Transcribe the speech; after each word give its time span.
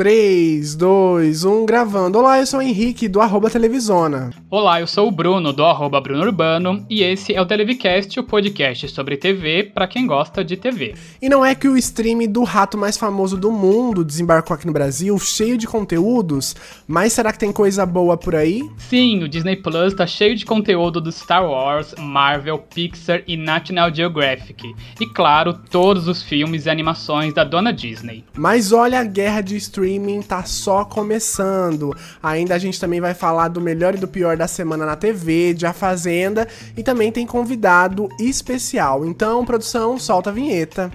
3, 0.00 0.76
2, 0.76 1.44
1, 1.44 1.66
gravando. 1.66 2.18
Olá, 2.18 2.38
eu 2.38 2.46
sou 2.46 2.60
o 2.60 2.62
Henrique 2.62 3.06
do 3.06 3.20
arroba 3.20 3.50
Televisona. 3.50 4.30
Olá, 4.50 4.80
eu 4.80 4.86
sou 4.86 5.06
o 5.06 5.10
Bruno 5.10 5.52
do 5.52 5.62
arroba 5.62 6.00
Bruno 6.00 6.22
Urbano 6.22 6.86
e 6.88 7.02
esse 7.02 7.34
é 7.34 7.40
o 7.42 7.44
Televicast, 7.44 8.18
o 8.18 8.24
podcast 8.24 8.88
sobre 8.88 9.18
TV 9.18 9.62
para 9.64 9.86
quem 9.86 10.06
gosta 10.06 10.42
de 10.42 10.56
TV. 10.56 10.94
E 11.20 11.28
não 11.28 11.44
é 11.44 11.54
que 11.54 11.68
o 11.68 11.76
stream 11.76 12.26
do 12.26 12.44
rato 12.44 12.78
mais 12.78 12.96
famoso 12.96 13.36
do 13.36 13.52
mundo 13.52 14.02
desembarcou 14.02 14.54
aqui 14.54 14.66
no 14.66 14.72
Brasil, 14.72 15.18
cheio 15.18 15.58
de 15.58 15.66
conteúdos, 15.66 16.56
mas 16.88 17.12
será 17.12 17.30
que 17.30 17.38
tem 17.38 17.52
coisa 17.52 17.84
boa 17.84 18.16
por 18.16 18.34
aí? 18.34 18.62
Sim, 18.78 19.22
o 19.22 19.28
Disney 19.28 19.56
Plus 19.56 19.92
tá 19.92 20.06
cheio 20.06 20.34
de 20.34 20.46
conteúdo 20.46 20.98
do 20.98 21.12
Star 21.12 21.44
Wars, 21.44 21.94
Marvel, 21.98 22.56
Pixar 22.56 23.22
e 23.28 23.36
National 23.36 23.94
Geographic. 23.94 24.74
E 24.98 25.06
claro, 25.06 25.52
todos 25.70 26.08
os 26.08 26.22
filmes 26.22 26.64
e 26.64 26.70
animações 26.70 27.34
da 27.34 27.44
dona 27.44 27.70
Disney. 27.70 28.24
Mas 28.34 28.72
olha, 28.72 29.00
a 29.00 29.04
guerra 29.04 29.42
de 29.42 29.56
stream 29.56 29.89
streaming 29.90 30.22
tá 30.22 30.44
só 30.44 30.84
começando. 30.84 31.96
Ainda 32.22 32.54
a 32.54 32.58
gente 32.58 32.78
também 32.78 33.00
vai 33.00 33.14
falar 33.14 33.48
do 33.48 33.60
melhor 33.60 33.94
e 33.94 33.98
do 33.98 34.06
pior 34.06 34.36
da 34.36 34.46
semana 34.46 34.86
na 34.86 34.94
TV, 34.94 35.52
de 35.54 35.66
A 35.66 35.72
Fazenda 35.72 36.46
e 36.76 36.82
também 36.82 37.10
tem 37.10 37.26
convidado 37.26 38.08
especial. 38.18 39.04
Então, 39.04 39.44
produção, 39.44 39.98
solta 39.98 40.30
a 40.30 40.32
vinheta. 40.32 40.92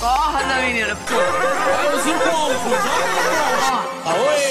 Corra, 0.00 0.62
menina! 0.62 0.96
Olha 1.10 1.96
os 1.96 2.06
encontros! 2.06 2.58
Aoi! 4.04 4.38
Não, 4.38 4.47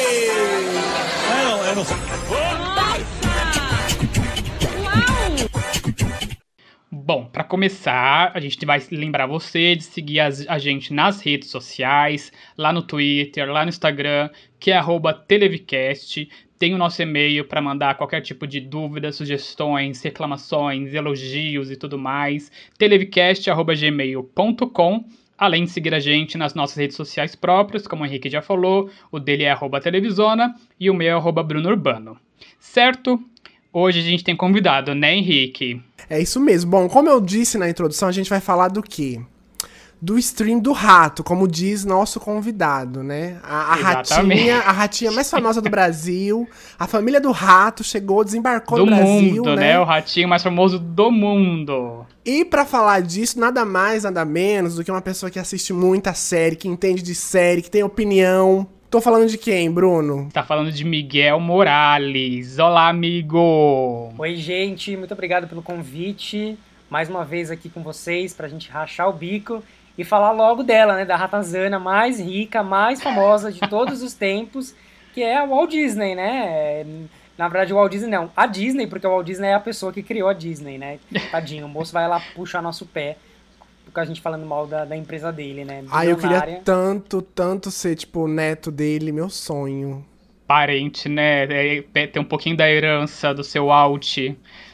Bom, 7.08 7.24
para 7.24 7.46
começar, 7.46 8.34
a 8.34 8.40
gente 8.42 8.66
vai 8.66 8.82
lembrar 8.92 9.28
você 9.28 9.78
de 9.78 9.86
seguir 9.86 10.20
a 10.20 10.60
gente 10.60 10.94
nas 10.94 11.22
redes 11.22 11.50
sociais, 11.50 12.34
lá 12.58 12.74
no 12.74 12.82
Twitter, 12.82 13.50
lá 13.50 13.64
no 13.64 13.70
Instagram, 13.70 14.30
que 14.60 14.72
é 14.72 14.82
@televicast. 15.26 16.28
Tem 16.60 16.74
o 16.74 16.78
nosso 16.78 17.02
e-mail 17.02 17.46
para 17.46 17.62
mandar 17.62 17.96
qualquer 17.96 18.20
tipo 18.20 18.46
de 18.46 18.60
dúvida, 18.60 19.14
sugestões, 19.14 20.02
reclamações, 20.02 20.94
elogios 20.94 21.72
e 21.72 21.78
tudo 21.78 21.98
mais. 21.98 22.52
televicast@gmail.com. 22.78 25.06
Além 25.38 25.64
de 25.64 25.70
seguir 25.70 25.94
a 25.94 26.02
gente 26.02 26.38
nas 26.38 26.54
nossas 26.54 26.76
redes 26.76 26.98
sociais 26.98 27.36
próprias, 27.36 27.88
como 27.88 28.04
o 28.04 28.06
Henrique 28.06 28.30
já 28.30 28.42
falou, 28.42 28.90
o 29.10 29.18
dele 29.18 29.46
é 29.46 29.56
televisona 29.82 30.54
e 30.78 30.90
o 30.90 30.94
meu 30.94 31.26
é 31.26 31.32
Bruno 31.42 31.70
Urbano. 31.70 32.20
Certo? 32.60 33.18
Hoje 33.72 34.02
a 34.02 34.04
gente 34.04 34.26
tem 34.26 34.36
convidado, 34.36 34.94
né, 34.94 35.16
Henrique? 35.16 35.82
É 36.10 36.20
isso 36.20 36.40
mesmo. 36.40 36.72
Bom, 36.72 36.88
como 36.88 37.10
eu 37.10 37.20
disse 37.20 37.58
na 37.58 37.70
introdução, 37.70 38.08
a 38.08 38.12
gente 38.12 38.30
vai 38.30 38.40
falar 38.40 38.70
do 38.70 38.82
quê? 38.82 39.20
Do 40.00 40.18
stream 40.20 40.60
do 40.60 40.74
rato, 40.74 41.24
como 41.24 41.48
diz 41.48 41.84
nosso 41.84 42.20
convidado, 42.20 43.02
né? 43.02 43.38
A, 43.44 43.74
a 43.74 43.76
ratinha, 43.76 44.60
a 44.60 44.72
ratinha 44.72 45.12
mais 45.12 45.28
famosa 45.28 45.60
do 45.60 45.72
Brasil, 45.72 46.48
a 46.78 46.86
família 46.86 47.20
do 47.20 47.32
rato 47.32 47.84
chegou, 47.84 48.24
desembarcou 48.24 48.78
do 48.78 48.86
no 48.86 48.96
Brasil, 48.96 49.36
mundo, 49.38 49.56
né? 49.56 49.74
né? 49.74 49.80
O 49.80 49.84
ratinho 49.84 50.30
mais 50.30 50.44
famoso 50.44 50.78
do 50.78 51.12
mundo. 51.12 52.06
E 52.24 52.46
para 52.46 52.64
falar 52.64 53.02
disso, 53.02 53.40
nada 53.40 53.66
mais, 53.66 54.04
nada 54.04 54.24
menos 54.24 54.76
do 54.76 54.84
que 54.84 54.92
uma 54.92 55.02
pessoa 55.02 55.32
que 55.32 55.40
assiste 55.40 55.74
muita 55.74 56.14
série, 56.14 56.56
que 56.56 56.68
entende 56.68 57.02
de 57.02 57.16
série, 57.16 57.64
que 57.64 57.72
tem 57.72 57.82
opinião, 57.82 58.68
Tô 58.90 59.02
falando 59.02 59.28
de 59.28 59.38
quem, 59.38 59.70
Bruno? 59.70 60.30
Tá 60.32 60.44
falando 60.44 60.72
de 60.72 60.86
Miguel 60.86 61.42
Morales. 61.42 62.58
Olá, 62.58 62.88
amigo! 62.88 64.14
Oi, 64.18 64.36
gente, 64.38 64.96
muito 64.96 65.14
obrigado 65.14 65.46
pelo 65.46 65.62
convite. 65.62 66.58
Mais 66.90 67.10
uma 67.10 67.26
vez 67.26 67.52
aqui 67.52 67.68
com 67.68 67.84
vocês 67.84 68.34
pra 68.34 68.48
gente 68.48 68.72
rachar 68.72 69.10
o 69.10 69.14
bico 69.14 69.62
e 69.98 70.06
falar 70.06 70.32
logo 70.32 70.64
dela, 70.64 70.96
né? 70.96 71.04
Da 71.04 71.18
ratazana 71.18 71.78
mais 71.78 72.18
rica, 72.18 72.64
mais 72.64 73.04
famosa 73.04 73.52
de 73.52 73.60
todos 73.68 74.02
os 74.02 74.14
tempos, 74.14 74.74
que 75.14 75.22
é 75.22 75.36
a 75.36 75.46
Walt 75.46 75.70
Disney, 75.70 76.16
né? 76.16 76.86
Na 77.38 77.50
verdade, 77.50 77.74
o 77.74 77.76
Walt 77.76 77.92
Disney 77.92 78.10
não, 78.10 78.32
a 78.38 78.46
Disney, 78.46 78.88
porque 78.88 79.06
o 79.06 79.10
Walt 79.10 79.26
Disney 79.26 79.50
é 79.50 79.56
a 79.56 79.60
pessoa 79.60 79.92
que 79.92 80.02
criou 80.02 80.30
a 80.30 80.34
Disney, 80.34 80.78
né? 80.78 80.98
Tadinho, 81.30 81.66
o 81.66 81.70
moço 81.70 81.92
vai 81.92 82.08
lá 82.08 82.22
puxar 82.34 82.62
nosso 82.62 82.86
pé 82.86 83.18
a 83.94 84.06
gente 84.06 84.22
falando 84.22 84.46
mal 84.46 84.68
da, 84.68 84.86
da 84.86 84.96
empresa 84.96 85.32
dele, 85.32 85.66
né? 85.66 85.84
Ah, 85.92 86.06
eu 86.06 86.18
queria 86.18 86.62
tanto, 86.64 87.22
tanto 87.22 87.72
ser, 87.72 87.96
tipo, 87.96 88.28
neto 88.28 88.72
dele, 88.72 89.12
meu 89.12 89.30
sonho. 89.30 90.06
Parente, 90.46 91.10
né? 91.10 91.46
É, 91.46 91.84
é, 91.94 92.08
tem 92.08 92.22
um 92.22 92.26
pouquinho 92.26 92.56
da 92.56 92.70
herança 92.70 93.34
do 93.34 93.44
seu 93.44 93.72
alt, 93.72 94.18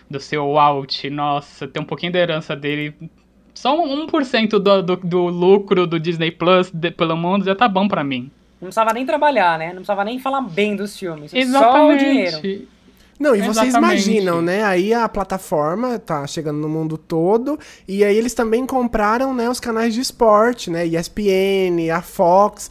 do 0.10 0.20
seu 0.20 0.58
alt, 0.60 1.06
nossa, 1.06 1.68
tem 1.68 1.82
um 1.82 1.86
pouquinho 1.86 2.12
da 2.12 2.20
herança 2.20 2.56
dele. 2.56 2.94
Só 3.54 3.76
1% 3.76 4.50
do, 4.50 4.82
do, 4.82 4.96
do 4.98 5.28
lucro 5.28 5.88
do 5.88 6.00
Disney 6.00 6.32
Plus 6.32 6.72
de, 6.72 6.92
pelo 6.92 7.16
mundo 7.16 7.46
já 7.46 7.56
tá 7.56 7.68
bom 7.68 7.88
para 7.88 8.04
mim. 8.04 8.32
Não 8.60 8.68
precisava 8.68 8.94
nem 8.94 9.06
trabalhar, 9.06 9.60
né? 9.60 9.68
Não 9.68 9.76
precisava 9.76 10.04
nem 10.04 10.20
falar 10.20 10.42
bem 10.42 10.76
dos 10.76 10.98
filmes. 10.98 11.34
Exatamente. 11.34 12.02
Só 12.02 12.08
o 12.08 12.12
dinheiro. 12.12 12.68
Não, 13.20 13.36
e 13.36 13.42
vocês 13.42 13.74
imaginam, 13.74 14.42
né? 14.42 14.64
Aí 14.64 14.94
a 14.94 15.08
plataforma 15.08 16.00
tá 16.00 16.26
chegando 16.28 16.60
no 16.60 16.68
mundo 16.68 16.98
todo 16.98 17.60
e 17.88 18.04
aí 18.04 18.18
eles 18.18 18.34
também 18.34 18.66
compraram, 18.66 19.34
né, 19.34 19.50
os 19.50 19.60
canais 19.60 19.94
de 19.94 20.02
esporte, 20.02 20.70
né? 20.70 20.86
ESPN, 20.86 21.92
a 21.94 22.02
Fox. 22.02 22.70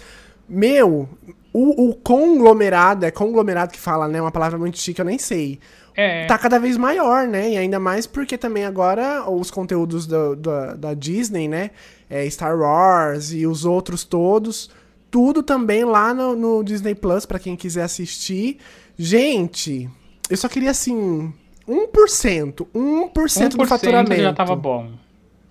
Meu, 0.48 1.08
o, 1.52 1.88
o 1.88 1.94
conglomerado, 1.94 3.06
é 3.06 3.10
conglomerado 3.10 3.72
que 3.72 3.78
fala, 3.78 4.08
né? 4.08 4.20
Uma 4.20 4.32
palavra 4.32 4.58
muito 4.58 4.78
chique, 4.78 5.00
eu 5.00 5.04
nem 5.04 5.18
sei. 5.18 5.60
É. 5.94 6.26
Tá 6.26 6.38
cada 6.38 6.58
vez 6.58 6.76
maior, 6.76 7.26
né? 7.26 7.50
E 7.50 7.56
ainda 7.56 7.78
mais 7.78 8.06
porque 8.06 8.38
também 8.38 8.64
agora 8.64 9.28
os 9.30 9.50
conteúdos 9.50 10.06
do, 10.06 10.34
do, 10.34 10.76
da 10.76 10.94
Disney, 10.94 11.48
né? 11.48 11.70
É 12.08 12.28
Star 12.28 12.58
Wars 12.58 13.32
e 13.32 13.46
os 13.46 13.64
outros 13.64 14.04
todos. 14.04 14.70
Tudo 15.10 15.42
também 15.42 15.84
lá 15.84 16.14
no, 16.14 16.34
no 16.34 16.64
Disney 16.64 16.94
Plus, 16.94 17.26
para 17.26 17.38
quem 17.38 17.54
quiser 17.54 17.82
assistir. 17.82 18.58
Gente, 18.98 19.90
eu 20.32 20.36
só 20.36 20.48
queria 20.48 20.70
assim. 20.70 21.32
1%. 21.68 22.66
1%, 22.74 23.12
1% 23.14 23.48
do 23.50 23.66
faturamento. 23.66 24.20
já 24.20 24.32
tava 24.32 24.56
bom. 24.56 24.90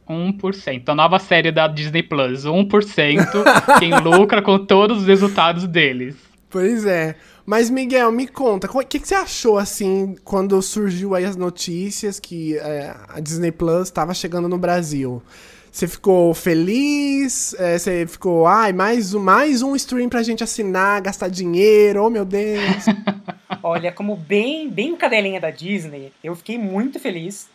1%. 0.09 0.90
A 0.90 0.96
nova 0.96 1.19
série 1.19 1.52
da 1.52 1.68
Disney 1.68 2.03
Plus. 2.03 2.44
1% 2.46 3.44
quem 3.80 3.97
lucra 4.00 4.41
com 4.41 4.66
todos 4.66 5.02
os 5.02 5.08
resultados 5.08 5.68
deles. 5.68 6.16
Pois 6.50 6.86
é. 6.86 7.16
Mas, 7.46 7.70
Miguel, 7.70 8.12
me 8.12 8.28
conta, 8.28 8.70
o 8.72 8.86
que, 8.86 9.00
que, 9.00 9.08
você 9.08 9.16
achou, 9.16 9.58
assim, 9.58 10.16
quando 10.24 10.62
surgiu 10.62 11.16
aí 11.16 11.25
as 11.25 11.36
notícias 11.36 12.20
que 12.20 12.58
é, 12.58 12.96
a 13.09 13.20
Disney 13.20 13.52
Plus 13.52 13.84
estava 13.84 14.14
chegando 14.14 14.47
no 14.47 14.58
Brasil? 14.58 15.24
Você 15.72 15.88
ficou 15.88 16.34
feliz? 16.34 17.54
É, 17.54 17.78
você 17.78 18.06
ficou, 18.06 18.46
ai, 18.46 18.74
mais 18.74 19.14
um, 19.14 19.22
mais 19.22 19.62
um 19.62 19.74
stream 19.74 20.09
pra 20.09 20.22
gente 20.22 20.44
assinar, 20.44 21.02
gastar 21.02 21.30
dinheiro, 21.30 22.04
oh 22.04 22.09
meu 22.09 22.26
Deus. 22.26 22.86
Olha, 23.64 23.90
como 23.90 24.18
bem, 24.18 24.70
bem 24.70 24.98
cadelinha 24.98 25.40
da 25.40 25.50
Disney, 25.50 26.12
eu 26.22 26.36
fiquei 26.36 26.58
muito 26.58 27.00
feliz. 27.00 27.50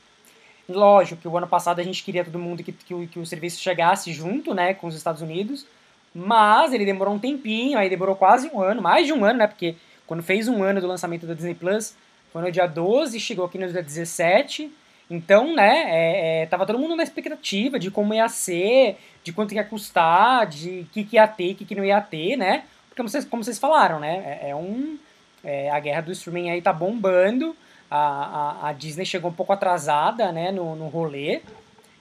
Lógico 0.66 1.20
que 1.20 1.28
o 1.28 1.36
ano 1.36 1.46
passado 1.46 1.78
a 1.78 1.82
gente 1.82 2.02
queria 2.02 2.24
todo 2.24 2.38
mundo 2.38 2.64
que, 2.64 2.72
que, 2.72 3.06
que 3.06 3.18
o 3.18 3.26
serviço 3.26 3.60
chegasse 3.60 4.10
junto, 4.14 4.54
né, 4.54 4.72
com 4.72 4.86
os 4.86 4.96
Estados 4.96 5.20
Unidos, 5.20 5.66
mas 6.14 6.72
ele 6.72 6.86
demorou 6.86 7.14
um 7.14 7.18
tempinho, 7.18 7.78
aí 7.78 7.90
demorou 7.90 8.16
quase 8.16 8.48
um 8.48 8.62
ano, 8.62 8.80
mais 8.80 9.06
de 9.06 9.12
um 9.12 9.26
ano, 9.26 9.40
né, 9.40 9.46
porque 9.46 9.76
quando 10.06 10.22
fez 10.22 10.48
um 10.48 10.62
ano 10.62 10.80
do 10.80 10.86
lançamento 10.86 11.26
da 11.26 11.34
Disney 11.34 11.54
Plus, 11.54 11.94
foi 12.32 12.40
no 12.40 12.50
dia 12.50 12.66
12, 12.66 13.20
chegou 13.20 13.44
aqui 13.44 13.58
no 13.58 13.70
dia 13.70 13.82
17, 13.82 14.72
então, 15.08 15.54
né, 15.54 15.84
é, 15.86 16.42
é, 16.42 16.46
tava 16.46 16.66
todo 16.66 16.78
mundo 16.78 16.96
na 16.96 17.02
expectativa 17.02 17.78
de 17.78 17.90
como 17.90 18.12
ia 18.12 18.28
ser, 18.28 18.98
de 19.22 19.32
quanto 19.32 19.54
ia 19.54 19.62
custar, 19.62 20.46
de 20.46 20.80
o 20.80 20.86
que, 20.92 21.04
que 21.04 21.16
ia 21.16 21.28
ter, 21.28 21.52
o 21.52 21.54
que, 21.54 21.64
que 21.64 21.74
não 21.74 21.84
ia 21.84 22.00
ter, 22.00 22.36
né? 22.36 22.64
Porque 22.88 22.96
como 22.96 23.08
vocês, 23.08 23.24
como 23.24 23.44
vocês 23.44 23.58
falaram, 23.58 24.00
né, 24.00 24.40
é, 24.42 24.50
é 24.50 24.56
um... 24.56 24.98
É, 25.44 25.70
a 25.70 25.78
guerra 25.78 26.00
do 26.00 26.10
streaming 26.10 26.50
aí 26.50 26.60
tá 26.60 26.72
bombando, 26.72 27.54
a, 27.88 27.98
a, 27.98 28.68
a, 28.68 28.72
Disney 28.72 29.06
chegou 29.06 29.30
um 29.30 29.34
pouco 29.34 29.52
atrasada, 29.52 30.32
né, 30.32 30.50
no, 30.50 30.74
no 30.74 30.88
rolê, 30.88 31.40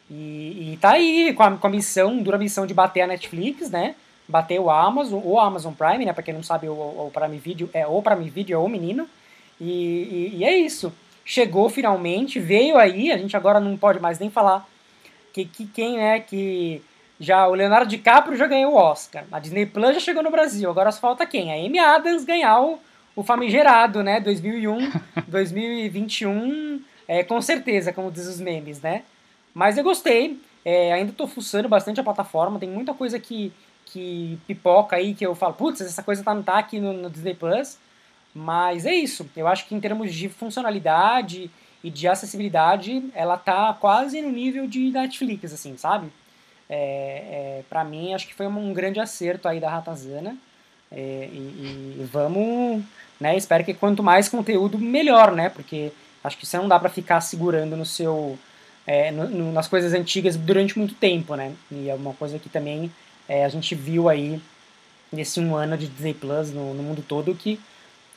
e, 0.09 0.71
e 0.73 0.77
tá 0.81 0.91
aí 0.91 1.31
com 1.33 1.43
a, 1.43 1.51
com 1.55 1.67
a 1.67 1.69
missão, 1.69 2.23
dura 2.23 2.39
missão 2.39 2.65
de 2.65 2.73
bater 2.73 3.01
a 3.01 3.07
Netflix, 3.07 3.69
né, 3.69 3.93
bater 4.27 4.59
o 4.59 4.71
Amazon, 4.71 5.21
o 5.23 5.39
Amazon 5.39 5.73
Prime, 5.73 6.05
né, 6.05 6.13
pra 6.13 6.23
quem 6.23 6.33
não 6.33 6.41
sabe, 6.41 6.67
o, 6.67 6.73
o 6.73 7.11
Prime 7.13 7.37
Video 7.37 7.69
é 7.71 7.85
o 7.85 8.01
Prime 8.01 8.27
Video, 8.31 8.55
é 8.55 8.57
o 8.57 8.67
menino, 8.67 9.07
e, 9.61 10.31
e, 10.33 10.37
e 10.37 10.43
é 10.43 10.57
isso 10.57 10.91
chegou 11.25 11.67
finalmente, 11.69 12.39
veio 12.39 12.77
aí, 12.77 13.11
a 13.11 13.17
gente 13.17 13.35
agora 13.35 13.59
não 13.59 13.75
pode 13.75 13.99
mais 13.99 14.19
nem 14.19 14.29
falar 14.29 14.65
que, 15.35 15.43
que 15.43 15.65
quem 15.65 15.99
é 15.99 16.17
que 16.17 16.81
já 17.19 17.45
o 17.47 17.53
Leonardo 17.53 17.89
DiCaprio 17.89 18.37
já 18.37 18.47
ganhou 18.47 18.73
o 18.73 18.77
Oscar, 18.77 19.25
a 19.29 19.39
Disney 19.39 19.65
Plus 19.65 19.95
já 19.95 19.99
chegou 19.99 20.23
no 20.23 20.31
Brasil, 20.31 20.69
agora 20.69 20.91
só 20.93 21.01
falta 21.01 21.25
quem? 21.25 21.51
A 21.51 21.65
Amy 21.65 21.77
Adams 21.77 22.23
ganhar 22.23 22.61
o, 22.61 22.79
o 23.13 23.21
famigerado, 23.21 24.01
né, 24.01 24.21
2001, 24.21 24.91
2021, 25.27 26.81
é, 27.05 27.21
com 27.21 27.41
certeza, 27.41 27.91
como 27.91 28.09
diz 28.09 28.27
os 28.27 28.39
memes, 28.39 28.81
né? 28.81 29.03
Mas 29.53 29.77
eu 29.77 29.83
gostei, 29.83 30.39
é, 30.63 30.93
ainda 30.93 31.11
tô 31.11 31.27
fuçando 31.27 31.67
bastante 31.67 31.99
a 31.99 32.03
plataforma, 32.03 32.59
tem 32.59 32.69
muita 32.69 32.93
coisa 32.93 33.19
que, 33.19 33.51
que 33.85 34.39
pipoca 34.47 34.95
aí, 34.95 35.13
que 35.13 35.25
eu 35.25 35.35
falo, 35.35 35.53
putz, 35.53 35.81
essa 35.81 36.01
coisa 36.01 36.23
tá, 36.23 36.33
não 36.33 36.43
tá 36.43 36.57
aqui 36.57 36.79
no, 36.79 36.93
no 36.93 37.09
Disney 37.09 37.33
Plus, 37.33 37.77
mas 38.35 38.85
é 38.85 38.93
isso. 38.93 39.27
Eu 39.35 39.47
acho 39.47 39.65
que 39.65 39.73
em 39.73 39.79
termos 39.79 40.13
de 40.13 40.29
funcionalidade 40.29 41.49
e 41.83 41.89
de 41.89 42.07
acessibilidade, 42.07 43.03
ela 43.15 43.37
tá 43.37 43.73
quase 43.73 44.21
no 44.21 44.31
nível 44.31 44.67
de 44.67 44.91
Netflix, 44.91 45.53
assim, 45.53 45.77
sabe? 45.77 46.11
é, 46.69 47.59
é, 47.59 47.63
para 47.69 47.83
mim, 47.83 48.13
acho 48.13 48.27
que 48.27 48.33
foi 48.33 48.47
um 48.47 48.73
grande 48.73 48.99
acerto 48.99 49.47
aí 49.47 49.59
da 49.59 49.69
Ratazana. 49.69 50.35
É, 50.91 51.29
e, 51.31 51.97
e, 51.99 52.09
vamos, 52.11 52.83
né? 53.19 53.35
Espero 53.35 53.63
que 53.63 53.73
quanto 53.73 54.03
mais 54.03 54.29
conteúdo, 54.29 54.77
melhor, 54.77 55.33
né? 55.33 55.49
Porque 55.49 55.91
acho 56.23 56.37
que 56.37 56.45
você 56.45 56.57
não 56.57 56.67
dá 56.67 56.79
para 56.79 56.89
ficar 56.89 57.21
segurando 57.21 57.75
no 57.75 57.85
seu, 57.85 58.37
é, 58.85 59.11
no, 59.11 59.27
no, 59.29 59.51
nas 59.51 59.67
coisas 59.67 59.93
antigas 59.93 60.35
durante 60.35 60.77
muito 60.77 60.95
tempo, 60.95 61.35
né? 61.35 61.53
E 61.71 61.89
é 61.89 61.95
uma 61.95 62.13
coisa 62.13 62.39
que 62.39 62.49
também 62.49 62.91
é, 63.27 63.45
a 63.45 63.49
gente 63.49 63.75
viu 63.75 64.09
aí 64.09 64.41
nesse 65.11 65.39
um 65.39 65.55
ano 65.55 65.77
de 65.77 65.87
Disney 65.87 66.13
Plus 66.13 66.51
no, 66.51 66.73
no 66.73 66.83
mundo 66.83 67.03
todo 67.07 67.35
que 67.35 67.59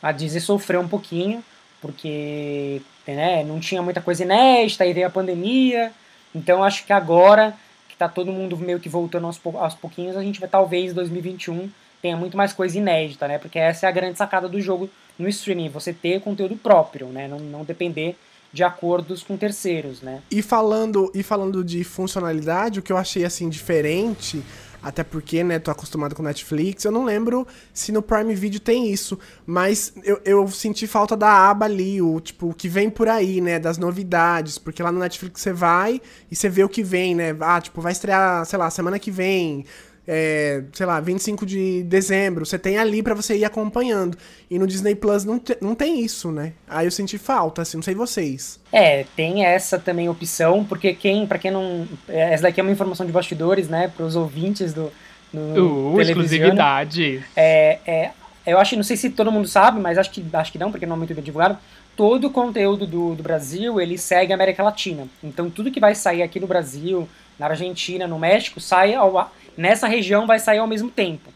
a 0.03 0.13
Disney 0.13 0.41
sofreu 0.41 0.81
um 0.81 0.89
pouquinho 0.89 1.43
porque 1.81 2.83
né, 3.07 3.45
não 3.45 3.61
tinha 3.61 3.83
muita 3.83 4.01
coisa 4.01 4.25
inédita, 4.25 4.85
aí 4.85 4.93
veio 4.93 5.07
a 5.07 5.11
pandemia. 5.11 5.93
Então 6.35 6.63
acho 6.63 6.85
que 6.85 6.93
agora 6.93 7.55
que 7.89 7.95
está 7.95 8.09
todo 8.09 8.33
mundo 8.33 8.57
meio 8.57 8.81
que 8.81 8.89
voltando 8.89 9.27
aos, 9.27 9.41
aos 9.55 9.75
pouquinhos, 9.75 10.17
a 10.17 10.23
gente 10.23 10.41
vai 10.41 10.49
talvez 10.49 10.93
2021 10.93 11.71
tenha 12.01 12.17
muito 12.17 12.37
mais 12.37 12.53
coisa 12.53 12.79
inédita, 12.79 13.27
né? 13.27 13.39
Porque 13.39 13.59
essa 13.59 13.87
é 13.87 13.89
a 13.89 13.93
grande 13.93 14.17
sacada 14.17 14.49
do 14.49 14.61
jogo 14.61 14.89
no 15.19 15.29
streaming, 15.29 15.69
você 15.69 15.93
ter 15.93 16.21
conteúdo 16.21 16.57
próprio, 16.57 17.09
né? 17.09 17.27
Não, 17.27 17.39
não 17.39 17.65
depender 17.65 18.17
de 18.53 18.63
acordos 18.63 19.23
com 19.23 19.37
terceiros, 19.37 20.01
né? 20.01 20.23
E 20.31 20.41
falando, 20.41 21.11
e 21.15 21.23
falando 21.23 21.63
de 21.65 21.85
funcionalidade, 21.85 22.79
o 22.79 22.83
que 22.83 22.93
eu 22.93 22.97
achei 22.97 23.25
assim 23.25 23.49
diferente 23.49 24.43
até 24.83 25.03
porque, 25.03 25.43
né, 25.43 25.59
tô 25.59 25.71
acostumado 25.71 26.15
com 26.15 26.23
Netflix. 26.23 26.85
Eu 26.85 26.93
não 26.93 27.05
lembro 27.05 27.47
se 27.73 27.93
no 27.93 28.03
Prime 28.03 28.35
Video 28.35 28.61
tem 28.61 28.91
isso, 28.91 29.19
mas 29.47 29.93
eu, 30.05 30.21
eu 30.25 30.49
senti 30.49 30.87
falta 30.87 31.17
da 31.17 31.51
aba 31.51 31.67
ali, 31.67 32.01
o 32.01 32.21
tipo, 32.21 32.51
o 32.51 32.55
que 32.55 32.69
vem 32.69 32.89
por 32.89 33.09
aí, 33.09 33.41
né, 33.41 33.59
das 33.59 33.79
novidades, 33.79 34.59
porque 34.59 34.83
lá 34.83 34.93
no 34.93 34.99
Netflix 34.99 35.41
você 35.41 35.53
vai 35.53 36.01
e 36.31 36.37
você 36.37 36.49
vê 36.49 36.63
o 36.65 36.69
que 36.69 36.83
vem, 36.83 37.15
né? 37.15 37.37
Ah, 37.41 37.61
tipo, 37.61 37.81
vai 37.81 37.93
estrear, 37.93 38.45
sei 38.45 38.59
lá, 38.59 38.71
semana 38.71 38.99
que 38.99 39.11
vem, 39.11 39.65
é, 40.11 40.63
sei 40.73 40.87
lá, 40.87 40.99
25 41.01 41.45
de 41.45 41.83
dezembro, 41.83 42.47
você 42.47 42.59
tem 42.59 42.79
ali 42.79 43.03
para 43.03 43.15
você 43.15 43.37
ir 43.37 43.45
acompanhando. 43.45 44.17
E 44.51 44.59
no 44.59 44.67
Disney 44.67 44.95
Plus 44.95 45.23
não, 45.23 45.39
te, 45.39 45.59
não 45.61 45.75
tem 45.75 46.01
isso, 46.01 46.33
né? 46.33 46.55
Aí 46.67 46.87
eu 46.87 46.91
senti 46.91 47.19
falta, 47.19 47.61
assim, 47.61 47.77
não 47.77 47.83
sei 47.83 47.95
vocês. 47.95 48.59
É, 48.73 49.05
tem 49.15 49.45
essa 49.45 49.79
também 49.79 50.09
opção, 50.09 50.65
porque 50.65 50.95
quem, 50.95 51.27
para 51.27 51.39
quem 51.39 51.51
não. 51.51 51.87
É, 52.09 52.33
essa 52.33 52.45
daqui 52.45 52.59
é 52.59 52.63
uma 52.63 52.73
informação 52.73 53.05
de 53.05 53.13
bastidores, 53.13 53.69
né, 53.69 53.93
para 53.95 54.07
os 54.07 54.17
ouvintes 54.17 54.73
do. 54.73 54.91
do 55.31 55.93
uh, 55.93 56.01
exclusividade. 56.01 57.23
É, 57.37 57.79
é, 57.87 58.11
eu 58.47 58.59
acho, 58.59 58.77
não 58.77 58.83
sei 58.83 58.97
se 58.97 59.11
todo 59.11 59.31
mundo 59.31 59.47
sabe, 59.47 59.79
mas 59.79 59.99
acho 59.99 60.11
que, 60.11 60.25
acho 60.33 60.51
que 60.51 60.59
não, 60.59 60.71
porque 60.71 60.87
não 60.87 60.95
é 60.95 60.99
muito 60.99 61.15
bem 61.15 61.23
divulgado. 61.23 61.59
Todo 61.95 62.29
o 62.29 62.31
conteúdo 62.31 62.87
do, 62.87 63.15
do 63.15 63.23
Brasil, 63.23 63.79
ele 63.79 63.99
segue 63.99 64.33
a 64.33 64.37
América 64.37 64.63
Latina. 64.63 65.07
Então, 65.23 65.51
tudo 65.51 65.71
que 65.71 65.81
vai 65.81 65.95
sair 65.95 66.23
aqui 66.23 66.41
no 66.41 66.47
Brasil, 66.47 67.07
na 67.39 67.47
Argentina, 67.47 68.07
no 68.07 68.19
México, 68.19 68.59
sai 68.59 68.95
ao, 68.95 69.31
nessa 69.59 69.89
região 69.89 70.25
vai 70.25 70.39
sair 70.39 70.59
ao 70.59 70.69
mesmo 70.69 70.89
tempo. 70.89 71.31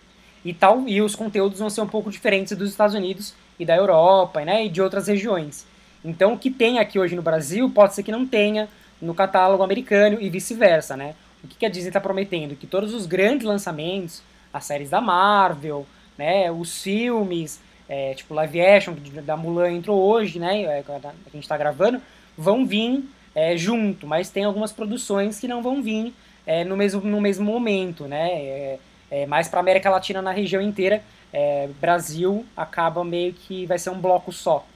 E 0.44 0.54
tal, 0.54 0.88
e 0.88 1.02
os 1.02 1.16
conteúdos 1.16 1.58
vão 1.58 1.68
ser 1.68 1.80
um 1.80 1.88
pouco 1.88 2.10
diferentes 2.10 2.56
dos 2.56 2.70
Estados 2.70 2.94
Unidos 2.94 3.34
e 3.58 3.64
da 3.66 3.76
Europa, 3.76 4.44
né, 4.44 4.64
e 4.64 4.68
de 4.68 4.80
outras 4.80 5.08
regiões. 5.08 5.66
Então, 6.04 6.34
o 6.34 6.38
que 6.38 6.50
tem 6.50 6.78
aqui 6.78 6.98
hoje 6.98 7.16
no 7.16 7.22
Brasil 7.22 7.68
pode 7.68 7.94
ser 7.94 8.04
que 8.04 8.12
não 8.12 8.24
tenha 8.24 8.68
no 9.00 9.12
catálogo 9.12 9.62
americano 9.62 10.18
e 10.20 10.30
vice-versa, 10.30 10.96
né? 10.96 11.14
O 11.42 11.48
que 11.48 11.66
a 11.66 11.68
Disney 11.68 11.88
está 11.88 12.00
prometendo? 12.00 12.56
Que 12.56 12.66
todos 12.66 12.94
os 12.94 13.06
grandes 13.06 13.46
lançamentos, 13.46 14.22
as 14.52 14.64
séries 14.64 14.90
da 14.90 15.00
Marvel, 15.00 15.84
né, 16.16 16.50
os 16.50 16.82
filmes, 16.82 17.60
é, 17.88 18.14
tipo 18.14 18.34
live 18.34 18.60
action, 18.60 18.94
que 18.94 19.20
da 19.20 19.36
Mulan 19.36 19.72
entrou 19.72 20.00
hoje, 20.00 20.38
né, 20.38 20.62
é, 20.62 20.84
a 20.88 21.30
gente 21.32 21.42
está 21.42 21.56
gravando, 21.56 22.00
vão 22.36 22.64
vir 22.64 23.04
é, 23.34 23.56
junto, 23.56 24.06
mas 24.06 24.30
tem 24.30 24.44
algumas 24.44 24.72
produções 24.72 25.40
que 25.40 25.48
não 25.48 25.62
vão 25.62 25.82
vir 25.82 26.14
é, 26.46 26.64
no, 26.64 26.76
mesmo, 26.76 27.00
no 27.00 27.20
mesmo 27.20 27.44
momento, 27.44 28.06
né? 28.06 28.30
É, 28.32 28.78
é 29.10 29.26
mais 29.26 29.48
para 29.48 29.60
América 29.60 29.90
Latina 29.90 30.22
na 30.22 30.30
região 30.30 30.62
inteira, 30.62 31.02
é, 31.32 31.68
Brasil 31.80 32.44
acaba 32.56 33.04
meio 33.04 33.32
que 33.32 33.66
vai 33.66 33.78
ser 33.78 33.90
um 33.90 34.00
bloco 34.00 34.32
só. 34.32 34.66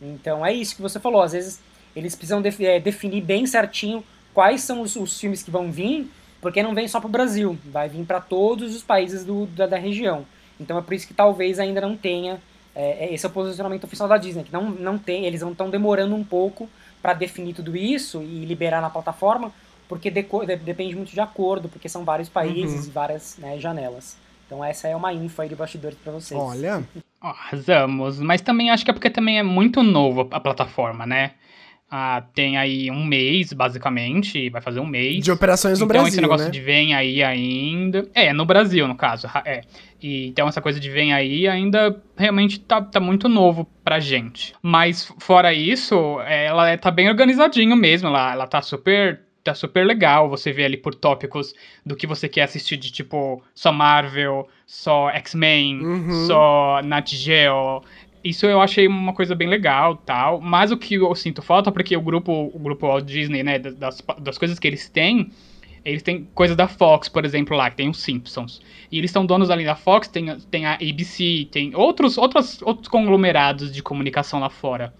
Então 0.00 0.44
é 0.44 0.52
isso 0.52 0.74
que 0.74 0.82
você 0.82 0.98
falou. 0.98 1.22
Às 1.22 1.32
vezes 1.32 1.60
eles 1.94 2.14
precisam 2.14 2.42
é, 2.60 2.80
definir 2.80 3.20
bem 3.22 3.46
certinho 3.46 4.02
quais 4.34 4.62
são 4.62 4.80
os, 4.80 4.96
os, 4.96 5.18
filmes 5.18 5.42
que 5.42 5.50
vão 5.50 5.70
vir, 5.70 6.10
porque 6.40 6.62
não 6.62 6.74
vem 6.74 6.88
só 6.88 6.98
para 6.98 7.06
o 7.06 7.10
Brasil, 7.10 7.58
vai 7.66 7.88
vir 7.88 8.04
para 8.04 8.20
todos 8.20 8.74
os 8.74 8.82
países 8.82 9.24
do, 9.24 9.46
da, 9.46 9.66
da, 9.66 9.76
região. 9.76 10.24
Então 10.58 10.78
é 10.78 10.82
por 10.82 10.94
isso 10.94 11.06
que 11.06 11.14
talvez 11.14 11.60
ainda 11.60 11.80
não 11.80 11.96
tenha. 11.96 12.40
É, 12.74 13.12
esse 13.12 13.26
é 13.26 13.28
o 13.28 13.32
posicionamento 13.32 13.84
oficial 13.84 14.08
da 14.08 14.16
Disney, 14.16 14.44
que 14.44 14.52
não, 14.52 14.70
não 14.70 14.96
tem, 14.96 15.26
eles 15.26 15.42
estão 15.42 15.68
demorando 15.68 16.14
um 16.14 16.24
pouco 16.24 16.68
para 17.02 17.12
definir 17.12 17.54
tudo 17.54 17.76
isso 17.76 18.22
e 18.22 18.44
liberar 18.46 18.80
na 18.80 18.88
plataforma, 18.88 19.52
porque 19.92 20.10
de, 20.10 20.26
depende 20.64 20.96
muito 20.96 21.12
de 21.12 21.20
acordo, 21.20 21.68
porque 21.68 21.86
são 21.86 22.02
vários 22.02 22.26
países 22.26 22.86
e 22.86 22.88
uhum. 22.88 22.94
várias 22.94 23.36
né, 23.36 23.58
janelas. 23.58 24.16
Então 24.46 24.64
essa 24.64 24.88
é 24.88 24.96
uma 24.96 25.12
info 25.12 25.42
aí 25.42 25.50
de 25.50 25.54
bastidores 25.54 25.98
para 26.02 26.10
vocês. 26.14 26.40
Olha. 26.40 26.82
Arrasamos. 27.20 28.18
Mas 28.18 28.40
também 28.40 28.70
acho 28.70 28.86
que 28.86 28.90
é 28.90 28.94
porque 28.94 29.10
também 29.10 29.38
é 29.38 29.42
muito 29.42 29.82
novo 29.82 30.26
a 30.30 30.40
plataforma, 30.40 31.04
né? 31.04 31.32
Ah, 31.90 32.22
tem 32.34 32.56
aí 32.56 32.90
um 32.90 33.04
mês, 33.04 33.52
basicamente, 33.52 34.48
vai 34.48 34.62
fazer 34.62 34.80
um 34.80 34.86
mês. 34.86 35.22
De 35.22 35.30
operações 35.30 35.78
no 35.78 35.84
então, 35.84 35.88
Brasil, 35.88 36.08
esse 36.08 36.20
negócio 36.22 36.46
né? 36.46 36.50
de 36.50 36.60
vem 36.62 36.94
aí 36.94 37.22
ainda... 37.22 38.08
É, 38.14 38.32
no 38.32 38.46
Brasil, 38.46 38.88
no 38.88 38.94
caso. 38.94 39.28
É. 39.44 39.60
E, 40.00 40.28
então, 40.28 40.48
essa 40.48 40.62
coisa 40.62 40.80
de 40.80 40.88
vem 40.88 41.12
aí 41.12 41.46
ainda 41.46 42.02
realmente 42.16 42.58
tá, 42.60 42.80
tá 42.80 42.98
muito 42.98 43.28
novo 43.28 43.68
pra 43.84 44.00
gente. 44.00 44.54
Mas, 44.62 45.12
fora 45.18 45.52
isso, 45.52 46.18
ela 46.22 46.78
tá 46.78 46.90
bem 46.90 47.10
organizadinho 47.10 47.76
mesmo. 47.76 48.08
Ela, 48.08 48.32
ela 48.32 48.46
tá 48.46 48.62
super 48.62 49.20
tá 49.42 49.54
super 49.54 49.84
legal 49.84 50.28
você 50.28 50.52
ver 50.52 50.64
ali 50.64 50.76
por 50.76 50.94
tópicos 50.94 51.54
do 51.84 51.96
que 51.96 52.06
você 52.06 52.28
quer 52.28 52.42
assistir 52.42 52.76
de 52.76 52.90
tipo 52.90 53.42
só 53.54 53.72
Marvel, 53.72 54.48
só 54.66 55.10
X-Men, 55.10 55.84
uhum. 55.84 56.26
só 56.26 56.80
Nat 56.84 57.14
Geo. 57.14 57.82
Isso 58.24 58.46
eu 58.46 58.60
achei 58.60 58.86
uma 58.86 59.12
coisa 59.12 59.34
bem 59.34 59.48
legal, 59.48 59.96
tal. 59.96 60.40
Mas 60.40 60.70
o 60.70 60.76
que 60.76 60.94
eu 60.94 61.14
sinto 61.14 61.42
falta 61.42 61.72
porque 61.72 61.96
o 61.96 62.00
grupo, 62.00 62.50
o 62.54 62.58
grupo 62.58 62.86
Walt 62.86 63.04
Disney, 63.04 63.42
né, 63.42 63.58
das, 63.58 64.00
das 64.20 64.38
coisas 64.38 64.58
que 64.58 64.66
eles 64.66 64.88
têm, 64.88 65.32
eles 65.84 66.02
têm 66.02 66.28
coisa 66.32 66.54
da 66.54 66.68
Fox, 66.68 67.08
por 67.08 67.24
exemplo, 67.24 67.56
lá, 67.56 67.68
que 67.68 67.76
tem 67.76 67.88
os 67.88 68.00
Simpsons. 68.00 68.60
E 68.90 68.98
eles 68.98 69.10
estão 69.10 69.26
donos 69.26 69.50
ali 69.50 69.64
da 69.64 69.74
Fox, 69.74 70.06
tem, 70.06 70.38
tem 70.50 70.66
a 70.66 70.74
ABC, 70.74 71.48
tem 71.50 71.74
outros, 71.74 72.16
outros, 72.16 72.62
outros 72.62 72.88
conglomerados 72.88 73.72
de 73.72 73.82
comunicação 73.82 74.38
lá 74.38 74.48
fora. 74.48 74.94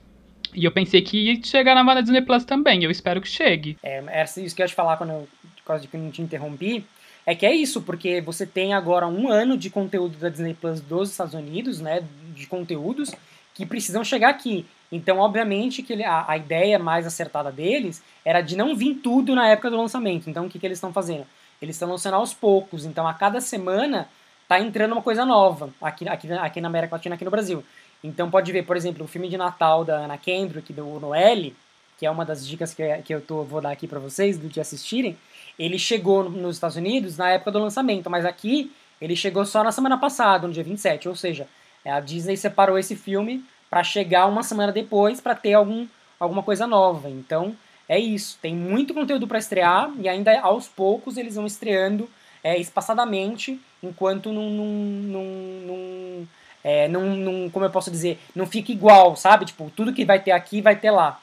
E 0.54 0.64
eu 0.64 0.72
pensei 0.72 1.02
que 1.02 1.18
ia 1.18 1.42
chegar 1.42 1.74
na 1.74 2.00
Disney 2.00 2.22
Plus 2.22 2.44
também, 2.44 2.82
eu 2.84 2.90
espero 2.90 3.20
que 3.20 3.28
chegue. 3.28 3.78
É, 3.82 4.02
isso 4.22 4.54
que 4.54 4.62
eu 4.62 4.64
ia 4.64 4.68
te 4.68 4.74
falar 4.74 4.96
quando 4.96 5.10
eu, 5.10 5.28
por 5.56 5.64
causa 5.64 5.82
de 5.82 5.88
que 5.88 5.96
eu 5.96 6.00
não 6.00 6.10
te 6.10 6.22
interrompi, 6.22 6.84
é 7.24 7.34
que 7.34 7.46
é 7.46 7.54
isso, 7.54 7.82
porque 7.82 8.20
você 8.20 8.44
tem 8.44 8.74
agora 8.74 9.06
um 9.06 9.28
ano 9.28 9.56
de 9.56 9.70
conteúdo 9.70 10.18
da 10.18 10.28
Disney 10.28 10.54
Plus 10.54 10.80
dos 10.80 11.10
Estados 11.10 11.34
Unidos, 11.34 11.80
né, 11.80 12.02
de 12.34 12.46
conteúdos 12.46 13.12
que 13.54 13.64
precisam 13.64 14.02
chegar 14.02 14.30
aqui. 14.30 14.66
Então, 14.90 15.18
obviamente, 15.18 15.82
que 15.82 16.02
a, 16.02 16.24
a, 16.28 16.36
ideia 16.36 16.78
mais 16.78 17.06
acertada 17.06 17.50
deles 17.50 18.02
era 18.24 18.40
de 18.40 18.56
não 18.56 18.74
vir 18.74 18.96
tudo 18.96 19.34
na 19.34 19.48
época 19.48 19.70
do 19.70 19.76
lançamento. 19.76 20.28
Então, 20.28 20.46
o 20.46 20.50
que, 20.50 20.58
que 20.58 20.66
eles 20.66 20.76
estão 20.76 20.92
fazendo? 20.92 21.26
Eles 21.60 21.76
estão 21.76 21.88
lançando 21.88 22.14
aos 22.14 22.34
poucos. 22.34 22.84
Então, 22.84 23.06
a 23.06 23.14
cada 23.14 23.40
semana 23.40 24.08
tá 24.48 24.60
entrando 24.60 24.92
uma 24.92 25.00
coisa 25.00 25.24
nova 25.24 25.70
aqui, 25.80 26.06
aqui, 26.06 26.30
aqui 26.30 26.60
na 26.60 26.68
América 26.68 26.96
Latina, 26.96 27.14
aqui 27.14 27.24
no 27.24 27.30
Brasil. 27.30 27.64
Então 28.02 28.30
pode 28.30 28.50
ver, 28.50 28.64
por 28.64 28.76
exemplo, 28.76 29.04
o 29.04 29.08
filme 29.08 29.28
de 29.28 29.36
Natal 29.36 29.84
da 29.84 29.96
Ana 29.96 30.18
Kendrick, 30.18 30.72
do 30.72 30.98
Noelle, 30.98 31.54
que 31.98 32.06
é 32.06 32.10
uma 32.10 32.24
das 32.24 32.46
dicas 32.46 32.74
que, 32.74 32.82
que 32.98 33.14
eu 33.14 33.20
tô, 33.20 33.44
vou 33.44 33.60
dar 33.60 33.70
aqui 33.70 33.86
para 33.86 34.00
vocês, 34.00 34.36
do 34.36 34.48
de 34.48 34.60
assistirem, 34.60 35.16
ele 35.58 35.78
chegou 35.78 36.28
nos 36.28 36.56
Estados 36.56 36.76
Unidos 36.76 37.16
na 37.16 37.30
época 37.30 37.52
do 37.52 37.58
lançamento, 37.58 38.10
mas 38.10 38.24
aqui 38.24 38.72
ele 39.00 39.14
chegou 39.14 39.44
só 39.44 39.62
na 39.62 39.70
semana 39.70 39.98
passada, 39.98 40.46
no 40.46 40.52
dia 40.52 40.64
27, 40.64 41.08
ou 41.08 41.14
seja, 41.14 41.46
a 41.84 42.00
Disney 42.00 42.36
separou 42.36 42.78
esse 42.78 42.96
filme 42.96 43.44
para 43.70 43.84
chegar 43.84 44.26
uma 44.26 44.42
semana 44.42 44.72
depois 44.72 45.20
para 45.20 45.34
ter 45.34 45.54
algum, 45.54 45.86
alguma 46.18 46.42
coisa 46.42 46.66
nova. 46.66 47.08
Então 47.08 47.56
é 47.88 47.98
isso, 47.98 48.38
tem 48.40 48.54
muito 48.54 48.94
conteúdo 48.94 49.26
para 49.26 49.38
estrear 49.38 49.90
e 49.98 50.08
ainda 50.08 50.40
aos 50.40 50.68
poucos 50.68 51.16
eles 51.16 51.36
vão 51.36 51.46
estreando 51.46 52.08
é, 52.42 52.58
espaçadamente, 52.58 53.60
enquanto 53.82 54.32
não 54.32 56.26
é, 56.64 56.88
não, 56.88 57.16
não, 57.16 57.50
como 57.50 57.64
eu 57.64 57.70
posso 57.70 57.90
dizer, 57.90 58.18
não 58.34 58.46
fica 58.46 58.72
igual, 58.72 59.16
sabe? 59.16 59.44
Tipo, 59.46 59.70
tudo 59.74 59.92
que 59.92 60.04
vai 60.04 60.20
ter 60.20 60.32
aqui 60.32 60.60
vai 60.60 60.76
ter 60.76 60.90
lá. 60.90 61.20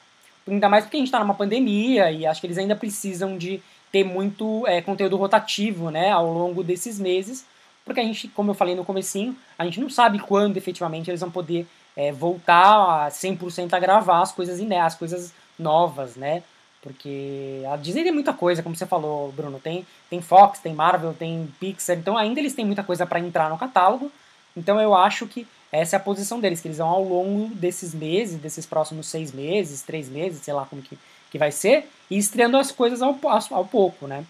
Ainda 0.48 0.68
mais 0.68 0.84
porque 0.84 0.98
a 0.98 1.00
gente 1.00 1.08
está 1.08 1.20
numa 1.20 1.34
pandemia 1.34 2.12
e 2.12 2.26
acho 2.26 2.42
que 2.42 2.48
eles 2.48 2.58
ainda 2.58 2.76
precisam 2.76 3.38
de 3.38 3.62
ter 3.92 4.04
muito 4.04 4.66
é, 4.68 4.82
conteúdo 4.82 5.18
rotativo, 5.18 5.90
né, 5.90 6.12
ao 6.12 6.32
longo 6.32 6.64
desses 6.64 7.00
meses, 7.00 7.46
porque 7.84 8.00
a 8.00 8.04
gente, 8.04 8.28
como 8.30 8.52
eu 8.52 8.56
falei 8.56 8.76
no 8.76 8.86
comecinho, 8.86 9.36
a 9.58 9.66
gente 9.66 9.80
não 9.80 9.90
sabe 9.90 10.20
quando 10.20 10.58
efetivamente 10.58 11.10
eles 11.10 11.22
vão 11.22 11.32
poder 11.32 11.66
é, 11.96 12.12
voltar 12.12 13.06
a 13.06 13.10
100% 13.10 13.74
a 13.74 13.80
gravar 13.80 14.22
as 14.22 14.32
coisas 14.32 14.60
inéditas, 14.60 14.94
as 14.94 14.96
coisas 14.96 15.34
novas, 15.58 16.16
né? 16.16 16.44
Porque 16.82 17.64
a 17.70 17.76
Disney 17.76 18.04
tem 18.04 18.12
muita 18.12 18.32
coisa, 18.32 18.64
como 18.64 18.76
você 18.76 18.86
falou, 18.86 19.32
Bruno. 19.34 19.60
Tem, 19.60 19.86
tem 20.10 20.22
Fox, 20.22 20.60
tem 20.60 20.74
Marvel, 20.74 21.14
tem 21.14 21.52
Pixar, 21.60 21.98
então 21.98 22.18
ainda 22.18 22.40
eles 22.40 22.54
têm 22.54 22.66
muita 22.66 22.84
coisa 22.84 23.06
para 23.06 23.20
entrar 23.20 23.50
no 23.50 23.58
catálogo, 23.58 24.12
então 24.60 24.80
eu 24.80 24.94
acho 24.94 25.26
que 25.26 25.48
essa 25.72 25.96
é 25.96 25.98
a 25.98 26.02
posição 26.02 26.40
deles, 26.40 26.62
que 26.62 26.68
eles 26.68 26.80
vão 26.80 26.88
ao 26.88 27.04
longo 27.04 27.54
desses 27.56 27.94
meses, 27.94 28.40
desses 28.40 28.66
próximos 28.66 29.08
seis 29.08 29.32
meses, 29.32 29.82
três 29.82 30.10
meses, 30.10 30.42
sei 30.42 30.54
lá 30.54 30.66
como 30.66 30.82
que, 30.82 30.98
que 31.32 31.38
vai 31.38 31.52
ser, 31.52 31.88
e 32.10 32.18
estreando 32.18 32.58
as 32.58 32.72
coisas 32.72 33.02
ao, 33.02 33.18
ao, 33.24 33.40
ao 33.52 33.66
pouco, 33.66 34.08
né? 34.08 34.26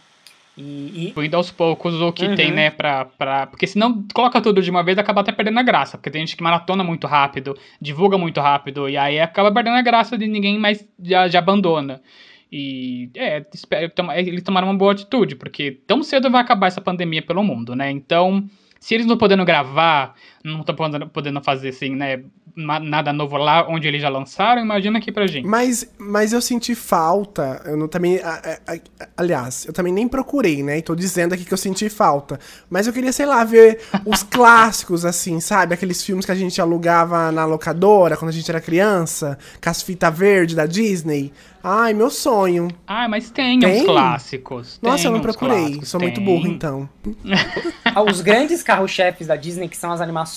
E, 0.58 1.14
e... 1.16 1.26
Indo 1.26 1.38
aos 1.38 1.52
poucos 1.52 1.94
o 1.96 2.12
que 2.12 2.26
uhum. 2.26 2.36
tem, 2.36 2.52
né, 2.52 2.70
pra, 2.70 3.06
pra. 3.06 3.48
Porque 3.48 3.66
senão 3.66 4.06
coloca 4.14 4.42
tudo 4.42 4.62
de 4.62 4.70
uma 4.70 4.84
vez 4.84 4.98
acaba 4.98 5.22
até 5.22 5.32
perdendo 5.32 5.58
a 5.58 5.64
graça. 5.64 5.98
Porque 5.98 6.12
tem 6.12 6.20
gente 6.20 6.36
que 6.36 6.44
maratona 6.44 6.84
muito 6.84 7.08
rápido, 7.08 7.58
divulga 7.80 8.18
muito 8.18 8.42
rápido, 8.42 8.90
e 8.90 8.98
aí 8.98 9.22
acaba 9.22 9.54
perdendo 9.54 9.78
a 9.78 9.82
graça 9.82 10.18
de 10.18 10.28
ninguém 10.28 10.60
mais 10.60 10.86
já, 11.02 11.30
já 11.30 11.40
abandona. 11.40 12.02
E 12.52 13.10
é, 13.16 13.46
espero, 13.54 13.92
eles 14.16 14.44
tomaram 14.44 14.68
uma 14.68 14.78
boa 14.78 14.92
atitude, 14.92 15.36
porque 15.36 15.80
tão 15.88 16.04
cedo 16.04 16.30
vai 16.30 16.42
acabar 16.42 16.68
essa 16.68 16.82
pandemia 16.82 17.22
pelo 17.22 17.44
mundo, 17.44 17.74
né? 17.74 17.90
Então, 17.90 18.44
se 18.80 18.96
eles 18.96 19.06
não 19.06 19.18
podendo 19.18 19.46
gravar, 19.46 20.16
não 20.44 20.62
estão 20.62 20.76
podendo 21.12 21.42
fazer 21.42 21.70
assim, 21.70 21.96
né? 21.96 22.22
Nada 22.56 23.14
novo 23.14 23.38
lá 23.38 23.68
onde 23.70 23.88
eles 23.88 24.02
já 24.02 24.10
lançaram, 24.10 24.62
imagina 24.62 24.98
aqui 24.98 25.12
pra 25.12 25.28
gente. 25.28 25.48
Mas, 25.48 25.90
mas 25.98 26.34
eu 26.34 26.42
senti 26.42 26.76
falta. 26.76 27.62
Eu 27.66 27.78
não 27.78 27.88
também. 27.88 28.20
A, 28.20 28.58
a, 28.68 28.74
a, 28.74 29.08
aliás, 29.18 29.66
eu 29.66 29.74
também 29.74 29.94
nem 29.94 30.08
procurei, 30.08 30.62
né? 30.64 30.78
E 30.78 30.82
tô 30.82 30.96
dizendo 30.96 31.34
aqui 31.34 31.46
que 31.46 31.54
eu 31.54 31.58
senti 31.58 31.90
falta. 31.90 32.40
Mas 32.70 32.88
eu 32.88 32.94
queria, 32.94 33.12
sei 33.12 33.26
lá, 33.26 33.44
ver 33.44 33.80
os 34.06 34.24
clássicos, 34.30 35.06
assim, 35.06 35.40
sabe? 35.40 35.74
Aqueles 35.74 36.04
filmes 36.04 36.26
que 36.26 36.32
a 36.32 36.36
gente 36.36 36.60
alugava 36.60 37.32
na 37.32 37.46
locadora 37.46 38.18
quando 38.18 38.30
a 38.30 38.34
gente 38.34 38.50
era 38.50 38.60
criança, 38.60 39.38
com 39.62 39.70
as 39.70 39.82
fitas 39.82 40.18
verdes 40.18 40.56
da 40.56 40.66
Disney. 40.66 41.32
Ai, 41.62 41.94
meu 41.94 42.10
sonho. 42.10 42.70
Ah, 42.88 43.08
mas 43.10 43.30
tem, 43.30 43.60
tem? 43.60 43.82
uns 43.82 43.86
clássicos. 43.86 44.80
Nossa, 44.82 44.98
tem 44.98 45.06
eu 45.08 45.12
não 45.12 45.20
procurei. 45.20 45.82
Sou 45.84 46.00
tem. 46.00 46.10
muito 46.10 46.22
burro, 46.22 46.48
então. 46.48 46.90
Ah, 47.84 48.04
os 48.04 48.22
grandes 48.22 48.62
carro-chefes 48.62 49.28
da 49.28 49.36
Disney, 49.36 49.68
que 49.68 49.76
são 49.76 49.92
as 49.92 50.00
animações 50.00 50.29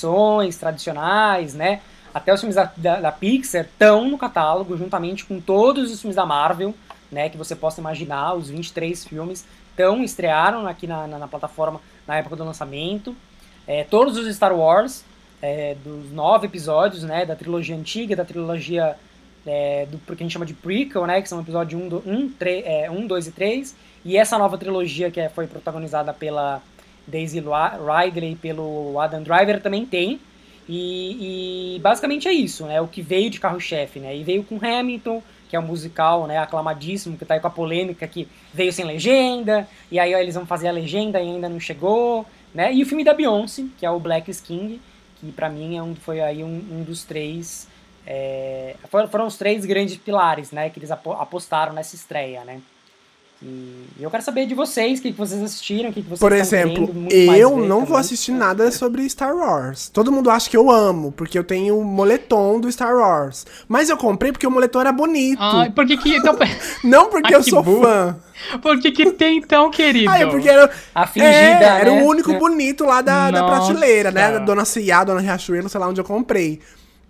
tradicionais, 0.58 1.54
né? 1.54 1.80
Até 2.14 2.32
os 2.32 2.40
filmes 2.40 2.56
da, 2.56 2.70
da, 2.76 3.00
da 3.00 3.12
Pixar 3.12 3.62
estão 3.64 4.08
no 4.08 4.18
catálogo, 4.18 4.76
juntamente 4.76 5.25
com 5.25 5.40
todos 5.40 5.90
os 5.90 6.00
filmes 6.00 6.16
da 6.16 6.26
Marvel, 6.26 6.75
né? 7.11 7.28
Que 7.28 7.37
você 7.37 7.56
possa 7.56 7.80
imaginar, 7.80 8.34
os 8.34 8.50
23 8.50 9.04
filmes 9.04 9.46
estão, 9.70 10.02
estrearam 10.02 10.66
aqui 10.66 10.87
na, 10.87 11.06
na, 11.06 11.18
na, 11.18 11.28
plataforma 11.28 11.80
na 12.06 12.16
época 12.16 12.37
do 12.37 12.44
lançamento. 12.44 13.16
É, 13.66 13.84
todos 13.84 14.16
os 14.16 14.34
Star 14.34 14.54
Wars, 14.54 15.04
é, 15.40 15.76
dos 15.82 16.12
nove 16.12 16.46
episódios, 16.46 17.02
né? 17.02 17.25
Da 17.25 17.34
trilogia 17.34 17.76
antiga, 17.76 18.14
da 18.14 18.25
trilogia 18.25 18.96
é, 19.46 19.87
do 19.90 19.99
que 19.99 20.12
a 20.12 20.16
gente 20.16 20.32
chama 20.32 20.46
de 20.46 20.54
prequel, 20.54 21.06
né, 21.06 21.20
que 21.20 21.28
são 21.28 21.40
episódios 21.40 21.80
1, 21.80 22.02
1, 22.06 22.28
3, 22.38 22.64
é, 22.66 22.90
1 22.90 23.06
2 23.06 23.26
e 23.26 23.32
3, 23.32 23.76
e 24.04 24.16
essa 24.16 24.38
nova 24.38 24.56
trilogia 24.58 25.11
que 25.11 25.20
é, 25.20 25.28
foi 25.28 25.46
protagonizada 25.46 26.12
pela 26.12 26.62
Daisy 27.06 27.40
Ridley 27.40 28.37
pelo 28.37 28.99
Adam 29.00 29.23
Driver 29.23 29.61
também 29.61 29.85
tem, 29.85 30.21
e, 30.68 31.75
e, 31.76 31.78
basicamente 31.80 32.28
é 32.28 32.32
isso, 32.32 32.64
né, 32.66 32.80
o 32.80 32.87
que 32.87 33.02
veio 33.02 33.28
de 33.28 33.40
carro-chefe, 33.40 33.99
né, 33.99 34.16
e 34.16 34.23
veio 34.23 34.44
com 34.44 34.59
Hamilton, 34.64 35.23
que 35.49 35.56
é 35.56 35.61
um 35.61 35.66
musical, 35.66 36.26
né, 36.26 36.38
aclamadíssimo, 36.38 37.16
que 37.16 37.25
tá 37.25 37.35
aí 37.35 37.40
com 37.40 37.49
a 37.49 37.50
polêmica 37.50 38.06
que 38.06 38.28
veio 38.54 38.73
sem 38.73 38.85
legenda, 38.85 39.68
e 39.90 39.99
aí 39.99 40.14
ó, 40.14 40.18
eles 40.18 40.35
vão 40.35 40.47
fazer 40.47 40.68
a 40.68 40.73
legenda 40.73 41.21
e 41.21 41.23
ainda 41.23 41.49
não 41.49 41.59
chegou, 41.59 42.25
né, 42.54 42.73
e 42.73 42.82
o 42.82 42.87
filme 42.87 43.04
da 43.04 43.12
Beyoncé, 43.12 43.64
que 43.78 43.85
é 43.85 43.90
o 43.90 43.99
Black 43.99 44.32
King, 44.42 44.80
que 45.21 45.32
para 45.32 45.49
mim 45.49 45.76
é 45.76 45.82
um, 45.82 45.94
foi 45.94 46.21
aí 46.21 46.44
um, 46.44 46.62
um 46.71 46.82
dos 46.85 47.04
três 47.04 47.68
é, 48.06 48.75
foram 48.88 49.26
os 49.26 49.37
três 49.37 49.64
grandes 49.64 49.97
pilares, 49.97 50.50
né, 50.50 50.71
que 50.71 50.78
eles 50.78 50.90
apostaram 50.90 51.73
nessa 51.73 51.94
estreia, 51.94 52.44
né. 52.44 52.61
E 53.44 54.02
eu 54.02 54.08
quero 54.08 54.22
saber 54.22 54.46
de 54.46 54.54
vocês, 54.54 55.00
o 55.00 55.02
que, 55.02 55.11
vocês 55.11 55.42
assistiram, 55.42 55.90
o 55.90 55.92
que, 55.92 56.00
vocês 56.00 56.20
Por 56.20 56.32
exemplo, 56.32 56.88
eu 57.11 57.56
não 57.56 57.78
também. 57.78 57.84
vou 57.87 57.96
assistir 57.96 58.30
nada 58.30 58.70
sobre 58.70 59.08
Star 59.08 59.34
Wars. 59.34 59.88
Todo 59.88 60.12
mundo 60.12 60.30
acha 60.30 60.49
que 60.49 60.56
eu 60.56 60.70
amo, 60.70 61.11
porque 61.11 61.37
eu 61.37 61.42
tenho 61.42 61.76
o 61.76 61.84
moletom 61.84 62.61
do 62.61 62.70
Star 62.70 62.94
Wars. 62.94 63.44
Mas 63.68 63.88
eu 63.88 63.96
comprei 63.96 64.30
porque 64.30 64.46
o 64.46 64.50
moletom 64.50 64.80
era 64.80 64.92
bonito. 64.92 65.42
Ah, 65.42 65.68
por 65.75 65.84
que 65.87 65.96
que... 65.96 66.14
Então... 66.16 66.38
não 66.84 67.11
porque 67.11 67.34
eu 67.34 67.42
sou 67.42 67.62
burro. 67.62 67.82
fã. 67.82 68.16
Por 68.61 68.80
que 68.80 68.92
que 68.92 69.11
tem 69.11 69.38
então, 69.38 69.70
querido? 69.70 70.11
Ah, 70.11 70.20
é 70.20 70.26
porque 70.26 70.49
era... 70.49 70.70
A 70.94 71.06
fingida, 71.06 71.32
é, 71.32 71.58
né? 71.58 71.80
Era 71.80 71.92
o 71.92 72.06
único 72.06 72.32
bonito 72.38 72.84
lá 72.84 73.02
da, 73.02 73.30
da 73.30 73.44
prateleira, 73.44 74.12
né? 74.12 74.32
Da 74.32 74.38
Dona 74.38 74.64
Cia, 74.64 75.02
Dona 75.02 75.20
Riachuelo, 75.20 75.68
sei 75.68 75.80
lá 75.80 75.88
onde 75.88 76.00
eu 76.00 76.04
comprei 76.04 76.61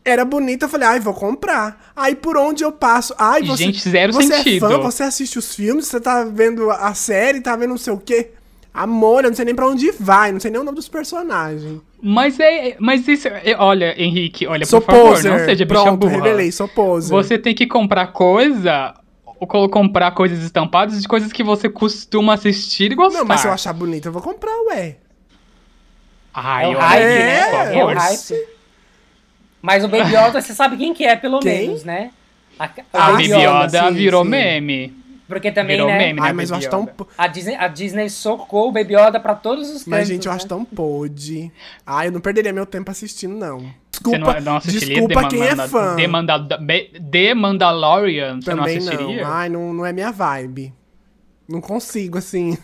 era 0.04 0.24
bonita, 0.24 0.64
eu 0.66 0.68
falei, 0.68 0.88
ai, 0.88 1.00
vou 1.00 1.14
comprar. 1.14 1.92
Aí 1.94 2.14
por 2.14 2.36
onde 2.36 2.64
eu 2.64 2.72
passo, 2.72 3.14
ai, 3.18 3.42
você, 3.42 3.64
Gente, 3.64 3.88
zero 3.88 4.12
você 4.12 4.36
sentido. 4.36 4.66
é 4.66 4.68
fã, 4.70 4.78
você 4.78 5.02
assiste 5.04 5.38
os 5.38 5.54
filmes, 5.54 5.86
você 5.86 6.00
tá 6.00 6.24
vendo 6.24 6.70
a 6.70 6.92
série, 6.94 7.40
tá 7.40 7.54
vendo 7.56 7.70
não 7.70 7.78
sei 7.78 7.92
o 7.92 7.98
quê. 7.98 8.30
Amor, 8.74 9.24
eu 9.24 9.30
não 9.30 9.36
sei 9.36 9.44
nem 9.44 9.54
pra 9.54 9.66
onde 9.66 9.90
vai, 9.92 10.32
não 10.32 10.40
sei 10.40 10.50
nem 10.50 10.58
o 10.60 10.64
nome 10.64 10.76
dos 10.76 10.88
personagens. 10.88 11.80
Mas 12.02 12.40
é. 12.40 12.74
Mas 12.80 13.06
isso. 13.06 13.28
É, 13.28 13.54
olha, 13.58 13.94
Henrique, 14.02 14.46
olha, 14.46 14.64
sou 14.64 14.80
por 14.80 14.94
favor, 14.94 15.08
poser. 15.10 15.30
não 15.30 15.38
seja 15.38 15.64
bicha 15.66 15.82
Pronto, 15.82 15.96
burra. 15.98 16.12
revelei, 16.12 16.50
sou 16.50 16.66
poser. 16.66 17.10
Você 17.10 17.38
tem 17.38 17.54
que 17.54 17.66
comprar 17.66 18.08
coisa. 18.08 18.94
Ou 19.24 19.68
comprar 19.68 20.12
coisas 20.12 20.42
estampadas 20.42 21.02
de 21.02 21.06
coisas 21.08 21.32
que 21.32 21.42
você 21.42 21.68
costuma 21.68 22.34
assistir 22.34 22.92
e 22.92 22.94
gostar. 22.94 23.18
Não, 23.18 23.26
mas 23.26 23.40
se 23.40 23.46
eu 23.48 23.52
achar 23.52 23.72
bonito, 23.72 24.06
eu 24.06 24.12
vou 24.12 24.22
comprar, 24.22 24.56
ué. 24.68 24.96
Ai, 26.32 26.64
é 26.64 26.68
o 26.68 26.78
hype, 26.78 27.04
né? 27.04 27.76
É 27.78 27.84
o 27.84 27.88
hype. 27.88 28.34
Mas 29.62 29.84
o 29.84 29.88
Baby 29.88 30.10
Yoda, 30.10 30.42
você 30.42 30.52
sabe 30.52 30.76
quem 30.76 30.92
que 30.92 31.04
é, 31.04 31.14
pelo 31.14 31.38
quem? 31.38 31.68
menos, 31.68 31.84
né? 31.84 32.10
A, 32.58 32.68
a 32.92 33.12
Baby 33.12 33.32
Yoda 33.32 33.88
sim, 33.88 33.94
virou 33.94 34.24
sim. 34.24 34.30
meme. 34.30 35.02
Porque 35.28 35.50
também, 35.52 35.76
virou 35.76 35.88
né? 35.88 35.98
Meme, 35.98 36.20
né 36.20 36.26
Ai, 36.26 36.32
mas 36.34 36.50
eu 36.50 36.56
acho 36.56 36.68
tão... 36.68 36.86
A 37.16 37.26
Disney, 37.26 37.54
a 37.54 37.68
Disney 37.68 38.10
socou 38.10 38.68
o 38.68 38.72
Baby 38.72 38.96
Yoda 38.96 39.18
pra 39.18 39.34
todos 39.34 39.70
os 39.70 39.86
Mas, 39.86 40.08
gente, 40.08 40.26
eu 40.26 40.30
né? 40.30 40.36
acho 40.36 40.46
tão 40.46 40.64
pôde. 40.64 41.50
Ai, 41.86 42.08
eu 42.08 42.12
não 42.12 42.20
perderia 42.20 42.52
meu 42.52 42.66
tempo 42.66 42.90
assistindo, 42.90 43.34
não. 43.34 43.72
Desculpa, 43.90 44.18
você 44.18 44.40
não, 44.40 44.52
não 44.52 44.58
desculpa 44.60 45.28
quem 45.28 45.42
é 45.42 45.56
fã. 45.56 45.96
The, 45.96 46.06
Mandal 46.06 46.40
The 47.10 47.34
Mandalorian, 47.34 48.40
você 48.40 48.50
Também 48.50 48.56
não 48.56 48.64
assistiria? 48.64 49.22
Não. 49.22 49.32
Ai, 49.32 49.48
não, 49.48 49.72
não 49.72 49.86
é 49.86 49.92
minha 49.92 50.10
vibe. 50.10 50.74
Não 51.48 51.60
consigo, 51.60 52.18
assim. 52.18 52.58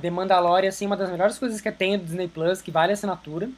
The 0.00 0.10
Mandalorian, 0.10 0.68
assim, 0.68 0.86
uma 0.86 0.96
das 0.96 1.10
melhores 1.10 1.36
coisas 1.36 1.60
que 1.60 1.70
tem 1.70 1.98
do 1.98 2.04
Disney 2.04 2.28
Plus, 2.28 2.62
que 2.62 2.70
vale 2.70 2.92
a 2.92 2.94
assinatura 2.94 3.50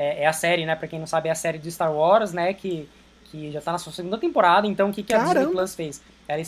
é, 0.00 0.22
é, 0.22 0.26
a 0.26 0.32
série, 0.32 0.64
né? 0.64 0.74
Pra 0.74 0.88
quem 0.88 0.98
não 0.98 1.06
sabe, 1.06 1.28
é 1.28 1.32
a 1.32 1.34
série 1.34 1.58
de 1.58 1.70
Star 1.70 1.92
Wars, 1.92 2.32
né? 2.32 2.54
Que, 2.54 2.88
que 3.26 3.50
já 3.50 3.60
tá 3.60 3.72
na 3.72 3.78
sua 3.78 3.92
segunda 3.92 4.16
temporada. 4.16 4.66
Então, 4.66 4.88
o 4.88 4.92
que, 4.92 5.02
que 5.02 5.12
a 5.12 5.18
Disney 5.18 5.46
Plus 5.48 5.74
fez? 5.74 6.02
Ela, 6.26 6.42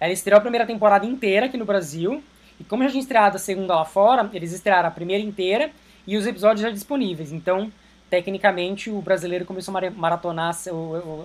ela 0.00 0.12
estreou 0.12 0.38
a 0.38 0.40
primeira 0.40 0.64
temporada 0.64 1.04
inteira 1.04 1.44
aqui 1.44 1.58
no 1.58 1.66
Brasil. 1.66 2.24
E 2.58 2.64
como 2.64 2.82
já 2.84 2.88
tinha 2.88 3.02
estreado 3.02 3.36
a 3.36 3.38
segunda 3.38 3.74
lá 3.74 3.84
fora, 3.84 4.30
eles 4.32 4.50
estrearam 4.50 4.88
a 4.88 4.90
primeira 4.90 5.22
inteira 5.22 5.70
e 6.06 6.16
os 6.16 6.26
episódios 6.26 6.62
já 6.62 6.70
disponíveis. 6.70 7.32
Então, 7.32 7.70
tecnicamente, 8.08 8.88
o 8.88 9.02
brasileiro 9.02 9.44
começou 9.44 9.76
a 9.76 9.90
maratonar 9.90 10.56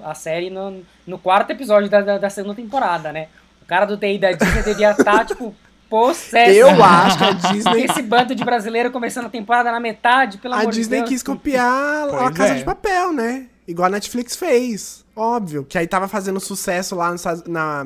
a, 0.04 0.14
série 0.14 0.50
no, 0.50 0.84
no 1.08 1.18
quarto 1.18 1.52
episódio 1.52 1.90
da, 1.90 2.02
da, 2.02 2.18
da, 2.18 2.30
segunda 2.30 2.56
temporada, 2.56 3.14
né? 3.14 3.30
O 3.62 3.66
cara 3.66 3.86
do 3.86 3.96
TI 3.96 4.18
da 4.18 4.34
Disney 4.34 4.64
devia 4.64 4.92
estar, 4.92 5.20
tá, 5.20 5.24
tipo, 5.26 5.56
possesso. 5.92 6.58
Eu 6.58 6.82
acho 6.82 7.18
que 7.18 7.24
a 7.26 7.32
Disney. 7.34 7.84
Esse 7.84 8.02
bando 8.02 8.34
de 8.34 8.46
brasileiro 8.46 8.90
começando 8.90 9.26
a 9.26 9.30
temporada 9.30 9.70
na 9.70 9.80
metade, 9.80 10.38
pelo 10.38 10.54
a 10.54 10.62
amor 10.62 10.72
Disney 10.72 11.00
de 11.00 11.02
Deus. 11.02 11.10
quis 11.10 11.24
copiar 11.24 12.08
pois 12.10 12.22
a 12.24 12.32
Casa 12.32 12.54
é. 12.54 12.58
de 12.58 12.64
Papel, 12.64 13.12
né? 13.12 13.48
Igual 13.68 13.88
a 13.88 13.90
Netflix 13.90 14.36
fez. 14.36 15.06
Óbvio. 15.16 15.66
Que 15.66 15.78
aí 15.78 15.86
tava 15.86 16.08
fazendo 16.08 16.40
sucesso 16.40 16.96
lá 16.96 17.12
no, 17.12 17.18
na, 17.48 17.86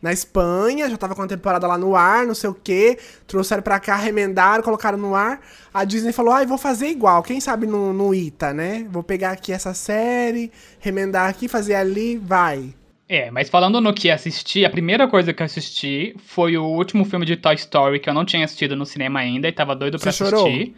na 0.00 0.12
Espanha, 0.12 0.90
já 0.90 0.96
tava 0.96 1.14
com 1.14 1.22
a 1.22 1.26
temporada 1.26 1.66
lá 1.66 1.78
no 1.78 1.94
ar, 1.94 2.26
não 2.26 2.34
sei 2.34 2.50
o 2.50 2.54
quê. 2.54 2.98
Trouxeram 3.26 3.62
pra 3.62 3.78
cá, 3.78 3.96
remendaram, 3.96 4.64
colocaram 4.64 4.98
no 4.98 5.14
ar. 5.14 5.40
A 5.72 5.84
Disney 5.84 6.12
falou, 6.12 6.32
ai, 6.32 6.44
ah, 6.44 6.46
vou 6.46 6.58
fazer 6.58 6.88
igual. 6.88 7.22
Quem 7.22 7.40
sabe 7.40 7.66
no, 7.66 7.92
no 7.92 8.14
ITA, 8.14 8.52
né? 8.52 8.86
Vou 8.90 9.02
pegar 9.02 9.30
aqui 9.30 9.52
essa 9.52 9.74
série, 9.74 10.50
remendar 10.80 11.28
aqui, 11.28 11.46
fazer 11.48 11.74
ali, 11.74 12.16
vai. 12.16 12.74
É, 13.12 13.30
mas 13.30 13.50
falando 13.50 13.78
no 13.78 13.92
que 13.92 14.10
assisti, 14.10 14.64
a 14.64 14.70
primeira 14.70 15.06
coisa 15.06 15.34
que 15.34 15.42
eu 15.42 15.44
assisti 15.44 16.16
foi 16.16 16.56
o 16.56 16.64
último 16.64 17.04
filme 17.04 17.26
de 17.26 17.36
Toy 17.36 17.54
Story 17.56 18.00
que 18.00 18.08
eu 18.08 18.14
não 18.14 18.24
tinha 18.24 18.42
assistido 18.42 18.74
no 18.74 18.86
cinema 18.86 19.20
ainda 19.20 19.46
e 19.46 19.52
tava 19.52 19.76
doido 19.76 19.98
pra 19.98 20.10
Você 20.10 20.24
assistir. 20.24 20.34
Chorou? 20.34 20.74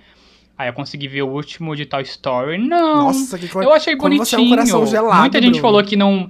Aí 0.59 0.69
eu 0.69 0.73
consegui 0.73 1.07
ver 1.07 1.23
o 1.23 1.29
último 1.29 1.77
de 1.77 1.87
Toy 1.87 2.03
Story. 2.03 2.59
Não. 2.59 3.05
Nossa, 3.05 3.39
que 3.39 3.47
coisa. 3.47 3.71
Eu 3.71 3.73
achei 3.73 3.95
bonitinho. 3.95 4.27
Você 4.27 4.35
é 4.35 4.41
um 4.41 4.49
coração 4.49 4.85
gelado, 4.85 5.21
Muita 5.21 5.39
gente 5.41 5.61
Bruno. 5.61 5.63
falou 5.63 5.85
que 5.85 5.95
não. 5.95 6.29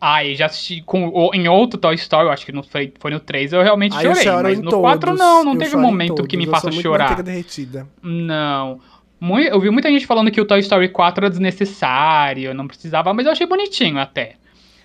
Ai, 0.00 0.34
já 0.34 0.46
assisti 0.46 0.80
com, 0.80 1.30
em 1.34 1.46
outro 1.46 1.78
Toy 1.78 1.94
Story, 1.96 2.28
eu 2.28 2.32
acho 2.32 2.46
que 2.46 2.52
não 2.52 2.62
foi, 2.62 2.90
foi 2.98 3.10
no 3.10 3.20
3, 3.20 3.52
eu 3.52 3.62
realmente 3.62 3.94
Ai, 3.94 4.02
chorei. 4.02 4.28
Eu 4.28 4.42
mas 4.42 4.58
no 4.60 4.70
todos. 4.70 4.80
4 4.80 5.14
não, 5.14 5.44
não 5.44 5.52
eu 5.52 5.58
teve 5.58 5.76
um 5.76 5.80
momento 5.82 6.26
que 6.26 6.38
me 6.38 6.46
faça 6.46 6.72
chorar. 6.72 7.22
derretida. 7.22 7.86
Não. 8.02 8.80
Eu 9.20 9.60
vi 9.60 9.68
muita 9.68 9.90
gente 9.90 10.06
falando 10.06 10.30
que 10.30 10.40
o 10.40 10.46
Toy 10.46 10.60
Story 10.60 10.88
4 10.88 11.22
era 11.26 11.28
desnecessário, 11.30 12.54
não 12.54 12.66
precisava, 12.66 13.12
mas 13.12 13.26
eu 13.26 13.32
achei 13.32 13.46
bonitinho 13.46 13.98
até. 13.98 14.36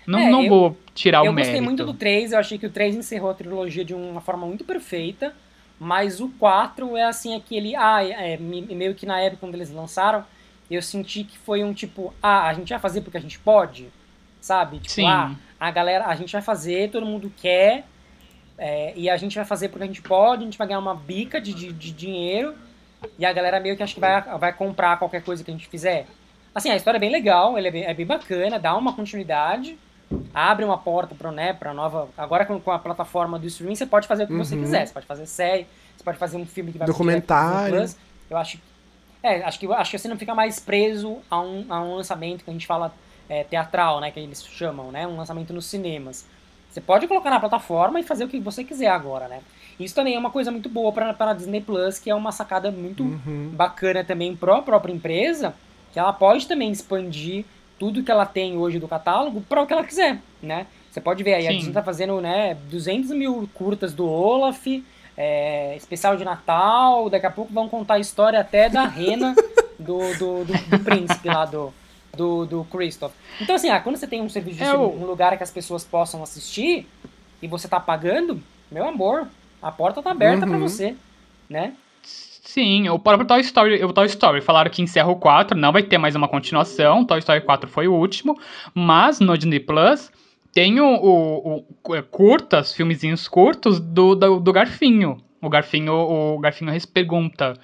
Não, 0.06 0.18
é, 0.18 0.30
não 0.30 0.42
eu, 0.42 0.48
vou 0.48 0.76
tirar 0.94 1.22
o 1.22 1.24
mérito. 1.24 1.40
Eu 1.40 1.44
gostei 1.44 1.60
muito 1.60 1.84
do 1.84 1.94
3, 1.94 2.32
eu 2.32 2.38
achei 2.38 2.58
que 2.58 2.66
o 2.66 2.70
3 2.70 2.96
encerrou 2.96 3.30
a 3.30 3.34
trilogia 3.34 3.84
de 3.84 3.94
uma 3.94 4.20
forma 4.20 4.46
muito 4.46 4.64
perfeita, 4.64 5.34
mas 5.78 6.20
o 6.20 6.28
4 6.38 6.96
é 6.96 7.04
assim, 7.04 7.34
aquele... 7.34 7.74
Ah, 7.76 8.04
é, 8.04 8.36
meio 8.36 8.94
que 8.94 9.06
na 9.06 9.20
época 9.20 9.40
quando 9.40 9.54
eles 9.54 9.70
lançaram, 9.70 10.24
eu 10.70 10.82
senti 10.82 11.24
que 11.24 11.38
foi 11.38 11.62
um 11.62 11.72
tipo, 11.72 12.14
ah, 12.22 12.48
a 12.48 12.54
gente 12.54 12.70
vai 12.70 12.78
fazer 12.78 13.02
porque 13.02 13.18
a 13.18 13.20
gente 13.20 13.38
pode, 13.38 13.88
sabe? 14.40 14.78
Tipo, 14.78 14.94
Sim. 14.94 15.06
ah, 15.06 15.34
a 15.60 15.70
galera, 15.70 16.06
a 16.06 16.14
gente 16.14 16.32
vai 16.32 16.42
fazer, 16.42 16.90
todo 16.90 17.06
mundo 17.06 17.32
quer, 17.36 17.84
é, 18.58 18.92
e 18.96 19.08
a 19.08 19.16
gente 19.16 19.34
vai 19.36 19.44
fazer 19.44 19.68
porque 19.68 19.84
a 19.84 19.86
gente 19.86 20.02
pode, 20.02 20.42
a 20.42 20.44
gente 20.44 20.58
vai 20.58 20.66
ganhar 20.66 20.78
uma 20.78 20.94
bica 20.94 21.40
de, 21.40 21.52
de, 21.52 21.72
de 21.72 21.90
dinheiro, 21.92 22.54
e 23.18 23.24
a 23.24 23.32
galera 23.32 23.60
meio 23.60 23.76
que 23.76 23.82
acha 23.82 23.94
que 23.94 24.00
vai, 24.00 24.20
vai 24.38 24.52
comprar 24.52 24.98
qualquer 24.98 25.22
coisa 25.22 25.42
que 25.42 25.50
a 25.50 25.54
gente 25.54 25.68
fizer. 25.68 26.06
Assim, 26.54 26.70
a 26.70 26.76
história 26.76 26.98
é 26.98 27.00
bem 27.00 27.10
legal, 27.10 27.56
é 27.56 27.70
bem, 27.70 27.84
é 27.84 27.94
bem 27.94 28.06
bacana, 28.06 28.58
dá 28.58 28.76
uma 28.76 28.92
continuidade, 28.92 29.78
abre 30.34 30.64
uma 30.64 30.78
porta 30.78 31.14
para 31.14 31.30
né, 31.30 31.52
pra 31.52 31.72
nova. 31.74 32.08
Agora 32.16 32.44
com, 32.44 32.60
com 32.60 32.70
a 32.70 32.78
plataforma 32.78 33.38
do 33.38 33.46
streaming, 33.46 33.74
você 33.74 33.86
pode 33.86 34.06
fazer 34.06 34.24
o 34.24 34.26
que 34.26 34.32
uhum. 34.32 34.44
você 34.44 34.56
quiser. 34.56 34.86
Você 34.86 34.92
pode 34.92 35.06
fazer 35.06 35.26
série, 35.26 35.66
você 35.96 36.04
pode 36.04 36.18
fazer 36.18 36.36
um 36.36 36.46
filme 36.46 36.72
que 36.72 36.78
vai 36.78 36.86
Documentário. 36.86 37.76
Plus. 37.76 37.96
Eu 38.30 38.36
acho 38.36 38.58
é, 39.22 39.42
acho 39.44 39.58
que, 39.58 39.72
acho 39.72 39.90
que 39.90 39.98
você 39.98 40.08
não 40.08 40.18
fica 40.18 40.34
mais 40.34 40.58
preso 40.58 41.18
a 41.30 41.40
um, 41.40 41.64
a 41.68 41.80
um 41.80 41.94
lançamento 41.94 42.42
que 42.44 42.50
a 42.50 42.52
gente 42.52 42.66
fala 42.66 42.92
é, 43.28 43.44
teatral, 43.44 44.00
né? 44.00 44.10
Que 44.10 44.18
eles 44.18 44.44
chamam, 44.44 44.90
né? 44.90 45.06
Um 45.06 45.16
lançamento 45.16 45.52
nos 45.52 45.66
cinemas. 45.66 46.26
Você 46.68 46.80
pode 46.80 47.06
colocar 47.06 47.30
na 47.30 47.38
plataforma 47.38 48.00
e 48.00 48.02
fazer 48.02 48.24
o 48.24 48.28
que 48.28 48.40
você 48.40 48.64
quiser 48.64 48.88
agora, 48.88 49.28
né? 49.28 49.40
Isso 49.78 49.94
também 49.94 50.14
é 50.14 50.18
uma 50.18 50.30
coisa 50.30 50.50
muito 50.50 50.68
boa 50.68 50.92
para 50.92 51.30
a 51.30 51.32
Disney 51.32 51.60
Plus, 51.60 51.98
que 51.98 52.10
é 52.10 52.14
uma 52.14 52.32
sacada 52.32 52.70
muito 52.70 53.04
uhum. 53.04 53.50
bacana 53.52 54.02
também 54.02 54.34
para 54.34 54.56
a 54.56 54.62
própria 54.62 54.92
empresa, 54.92 55.54
que 55.92 55.98
ela 55.98 56.12
pode 56.12 56.46
também 56.48 56.70
expandir 56.70 57.44
tudo 57.82 58.04
que 58.04 58.12
ela 58.12 58.24
tem 58.24 58.56
hoje 58.56 58.78
do 58.78 58.86
catálogo 58.86 59.40
para 59.40 59.60
o 59.60 59.66
que 59.66 59.72
ela 59.72 59.82
quiser, 59.82 60.20
né? 60.40 60.68
Você 60.88 61.00
pode 61.00 61.24
ver 61.24 61.34
aí, 61.34 61.42
Sim. 61.42 61.48
a 61.48 61.50
Disney 61.50 61.70
está 61.70 61.82
fazendo 61.82 62.20
né, 62.20 62.56
200 62.70 63.10
mil 63.10 63.50
curtas 63.52 63.92
do 63.92 64.08
Olaf, 64.08 64.64
é, 65.16 65.74
especial 65.74 66.16
de 66.16 66.24
Natal, 66.24 67.10
daqui 67.10 67.26
a 67.26 67.30
pouco 67.32 67.52
vão 67.52 67.68
contar 67.68 67.94
a 67.94 67.98
história 67.98 68.38
até 68.38 68.68
da 68.68 68.84
rena 68.84 69.34
do, 69.80 69.98
do, 70.16 70.44
do, 70.44 70.52
do 70.52 70.78
príncipe 70.84 71.26
lá 71.26 71.44
do, 71.44 71.74
do, 72.16 72.46
do 72.46 72.64
Christoph. 72.66 73.14
Então, 73.40 73.56
assim, 73.56 73.68
ah, 73.68 73.80
quando 73.80 73.96
você 73.96 74.06
tem 74.06 74.22
um 74.22 74.28
serviço, 74.28 74.62
é 74.62 74.78
um 74.78 75.04
lugar 75.04 75.36
que 75.36 75.42
as 75.42 75.50
pessoas 75.50 75.82
possam 75.82 76.22
assistir 76.22 76.86
e 77.42 77.48
você 77.48 77.66
tá 77.66 77.80
pagando, 77.80 78.40
meu 78.70 78.86
amor, 78.86 79.26
a 79.60 79.72
porta 79.72 80.00
tá 80.00 80.12
aberta 80.12 80.44
uhum. 80.44 80.52
para 80.52 80.58
você, 80.60 80.94
né? 81.50 81.72
Sim, 82.52 82.86
o 82.90 82.98
próprio 82.98 83.26
Toy 83.26 83.40
Story, 83.40 83.82
o 83.82 83.94
Toy 83.94 84.04
Story 84.04 84.42
falaram 84.42 84.70
que 84.70 84.82
encerra 84.82 85.08
o 85.10 85.16
4, 85.16 85.56
não 85.56 85.72
vai 85.72 85.82
ter 85.82 85.96
mais 85.96 86.14
uma 86.14 86.28
continuação, 86.28 87.02
Toy 87.02 87.18
Story 87.18 87.40
4 87.40 87.66
foi 87.66 87.88
o 87.88 87.94
último, 87.94 88.38
mas 88.74 89.20
no 89.20 89.38
Disney 89.38 89.58
Plus 89.58 90.12
tem 90.52 90.78
o, 90.78 90.84
o, 90.86 91.64
o 91.82 91.94
é, 91.94 92.02
curtas, 92.02 92.74
filmezinhos 92.74 93.26
curtos 93.26 93.80
do, 93.80 94.14
do, 94.14 94.38
do, 94.38 94.52
Garfinho. 94.52 95.16
O 95.40 95.48
Garfinho, 95.48 95.94
o 95.94 96.38
Garfinho 96.40 96.70
pergunta. 96.92 97.54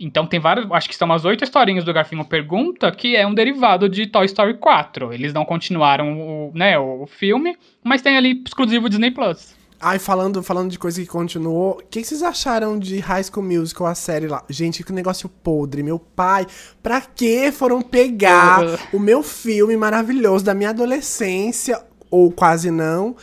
Então 0.00 0.26
tem 0.26 0.40
várias, 0.40 0.66
acho 0.72 0.88
que 0.88 0.96
são 0.96 1.04
umas 1.04 1.26
oito 1.26 1.44
historinhas 1.44 1.84
do 1.84 1.92
Garfinho 1.92 2.24
Pergunta, 2.24 2.90
que 2.90 3.14
é 3.14 3.26
um 3.26 3.34
derivado 3.34 3.90
de 3.90 4.06
Toy 4.06 4.24
Story 4.24 4.54
4. 4.54 5.12
Eles 5.12 5.34
não 5.34 5.44
continuaram 5.44 6.18
o, 6.18 6.52
né, 6.54 6.78
o 6.78 7.06
filme, 7.06 7.58
mas 7.84 8.00
tem 8.00 8.16
ali 8.16 8.42
exclusivo 8.46 8.88
Disney 8.88 9.10
Plus. 9.10 9.59
Ai, 9.82 9.98
falando, 9.98 10.42
falando 10.42 10.70
de 10.70 10.78
coisa 10.78 11.00
que 11.00 11.06
continuou, 11.06 11.78
o 11.78 11.82
que, 11.88 12.04
vocês 12.04 12.22
acharam 12.22 12.78
de 12.78 12.98
High 12.98 13.24
School 13.24 13.46
Musical, 13.46 13.86
a 13.86 13.94
série 13.94 14.28
lá? 14.28 14.44
Gente, 14.50 14.84
que 14.84 14.92
negócio 14.92 15.26
podre. 15.26 15.82
Meu 15.82 15.98
pai, 15.98 16.46
pra 16.82 17.00
que 17.00 17.50
foram 17.50 17.80
pegar 17.80 18.60
o 18.92 18.98
meu 18.98 19.22
filme 19.22 19.74
maravilhoso 19.78 20.44
da 20.44 20.52
minha 20.52 20.68
adolescência, 20.68 21.80
ou 22.10 22.30
quase 22.30 22.70
não, 22.70 23.16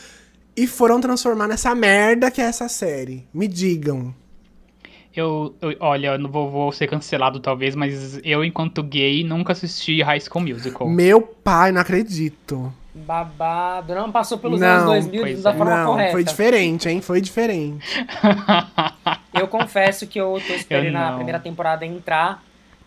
e 0.55 0.65
foram 0.65 0.99
transformar 0.99 1.47
nessa 1.47 1.75
merda 1.75 2.31
que 2.31 2.41
é 2.41 2.45
essa 2.45 2.67
série. 2.67 3.27
Me 3.31 3.47
digam. 3.47 4.15
Eu, 5.15 5.55
eu 5.61 5.75
olha, 5.79 6.13
eu 6.13 6.19
não 6.19 6.31
vou, 6.31 6.49
vou, 6.49 6.71
ser 6.71 6.87
cancelado 6.87 7.39
talvez, 7.39 7.75
mas 7.75 8.19
eu, 8.23 8.43
enquanto 8.43 8.81
gay, 8.81 9.23
nunca 9.23 9.53
assisti 9.53 10.01
High 10.01 10.21
School 10.21 10.45
Musical. 10.45 10.89
Meu 10.89 11.21
pai, 11.21 11.71
não 11.71 11.81
acredito. 11.81 12.73
Babado. 12.97 13.93
Não 13.93 14.11
passou 14.11 14.37
pelos 14.37 14.59
não, 14.59 14.67
anos 14.67 15.05
2000 15.07 15.41
da 15.41 15.51
é. 15.51 15.53
forma 15.53 15.77
não, 15.77 15.85
correta. 15.85 16.11
Foi 16.11 16.23
diferente, 16.23 16.89
hein? 16.89 17.01
Foi 17.01 17.21
diferente. 17.21 17.85
eu 19.33 19.47
confesso 19.47 20.07
que 20.07 20.19
eu 20.19 20.41
tô 20.45 20.53
esperando 20.53 20.97
eu 20.97 21.03
a 21.03 21.11
primeira 21.13 21.39
temporada 21.39 21.85
entrar. 21.85 22.43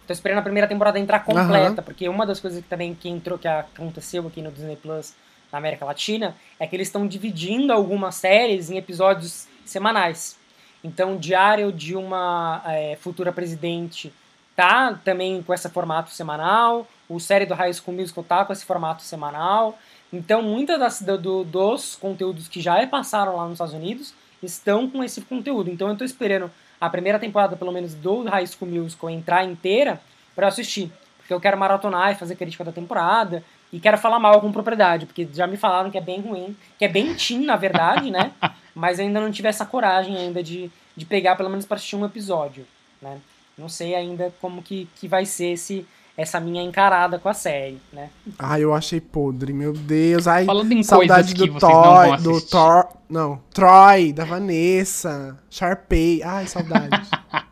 Tô 0.06 0.12
esperando 0.12 0.38
a 0.38 0.42
primeira 0.42 0.66
temporada 0.66 0.98
entrar 0.98 1.20
completa, 1.20 1.82
porque 1.82 2.08
uma 2.08 2.26
das 2.26 2.40
coisas 2.40 2.60
que 2.60 2.68
também 2.68 2.94
que 2.94 3.08
entrou, 3.08 3.38
que 3.38 3.46
aconteceu 3.46 4.26
aqui 4.26 4.42
no 4.42 4.50
Disney 4.50 4.76
Plus 4.76 5.14
na 5.52 5.58
América 5.58 5.84
Latina, 5.84 6.34
é 6.58 6.66
que 6.66 6.74
eles 6.74 6.88
estão 6.88 7.06
dividindo 7.06 7.72
algumas 7.72 8.16
séries 8.16 8.70
em 8.70 8.76
episódios 8.76 9.46
semanais. 9.64 10.36
Então, 10.82 11.16
Diário 11.16 11.70
de 11.72 11.94
uma 11.94 12.62
é, 12.66 12.96
futura 13.00 13.32
presidente 13.32 14.12
tá 14.56 14.98
também 15.04 15.42
com 15.42 15.54
esse 15.54 15.68
formato 15.68 16.10
semanal, 16.10 16.86
o 17.08 17.18
série 17.18 17.44
do 17.44 17.54
High 17.54 17.72
School 17.74 17.96
Musical 17.96 18.22
tá 18.22 18.44
com 18.44 18.52
esse 18.52 18.64
formato 18.64 19.02
semanal. 19.02 19.78
Então, 20.12 20.42
muitas 20.42 20.78
das, 20.78 21.02
do, 21.02 21.44
dos 21.44 21.96
conteúdos 21.96 22.48
que 22.48 22.60
já 22.60 22.84
passaram 22.86 23.36
lá 23.36 23.44
nos 23.44 23.54
Estados 23.54 23.74
Unidos 23.74 24.12
estão 24.42 24.90
com 24.90 25.04
esse 25.04 25.20
conteúdo. 25.20 25.70
Então, 25.70 25.86
eu 25.88 25.92
estou 25.92 26.04
esperando 26.04 26.50
a 26.80 26.88
primeira 26.88 27.18
temporada, 27.18 27.56
pelo 27.56 27.72
menos, 27.72 27.94
do 27.94 28.24
High 28.24 28.46
School 28.46 28.70
Musical 28.70 29.10
entrar 29.10 29.44
inteira 29.44 30.00
para 30.34 30.48
assistir. 30.48 30.90
Porque 31.18 31.32
eu 31.32 31.40
quero 31.40 31.58
maratonar 31.58 32.12
e 32.12 32.16
fazer 32.16 32.34
crítica 32.34 32.64
da 32.64 32.72
temporada. 32.72 33.44
E 33.72 33.78
quero 33.78 33.96
falar 33.98 34.18
mal 34.18 34.40
com 34.40 34.50
propriedade, 34.50 35.06
porque 35.06 35.28
já 35.32 35.46
me 35.46 35.56
falaram 35.56 35.90
que 35.90 35.98
é 35.98 36.00
bem 36.00 36.20
ruim, 36.20 36.56
que 36.76 36.84
é 36.84 36.88
bem 36.88 37.14
teen, 37.14 37.44
na 37.44 37.54
verdade, 37.54 38.10
né? 38.10 38.32
Mas 38.74 38.98
ainda 38.98 39.20
não 39.20 39.30
tive 39.30 39.46
essa 39.46 39.64
coragem 39.64 40.16
ainda 40.16 40.42
de, 40.42 40.68
de 40.96 41.04
pegar, 41.04 41.36
pelo 41.36 41.48
menos 41.48 41.64
para 41.64 41.76
assistir 41.76 41.94
um 41.94 42.04
episódio, 42.04 42.66
né? 43.00 43.20
Não 43.56 43.68
sei 43.68 43.94
ainda 43.94 44.32
como 44.40 44.62
que, 44.62 44.88
que 44.96 45.06
vai 45.06 45.24
ser 45.24 45.52
esse, 45.52 45.86
essa 46.20 46.38
minha 46.38 46.62
encarada 46.62 47.18
com 47.18 47.28
a 47.28 47.34
série, 47.34 47.78
né? 47.90 48.10
Ah, 48.38 48.60
eu 48.60 48.74
achei 48.74 49.00
podre, 49.00 49.54
meu 49.54 49.72
Deus. 49.72 50.26
Ai, 50.26 50.44
Falando 50.44 50.70
em 50.72 50.82
saudade 50.82 51.32
do 51.32 51.58
Toy, 51.58 52.16
do 52.18 52.40
Thor, 52.42 52.88
não, 53.08 53.40
Troy, 53.54 54.12
da 54.12 54.26
Vanessa, 54.26 55.38
Sharpay. 55.48 56.22
Ai, 56.22 56.46
saudade. 56.46 56.90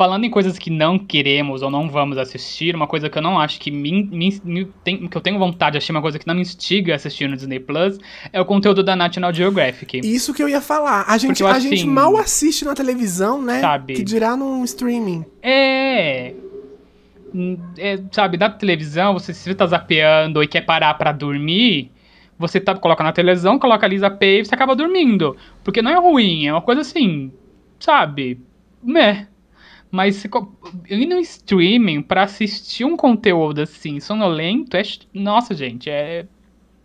falando 0.00 0.24
em 0.24 0.30
coisas 0.30 0.58
que 0.58 0.70
não 0.70 0.98
queremos 0.98 1.60
ou 1.60 1.70
não 1.70 1.90
vamos 1.90 2.16
assistir, 2.16 2.74
uma 2.74 2.86
coisa 2.86 3.10
que 3.10 3.18
eu 3.18 3.20
não 3.20 3.38
acho 3.38 3.60
que 3.60 3.70
me, 3.70 4.04
me, 4.04 4.40
me 4.42 4.64
tem, 4.82 5.06
que 5.06 5.14
eu 5.14 5.20
tenho 5.20 5.38
vontade 5.38 5.72
de 5.72 5.76
assistir, 5.76 5.92
uma 5.92 6.00
coisa 6.00 6.18
que 6.18 6.26
não 6.26 6.34
me 6.34 6.40
instiga 6.40 6.94
a 6.94 6.96
assistir 6.96 7.28
no 7.28 7.36
Disney 7.36 7.60
Plus, 7.60 7.98
é 8.32 8.40
o 8.40 8.44
conteúdo 8.46 8.82
da 8.82 8.96
National 8.96 9.34
Geographic. 9.34 10.00
Isso 10.02 10.32
que 10.32 10.42
eu 10.42 10.48
ia 10.48 10.62
falar. 10.62 11.04
A 11.06 11.18
gente, 11.18 11.42
Porque, 11.42 11.42
a 11.42 11.56
assim, 11.56 11.76
gente 11.76 11.86
mal 11.86 12.16
assiste 12.16 12.64
na 12.64 12.74
televisão, 12.74 13.42
né? 13.42 13.60
Sabe? 13.60 13.92
Que 13.92 14.02
dirá 14.02 14.34
no 14.34 14.64
streaming. 14.64 15.22
É. 15.42 16.32
é 17.78 17.98
sabe, 18.12 18.36
da 18.36 18.50
televisão, 18.50 19.14
você 19.14 19.32
se 19.32 19.54
tá 19.54 19.66
zapeando 19.66 20.42
e 20.42 20.48
quer 20.48 20.62
parar 20.62 20.94
para 20.94 21.12
dormir, 21.12 21.90
você 22.38 22.58
tá, 22.60 22.74
coloca 22.74 23.04
na 23.04 23.12
televisão, 23.12 23.58
coloca 23.58 23.84
ali 23.84 23.98
zapeia 23.98 24.40
e 24.40 24.44
você 24.44 24.54
acaba 24.54 24.74
dormindo. 24.74 25.36
Porque 25.62 25.82
não 25.82 25.90
é 25.90 25.98
ruim, 25.98 26.46
é 26.46 26.52
uma 26.52 26.62
coisa 26.62 26.80
assim, 26.80 27.32
sabe? 27.78 28.40
Meh. 28.82 29.26
Mas 29.90 30.24
ir 30.24 31.06
no 31.06 31.18
streaming 31.18 32.00
para 32.00 32.22
assistir 32.22 32.84
um 32.84 32.96
conteúdo 32.96 33.60
assim, 33.60 33.98
sonolento, 33.98 34.76
é. 34.76 34.82
Nossa, 35.12 35.52
gente, 35.52 35.90
é 35.90 36.26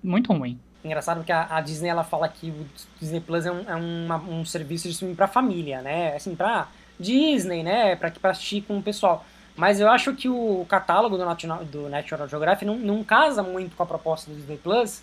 muito 0.04 0.34
ruim. 0.34 0.60
Engraçado 0.84 1.24
que 1.24 1.32
a, 1.32 1.48
a 1.50 1.62
Disney 1.62 1.90
ela 1.90 2.04
fala 2.04 2.28
que 2.28 2.50
o 2.50 2.66
Disney 3.00 3.20
Plus 3.20 3.46
é 3.46 3.52
um, 3.52 3.64
é 3.68 3.76
uma, 3.76 4.18
um 4.18 4.46
serviço 4.46 4.88
de 4.88 4.94
streaming 4.94 5.16
para 5.16 5.28
família, 5.28 5.82
né? 5.82 6.16
Assim, 6.16 6.36
pra 6.36 6.68
Disney, 7.00 7.64
né? 7.64 7.96
Pra, 7.96 8.12
pra 8.12 8.32
assistir 8.32 8.62
com 8.62 8.78
o 8.78 8.84
pessoal. 8.84 9.26
Mas 9.56 9.80
eu 9.80 9.90
acho 9.90 10.14
que 10.14 10.28
o 10.28 10.66
catálogo 10.68 11.18
do 11.18 11.26
National, 11.26 11.64
do 11.64 11.90
National 11.90 12.28
Geographic 12.28 12.66
não, 12.66 12.78
não 12.78 13.04
casa 13.04 13.42
muito 13.42 13.76
com 13.76 13.84
a 13.84 13.86
proposta 13.86 14.30
do 14.30 14.36
Disney 14.36 14.58
Plus. 14.58 15.02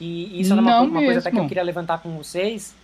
E 0.00 0.40
isso 0.40 0.52
é 0.52 0.56
uma, 0.56 0.80
uma 0.80 1.00
coisa 1.02 1.20
até 1.20 1.30
que 1.30 1.38
eu 1.38 1.46
queria 1.46 1.62
levantar 1.62 1.98
com 1.98 2.16
vocês. 2.16 2.74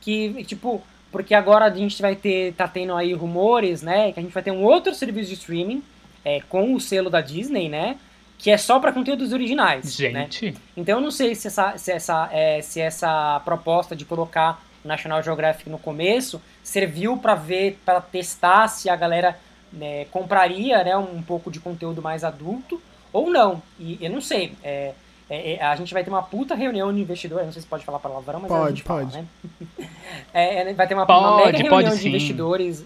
Que, 0.00 0.44
tipo, 0.44 0.82
porque 1.12 1.34
agora 1.34 1.66
a 1.66 1.70
gente 1.70 2.00
vai 2.00 2.16
ter, 2.16 2.54
tá 2.54 2.66
tendo 2.66 2.94
aí 2.94 3.12
rumores, 3.12 3.82
né, 3.82 4.10
que 4.12 4.18
a 4.18 4.22
gente 4.22 4.32
vai 4.32 4.42
ter 4.42 4.50
um 4.50 4.64
outro 4.64 4.94
serviço 4.94 5.28
de 5.28 5.34
streaming 5.34 5.82
é, 6.24 6.40
com 6.48 6.74
o 6.74 6.80
selo 6.80 7.10
da 7.10 7.20
Disney, 7.20 7.68
né, 7.68 7.98
que 8.38 8.50
é 8.50 8.56
só 8.56 8.80
para 8.80 8.90
conteúdos 8.92 9.32
originais. 9.32 9.84
Né? 9.98 10.10
Gente. 10.10 10.46
Né? 10.46 10.56
Então 10.76 10.96
eu 10.96 11.00
não 11.00 11.10
sei 11.10 11.34
se 11.34 11.46
essa, 11.46 11.76
se 11.76 11.92
essa, 11.92 12.28
é, 12.32 12.62
se 12.62 12.80
essa 12.80 13.40
proposta 13.44 13.94
de 13.94 14.04
colocar 14.04 14.64
o 14.82 14.88
National 14.88 15.22
Geographic 15.22 15.68
no 15.68 15.78
começo 15.78 16.40
serviu 16.62 17.16
para 17.18 17.34
ver, 17.34 17.78
para 17.84 18.00
testar 18.00 18.66
se 18.68 18.88
a 18.88 18.96
galera 18.96 19.38
né, 19.72 20.04
compraria, 20.06 20.84
né, 20.84 20.96
um 20.96 21.22
pouco 21.22 21.50
de 21.50 21.58
conteúdo 21.58 22.02
mais 22.02 22.24
adulto 22.24 22.80
ou 23.12 23.30
não. 23.30 23.62
E 23.78 23.98
eu 24.00 24.10
não 24.10 24.20
sei. 24.20 24.54
É, 24.62 24.92
é, 25.28 25.54
é, 25.54 25.62
a 25.62 25.74
gente 25.76 25.94
vai 25.94 26.04
ter 26.04 26.10
uma 26.10 26.22
puta 26.22 26.54
reunião 26.54 26.92
de 26.92 27.00
investidores. 27.00 27.46
Não 27.46 27.52
sei 27.52 27.62
se 27.62 27.68
pode 27.68 27.84
falar 27.84 27.98
palavrão, 27.98 28.40
mas 28.40 28.48
pode, 28.48 28.64
a 28.64 28.68
gente 28.68 28.84
pode. 28.84 29.10
Fala, 29.12 29.22
né? 29.22 29.88
é, 30.34 30.70
é 30.70 30.74
vai 30.74 30.86
ter 30.86 30.94
uma, 30.94 31.06
pode, 31.06 31.24
uma 31.24 31.36
mega 31.46 31.58
reunião 31.58 31.96
de 31.96 32.08
investidores. 32.08 32.84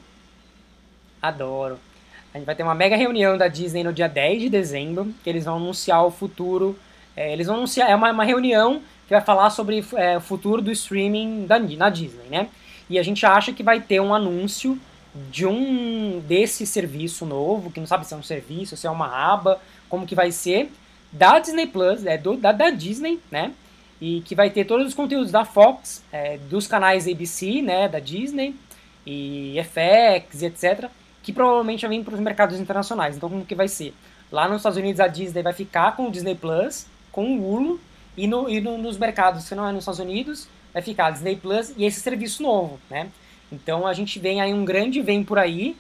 Adoro. 1.21 1.79
A 2.33 2.39
gente 2.39 2.47
vai 2.47 2.55
ter 2.55 2.63
uma 2.63 2.75
mega 2.75 2.97
reunião 2.97 3.39
da 3.39 3.49
Disney 3.49 3.83
no 3.83 3.93
dia 3.93 4.09
10 4.09 4.43
de 4.43 4.49
dezembro, 4.49 5.13
que 5.25 5.31
eles 5.31 5.45
vão 5.45 5.57
anunciar 5.57 6.05
o 6.05 6.11
futuro. 6.11 6.79
É, 7.17 7.33
eles 7.33 7.47
vão 7.47 7.57
anunciar. 7.57 7.91
É 7.91 7.97
uma, 7.97 8.13
uma 8.13 8.25
reunião 8.25 8.83
que 9.09 9.15
vai 9.15 9.21
falar 9.21 9.51
sobre 9.51 9.85
é, 9.95 10.19
o 10.19 10.21
futuro 10.21 10.61
do 10.61 10.71
streaming 10.71 11.47
da, 11.47 11.59
na 11.59 11.89
Disney, 11.89 12.27
né? 12.31 12.49
E 12.89 12.99
a 12.99 13.03
gente 13.03 13.25
acha 13.25 13.53
que 13.53 13.63
vai 13.63 13.81
ter 13.81 14.01
um 14.01 14.15
anúncio 14.15 14.79
de 15.31 15.47
um 15.47 16.21
desse 16.21 16.67
serviço 16.67 17.25
novo, 17.25 17.71
que 17.71 17.81
não 17.81 17.87
sabe 17.87 18.07
se 18.07 18.15
é 18.15 18.17
um 18.17 18.23
serviço, 18.23 18.77
se 18.77 18.87
é 18.87 18.91
uma 18.91 19.07
aba, 19.07 19.61
como 19.89 20.07
que 20.07 20.15
vai 20.15 20.31
ser 20.31 20.71
da 21.13 21.39
Disney 21.39 21.67
Plus, 21.67 22.05
é 22.05 22.19
do, 22.19 22.37
da, 22.37 22.53
da 22.53 22.71
Disney, 22.71 23.21
né? 23.31 23.53
E 24.01 24.21
que 24.23 24.35
vai 24.35 24.51
ter 24.51 24.65
todos 24.65 24.87
os 24.87 24.95
conteúdos 24.95 25.31
da 25.31 25.45
Fox, 25.45 26.05
é, 26.13 26.37
dos 26.37 26.67
canais 26.67 27.09
ABC, 27.09 27.63
né, 27.63 27.89
da 27.89 27.99
Disney, 27.99 28.55
e 29.07 29.57
FX, 29.63 30.43
etc., 30.43 30.91
que 31.23 31.33
provavelmente 31.33 31.87
vai 31.87 31.97
vir 31.97 32.05
para 32.05 32.15
os 32.15 32.21
mercados 32.21 32.61
internacionais. 32.61 33.17
Então, 33.17 33.31
como 33.31 33.47
que 33.47 33.55
vai 33.55 33.69
ser? 33.69 33.95
Lá 34.31 34.49
nos 34.49 34.59
Estados 34.59 34.77
Unidos, 34.77 35.01
a 35.01 35.07
Disney 35.07 35.43
vai 35.43 35.53
ficar 35.53 35.97
com 35.97 36.09
o 36.09 36.11
Disney 36.11 36.35
Plus, 36.35 36.87
com 37.11 37.39
o 37.39 37.51
Hulu, 37.51 37.81
E, 38.17 38.27
no, 38.27 38.49
e 38.49 38.61
no, 38.61 38.79
nos 38.79 38.97
mercados 38.97 39.49
que 39.49 39.55
não 39.55 39.69
é 39.69 39.73
nos 39.73 39.83
Estados 39.83 40.01
Unidos, 40.01 40.49
vai 40.73 40.83
ficar 40.83 41.11
Disney 41.11 41.37
Plus 41.37 41.73
e 41.77 41.85
esse 41.85 42.01
serviço 42.01 42.43
novo, 42.43 42.79
né? 42.91 43.09
Então 43.51 43.87
a 43.87 43.93
gente 43.93 44.19
vem 44.19 44.41
aí 44.41 44.53
um 44.53 44.65
grande 44.65 45.01
vem 45.01 45.23
por 45.23 45.39
aí 45.39 45.77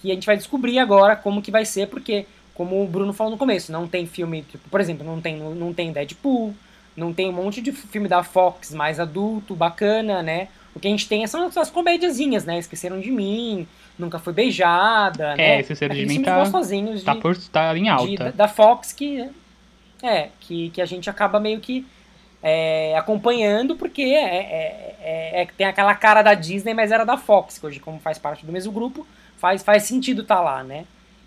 que 0.00 0.10
a 0.10 0.14
gente 0.14 0.26
vai 0.26 0.36
descobrir 0.36 0.78
agora 0.78 1.16
como 1.16 1.42
que 1.42 1.50
vai 1.50 1.64
ser, 1.64 1.88
porque 1.88 2.26
como 2.54 2.82
o 2.82 2.86
Bruno 2.86 3.12
falou 3.12 3.32
no 3.32 3.38
começo, 3.38 3.70
não 3.70 3.86
tem 3.86 4.06
filme, 4.06 4.42
tipo, 4.42 4.68
por 4.68 4.80
exemplo, 4.80 5.06
não 5.06 5.20
tem, 5.20 5.36
não 5.36 5.72
tem 5.72 5.92
Deadpool, 5.92 6.54
não 6.96 7.12
tem 7.12 7.28
um 7.28 7.32
monte 7.32 7.60
de 7.60 7.70
filme 7.72 8.08
da 8.08 8.22
Fox 8.22 8.74
mais 8.74 8.98
adulto, 8.98 9.54
bacana, 9.54 10.22
né? 10.22 10.48
O 10.74 10.80
que 10.80 10.86
a 10.86 10.90
gente 10.90 11.08
tem 11.08 11.26
são 11.26 11.50
as 11.56 11.70
comédiazinhas, 11.70 12.44
né? 12.44 12.58
Esqueceram 12.58 13.00
de 13.00 13.10
mim, 13.10 13.66
Nunca 13.98 14.18
Foi 14.18 14.32
Beijada, 14.32 15.34
é, 15.34 15.36
né? 15.36 15.60
Esqueceram 15.60 15.94
de 15.94 16.06
mim 16.06 16.22
tá, 16.22 16.38
gostosinhos 16.38 17.02
tá, 17.02 17.14
por, 17.14 17.36
tá 17.36 17.76
em 17.76 17.88
alta. 17.88 18.30
De, 18.30 18.36
da 18.36 18.48
Fox 18.48 18.92
que, 18.92 19.28
é, 20.02 20.28
que, 20.40 20.70
que 20.70 20.80
a 20.80 20.86
gente 20.86 21.08
acaba 21.08 21.40
meio 21.40 21.60
que 21.60 21.86
é, 22.42 22.96
acompanhando, 22.96 23.76
porque 23.76 24.02
é, 24.02 24.36
é, 24.36 24.96
é, 25.00 25.42
é 25.42 25.46
tem 25.56 25.66
aquela 25.66 25.94
cara 25.94 26.22
da 26.22 26.34
Disney, 26.34 26.74
mas 26.74 26.92
era 26.92 27.04
da 27.04 27.16
Fox, 27.16 27.58
que 27.58 27.66
hoje, 27.66 27.80
como 27.80 27.98
faz 27.98 28.18
parte 28.18 28.46
do 28.46 28.52
mesmo 28.52 28.72
grupo, 28.72 29.06
faz, 29.36 29.62
faz 29.62 29.84
sentido 29.84 30.22
estar 30.22 30.36
tá 30.36 30.40
lá, 30.40 30.64
né? 30.64 30.84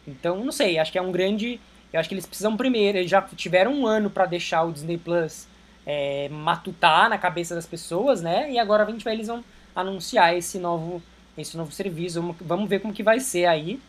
Então, 0.07 0.43
não 0.43 0.51
sei, 0.51 0.79
acho 0.79 0.91
que 0.91 0.97
é 0.97 1.01
um 1.01 1.11
grande. 1.11 1.59
Eu 1.91 1.99
acho 1.99 2.07
que 2.07 2.15
eles 2.15 2.25
precisam 2.25 2.55
primeiro, 2.55 2.97
eles 2.97 3.11
já 3.11 3.21
tiveram 3.21 3.73
um 3.73 3.85
ano 3.85 4.09
para 4.09 4.25
deixar 4.25 4.63
o 4.63 4.71
Disney 4.71 4.97
Plus 4.97 5.47
é, 5.85 6.29
matutar 6.29 7.09
na 7.09 7.17
cabeça 7.17 7.55
das 7.55 7.65
pessoas, 7.65 8.21
né? 8.21 8.51
E 8.51 8.59
agora 8.59 8.83
a 8.83 8.89
gente 8.89 9.03
vai, 9.03 9.13
eles 9.13 9.27
vão 9.27 9.43
anunciar 9.75 10.35
esse 10.35 10.59
novo, 10.59 11.01
esse 11.37 11.57
novo 11.57 11.71
serviço. 11.71 12.35
Vamos, 12.41 12.69
ver 12.69 12.79
como 12.79 12.93
que 12.93 13.03
vai 13.03 13.19
ser 13.19 13.45
aí. 13.45 13.79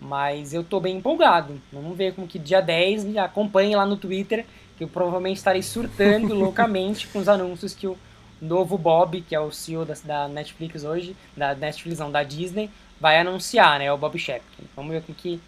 Mas 0.00 0.52
eu 0.52 0.64
tô 0.64 0.80
bem 0.80 0.96
empolgado. 0.96 1.60
Vamos 1.72 1.96
ver 1.96 2.14
como 2.14 2.26
que 2.26 2.36
dia 2.36 2.60
10 2.60 3.04
me 3.04 3.18
acompanhe 3.18 3.76
lá 3.76 3.86
no 3.86 3.96
Twitter, 3.96 4.44
eu 4.82 4.88
provavelmente 4.88 5.38
estarei 5.38 5.62
surtando 5.62 6.34
loucamente 6.34 7.06
com 7.08 7.18
os 7.18 7.28
anúncios 7.28 7.74
que 7.74 7.86
o 7.86 7.96
novo 8.40 8.76
Bob, 8.76 9.20
que 9.22 9.34
é 9.34 9.40
o 9.40 9.50
CEO 9.50 9.84
da, 9.84 9.94
da 10.04 10.28
Netflix 10.28 10.84
hoje, 10.84 11.16
da 11.36 11.54
Netflix 11.54 11.98
não, 11.98 12.10
da 12.10 12.22
Disney, 12.22 12.70
vai 13.00 13.18
anunciar, 13.18 13.78
né? 13.78 13.92
O 13.92 13.98
Bob 13.98 14.18
Shepard. 14.18 14.46
Vamos 14.74 14.92
ver 14.92 14.98
o 14.98 15.02
que, 15.02 15.40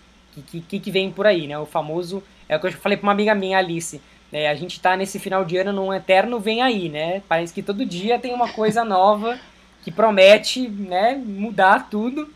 que, 0.46 0.60
que, 0.60 0.80
que 0.80 0.90
vem 0.90 1.10
por 1.10 1.26
aí, 1.26 1.46
né? 1.46 1.58
O 1.58 1.66
famoso. 1.66 2.22
É 2.48 2.56
o 2.56 2.60
que 2.60 2.66
eu 2.66 2.72
falei 2.72 2.96
pra 2.96 3.06
uma 3.06 3.12
amiga 3.12 3.34
minha, 3.34 3.58
Alice. 3.58 4.00
É, 4.32 4.48
a 4.48 4.54
gente 4.54 4.80
tá 4.80 4.96
nesse 4.96 5.18
final 5.18 5.44
de 5.44 5.56
ano 5.56 5.72
num 5.72 5.92
eterno 5.92 6.40
vem 6.40 6.62
aí, 6.62 6.88
né? 6.88 7.22
Parece 7.28 7.52
que 7.52 7.62
todo 7.62 7.84
dia 7.84 8.18
tem 8.18 8.32
uma 8.34 8.52
coisa 8.52 8.84
nova 8.84 9.38
que 9.82 9.92
promete, 9.92 10.66
né, 10.66 11.14
mudar 11.14 11.90
tudo 11.90 12.28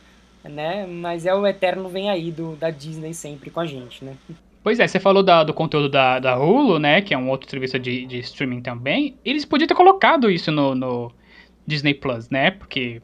né? 0.49 0.87
Mas 0.87 1.27
é 1.27 1.35
o 1.35 1.47
eterno 1.47 1.89
vem 1.89 2.11
aí 2.11 2.31
do, 2.31 2.57
da 2.57 2.71
Disney 2.71 3.15
sempre 3.15 3.51
com 3.51 3.61
a 3.61 3.67
gente, 3.67 4.05
né? 4.05 4.17
Pois 4.69 4.79
é, 4.79 4.87
você 4.87 5.01
falou 5.01 5.23
da, 5.23 5.45
do 5.45 5.55
conteúdo 5.55 5.89
da, 5.89 6.19
da 6.19 6.37
Hulu, 6.37 6.79
né? 6.79 7.01
Que 7.01 7.15
é 7.15 7.17
um 7.17 7.31
outro 7.31 7.49
serviço 7.49 7.79
de, 7.79 8.05
de 8.05 8.19
streaming 8.19 8.61
também. 8.61 9.17
Eles 9.25 9.47
podiam 9.47 9.67
ter 9.67 9.75
colocado 9.75 10.31
isso 10.31 10.53
no, 10.53 10.75
no 10.75 11.11
Disney 11.67 11.95
Plus, 11.95 12.29
né? 12.29 12.51
Porque 12.51 13.01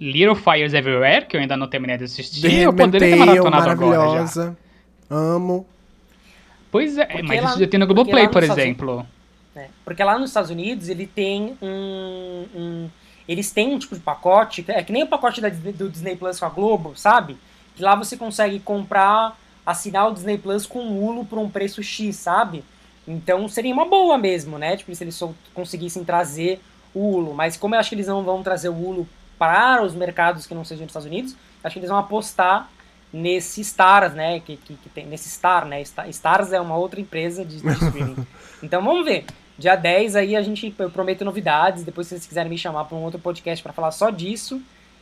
Little 0.00 0.34
Fires 0.34 0.74
Everywhere, 0.74 1.26
que 1.26 1.36
eu 1.36 1.40
ainda 1.40 1.56
não 1.56 1.68
terminei 1.68 1.96
de 1.98 2.02
assistir, 2.02 2.62
eu 2.62 2.72
poderia 2.72 3.10
ter 3.10 3.14
maratonado 3.14 3.70
agora 3.70 4.26
já. 4.26 4.54
Amo. 5.08 5.64
Pois 6.72 6.98
é, 6.98 7.06
porque 7.06 7.22
mas 7.22 7.42
lá, 7.44 7.50
isso 7.50 7.60
já 7.60 7.68
tem 7.68 7.78
no 7.78 7.86
Globoplay, 7.86 8.26
por 8.26 8.42
exemplo. 8.42 9.06
É, 9.54 9.68
porque 9.84 10.02
lá 10.02 10.18
nos 10.18 10.30
Estados 10.30 10.50
Unidos 10.50 10.88
ele 10.88 11.06
tem 11.06 11.56
um, 11.62 12.44
um 12.56 12.90
eles 13.28 13.52
têm 13.52 13.72
um 13.72 13.78
tipo 13.78 13.94
de 13.94 14.00
pacote, 14.00 14.64
é 14.66 14.82
que 14.82 14.92
nem 14.92 15.04
o 15.04 15.06
pacote 15.06 15.40
da, 15.40 15.48
do 15.48 15.88
Disney 15.88 16.16
Plus 16.16 16.40
com 16.40 16.46
a 16.46 16.48
Globo, 16.48 16.96
sabe? 16.96 17.38
Que 17.76 17.84
lá 17.84 17.94
você 17.94 18.16
consegue 18.16 18.58
comprar, 18.58 19.38
assinar 19.64 20.08
o 20.08 20.14
Disney 20.14 20.38
Plus 20.38 20.66
com 20.66 20.80
o 20.80 21.04
Hulu 21.04 21.24
por 21.24 21.38
um 21.38 21.48
preço 21.48 21.82
X, 21.82 22.16
sabe? 22.16 22.64
Então 23.06 23.48
seria 23.48 23.72
uma 23.72 23.84
boa 23.84 24.16
mesmo, 24.16 24.58
né? 24.58 24.76
Tipo, 24.76 24.94
se 24.94 25.04
eles 25.04 25.20
conseguissem 25.52 26.04
trazer 26.04 26.60
o 26.94 27.14
Hulu. 27.14 27.34
Mas 27.34 27.56
como 27.56 27.74
eu 27.74 27.80
acho 27.80 27.90
que 27.90 27.94
eles 27.94 28.06
não 28.06 28.22
vão 28.22 28.42
trazer 28.42 28.68
o 28.68 28.74
Hulu 28.74 29.08
para 29.38 29.82
os 29.82 29.94
mercados 29.94 30.46
que 30.46 30.54
não 30.54 30.64
sejam 30.64 30.82
nos 30.82 30.90
Estados 30.90 31.06
Unidos, 31.06 31.36
acho 31.62 31.72
que 31.72 31.80
eles 31.80 31.90
vão 31.90 31.98
apostar 31.98 32.70
nesse 33.12 33.60
Stars, 33.60 34.14
né? 34.14 34.40
Que, 34.40 34.56
que, 34.56 34.74
que 34.74 34.88
tem, 34.88 35.06
nesse 35.06 35.28
Star, 35.28 35.66
né? 35.66 35.82
Stars 35.82 36.52
é 36.52 36.60
uma 36.60 36.76
outra 36.76 37.00
empresa 37.00 37.44
de, 37.44 37.60
de 37.60 37.68
streaming. 37.68 38.26
então 38.62 38.82
vamos 38.82 39.04
ver. 39.04 39.24
Dia 39.56 39.76
10 39.76 40.16
aí 40.16 40.34
a 40.34 40.42
gente 40.42 40.74
eu 40.76 40.90
prometo 40.90 41.24
novidades. 41.24 41.84
Depois, 41.84 42.06
se 42.06 42.14
vocês 42.14 42.26
quiserem 42.26 42.50
me 42.50 42.58
chamar 42.58 42.84
para 42.84 42.96
um 42.96 43.02
outro 43.02 43.20
podcast 43.20 43.62
para 43.62 43.72
falar 43.72 43.92
só 43.92 44.10
disso, 44.10 44.60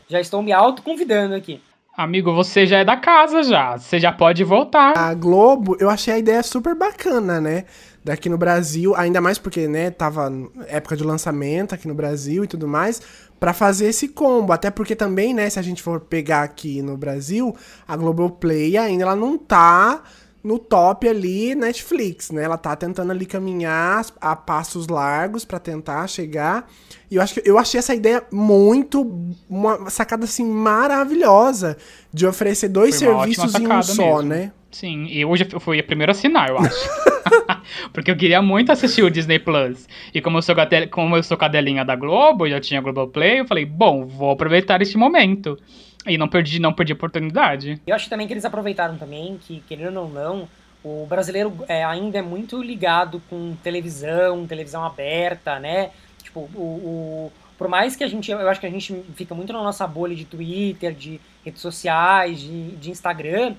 já 0.09 0.21
estou 0.21 0.43
me 0.43 0.53
auto-convidando 0.53 1.35
aqui. 1.35 1.61
Amigo, 1.95 2.35
você 2.35 2.67
já 2.67 2.79
é 2.79 2.85
da 2.85 2.97
casa 2.97 3.43
já. 3.43 3.77
Você 3.77 4.01
já 4.01 4.11
pode 4.11 4.43
voltar. 4.43 4.97
A 4.97 5.13
Globo, 5.13 5.77
eu 5.79 5.91
achei 5.91 6.15
a 6.15 6.19
ideia 6.19 6.43
super 6.43 6.75
bacana, 6.75 7.39
né? 7.39 7.65
Daqui 8.03 8.31
no 8.31 8.39
Brasil, 8.39 8.95
ainda 8.97 9.21
mais 9.21 9.39
porque, 9.39 9.69
né, 9.69 9.91
tava 9.91 10.33
época 10.69 10.97
de 10.97 11.05
lançamento 11.05 11.75
aqui 11.75 11.87
no 11.87 11.95
Brasil 11.95 12.45
e 12.45 12.47
tudo 12.47 12.67
mais, 12.67 13.01
para 13.39 13.53
fazer 13.53 13.87
esse 13.89 14.09
combo. 14.09 14.55
Até 14.55 14.71
porque 14.71 14.97
também, 14.97 15.35
né, 15.35 15.51
se 15.51 15.59
a 15.59 15.63
gente 15.63 15.83
for 15.83 16.01
pegar 16.01 16.43
aqui 16.43 16.81
no 16.81 16.97
Brasil, 16.97 17.55
a 17.87 17.95
Globoplay 17.95 18.77
ainda 18.79 19.05
ela 19.05 19.15
não 19.15 19.37
tá 19.37 20.03
no 20.43 20.59
top 20.59 21.09
ali 21.09 21.55
Netflix, 21.55 22.31
né? 22.31 22.45
Ela 22.45 22.59
tá 22.59 22.75
tentando 22.75 23.13
ali 23.13 23.25
caminhar 23.27 24.05
a 24.21 24.35
passos 24.35 24.89
largos 24.89 25.45
para 25.45 25.59
tentar 25.59 26.07
chegar. 26.09 26.69
E 27.11 27.17
eu 27.17 27.23
acho 27.23 27.35
que 27.35 27.49
eu 27.49 27.59
achei 27.59 27.79
essa 27.79 27.95
ideia 27.95 28.25
muito 28.33 29.35
uma 29.49 29.89
sacada 29.89 30.25
assim 30.25 30.45
maravilhosa 30.45 31.77
de 32.13 32.27
oferecer 32.27 32.69
dois 32.69 32.97
serviços 32.97 33.55
em 33.55 33.67
um 33.67 33.83
só, 33.83 34.17
mesmo. 34.17 34.23
né? 34.23 34.53
Sim, 34.71 35.07
e 35.07 35.23
hoje 35.25 35.47
eu 35.53 35.61
fui 35.61 35.79
a 35.79 35.85
primeira 35.85 36.13
a 36.13 36.15
assinar, 36.15 36.49
eu 36.49 36.59
acho. 36.59 36.89
Porque 37.93 38.11
eu 38.11 38.17
queria 38.17 38.41
muito 38.41 38.73
assistir 38.73 39.03
o 39.03 39.11
Disney 39.11 39.39
Plus. 39.39 39.87
E 40.15 40.21
como 40.21 40.39
eu 40.39 40.43
sou, 40.43 40.57
como 40.91 41.17
eu 41.17 41.23
sou 41.23 41.37
cadelinha 41.37 41.85
da 41.85 41.95
Globo, 41.95 42.47
eu 42.47 42.59
tinha 42.59 42.81
Globoplay, 42.81 43.41
eu 43.41 43.47
falei, 43.47 43.67
bom, 43.67 44.07
vou 44.07 44.31
aproveitar 44.31 44.81
este 44.81 44.97
momento. 44.97 45.59
E 46.07 46.19
não 46.19 46.29
perdi, 46.29 46.59
não 46.59 46.73
perdi 46.73 46.93
a 46.93 46.97
oportunidade. 46.97 47.81
Eu 47.87 47.95
acho 47.95 48.09
também 48.09 48.27
que 48.27 48.33
eles 48.33 48.45
aproveitaram 48.45 48.97
também, 48.97 49.39
que 49.39 49.63
querendo 49.69 50.01
ou 50.01 50.09
não, 50.09 50.49
o 50.83 51.07
brasileiro 51.07 51.65
é, 51.69 51.85
ainda 51.85 52.19
é 52.19 52.23
muito 52.23 52.61
ligado 52.61 53.23
com 53.31 53.55
televisão, 53.63 54.47
televisão 54.47 54.85
aberta, 54.85 55.59
né? 55.61 55.91
Tipo, 56.23 56.41
o, 56.55 56.61
o, 56.61 57.33
por 57.57 57.69
mais 57.69 57.95
que 57.95 58.03
a 58.03 58.09
gente, 58.09 58.31
eu 58.31 58.49
acho 58.49 58.59
que 58.59 58.67
a 58.67 58.71
gente 58.71 58.93
fica 59.15 59.35
muito 59.35 59.53
na 59.53 59.63
nossa 59.63 59.87
bolha 59.87 60.17
de 60.17 60.25
Twitter, 60.25 60.93
de 60.93 61.21
redes 61.45 61.61
sociais, 61.61 62.41
de, 62.41 62.73
de 62.73 62.91
Instagram, 62.91 63.55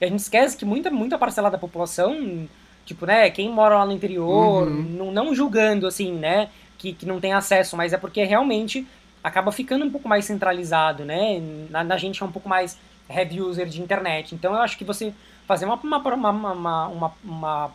e 0.00 0.04
a 0.04 0.08
gente 0.08 0.20
esquece 0.20 0.56
que 0.56 0.64
muita, 0.64 0.90
muita 0.90 1.16
parcela 1.16 1.50
da 1.50 1.56
população, 1.56 2.46
tipo, 2.84 3.06
né, 3.06 3.30
quem 3.30 3.48
mora 3.50 3.78
lá 3.78 3.86
no 3.86 3.92
interior, 3.92 4.68
uhum. 4.68 4.82
não, 4.82 5.10
não 5.10 5.34
julgando, 5.34 5.86
assim, 5.86 6.12
né, 6.12 6.50
que, 6.76 6.92
que 6.92 7.06
não 7.06 7.18
tem 7.18 7.32
acesso, 7.32 7.76
mas 7.76 7.94
é 7.94 7.96
porque 7.96 8.22
realmente 8.24 8.86
acaba 9.26 9.50
ficando 9.50 9.84
um 9.84 9.90
pouco 9.90 10.08
mais 10.08 10.24
centralizado, 10.24 11.04
né? 11.04 11.42
Na, 11.68 11.82
na 11.82 11.96
gente 11.96 12.22
é 12.22 12.26
um 12.26 12.30
pouco 12.30 12.48
mais 12.48 12.78
heavy 13.10 13.40
user 13.40 13.66
de 13.66 13.82
internet. 13.82 14.36
Então 14.36 14.54
eu 14.54 14.60
acho 14.60 14.78
que 14.78 14.84
você 14.84 15.12
fazer 15.48 15.64
uma, 15.64 15.74
uma, 15.74 15.98
uma, 15.98 16.88
uma, 16.88 17.12
uma 17.24 17.70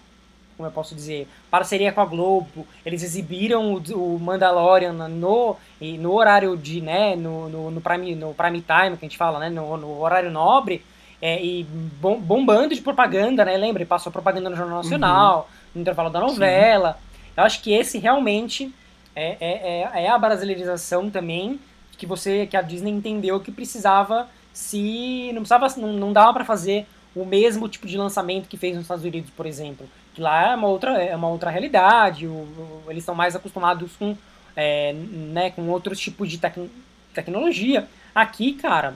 como 0.55 0.67
eu 0.67 0.71
posso 0.71 0.95
dizer, 0.95 1.27
parceria 1.49 1.91
com 1.91 1.99
a 1.99 2.05
Globo, 2.05 2.65
eles 2.85 3.03
exibiram 3.03 3.73
o, 3.73 4.15
o 4.15 4.19
Mandalorian 4.19 4.93
no, 4.93 5.57
no 5.81 6.13
horário 6.13 6.55
de, 6.55 6.79
né, 6.79 7.15
no, 7.17 7.49
no, 7.49 7.71
no, 7.71 7.81
prime, 7.81 8.15
no 8.15 8.33
prime 8.33 8.61
time, 8.61 8.95
que 8.95 9.05
a 9.05 9.09
gente 9.09 9.17
fala, 9.17 9.39
né, 9.39 9.49
no, 9.49 9.75
no 9.75 9.99
horário 9.99 10.31
nobre, 10.31 10.85
é, 11.21 11.43
e 11.43 11.63
bom, 11.99 12.17
bombando 12.19 12.75
de 12.75 12.81
propaganda, 12.81 13.43
né, 13.43 13.57
lembra, 13.57 13.85
passou 13.85 14.11
propaganda 14.11 14.49
no 14.49 14.55
Jornal 14.55 14.77
Nacional, 14.77 15.39
uhum. 15.39 15.69
no 15.75 15.81
intervalo 15.81 16.09
da 16.09 16.19
novela, 16.19 16.93
Sim. 16.93 17.31
eu 17.37 17.43
acho 17.43 17.61
que 17.61 17.73
esse 17.73 17.97
realmente 17.97 18.73
é, 19.15 19.37
é, 19.39 19.81
é, 19.93 20.03
é 20.05 20.09
a 20.09 20.17
brasileirização 20.17 21.09
também 21.09 21.59
que 21.97 22.05
você 22.05 22.47
que 22.47 22.57
a 22.57 22.61
Disney 22.61 22.91
entendeu 22.91 23.39
que 23.39 23.51
precisava 23.51 24.27
se 24.53 25.31
não 25.33 25.41
precisava 25.41 25.67
não, 25.79 25.93
não 25.93 26.13
dava 26.13 26.33
para 26.33 26.45
fazer 26.45 26.87
o 27.15 27.25
mesmo 27.25 27.67
tipo 27.67 27.87
de 27.87 27.97
lançamento 27.97 28.47
que 28.47 28.57
fez 28.57 28.73
nos 28.73 28.83
Estados 28.83 29.03
Unidos, 29.03 29.29
por 29.35 29.45
exemplo. 29.45 29.87
Que 30.13 30.21
lá 30.21 30.51
é 30.51 30.55
uma 30.55 30.67
outra 30.67 31.01
é 31.01 31.15
uma 31.15 31.27
outra 31.27 31.49
realidade. 31.49 32.25
O, 32.27 32.31
o, 32.31 32.83
eles 32.89 33.03
estão 33.03 33.15
mais 33.15 33.35
acostumados 33.35 33.91
com 33.97 34.15
é, 34.55 34.93
né, 34.93 35.51
com 35.51 35.67
outros 35.69 35.99
tipos 35.99 36.29
de 36.29 36.37
tec 36.37 36.57
tecnologia. 37.13 37.87
Aqui, 38.15 38.53
cara, 38.53 38.95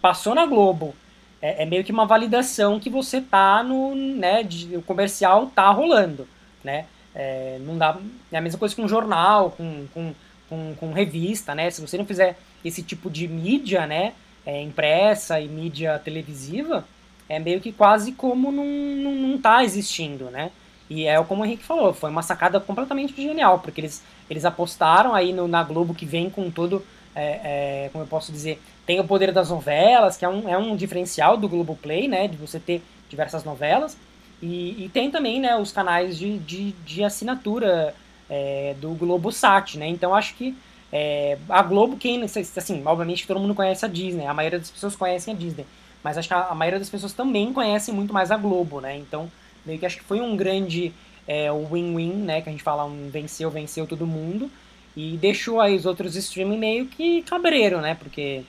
passou 0.00 0.34
na 0.34 0.46
Globo. 0.46 0.94
É, 1.42 1.62
é, 1.62 1.66
meio 1.66 1.82
que 1.84 1.92
uma 1.92 2.04
validação 2.04 2.78
que 2.78 2.90
você 2.90 3.20
tá 3.20 3.62
no, 3.62 3.94
né, 3.94 4.42
de, 4.42 4.76
o 4.76 4.82
comercial 4.82 5.46
tá 5.46 5.70
rolando, 5.70 6.28
né? 6.62 6.84
É, 7.14 7.58
não 7.60 7.76
dá, 7.76 7.98
é 8.30 8.38
a 8.38 8.40
mesma 8.40 8.58
coisa 8.58 8.74
com 8.74 8.86
jornal, 8.86 9.50
com, 9.50 9.86
com, 9.92 10.14
com, 10.48 10.74
com, 10.78 10.92
revista, 10.92 11.54
né? 11.54 11.70
Se 11.70 11.80
você 11.80 11.98
não 11.98 12.06
fizer 12.06 12.38
esse 12.64 12.82
tipo 12.82 13.10
de 13.10 13.26
mídia, 13.26 13.86
né? 13.86 14.12
É, 14.46 14.60
impressa 14.62 15.40
e 15.40 15.48
mídia 15.48 15.98
televisiva, 15.98 16.84
é 17.28 17.38
meio 17.38 17.60
que 17.60 17.72
quase 17.72 18.12
como 18.12 18.50
não, 18.50 18.64
não, 18.64 19.14
não 19.14 19.38
tá 19.38 19.62
existindo, 19.64 20.30
né? 20.30 20.50
E 20.88 21.06
é 21.06 21.22
como 21.22 21.42
o 21.42 21.46
Henrique 21.46 21.62
falou, 21.62 21.92
foi 21.92 22.10
uma 22.10 22.22
sacada 22.22 22.58
completamente 22.58 23.14
genial, 23.14 23.60
porque 23.60 23.80
eles, 23.80 24.02
eles 24.28 24.44
apostaram 24.44 25.14
aí 25.14 25.32
no, 25.32 25.46
na 25.46 25.62
Globo 25.62 25.94
que 25.94 26.04
vem 26.04 26.28
com 26.28 26.50
todo, 26.50 26.84
é, 27.14 27.84
é, 27.84 27.88
como 27.92 28.02
eu 28.02 28.08
posso 28.08 28.32
dizer, 28.32 28.60
tem 28.84 28.98
o 28.98 29.04
poder 29.04 29.30
das 29.30 29.50
novelas, 29.50 30.16
que 30.16 30.24
é 30.24 30.28
um, 30.28 30.48
é 30.48 30.58
um 30.58 30.74
diferencial 30.74 31.36
do 31.36 31.48
Globoplay, 31.48 32.08
né? 32.08 32.26
De 32.26 32.36
você 32.36 32.58
ter 32.58 32.82
diversas 33.08 33.44
novelas. 33.44 33.96
E, 34.42 34.84
e 34.84 34.88
tem 34.88 35.10
também 35.10 35.40
né, 35.40 35.56
os 35.56 35.70
canais 35.70 36.18
de, 36.18 36.38
de, 36.38 36.72
de 36.84 37.04
assinatura 37.04 37.94
é, 38.28 38.74
do 38.80 38.90
Globosat, 38.90 39.76
né? 39.76 39.86
Então 39.88 40.14
acho 40.14 40.34
que 40.34 40.56
é, 40.92 41.38
a 41.48 41.62
Globo, 41.62 41.96
quem, 41.96 42.22
assim, 42.22 42.82
obviamente 42.84 43.26
todo 43.26 43.38
mundo 43.38 43.54
conhece 43.54 43.84
a 43.84 43.88
Disney, 43.88 44.26
a 44.26 44.34
maioria 44.34 44.58
das 44.58 44.70
pessoas 44.70 44.96
conhecem 44.96 45.34
a 45.34 45.36
Disney, 45.36 45.66
mas 46.02 46.18
acho 46.18 46.26
que 46.26 46.34
a, 46.34 46.48
a 46.48 46.54
maioria 46.54 46.78
das 46.78 46.90
pessoas 46.90 47.12
também 47.12 47.52
conhece 47.52 47.92
muito 47.92 48.12
mais 48.12 48.30
a 48.30 48.36
Globo, 48.36 48.80
né? 48.80 48.96
Então, 48.96 49.30
meio 49.64 49.78
que 49.78 49.86
acho 49.86 49.98
que 49.98 50.04
foi 50.04 50.20
um 50.20 50.36
grande 50.36 50.92
é, 51.28 51.48
win-win, 51.52 52.12
né? 52.12 52.40
Que 52.40 52.48
a 52.48 52.52
gente 52.52 52.62
fala 52.62 52.84
um 52.84 53.08
venceu, 53.10 53.50
venceu 53.50 53.86
todo 53.86 54.06
mundo, 54.06 54.50
e 54.96 55.16
deixou 55.16 55.60
aí 55.60 55.76
os 55.76 55.86
outros 55.86 56.16
streaming 56.16 56.58
meio 56.58 56.86
que 56.86 57.22
cabreiro, 57.22 57.80
né? 57.80 57.94
Porque 57.94 58.42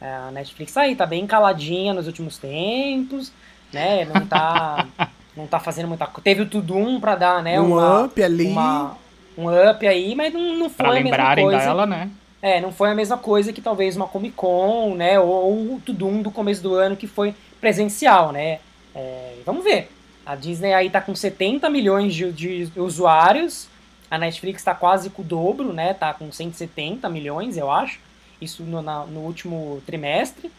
é, 0.00 0.12
a 0.14 0.30
Netflix 0.30 0.72
tá 0.72 0.82
aí 0.82 0.94
tá 0.94 1.06
bem 1.06 1.26
caladinha 1.26 1.94
nos 1.94 2.06
últimos 2.06 2.36
tempos, 2.36 3.32
né? 3.72 4.04
Não 4.04 4.26
tá, 4.26 4.86
não 5.36 5.46
tá 5.46 5.58
fazendo 5.58 5.88
muita 5.88 6.06
coisa. 6.06 6.22
Teve 6.22 6.42
o 6.42 6.46
Tudum 6.46 7.00
pra 7.00 7.14
dar, 7.14 7.42
né? 7.42 7.60
Um 7.60 7.72
uma, 7.72 8.04
up 8.04 8.22
ali. 8.22 8.46
Uma, 8.46 8.96
um 9.36 9.70
up 9.70 9.86
aí, 9.86 10.14
mas 10.14 10.32
não, 10.32 10.56
não 10.56 10.70
foi 10.70 10.86
pra 10.86 10.98
a 10.98 11.02
mesma 11.02 11.34
coisa. 11.36 11.58
dela, 11.58 11.86
né? 11.86 12.10
É, 12.40 12.60
não 12.60 12.72
foi 12.72 12.90
a 12.90 12.94
mesma 12.94 13.16
coisa 13.16 13.52
que 13.52 13.60
talvez 13.60 13.96
uma 13.96 14.08
Comic 14.08 14.34
Con, 14.34 14.94
né? 14.94 15.18
Ou 15.18 15.74
o 15.74 15.82
Tudum 15.84 16.22
do 16.22 16.30
começo 16.30 16.62
do 16.62 16.74
ano 16.74 16.96
que 16.96 17.06
foi 17.06 17.34
presencial, 17.60 18.32
né? 18.32 18.58
É, 18.94 19.34
vamos 19.46 19.62
ver. 19.62 19.90
A 20.24 20.34
Disney 20.34 20.72
aí 20.72 20.90
tá 20.90 21.00
com 21.00 21.14
70 21.14 21.68
milhões 21.70 22.14
de, 22.14 22.32
de 22.32 22.72
usuários, 22.76 23.68
a 24.10 24.18
Netflix 24.18 24.62
tá 24.62 24.74
quase 24.74 25.08
com 25.08 25.22
o 25.22 25.24
dobro, 25.24 25.72
né? 25.72 25.94
Tá 25.94 26.12
com 26.12 26.30
170 26.30 27.08
milhões, 27.08 27.56
eu 27.56 27.70
acho. 27.70 27.98
Isso 28.40 28.62
no, 28.62 28.82
na, 28.82 29.06
no 29.06 29.20
último 29.20 29.82
trimestre. 29.86 30.50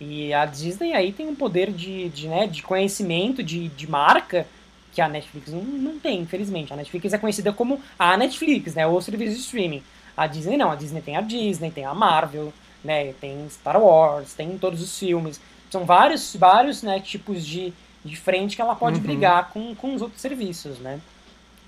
E 0.00 0.32
a 0.32 0.46
Disney 0.46 0.94
aí 0.94 1.12
tem 1.12 1.28
um 1.28 1.34
poder 1.34 1.70
de, 1.70 2.08
de, 2.08 2.26
né, 2.26 2.46
de 2.46 2.62
conhecimento, 2.62 3.42
de, 3.42 3.68
de 3.68 3.88
marca, 3.88 4.46
que 4.92 5.00
a 5.00 5.08
Netflix 5.08 5.52
não, 5.52 5.62
não 5.62 5.98
tem, 5.98 6.20
infelizmente. 6.20 6.72
A 6.72 6.76
Netflix 6.76 7.12
é 7.12 7.18
conhecida 7.18 7.52
como 7.52 7.80
a 7.98 8.16
Netflix, 8.16 8.74
né? 8.74 8.86
O 8.86 9.00
serviço 9.00 9.34
de 9.34 9.40
streaming. 9.40 9.82
A 10.16 10.26
Disney 10.26 10.56
não, 10.56 10.70
a 10.70 10.74
Disney 10.74 11.00
tem 11.00 11.16
a 11.16 11.20
Disney, 11.20 11.70
tem 11.70 11.84
a 11.84 11.94
Marvel, 11.94 12.52
né? 12.82 13.12
Tem 13.20 13.46
Star 13.50 13.80
Wars, 13.80 14.34
tem 14.34 14.58
todos 14.58 14.82
os 14.82 14.98
filmes. 14.98 15.40
São 15.70 15.84
vários, 15.84 16.34
vários 16.34 16.82
né, 16.82 16.98
tipos 16.98 17.46
de, 17.46 17.72
de 18.04 18.16
frente 18.16 18.56
que 18.56 18.62
ela 18.62 18.74
pode 18.74 18.96
uhum. 18.96 19.02
brigar 19.02 19.50
com, 19.50 19.74
com 19.74 19.94
os 19.94 20.02
outros 20.02 20.20
serviços, 20.20 20.78
né? 20.78 21.00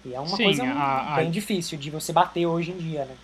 E 0.05 0.14
é 0.14 0.18
uma 0.18 0.37
Sim, 0.37 0.45
coisa 0.45 0.64
a, 0.64 1.14
bem 1.16 1.29
a... 1.29 1.31
difícil 1.31 1.79
de 1.79 1.90
você 1.90 2.12
bater 2.12 2.47
hoje 2.47 2.73
em 2.73 2.77
dia, 2.77 3.05
né? 3.05 3.14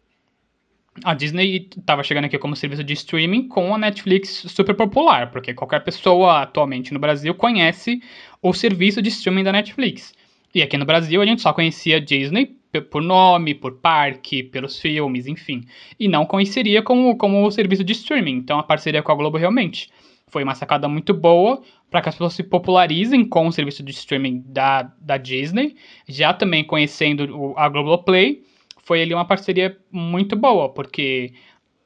A 1.05 1.15
Disney 1.15 1.69
estava 1.77 2.03
chegando 2.03 2.25
aqui 2.25 2.39
como 2.39 2.57
serviço 2.57 2.85
de 2.85 2.93
streaming 2.93 3.49
com 3.49 3.75
a 3.75 3.79
Netflix 3.79 4.45
super 4.49 4.75
popular, 4.75 5.31
porque 5.31 5.55
qualquer 5.55 5.83
pessoa 5.85 6.43
atualmente 6.43 6.93
no 6.93 6.99
Brasil 6.99 7.35
conhece 7.35 8.01
o 8.43 8.53
serviço 8.53 9.03
de 9.03 9.09
streaming 9.09 9.45
da 9.45 9.53
Netflix. 9.53 10.15
E 10.55 10.63
aqui 10.63 10.77
no 10.77 10.85
Brasil 10.85 11.21
a 11.21 11.27
gente 11.27 11.43
só 11.43 11.53
conhecia 11.53 12.01
Disney 12.01 12.57
por 12.91 13.03
nome, 13.03 13.55
por 13.55 13.79
parque, 13.79 14.43
pelos 14.43 14.79
filmes, 14.79 15.27
enfim. 15.27 15.65
E 15.99 16.07
não 16.09 16.27
conheceria 16.27 16.83
como, 16.83 17.17
como 17.17 17.47
o 17.47 17.51
serviço 17.51 17.83
de 17.83 17.93
streaming. 17.93 18.37
Então 18.37 18.59
a 18.59 18.63
parceria 18.63 19.03
com 19.03 19.13
a 19.13 19.15
Globo 19.15 19.39
realmente 19.39 19.89
foi 20.29 20.45
uma 20.45 20.55
sacada 20.55 20.89
muito 20.89 21.15
boa 21.15 21.63
para 21.91 22.03
que 22.03 22.09
as 22.09 22.15
pessoas 22.15 22.35
se 22.35 22.43
popularizem 22.43 23.25
com 23.25 23.47
o 23.47 23.53
serviço 23.53 23.83
de 23.83 23.93
streaming 23.93 24.45
da, 24.47 24.83
da 25.01 25.17
Disney, 25.17 25.75
já 26.07 26.35
também 26.35 26.63
conhecendo 26.63 27.55
a 27.57 27.69
Globoplay, 27.69 28.43
foi 28.89 29.03
ali 29.03 29.13
uma 29.13 29.27
parceria 29.27 29.77
muito 29.93 30.35
boa, 30.35 30.73
porque 30.73 31.35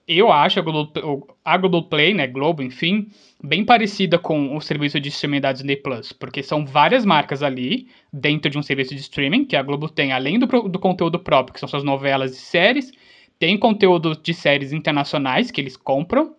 eu 0.06 0.30
acho 0.30 0.60
a, 0.60 0.62
Globo, 0.62 1.36
a 1.44 1.56
Globoplay, 1.56 2.14
né, 2.14 2.28
Globo, 2.28 2.62
enfim, 2.62 3.08
bem 3.42 3.64
parecida 3.64 4.20
com 4.20 4.56
o 4.56 4.60
serviço 4.60 5.00
de 5.00 5.08
streaming 5.08 5.40
da 5.40 5.52
Disney 5.52 5.74
Plus, 5.74 6.12
porque 6.12 6.44
são 6.44 6.64
várias 6.64 7.04
marcas 7.04 7.42
ali 7.42 7.88
dentro 8.12 8.48
de 8.48 8.56
um 8.56 8.62
serviço 8.62 8.94
de 8.94 9.00
streaming 9.00 9.44
que 9.44 9.56
a 9.56 9.62
Globo 9.64 9.88
tem, 9.88 10.12
além 10.12 10.38
do, 10.38 10.46
do 10.46 10.78
conteúdo 10.78 11.18
próprio, 11.18 11.52
que 11.54 11.58
são 11.58 11.68
suas 11.68 11.82
novelas 11.82 12.36
e 12.36 12.40
séries, 12.40 12.92
tem 13.36 13.58
conteúdo 13.58 14.16
de 14.16 14.32
séries 14.32 14.72
internacionais 14.72 15.50
que 15.50 15.60
eles 15.60 15.76
compram, 15.76 16.36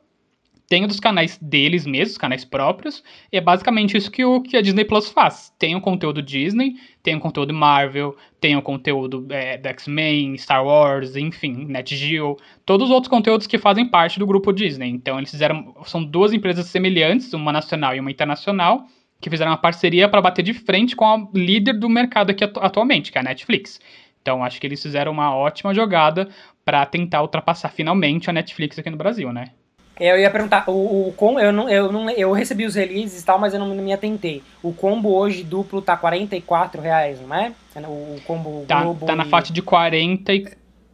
tem 0.69 0.87
dos 0.87 0.99
canais 0.99 1.37
deles 1.41 1.85
mesmos, 1.85 2.17
canais 2.17 2.45
próprios, 2.45 3.03
e 3.31 3.37
é 3.37 3.41
basicamente 3.41 3.97
isso 3.97 4.09
que, 4.09 4.23
o, 4.23 4.41
que 4.41 4.55
a 4.55 4.61
Disney 4.61 4.85
Plus 4.85 5.09
faz. 5.09 5.53
Tem 5.59 5.75
o 5.75 5.81
conteúdo 5.81 6.21
Disney, 6.21 6.75
tem 7.03 7.15
o 7.15 7.19
conteúdo 7.19 7.53
Marvel, 7.53 8.15
tem 8.39 8.55
o 8.55 8.61
conteúdo 8.61 9.27
é, 9.29 9.57
do 9.57 9.67
X-Men, 9.67 10.37
Star 10.37 10.65
Wars, 10.65 11.17
enfim, 11.17 11.65
NetGeo, 11.65 12.37
todos 12.65 12.87
os 12.87 12.93
outros 12.93 13.09
conteúdos 13.09 13.45
que 13.45 13.57
fazem 13.57 13.85
parte 13.85 14.17
do 14.17 14.25
grupo 14.25 14.53
Disney. 14.53 14.89
Então 14.89 15.17
eles 15.17 15.29
fizeram, 15.29 15.75
são 15.83 16.01
duas 16.01 16.31
empresas 16.31 16.65
semelhantes, 16.67 17.33
uma 17.33 17.51
nacional 17.51 17.93
e 17.93 17.99
uma 17.99 18.09
internacional, 18.09 18.87
que 19.19 19.29
fizeram 19.29 19.51
uma 19.51 19.57
parceria 19.57 20.07
para 20.07 20.21
bater 20.21 20.43
de 20.43 20.53
frente 20.53 20.95
com 20.95 21.05
a 21.05 21.27
líder 21.33 21.77
do 21.77 21.89
mercado 21.89 22.29
aqui 22.29 22.43
atualmente, 22.43 23.11
que 23.11 23.17
é 23.17 23.21
a 23.21 23.23
Netflix. 23.23 23.81
Então 24.21 24.41
acho 24.41 24.59
que 24.59 24.65
eles 24.65 24.81
fizeram 24.81 25.11
uma 25.11 25.35
ótima 25.35 25.73
jogada 25.73 26.29
para 26.63 26.85
tentar 26.85 27.21
ultrapassar 27.21 27.69
finalmente 27.69 28.29
a 28.29 28.33
Netflix 28.33 28.79
aqui 28.79 28.89
no 28.89 28.95
Brasil, 28.95 29.33
né? 29.33 29.51
É, 29.99 30.11
eu 30.11 30.19
ia 30.19 30.29
perguntar, 30.29 30.67
o, 30.67 31.09
o 31.09 31.13
com, 31.13 31.39
eu 31.39 31.51
não, 31.51 31.69
eu 31.69 31.91
não, 31.91 32.09
eu 32.09 32.31
recebi 32.31 32.65
os 32.65 32.75
releases 32.75 33.21
e 33.21 33.25
tal, 33.25 33.37
mas 33.37 33.53
eu 33.53 33.59
não, 33.59 33.67
não 33.67 33.83
me 33.83 33.93
atentei. 33.93 34.41
O 34.61 34.73
combo 34.73 35.13
hoje 35.13 35.43
duplo 35.43 35.81
tá 35.81 35.95
44 35.95 36.81
reais, 36.81 37.21
não 37.21 37.35
é? 37.35 37.53
O, 37.77 38.19
combo 38.25 38.65
tá, 38.67 38.81
Globo 38.83 39.05
tá 39.05 39.15
na 39.15 39.25
faixa 39.25 39.53
de 39.53 39.61
40 39.61 40.33
e 40.33 40.47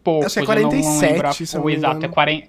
pouco. 0.04 0.26
Acho 0.26 0.36
que 0.36 0.42
é 0.42 0.46
47, 0.46 1.46
se 1.46 1.58
o 1.58 1.70
exato, 1.70 2.06
é 2.06 2.10
40, 2.10 2.48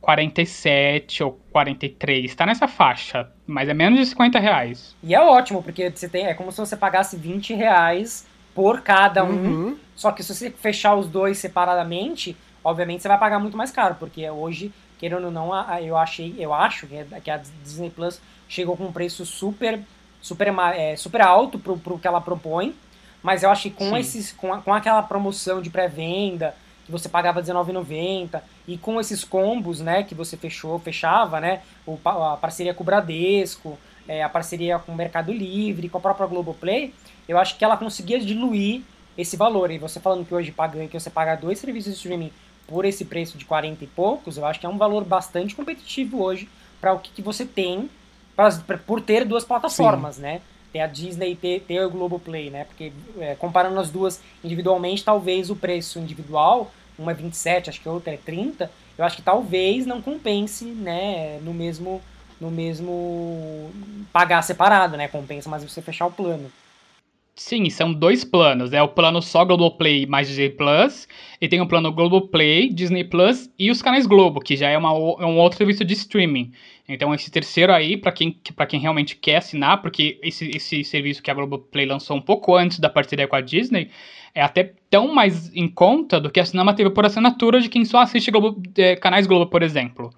47 0.00 1.22
ou 1.22 1.40
43, 1.52 2.34
tá 2.34 2.44
nessa 2.44 2.66
faixa, 2.66 3.30
mas 3.46 3.68
é 3.68 3.74
menos 3.74 4.00
de 4.00 4.06
50 4.06 4.38
reais. 4.40 4.96
E 5.02 5.14
é 5.14 5.20
ótimo, 5.20 5.62
porque 5.62 5.90
você 5.90 6.08
tem, 6.08 6.26
é 6.26 6.34
como 6.34 6.50
se 6.50 6.58
você 6.58 6.76
pagasse 6.76 7.16
20 7.16 7.54
reais 7.54 8.26
por 8.54 8.82
cada 8.82 9.24
um, 9.24 9.30
uhum. 9.30 9.76
só 9.94 10.10
que 10.10 10.22
se 10.22 10.34
você 10.34 10.50
fechar 10.50 10.94
os 10.96 11.06
dois 11.06 11.38
separadamente, 11.38 12.36
obviamente 12.62 13.02
você 13.02 13.08
vai 13.08 13.18
pagar 13.18 13.38
muito 13.38 13.56
mais 13.56 13.70
caro, 13.70 13.94
porque 13.98 14.28
hoje 14.28 14.72
querendo 15.02 15.24
ou 15.24 15.30
não, 15.32 15.50
eu 15.80 15.96
achei, 15.96 16.32
eu 16.38 16.54
acho 16.54 16.86
que 16.86 17.28
a 17.28 17.36
Disney 17.36 17.90
Plus 17.90 18.20
chegou 18.48 18.76
com 18.76 18.84
um 18.84 18.92
preço 18.92 19.26
super 19.26 19.80
super 20.20 20.46
é, 20.76 20.94
super 20.94 21.20
alto 21.22 21.58
pro, 21.58 21.76
pro 21.76 21.98
que 21.98 22.06
ela 22.06 22.20
propõe, 22.20 22.72
mas 23.20 23.42
eu 23.42 23.50
acho 23.50 23.64
que 23.64 23.70
com 23.70 23.96
esses 23.96 24.30
com, 24.30 24.54
a, 24.54 24.62
com 24.62 24.72
aquela 24.72 25.02
promoção 25.02 25.60
de 25.60 25.70
pré-venda 25.70 26.54
que 26.86 26.92
você 26.92 27.08
pagava 27.08 27.40
R$19,90 27.40 28.40
e 28.68 28.78
com 28.78 29.00
esses 29.00 29.24
combos, 29.24 29.80
né, 29.80 30.04
que 30.04 30.14
você 30.14 30.36
fechou, 30.36 30.78
fechava, 30.78 31.40
né, 31.40 31.62
o, 31.84 31.98
a 32.04 32.36
parceria 32.36 32.72
com 32.72 32.84
o 32.84 32.86
Bradesco, 32.86 33.76
é, 34.06 34.22
a 34.22 34.28
parceria 34.28 34.78
com 34.78 34.92
o 34.92 34.94
Mercado 34.94 35.32
Livre, 35.32 35.88
com 35.88 35.98
a 35.98 36.00
própria 36.00 36.28
Globoplay, 36.28 36.94
eu 37.28 37.38
acho 37.38 37.58
que 37.58 37.64
ela 37.64 37.76
conseguia 37.76 38.20
diluir 38.20 38.82
esse 39.18 39.36
valor. 39.36 39.70
E 39.72 39.78
você 39.78 39.98
falando 39.98 40.24
que 40.24 40.34
hoje 40.34 40.52
paga, 40.52 40.86
que 40.86 40.98
você 40.98 41.10
paga 41.10 41.34
dois 41.34 41.58
serviços 41.58 41.92
de 41.92 41.98
streaming 41.98 42.32
por 42.66 42.84
esse 42.84 43.04
preço 43.04 43.36
de 43.36 43.44
40 43.44 43.84
e 43.84 43.86
poucos, 43.86 44.36
eu 44.36 44.46
acho 44.46 44.58
que 44.60 44.66
é 44.66 44.68
um 44.68 44.78
valor 44.78 45.04
bastante 45.04 45.54
competitivo 45.54 46.22
hoje 46.22 46.48
para 46.80 46.92
o 46.92 46.98
que, 46.98 47.10
que 47.10 47.22
você 47.22 47.44
tem 47.44 47.88
pra, 48.34 48.50
pra, 48.50 48.78
por 48.78 49.00
ter 49.00 49.24
duas 49.24 49.44
plataformas, 49.44 50.16
Sim. 50.16 50.22
né? 50.22 50.40
Ter 50.72 50.80
a 50.80 50.86
Disney 50.86 51.32
e 51.32 51.36
ter, 51.36 51.60
ter 51.60 51.84
o 51.84 51.90
Globoplay, 51.90 52.50
né? 52.50 52.64
Porque 52.64 52.92
é, 53.18 53.34
comparando 53.34 53.78
as 53.78 53.90
duas 53.90 54.20
individualmente, 54.42 55.04
talvez 55.04 55.50
o 55.50 55.56
preço 55.56 55.98
individual, 55.98 56.70
uma 56.98 57.12
é 57.12 57.14
27, 57.14 57.70
acho 57.70 57.80
que 57.80 57.88
a 57.88 57.92
outra 57.92 58.14
é 58.14 58.16
30, 58.16 58.70
eu 58.96 59.04
acho 59.04 59.16
que 59.16 59.22
talvez 59.22 59.86
não 59.86 60.00
compense, 60.00 60.64
né, 60.64 61.38
no 61.42 61.52
mesmo 61.52 62.00
no 62.40 62.50
mesmo 62.50 63.70
pagar 64.12 64.42
separado, 64.42 64.96
né? 64.96 65.06
Compensa 65.06 65.48
mais 65.48 65.62
você 65.62 65.80
fechar 65.80 66.06
o 66.06 66.10
plano. 66.10 66.50
Sim, 67.34 67.70
são 67.70 67.92
dois 67.94 68.24
planos. 68.24 68.72
É 68.74 68.82
o 68.82 68.88
plano 68.88 69.22
só 69.22 69.44
Globoplay 69.44 70.06
mais 70.06 70.28
Disney 70.28 70.50
Plus. 70.50 71.08
E 71.40 71.48
tem 71.48 71.60
o 71.60 71.66
plano 71.66 71.90
Globoplay, 71.90 72.68
Disney 72.68 73.04
Plus 73.04 73.50
e 73.58 73.70
os 73.70 73.80
canais 73.80 74.06
Globo, 74.06 74.38
que 74.38 74.54
já 74.54 74.68
é, 74.68 74.76
uma, 74.76 74.90
é 74.90 75.26
um 75.26 75.38
outro 75.38 75.56
serviço 75.56 75.84
de 75.84 75.94
streaming. 75.94 76.52
Então, 76.86 77.14
esse 77.14 77.30
terceiro 77.30 77.72
aí, 77.72 77.96
para 77.96 78.12
quem, 78.12 78.38
quem 78.68 78.80
realmente 78.80 79.16
quer 79.16 79.36
assinar, 79.36 79.80
porque 79.80 80.18
esse, 80.22 80.50
esse 80.54 80.84
serviço 80.84 81.22
que 81.22 81.30
a 81.30 81.34
Globoplay 81.34 81.86
lançou 81.86 82.16
um 82.16 82.20
pouco 82.20 82.54
antes 82.54 82.78
da 82.78 82.90
parceria 82.90 83.26
com 83.26 83.36
a 83.36 83.40
Disney, 83.40 83.90
é 84.34 84.42
até 84.42 84.74
tão 84.90 85.14
mais 85.14 85.54
em 85.54 85.68
conta 85.68 86.20
do 86.20 86.30
que 86.30 86.38
assinar 86.38 86.64
uma 86.64 86.74
TV 86.74 86.90
por 86.90 87.06
assinatura 87.06 87.60
de 87.60 87.70
quem 87.70 87.84
só 87.84 88.00
assiste 88.00 88.30
Globo, 88.30 88.60
é, 88.76 88.94
canais 88.96 89.26
Globo, 89.26 89.46
por 89.46 89.62
exemplo 89.62 90.12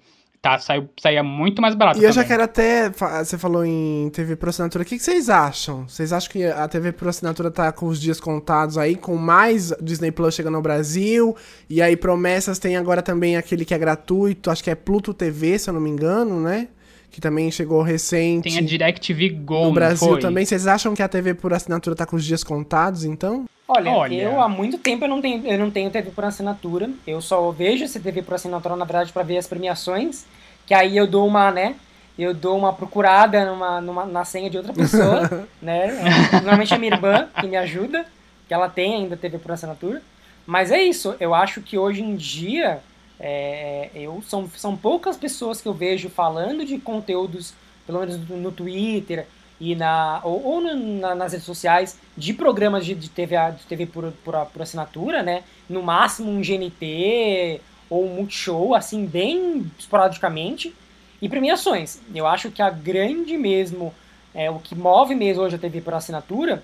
tá, 0.45 0.59
saiu, 0.59 0.87
saía 1.01 1.23
muito 1.23 1.59
mais 1.59 1.73
barato. 1.73 1.99
E 1.99 2.03
eu 2.03 2.11
já 2.11 2.23
quero 2.23 2.43
até. 2.43 2.91
Você 2.91 3.35
falou 3.35 3.65
em 3.65 4.11
TV 4.11 4.35
por 4.35 4.49
assinatura. 4.49 4.83
O 4.83 4.85
que, 4.85 4.95
que 4.95 5.03
vocês 5.03 5.27
acham? 5.27 5.87
Vocês 5.87 6.13
acham 6.13 6.31
que 6.31 6.45
a 6.45 6.67
TV 6.67 6.91
por 6.91 7.07
assinatura 7.07 7.49
tá 7.49 7.71
com 7.71 7.87
os 7.87 7.99
dias 7.99 8.19
contados 8.19 8.77
aí, 8.77 8.95
com 8.95 9.15
mais 9.15 9.73
Disney 9.81 10.11
Plus 10.11 10.35
chegando 10.35 10.53
ao 10.53 10.61
Brasil? 10.61 11.35
E 11.67 11.81
aí, 11.81 11.97
promessas 11.97 12.59
tem 12.59 12.77
agora 12.77 13.01
também 13.01 13.35
aquele 13.35 13.65
que 13.65 13.73
é 13.73 13.77
gratuito, 13.77 14.51
acho 14.51 14.63
que 14.63 14.69
é 14.69 14.75
Pluto 14.75 15.15
TV, 15.15 15.57
se 15.57 15.67
eu 15.67 15.73
não 15.73 15.81
me 15.81 15.89
engano, 15.89 16.39
né? 16.39 16.67
Que 17.11 17.21
também 17.21 17.49
chegou 17.49 17.81
recente. 17.81 18.49
Tem 18.49 18.57
a 18.57 18.61
DirecTV 18.61 19.29
Go. 19.29 19.65
No 19.65 19.73
Brasil 19.73 20.07
foi? 20.09 20.19
também. 20.19 20.45
Vocês 20.45 20.67
acham 20.67 20.93
que 20.93 21.01
a 21.01 21.07
TV 21.07 21.33
por 21.33 21.53
assinatura 21.53 21.95
tá 21.95 22.05
com 22.05 22.15
os 22.15 22.25
dias 22.25 22.43
contados, 22.43 23.05
então? 23.05 23.45
Olha, 23.67 23.91
Olha, 23.91 24.15
eu 24.15 24.41
há 24.41 24.47
muito 24.47 24.77
tempo 24.77 25.05
eu 25.05 25.09
não 25.09 25.21
tenho, 25.21 25.45
eu 25.47 25.57
não 25.57 25.71
tenho 25.71 25.89
TV 25.89 26.11
por 26.11 26.23
assinatura. 26.23 26.89
Eu 27.07 27.21
só 27.21 27.49
vejo 27.51 27.83
esse 27.83 27.99
TV 27.99 28.21
por 28.21 28.35
assinatura, 28.35 28.75
na 28.75 28.85
verdade, 28.85 29.11
para 29.11 29.23
ver 29.23 29.37
as 29.37 29.47
premiações. 29.47 30.25
Que 30.65 30.73
aí 30.73 30.95
eu 30.97 31.07
dou 31.07 31.27
uma, 31.27 31.51
né? 31.51 31.75
Eu 32.17 32.33
dou 32.33 32.57
uma 32.57 32.71
procurada 32.71 33.45
numa, 33.45 33.81
numa, 33.81 34.05
na 34.05 34.23
senha 34.23 34.49
de 34.49 34.57
outra 34.57 34.73
pessoa, 34.73 35.47
né? 35.61 35.87
Normalmente 36.31 36.73
é 36.73 36.77
minha 36.77 36.93
irmã 36.93 37.27
que 37.39 37.47
me 37.47 37.57
ajuda, 37.57 38.05
que 38.47 38.53
ela 38.53 38.69
tem 38.69 38.95
ainda 38.95 39.17
TV 39.17 39.37
por 39.37 39.51
assinatura. 39.51 40.01
Mas 40.45 40.71
é 40.71 40.81
isso, 40.81 41.15
eu 41.19 41.33
acho 41.33 41.61
que 41.61 41.77
hoje 41.77 42.03
em 42.03 42.15
dia 42.15 42.79
é, 43.19 43.89
eu, 43.95 44.21
são, 44.27 44.49
são 44.55 44.75
poucas 44.75 45.17
pessoas 45.17 45.61
que 45.61 45.67
eu 45.67 45.73
vejo 45.73 46.09
falando 46.09 46.65
de 46.65 46.77
conteúdos, 46.77 47.53
pelo 47.85 47.99
menos 47.99 48.17
no 48.29 48.51
Twitter 48.51 49.25
e 49.59 49.73
na, 49.75 50.19
ou, 50.23 50.43
ou 50.43 50.61
na, 50.61 51.15
nas 51.15 51.31
redes 51.31 51.45
sociais, 51.45 51.97
de 52.17 52.33
programas 52.33 52.85
de, 52.85 52.93
de 52.93 53.09
TV, 53.09 53.35
de 53.57 53.63
TV 53.65 53.85
por, 53.85 54.11
por, 54.23 54.45
por, 54.47 54.61
assinatura, 54.61 55.23
né? 55.23 55.43
No 55.69 55.81
máximo 55.81 56.29
um 56.29 56.41
GNT 56.41 57.61
ou 57.89 58.05
um 58.05 58.15
Multishow, 58.15 58.75
assim, 58.75 59.05
bem 59.05 59.71
esporadicamente. 59.79 60.73
E 61.21 61.29
premiações. 61.29 62.01
Eu 62.13 62.27
acho 62.27 62.51
que 62.51 62.61
a 62.61 62.69
grande 62.69 63.37
mesmo, 63.37 63.93
é, 64.33 64.51
o 64.51 64.59
que 64.59 64.75
move 64.75 65.15
mesmo 65.15 65.43
hoje 65.43 65.55
a 65.55 65.57
TV 65.57 65.79
por 65.79 65.93
assinatura 65.93 66.61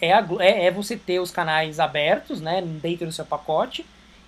é, 0.00 0.12
a, 0.12 0.24
é, 0.38 0.66
é 0.66 0.70
você 0.70 0.96
ter 0.96 1.18
os 1.18 1.32
canais 1.32 1.80
abertos, 1.80 2.40
né? 2.40 2.62
Dentro 2.62 3.06
do 3.06 3.12
seu 3.12 3.24
pacote 3.24 3.84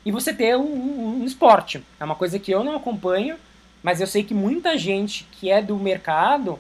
e 0.08 0.10
você 0.10 0.32
ter 0.32 0.56
um, 0.56 0.62
um, 0.62 1.20
um, 1.20 1.24
esporte. 1.26 1.84
É 2.00 2.04
uma 2.04 2.14
coisa 2.14 2.38
que 2.38 2.50
eu 2.50 2.64
não 2.64 2.76
acompanho, 2.76 3.36
mas 3.82 4.00
eu 4.00 4.06
sei 4.06 4.22
que 4.22 4.32
muita 4.32 4.78
gente 4.78 5.28
que 5.32 5.50
é 5.50 5.60
do 5.60 5.76
mercado, 5.76 6.58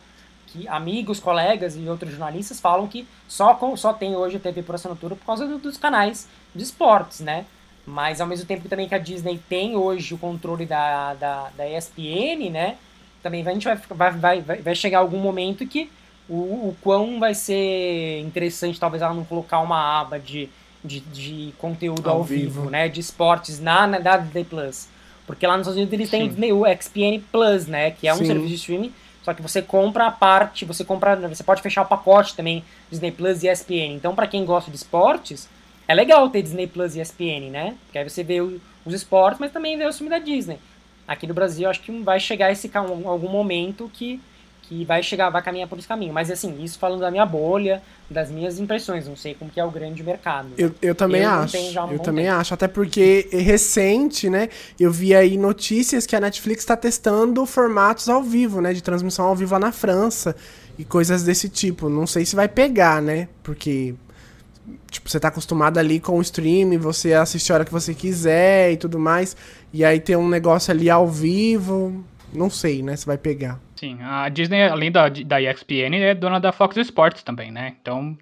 que 0.48 0.68
amigos, 0.68 1.18
colegas 1.18 1.74
e 1.74 1.88
outros 1.88 2.10
jornalistas 2.10 2.60
falam 2.60 2.86
que 2.86 3.08
só, 3.26 3.58
só 3.74 3.94
tem 3.94 4.14
hoje 4.14 4.36
a 4.36 4.38
TV 4.38 4.62
por 4.62 4.74
assinatura 4.74 5.16
por 5.16 5.24
causa 5.24 5.46
do, 5.46 5.56
dos 5.56 5.78
canais 5.78 6.28
de 6.54 6.62
esportes, 6.62 7.20
né? 7.20 7.46
Mas 7.86 8.20
ao 8.20 8.26
mesmo 8.26 8.44
tempo 8.44 8.68
também 8.68 8.86
que 8.86 8.94
a 8.94 8.98
Disney 8.98 9.40
tem 9.48 9.78
hoje 9.78 10.12
o 10.12 10.18
controle 10.18 10.66
da, 10.66 11.14
da, 11.14 11.48
da 11.56 11.66
ESPN, 11.66 12.50
né? 12.50 12.76
Também 13.22 13.48
a 13.48 13.52
gente 13.54 13.64
vai, 13.64 13.76
vai, 14.12 14.42
vai, 14.42 14.60
vai 14.60 14.74
chegar 14.74 14.98
algum 14.98 15.20
momento 15.20 15.66
que 15.66 15.90
o, 16.28 16.34
o 16.68 16.76
quão 16.82 17.18
vai 17.18 17.32
ser 17.32 18.20
interessante 18.20 18.78
talvez 18.78 19.02
ela 19.02 19.14
não 19.14 19.24
colocar 19.24 19.60
uma 19.60 20.02
aba 20.02 20.18
de 20.18 20.50
de, 20.88 21.00
de 21.00 21.54
conteúdo 21.58 22.08
ao, 22.08 22.16
ao 22.16 22.24
vivo, 22.24 22.62
vivo, 22.62 22.70
né? 22.70 22.88
De 22.88 23.00
esportes 23.00 23.60
na, 23.60 23.86
na, 23.86 23.98
na 24.00 24.16
Disney 24.16 24.44
Plus. 24.44 24.88
Porque 25.26 25.46
lá 25.46 25.56
nos 25.56 25.66
Estados 25.66 25.76
Unidos 25.76 25.92
eles 25.92 26.10
têm 26.10 26.24
o 26.24 26.28
Disney, 26.28 26.52
o 26.52 26.64
XPN 26.66 27.22
Plus, 27.30 27.66
né? 27.66 27.90
Que 27.90 28.08
é 28.08 28.14
um 28.14 28.16
Sim. 28.16 28.26
serviço 28.26 28.48
de 28.48 28.54
streaming. 28.54 28.92
Só 29.22 29.34
que 29.34 29.42
você 29.42 29.60
compra 29.60 30.06
a 30.06 30.10
parte, 30.10 30.64
você 30.64 30.84
compra, 30.84 31.14
você 31.28 31.44
pode 31.44 31.60
fechar 31.60 31.82
o 31.82 31.86
pacote 31.86 32.34
também 32.34 32.64
Disney 32.90 33.12
Plus 33.12 33.42
e 33.42 33.48
ESPN. 33.48 33.94
Então, 33.94 34.14
para 34.14 34.26
quem 34.26 34.44
gosta 34.44 34.70
de 34.70 34.76
esportes, 34.78 35.46
é 35.86 35.94
legal 35.94 36.28
ter 36.30 36.40
Disney 36.40 36.66
Plus 36.66 36.96
e 36.96 37.00
ESPN, 37.00 37.50
né? 37.50 37.76
Porque 37.84 37.98
aí 37.98 38.08
você 38.08 38.24
vê 38.24 38.40
os 38.40 38.94
esportes, 38.94 39.38
mas 39.38 39.52
também 39.52 39.76
vê 39.76 39.86
o 39.86 39.92
filme 39.92 40.08
da 40.08 40.18
Disney. 40.18 40.58
Aqui 41.06 41.26
no 41.26 41.34
Brasil, 41.34 41.68
acho 41.68 41.80
que 41.80 41.92
vai 42.00 42.18
chegar 42.18 42.50
esse 42.50 42.70
algum 42.74 43.28
momento 43.28 43.90
que 43.92 44.18
que 44.68 44.84
vai 44.84 45.02
chegar, 45.02 45.30
vai 45.30 45.42
caminhar 45.42 45.66
por 45.66 45.78
esse 45.78 45.88
caminho. 45.88 46.12
Mas 46.12 46.30
assim, 46.30 46.62
isso 46.62 46.78
falando 46.78 47.00
da 47.00 47.10
minha 47.10 47.24
bolha, 47.24 47.82
das 48.10 48.30
minhas 48.30 48.58
impressões, 48.58 49.08
não 49.08 49.16
sei 49.16 49.34
como 49.34 49.50
que 49.50 49.58
é 49.58 49.64
o 49.64 49.70
grande 49.70 50.02
mercado. 50.02 50.48
Eu, 50.58 50.74
eu 50.82 50.94
também 50.94 51.22
eu 51.22 51.30
acho. 51.30 51.56
eu 51.90 51.98
também 51.98 52.26
tempo. 52.26 52.36
acho, 52.36 52.54
até 52.54 52.68
porque 52.68 53.28
é 53.32 53.38
recente, 53.38 54.28
né? 54.28 54.50
Eu 54.78 54.92
vi 54.92 55.14
aí 55.14 55.38
notícias 55.38 56.06
que 56.06 56.14
a 56.14 56.20
Netflix 56.20 56.62
está 56.62 56.76
testando 56.76 57.44
formatos 57.46 58.08
ao 58.08 58.22
vivo, 58.22 58.60
né? 58.60 58.74
De 58.74 58.82
transmissão 58.82 59.26
ao 59.26 59.34
vivo 59.34 59.54
lá 59.54 59.58
na 59.58 59.72
França 59.72 60.36
e 60.78 60.84
coisas 60.84 61.22
desse 61.22 61.48
tipo. 61.48 61.88
Não 61.88 62.06
sei 62.06 62.26
se 62.26 62.36
vai 62.36 62.46
pegar, 62.46 63.00
né? 63.00 63.28
Porque 63.42 63.94
tipo, 64.90 65.08
você 65.08 65.18
tá 65.18 65.28
acostumado 65.28 65.78
ali 65.78 65.98
com 65.98 66.18
o 66.18 66.22
streaming, 66.22 66.76
você 66.76 67.14
assiste 67.14 67.50
a 67.50 67.56
hora 67.56 67.64
que 67.64 67.72
você 67.72 67.94
quiser 67.94 68.72
e 68.72 68.76
tudo 68.76 68.98
mais, 68.98 69.36
e 69.72 69.84
aí 69.84 70.00
tem 70.00 70.16
um 70.16 70.28
negócio 70.28 70.70
ali 70.70 70.90
ao 70.90 71.06
vivo, 71.06 72.04
não 72.32 72.50
sei, 72.50 72.82
né, 72.82 72.96
se 72.96 73.06
vai 73.06 73.16
pegar. 73.16 73.60
Sim, 73.78 73.98
a 74.02 74.28
Disney, 74.28 74.64
além 74.64 74.90
da, 74.90 75.08
da 75.08 75.40
ESPN, 75.40 75.94
é 75.94 76.12
dona 76.12 76.40
da 76.40 76.50
Fox 76.50 76.76
Sports 76.78 77.22
também, 77.22 77.52
né? 77.52 77.76
Então, 77.80 78.18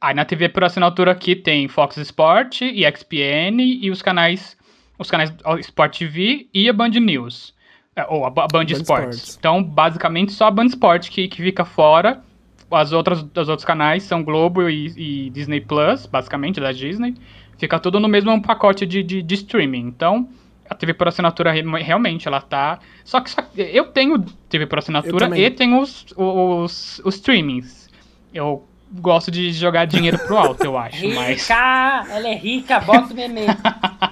aí 0.00 0.14
na 0.14 0.24
TV 0.24 0.48
por 0.48 0.62
assinatura 0.62 1.10
aqui 1.10 1.34
tem 1.34 1.66
Fox 1.66 1.96
Sport, 1.96 2.60
ESPN 2.60 3.60
e 3.60 3.90
os 3.90 4.00
canais, 4.00 4.56
os 4.96 5.10
canais 5.10 5.34
Sport 5.58 5.98
TV 5.98 6.48
e 6.54 6.68
a 6.68 6.72
Band 6.72 6.90
News. 6.90 7.52
É, 7.96 8.06
ou 8.08 8.24
a, 8.24 8.30
Band, 8.30 8.46
Band 8.52 8.66
Sports. 8.66 9.16
Sports. 9.16 9.36
Então, 9.36 9.64
basicamente, 9.64 10.30
só 10.30 10.46
a 10.46 10.50
Band 10.52 10.66
Sports 10.66 11.08
que, 11.08 11.26
que 11.26 11.42
fica 11.42 11.64
fora. 11.64 12.22
As 12.70 12.92
outras, 12.92 13.22
os 13.22 13.48
outros 13.48 13.64
canais 13.64 14.04
são 14.04 14.22
Globo 14.22 14.70
e, 14.70 15.26
e 15.26 15.30
Disney 15.30 15.60
Plus, 15.60 16.06
basicamente, 16.06 16.60
da 16.60 16.70
Disney. 16.70 17.16
Fica 17.56 17.80
tudo 17.80 17.98
no 17.98 18.06
mesmo 18.06 18.40
pacote 18.40 18.86
de, 18.86 19.02
de, 19.02 19.22
de 19.24 19.34
streaming. 19.34 19.88
Então, 19.88 20.28
a 20.68 20.74
TV 20.74 20.94
por 20.94 21.08
assinatura 21.08 21.52
realmente 21.52 22.28
ela 22.28 22.40
tá. 22.40 22.78
Só 23.04 23.20
que 23.20 23.30
só, 23.30 23.42
eu 23.56 23.86
tenho 23.86 24.20
TV 24.48 24.66
por 24.66 24.78
assinatura 24.78 25.36
e 25.38 25.50
tenho 25.50 25.80
os, 25.80 26.06
os, 26.16 27.00
os 27.04 27.14
streamings. 27.16 27.88
Eu 28.32 28.64
gosto 28.92 29.30
de 29.30 29.52
jogar 29.52 29.84
dinheiro 29.86 30.18
pro 30.18 30.36
alto, 30.36 30.64
eu 30.64 30.76
acho. 30.76 31.06
rica! 31.06 31.14
Mas... 31.14 31.50
Ela 31.50 32.28
é 32.28 32.34
rica, 32.34 32.80
bota 32.80 33.12
o 33.12 33.16
meme. 33.16 33.42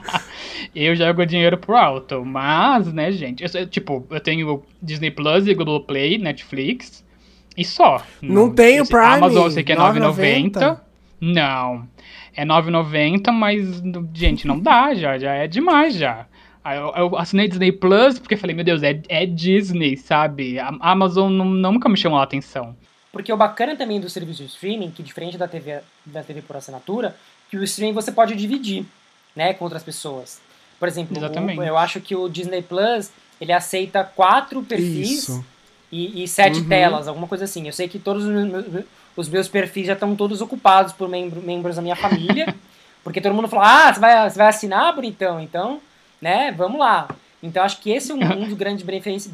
eu 0.75 0.95
jogo 0.95 1.25
dinheiro 1.27 1.59
pro 1.59 1.77
alto, 1.77 2.25
mas, 2.25 2.93
né, 2.93 3.11
gente, 3.13 3.45
eu, 3.45 3.67
tipo, 3.67 4.07
eu 4.11 4.21
tenho 4.21 4.63
Disney 4.83 5.11
Plus 5.11 5.47
e 5.47 5.55
Google 5.55 5.81
Play, 5.81 6.19
Netflix, 6.19 7.05
e 7.57 7.65
só. 7.65 8.03
Não, 8.21 8.35
não 8.35 8.55
tenho 8.55 8.87
Prime. 8.87 9.05
Amazon 9.05 9.45
eu 9.45 9.51
sei 9.51 9.65
que 9.65 9.73
é 9.73 9.77
9,90. 9.77 10.81
Não. 11.21 11.89
É 12.35 12.45
9,90, 12.45 13.33
mas, 13.33 13.83
gente, 14.13 14.47
não 14.47 14.61
dá 14.61 14.95
já, 14.95 15.17
já 15.17 15.33
é 15.33 15.47
demais 15.47 15.95
já. 15.95 16.27
Aí 16.67 16.79
eu, 16.79 16.93
eu, 16.97 17.17
assinei 17.17 17.47
Disney 17.47 17.71
Plus 17.71 18.19
porque 18.19 18.37
falei, 18.37 18.57
meu 18.57 18.65
Deus, 18.65 18.83
é, 18.83 19.01
é 19.09 19.25
Disney, 19.25 19.97
sabe? 19.97 20.59
A 20.59 20.75
Amazon 20.81 21.33
não, 21.33 21.45
nunca 21.45 21.89
me 21.89 21.97
chamou 21.97 22.19
a 22.19 22.25
atenção. 22.25 22.75
Porque 23.13 23.33
o 23.33 23.37
bacana 23.37 23.77
também 23.77 24.01
do 24.01 24.11
serviço 24.11 24.43
de 24.43 24.49
streaming, 24.49 24.91
que 24.91 25.01
diferente 25.01 25.39
da 25.39 25.47
TV, 25.47 25.79
da 26.05 26.25
TV 26.25 26.43
por 26.43 26.57
assinatura, 26.57 27.15
que 27.49 27.57
o 27.57 27.63
streaming 27.63 27.93
você 27.93 28.11
pode 28.11 28.35
dividir, 28.35 28.85
né, 29.37 29.55
com 29.55 29.63
outras 29.65 29.85
pessoas. 29.85 30.41
Por 30.77 30.89
exemplo, 30.89 31.17
o, 31.17 31.63
eu 31.63 31.79
acho 31.79 32.01
que 32.01 32.17
o 32.17 32.29
Disney 32.29 32.63
Plus, 32.63 33.13
ele 33.41 33.53
aceita 33.53 34.03
quatro 34.03 34.61
perfis 34.61 35.41
e, 35.93 36.25
e, 36.25 36.27
sete 36.27 36.59
uhum. 36.59 36.69
telas, 36.69 37.07
alguma 37.07 37.29
coisa 37.29 37.45
assim. 37.45 37.65
Eu 37.69 37.73
sei 37.73 37.87
que 37.87 38.01
todos 38.01 38.25
os 38.25 38.29
meus, 38.29 38.85
os 39.17 39.29
meus 39.29 39.47
perfis 39.47 39.87
já 39.87 39.93
estão 39.93 40.17
todos 40.17 40.41
ocupados 40.41 40.93
por 40.93 41.09
membro, 41.09 41.41
membros 41.41 41.77
da 41.77 41.83
minha 41.83 41.95
família, 41.95 42.53
porque 43.05 43.21
todo 43.21 43.37
mundo 43.37 43.47
fala, 43.47 43.87
ah, 43.87 43.95
você 43.95 44.01
vai, 44.01 44.31
você 44.31 44.37
vai 44.37 44.49
assinar, 44.49 44.93
bonitão? 44.93 45.41
Então, 45.41 45.81
né? 46.27 46.51
Vamos 46.51 46.81
lá. 46.81 47.09
Então 47.41 47.63
acho 47.63 47.81
que 47.81 47.91
esse 47.91 48.11
é 48.11 48.15
um, 48.15 48.19
um 48.19 48.45
dos 48.51 48.55
grandes 48.55 48.85
benefícios, 48.85 49.33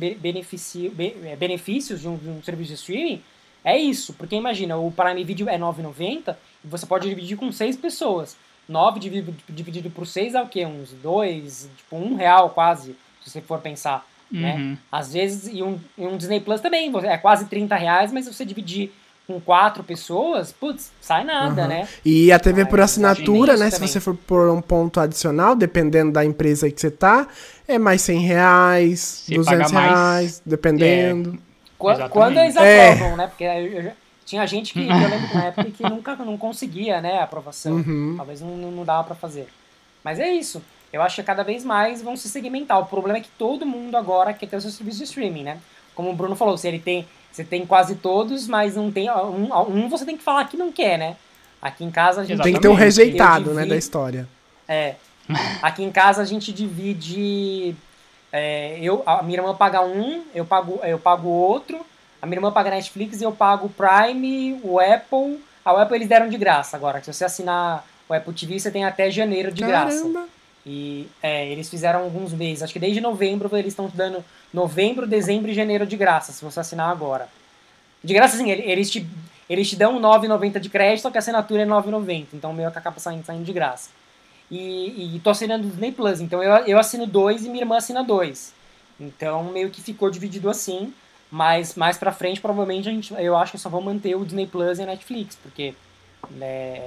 é, 1.24 1.36
benefícios 1.36 2.02
de 2.02 2.08
um, 2.08 2.16
de 2.16 2.28
um, 2.28 2.42
serviço 2.42 2.68
de 2.68 2.74
streaming. 2.74 3.22
É 3.64 3.78
isso, 3.78 4.12
porque 4.12 4.36
imagina, 4.36 4.76
o 4.76 4.90
Prime 4.90 5.24
Video 5.24 5.48
é 5.48 5.56
9,90 5.56 6.36
e 6.62 6.68
você 6.68 6.84
pode 6.84 7.08
dividir 7.08 7.36
com 7.38 7.50
seis 7.50 7.76
pessoas. 7.76 8.36
9 8.68 9.00
dividido, 9.00 9.34
dividido 9.48 9.90
por 9.90 10.06
6 10.06 10.34
é 10.34 10.42
o 10.42 10.48
quê? 10.48 10.66
Uns 10.66 10.92
2, 10.92 11.70
tipo 11.76 11.96
um 11.96 12.14
real 12.14 12.50
quase, 12.50 12.94
se 13.22 13.30
você 13.30 13.40
for 13.40 13.60
pensar. 13.60 14.06
Né? 14.30 14.54
Uhum. 14.54 14.70
Né? 14.70 14.78
Às 14.90 15.12
vezes, 15.12 15.52
e 15.52 15.62
um, 15.62 15.80
e 15.96 16.06
um 16.06 16.16
Disney 16.16 16.40
Plus 16.40 16.60
também, 16.60 16.92
é 17.04 17.16
quase 17.18 17.46
30 17.46 17.74
reais, 17.74 18.12
mas 18.12 18.24
se 18.24 18.34
você 18.34 18.44
dividir 18.44 18.92
com 19.26 19.40
quatro 19.40 19.84
pessoas, 19.84 20.52
putz, 20.52 20.90
sai 21.00 21.24
nada, 21.24 21.62
uhum. 21.62 21.68
né? 21.68 21.88
E 22.04 22.32
a 22.32 22.38
TV 22.38 22.66
por 22.66 22.80
assinatura, 22.80 23.56
né? 23.56 23.70
Também. 23.70 23.88
Se 23.88 23.94
você 23.94 24.00
for 24.00 24.14
por 24.14 24.50
um 24.50 24.60
ponto 24.60 24.98
adicional, 25.00 25.54
dependendo 25.54 26.12
da 26.12 26.24
empresa 26.24 26.70
que 26.70 26.80
você 26.80 26.90
tá, 26.90 27.26
é 27.66 27.78
mais 27.78 28.02
100 28.02 28.20
reais, 28.20 29.00
se 29.00 29.34
200 29.34 29.70
reais, 29.70 30.42
dependendo. 30.44 31.38
É. 31.48 32.08
Quando 32.08 32.38
eles 32.38 32.56
é. 32.56 32.92
aprovam, 32.92 33.14
é. 33.14 33.16
né? 33.16 33.26
Porque 33.26 33.44
eu, 33.44 33.66
eu, 33.84 33.92
tinha 34.24 34.46
gente 34.46 34.72
que, 34.72 34.80
eu 34.80 34.86
lembro 34.86 35.34
na 35.34 35.44
época, 35.46 35.70
que 35.70 35.82
nunca 35.82 36.16
não 36.16 36.36
conseguia, 36.36 37.00
né, 37.00 37.18
a 37.18 37.24
aprovação. 37.24 37.74
Uhum. 37.74 38.14
Talvez 38.16 38.40
não, 38.40 38.56
não 38.56 38.84
dava 38.84 39.04
para 39.04 39.14
fazer. 39.14 39.48
Mas 40.02 40.18
é 40.18 40.28
isso. 40.30 40.62
Eu 40.92 41.00
acho 41.02 41.16
que 41.16 41.22
cada 41.22 41.42
vez 41.42 41.64
mais 41.64 42.02
vão 42.02 42.16
se 42.16 42.28
segmentar. 42.28 42.78
O 42.78 42.86
problema 42.86 43.18
é 43.18 43.22
que 43.22 43.30
todo 43.38 43.64
mundo 43.64 43.96
agora 43.96 44.32
quer 44.32 44.46
ter 44.46 44.56
o 44.56 44.60
seu 44.60 44.70
serviço 44.70 44.98
de 44.98 45.04
streaming, 45.04 45.42
né? 45.42 45.58
Como 45.94 46.10
o 46.10 46.14
Bruno 46.14 46.36
falou, 46.36 46.56
se 46.56 46.68
ele 46.68 46.78
tem 46.78 47.06
você 47.32 47.42
tem 47.42 47.64
quase 47.64 47.96
todos, 47.96 48.46
mas 48.46 48.76
não 48.76 48.92
tem. 48.92 49.10
Um, 49.10 49.48
um 49.68 49.88
você 49.88 50.04
tem 50.04 50.16
que 50.16 50.22
falar 50.22 50.44
que 50.44 50.56
não 50.56 50.70
quer, 50.70 50.98
né? 50.98 51.16
Aqui 51.60 51.84
em 51.84 51.90
casa 51.90 52.20
a 52.20 52.24
gente. 52.24 52.42
Tem 52.42 52.52
que 52.52 52.60
ter 52.60 52.68
um 52.68 52.74
rejeitado, 52.74 53.44
divide, 53.44 53.60
né, 53.60 53.66
da 53.66 53.76
história. 53.76 54.28
É. 54.68 54.96
Aqui 55.62 55.82
em 55.82 55.90
casa 55.90 56.22
a 56.22 56.24
gente 56.24 56.52
divide. 56.52 57.74
É, 58.30 58.78
eu, 58.80 59.02
a 59.06 59.22
minha 59.22 59.38
irmã 59.38 59.54
paga 59.54 59.82
um, 59.82 60.24
eu 60.34 60.44
pago, 60.44 60.80
eu 60.82 60.98
pago 60.98 61.28
outro. 61.28 61.84
A 62.20 62.26
minha 62.26 62.36
irmã 62.36 62.52
paga 62.52 62.70
Netflix 62.70 63.20
e 63.20 63.24
eu 63.24 63.32
pago 63.32 63.66
o 63.66 63.70
Prime, 63.70 64.60
o 64.62 64.78
Apple. 64.78 65.42
A 65.64 65.82
Apple 65.82 65.96
eles 65.96 66.08
deram 66.08 66.28
de 66.28 66.36
graça 66.36 66.76
agora. 66.76 67.02
Se 67.02 67.12
você 67.12 67.24
assinar 67.24 67.84
o 68.08 68.14
Apple 68.14 68.32
TV, 68.34 68.58
você 68.58 68.70
tem 68.70 68.84
até 68.84 69.10
janeiro 69.10 69.50
de 69.50 69.62
Caramba. 69.62 69.90
graça. 69.90 70.28
E 70.64 71.08
é, 71.22 71.48
eles 71.48 71.68
fizeram 71.68 72.00
alguns 72.00 72.32
meses. 72.32 72.62
Acho 72.62 72.72
que 72.72 72.78
desde 72.78 73.00
novembro 73.00 73.54
eles 73.56 73.72
estão 73.72 73.90
dando 73.92 74.24
novembro, 74.52 75.06
dezembro 75.06 75.50
e 75.50 75.54
janeiro 75.54 75.86
de 75.86 75.96
graça, 75.96 76.32
se 76.32 76.44
você 76.44 76.60
assinar 76.60 76.90
agora. 76.90 77.28
De 78.02 78.14
graça, 78.14 78.36
assim, 78.36 78.50
eles 78.50 78.90
te, 78.90 79.06
eles 79.48 79.68
te 79.68 79.76
dão 79.76 80.00
9,90 80.00 80.58
de 80.60 80.68
crédito, 80.68 81.02
só 81.02 81.10
que 81.10 81.18
a 81.18 81.20
assinatura 81.20 81.62
é 81.62 81.66
9,90. 81.66 82.28
Então 82.34 82.50
o 82.50 82.54
meu 82.54 82.68
acaba 82.68 82.98
saindo, 82.98 83.24
saindo 83.24 83.44
de 83.44 83.52
graça. 83.52 83.90
E, 84.50 85.16
e 85.16 85.20
tô 85.20 85.30
assinando 85.30 85.66
Disney 85.66 85.92
Plus. 85.92 86.20
Então 86.20 86.42
eu, 86.42 86.52
eu 86.66 86.78
assino 86.78 87.06
dois 87.06 87.44
e 87.44 87.48
minha 87.48 87.62
irmã 87.62 87.76
assina 87.76 88.04
dois. 88.04 88.54
Então 89.00 89.44
meio 89.44 89.70
que 89.70 89.80
ficou 89.80 90.10
dividido 90.10 90.48
assim. 90.48 90.92
Mas 91.30 91.74
mais 91.76 91.96
pra 91.96 92.12
frente, 92.12 92.42
provavelmente, 92.42 92.90
a 92.90 92.92
gente, 92.92 93.14
eu 93.14 93.34
acho 93.34 93.52
que 93.52 93.58
só 93.58 93.70
vão 93.70 93.80
manter 93.80 94.14
o 94.14 94.22
Disney 94.22 94.46
Plus 94.46 94.78
e 94.78 94.82
a 94.82 94.86
Netflix, 94.86 95.34
porque 95.42 95.74
né, 96.32 96.78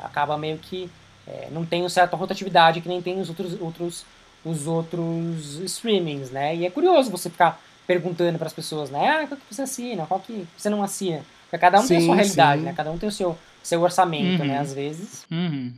acaba 0.00 0.38
meio 0.38 0.58
que 0.58 0.88
é, 1.26 1.48
não 1.50 1.64
tem 1.64 1.82
uma 1.82 1.88
certa 1.88 2.16
rotatividade 2.16 2.80
que 2.80 2.88
nem 2.88 3.00
tem 3.00 3.20
os 3.20 3.28
outros, 3.28 3.60
outros, 3.60 4.06
os 4.44 4.66
outros 4.66 5.56
streamings, 5.60 6.30
né? 6.30 6.56
E 6.56 6.66
é 6.66 6.70
curioso 6.70 7.10
você 7.10 7.30
ficar 7.30 7.60
perguntando 7.86 8.38
para 8.38 8.46
as 8.46 8.52
pessoas, 8.52 8.90
né? 8.90 9.08
Ah, 9.08 9.26
qual 9.26 9.38
que 9.38 9.54
você 9.54 9.62
assina? 9.62 10.06
Qual 10.06 10.20
que 10.20 10.46
você 10.56 10.70
não 10.70 10.82
assina? 10.82 11.22
Porque 11.44 11.58
cada 11.58 11.80
um 11.80 11.82
sim, 11.82 11.88
tem 11.88 11.98
a 11.98 12.00
sua 12.02 12.14
realidade, 12.14 12.60
sim. 12.60 12.66
né? 12.66 12.74
Cada 12.76 12.90
um 12.90 12.98
tem 12.98 13.08
o 13.08 13.12
seu, 13.12 13.36
seu 13.62 13.82
orçamento, 13.82 14.38
né? 14.38 14.44
uhum. 14.44 14.46
né? 14.46 14.58
Às 14.58 14.72
vezes. 14.72 15.26
Uhum. 15.30 15.72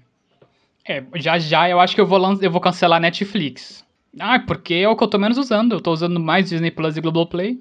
É, 0.85 1.03
já 1.15 1.39
já 1.39 1.69
eu 1.71 1.81
acho 1.81 1.95
que 1.95 2.01
eu 2.01 2.07
vou, 2.07 2.21
eu 2.41 2.51
vou 2.51 2.61
cancelar 2.61 3.01
Netflix. 3.01 3.85
Ah, 4.19 4.39
porque 4.41 4.75
é 4.75 4.89
o 4.89 4.97
que 4.97 5.03
eu 5.03 5.09
tô 5.09 5.19
menos 5.19 5.39
usando. 5.39 5.73
Eu 5.73 5.81
tô 5.81 5.93
usando 5.93 6.21
mais 6.21 6.51
Disney 6.51 6.71
Plus 6.71 6.97
e 6.97 7.01
Globoplay. 7.01 7.59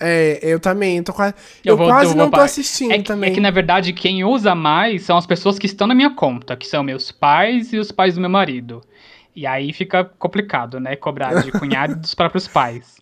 É, 0.00 0.40
eu 0.42 0.58
também, 0.58 1.02
tô 1.02 1.12
quase. 1.12 1.34
Eu, 1.62 1.74
eu 1.74 1.76
vou, 1.76 1.86
quase 1.86 2.12
eu 2.12 2.16
não 2.16 2.30
tô 2.30 2.40
assistindo 2.40 2.92
é 2.92 2.98
que, 2.98 3.04
também. 3.04 3.30
É 3.30 3.34
que, 3.34 3.40
na 3.40 3.50
verdade, 3.50 3.92
quem 3.92 4.24
usa 4.24 4.54
mais 4.54 5.02
são 5.02 5.18
as 5.18 5.26
pessoas 5.26 5.58
que 5.58 5.66
estão 5.66 5.86
na 5.86 5.94
minha 5.94 6.10
conta, 6.10 6.56
que 6.56 6.66
são 6.66 6.82
meus 6.82 7.12
pais 7.12 7.72
e 7.72 7.78
os 7.78 7.92
pais 7.92 8.14
do 8.14 8.20
meu 8.20 8.30
marido. 8.30 8.80
E 9.36 9.46
aí 9.46 9.72
fica 9.72 10.04
complicado, 10.04 10.80
né? 10.80 10.96
Cobrar 10.96 11.42
de 11.42 11.52
cunhado 11.52 11.96
dos 11.96 12.14
próprios 12.14 12.48
pais. 12.48 13.00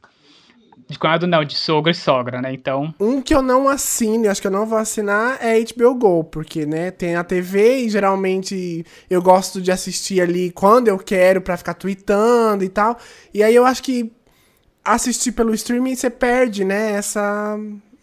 De 0.88 0.98
cunhado 0.98 1.26
não, 1.26 1.44
de 1.44 1.54
sogro 1.54 1.90
e 1.90 1.94
sogra, 1.94 2.40
né? 2.40 2.52
Então. 2.52 2.94
Um 2.98 3.20
que 3.20 3.34
eu 3.34 3.42
não 3.42 3.68
assino, 3.68 4.30
acho 4.30 4.40
que 4.40 4.46
eu 4.46 4.50
não 4.50 4.64
vou 4.64 4.78
assinar, 4.78 5.38
é 5.40 5.62
HBO 5.62 5.94
Go, 5.94 6.24
porque, 6.24 6.64
né, 6.64 6.90
tem 6.90 7.14
a 7.14 7.22
TV 7.22 7.80
e 7.80 7.90
geralmente 7.90 8.86
eu 9.10 9.20
gosto 9.20 9.60
de 9.60 9.70
assistir 9.70 10.20
ali 10.20 10.50
quando 10.50 10.88
eu 10.88 10.98
quero 10.98 11.42
para 11.42 11.58
ficar 11.58 11.74
tweetando 11.74 12.64
e 12.64 12.70
tal. 12.70 12.96
E 13.34 13.42
aí 13.42 13.54
eu 13.54 13.66
acho 13.66 13.82
que 13.82 14.10
assistir 14.94 15.32
pelo 15.32 15.54
streaming, 15.54 15.94
você 15.94 16.10
perde, 16.10 16.64
né, 16.64 16.92
essa, 16.92 17.58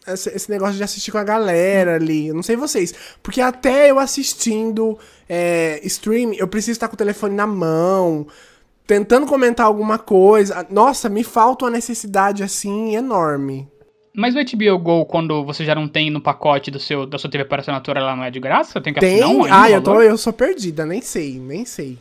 esse 0.07 0.49
negócio 0.49 0.75
de 0.75 0.83
assistir 0.83 1.11
com 1.11 1.17
a 1.17 1.23
galera 1.23 1.95
ali. 1.95 2.27
Eu 2.27 2.35
não 2.35 2.43
sei 2.43 2.55
vocês. 2.55 2.93
Porque 3.21 3.41
até 3.41 3.89
eu 3.89 3.99
assistindo 3.99 4.97
é, 5.27 5.79
streaming, 5.83 6.37
eu 6.37 6.47
preciso 6.47 6.73
estar 6.73 6.87
com 6.87 6.95
o 6.95 6.97
telefone 6.97 7.35
na 7.35 7.47
mão, 7.47 8.27
tentando 8.85 9.25
comentar 9.25 9.65
alguma 9.65 9.97
coisa. 9.97 10.65
Nossa, 10.69 11.09
me 11.09 11.23
falta 11.23 11.65
uma 11.65 11.71
necessidade 11.71 12.43
assim 12.43 12.95
enorme. 12.95 13.67
Mas 14.15 14.33
o 14.33 14.37
HBO 14.37 14.79
Go, 14.79 15.05
quando 15.05 15.43
você 15.43 15.65
já 15.65 15.75
não 15.75 15.89
tem 15.89 16.09
no 16.09 16.21
pacote 16.21 16.71
do 16.71 16.79
seu, 16.79 17.05
da 17.05 17.17
sua 17.17 17.29
TV 17.29 17.43
para 17.43 17.61
assinatura, 17.61 17.99
ela 17.99 18.15
não 18.15 18.23
é 18.23 18.31
de 18.31 18.39
graça? 18.39 18.79
Tem 18.79 18.93
que 18.93 18.99
tem? 19.01 19.21
assinar 19.21 19.29
um 19.29 19.43
Ah, 19.53 19.69
eu, 19.69 19.81
tô, 19.81 20.01
eu 20.01 20.17
sou 20.17 20.31
perdida, 20.31 20.85
nem 20.85 21.01
sei, 21.01 21.37
nem 21.37 21.65
sei. 21.65 21.97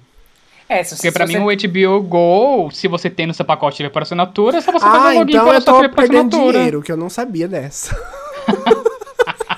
É, 0.75 0.83
se, 0.83 0.97
Porque 0.97 1.09
se 1.09 1.13
pra 1.13 1.25
você... 1.25 1.39
mim 1.39 1.45
o 1.45 1.99
HBO 1.99 2.03
Go, 2.03 2.71
se 2.73 2.89
você 2.89 3.09
tem 3.09 3.29
no 3.29 3.35
seu 3.35 3.45
pacote 3.45 3.81
de 3.81 3.89
por 3.89 4.03
assinatura, 4.03 4.59
é 4.59 4.61
só 4.61 4.73
você 4.73 4.85
ah, 4.85 4.91
fazer 4.91 5.19
login 5.19 5.33
então 5.33 5.45
pela 5.45 5.61
sua 5.61 5.75
TV 5.75 5.89
por 5.89 6.03
assinatura. 6.03 6.53
dinheiro, 6.53 6.83
que 6.83 6.91
eu 6.91 6.97
não 6.97 7.09
sabia 7.09 7.47
dessa. 7.47 7.97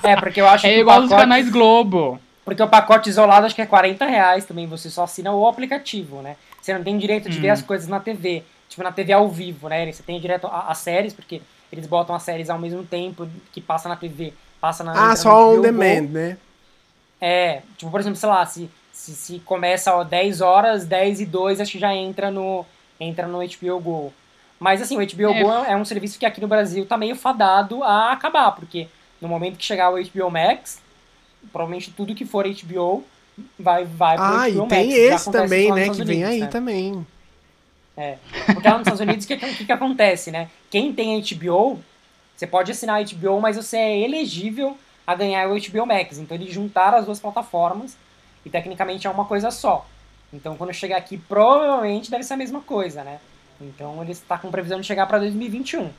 é, 0.03 0.15
porque 0.15 0.39
eu 0.39 0.47
acho 0.47 0.67
é 0.67 0.73
que 0.75 0.79
igual 0.81 0.97
pacote... 0.97 1.13
os 1.13 1.19
canais 1.19 1.49
Globo. 1.49 2.19
Porque 2.45 2.61
o 2.61 2.67
pacote 2.67 3.09
isolado 3.09 3.47
acho 3.47 3.55
que 3.55 3.63
é 3.63 3.65
40 3.65 4.05
reais 4.05 4.45
também, 4.45 4.67
você 4.67 4.91
só 4.91 5.05
assina 5.05 5.31
o 5.31 5.47
aplicativo, 5.47 6.21
né? 6.21 6.35
Você 6.61 6.71
não 6.71 6.83
tem 6.83 6.95
direito 6.99 7.29
de 7.29 7.39
hum. 7.39 7.41
ver 7.41 7.49
as 7.49 7.63
coisas 7.63 7.87
na 7.87 7.99
TV, 7.99 8.43
tipo 8.69 8.83
na 8.83 8.91
TV 8.91 9.11
ao 9.11 9.27
vivo, 9.27 9.67
né? 9.69 9.91
Você 9.91 10.03
tem 10.03 10.19
direito 10.19 10.47
às 10.47 10.77
séries, 10.77 11.13
porque 11.15 11.41
eles 11.71 11.87
botam 11.87 12.15
as 12.15 12.21
séries 12.21 12.47
ao 12.47 12.59
mesmo 12.59 12.83
tempo 12.83 13.27
que 13.51 13.59
passa 13.59 13.89
na 13.89 13.95
TV, 13.95 14.33
passa 14.61 14.83
na... 14.83 15.11
Ah, 15.11 15.15
só 15.15 15.51
on 15.51 15.61
demand, 15.61 16.09
né? 16.11 16.37
É, 17.19 17.63
tipo, 17.75 17.89
por 17.89 17.99
exemplo, 17.99 18.19
sei 18.19 18.29
lá, 18.29 18.45
se 18.45 18.69
se, 19.07 19.15
se 19.15 19.39
começa 19.39 19.95
ó, 19.95 20.03
10 20.03 20.41
horas, 20.41 20.85
10 20.85 21.21
e 21.21 21.25
2, 21.25 21.61
acho 21.61 21.71
que 21.71 21.79
já 21.79 21.95
entra 21.95 22.29
no, 22.29 22.65
entra 22.99 23.27
no 23.27 23.39
HBO 23.39 23.79
Go. 23.79 24.13
Mas 24.59 24.81
assim, 24.81 24.97
o 24.97 25.05
HBO 25.05 25.29
é. 25.29 25.43
Go 25.43 25.51
é 25.65 25.77
um 25.77 25.85
serviço 25.85 26.19
que 26.19 26.25
aqui 26.25 26.41
no 26.41 26.47
Brasil 26.47 26.85
tá 26.85 26.97
meio 26.97 27.15
fadado 27.15 27.83
a 27.83 28.11
acabar, 28.11 28.51
porque 28.51 28.87
no 29.21 29.27
momento 29.27 29.57
que 29.57 29.63
chegar 29.63 29.91
o 29.91 30.01
HBO 30.01 30.31
Max, 30.31 30.81
provavelmente 31.51 31.91
tudo 31.91 32.15
que 32.15 32.25
for 32.25 32.45
HBO 32.45 33.03
vai, 33.57 33.85
vai 33.85 34.15
pro 34.15 34.25
ah, 34.25 34.49
HBO 34.49 34.61
Max. 34.61 34.71
Ah, 34.71 34.81
e 34.81 34.87
tem 34.87 34.91
esse 34.91 35.31
também, 35.31 35.71
né, 35.71 35.89
que 35.89 36.03
vem 36.03 36.23
aí 36.23 36.39
né? 36.41 36.47
também. 36.47 37.07
É, 37.95 38.17
porque 38.45 38.67
lá 38.67 38.77
nos 38.77 38.81
Estados 38.81 38.99
Unidos, 38.99 39.25
o 39.25 39.27
que, 39.27 39.37
que, 39.37 39.65
que 39.65 39.71
acontece, 39.71 40.31
né? 40.31 40.49
Quem 40.69 40.93
tem 40.93 41.19
HBO, 41.19 41.79
você 42.35 42.45
pode 42.45 42.71
assinar 42.71 43.03
HBO, 43.03 43.39
mas 43.39 43.55
você 43.55 43.77
é 43.77 43.99
elegível 43.99 44.77
a 45.05 45.15
ganhar 45.15 45.47
o 45.49 45.55
HBO 45.55 45.85
Max. 45.85 46.17
Então 46.19 46.35
eles 46.35 46.53
juntaram 46.53 46.97
as 46.97 47.05
duas 47.05 47.19
plataformas 47.19 47.97
e 48.47 48.49
tecnicamente 48.49 49.05
é 49.05 49.09
uma 49.09 49.25
coisa 49.25 49.51
só. 49.51 49.85
Então 50.33 50.55
quando 50.55 50.73
chegar 50.73 50.97
aqui, 50.97 51.17
provavelmente 51.17 52.09
deve 52.09 52.23
ser 52.23 52.33
a 52.33 52.37
mesma 52.37 52.61
coisa, 52.61 53.03
né? 53.03 53.19
Então 53.59 54.01
ele 54.01 54.11
está 54.11 54.37
com 54.37 54.49
previsão 54.49 54.79
de 54.79 54.87
chegar 54.87 55.05
para 55.05 55.19
2021. 55.19 55.89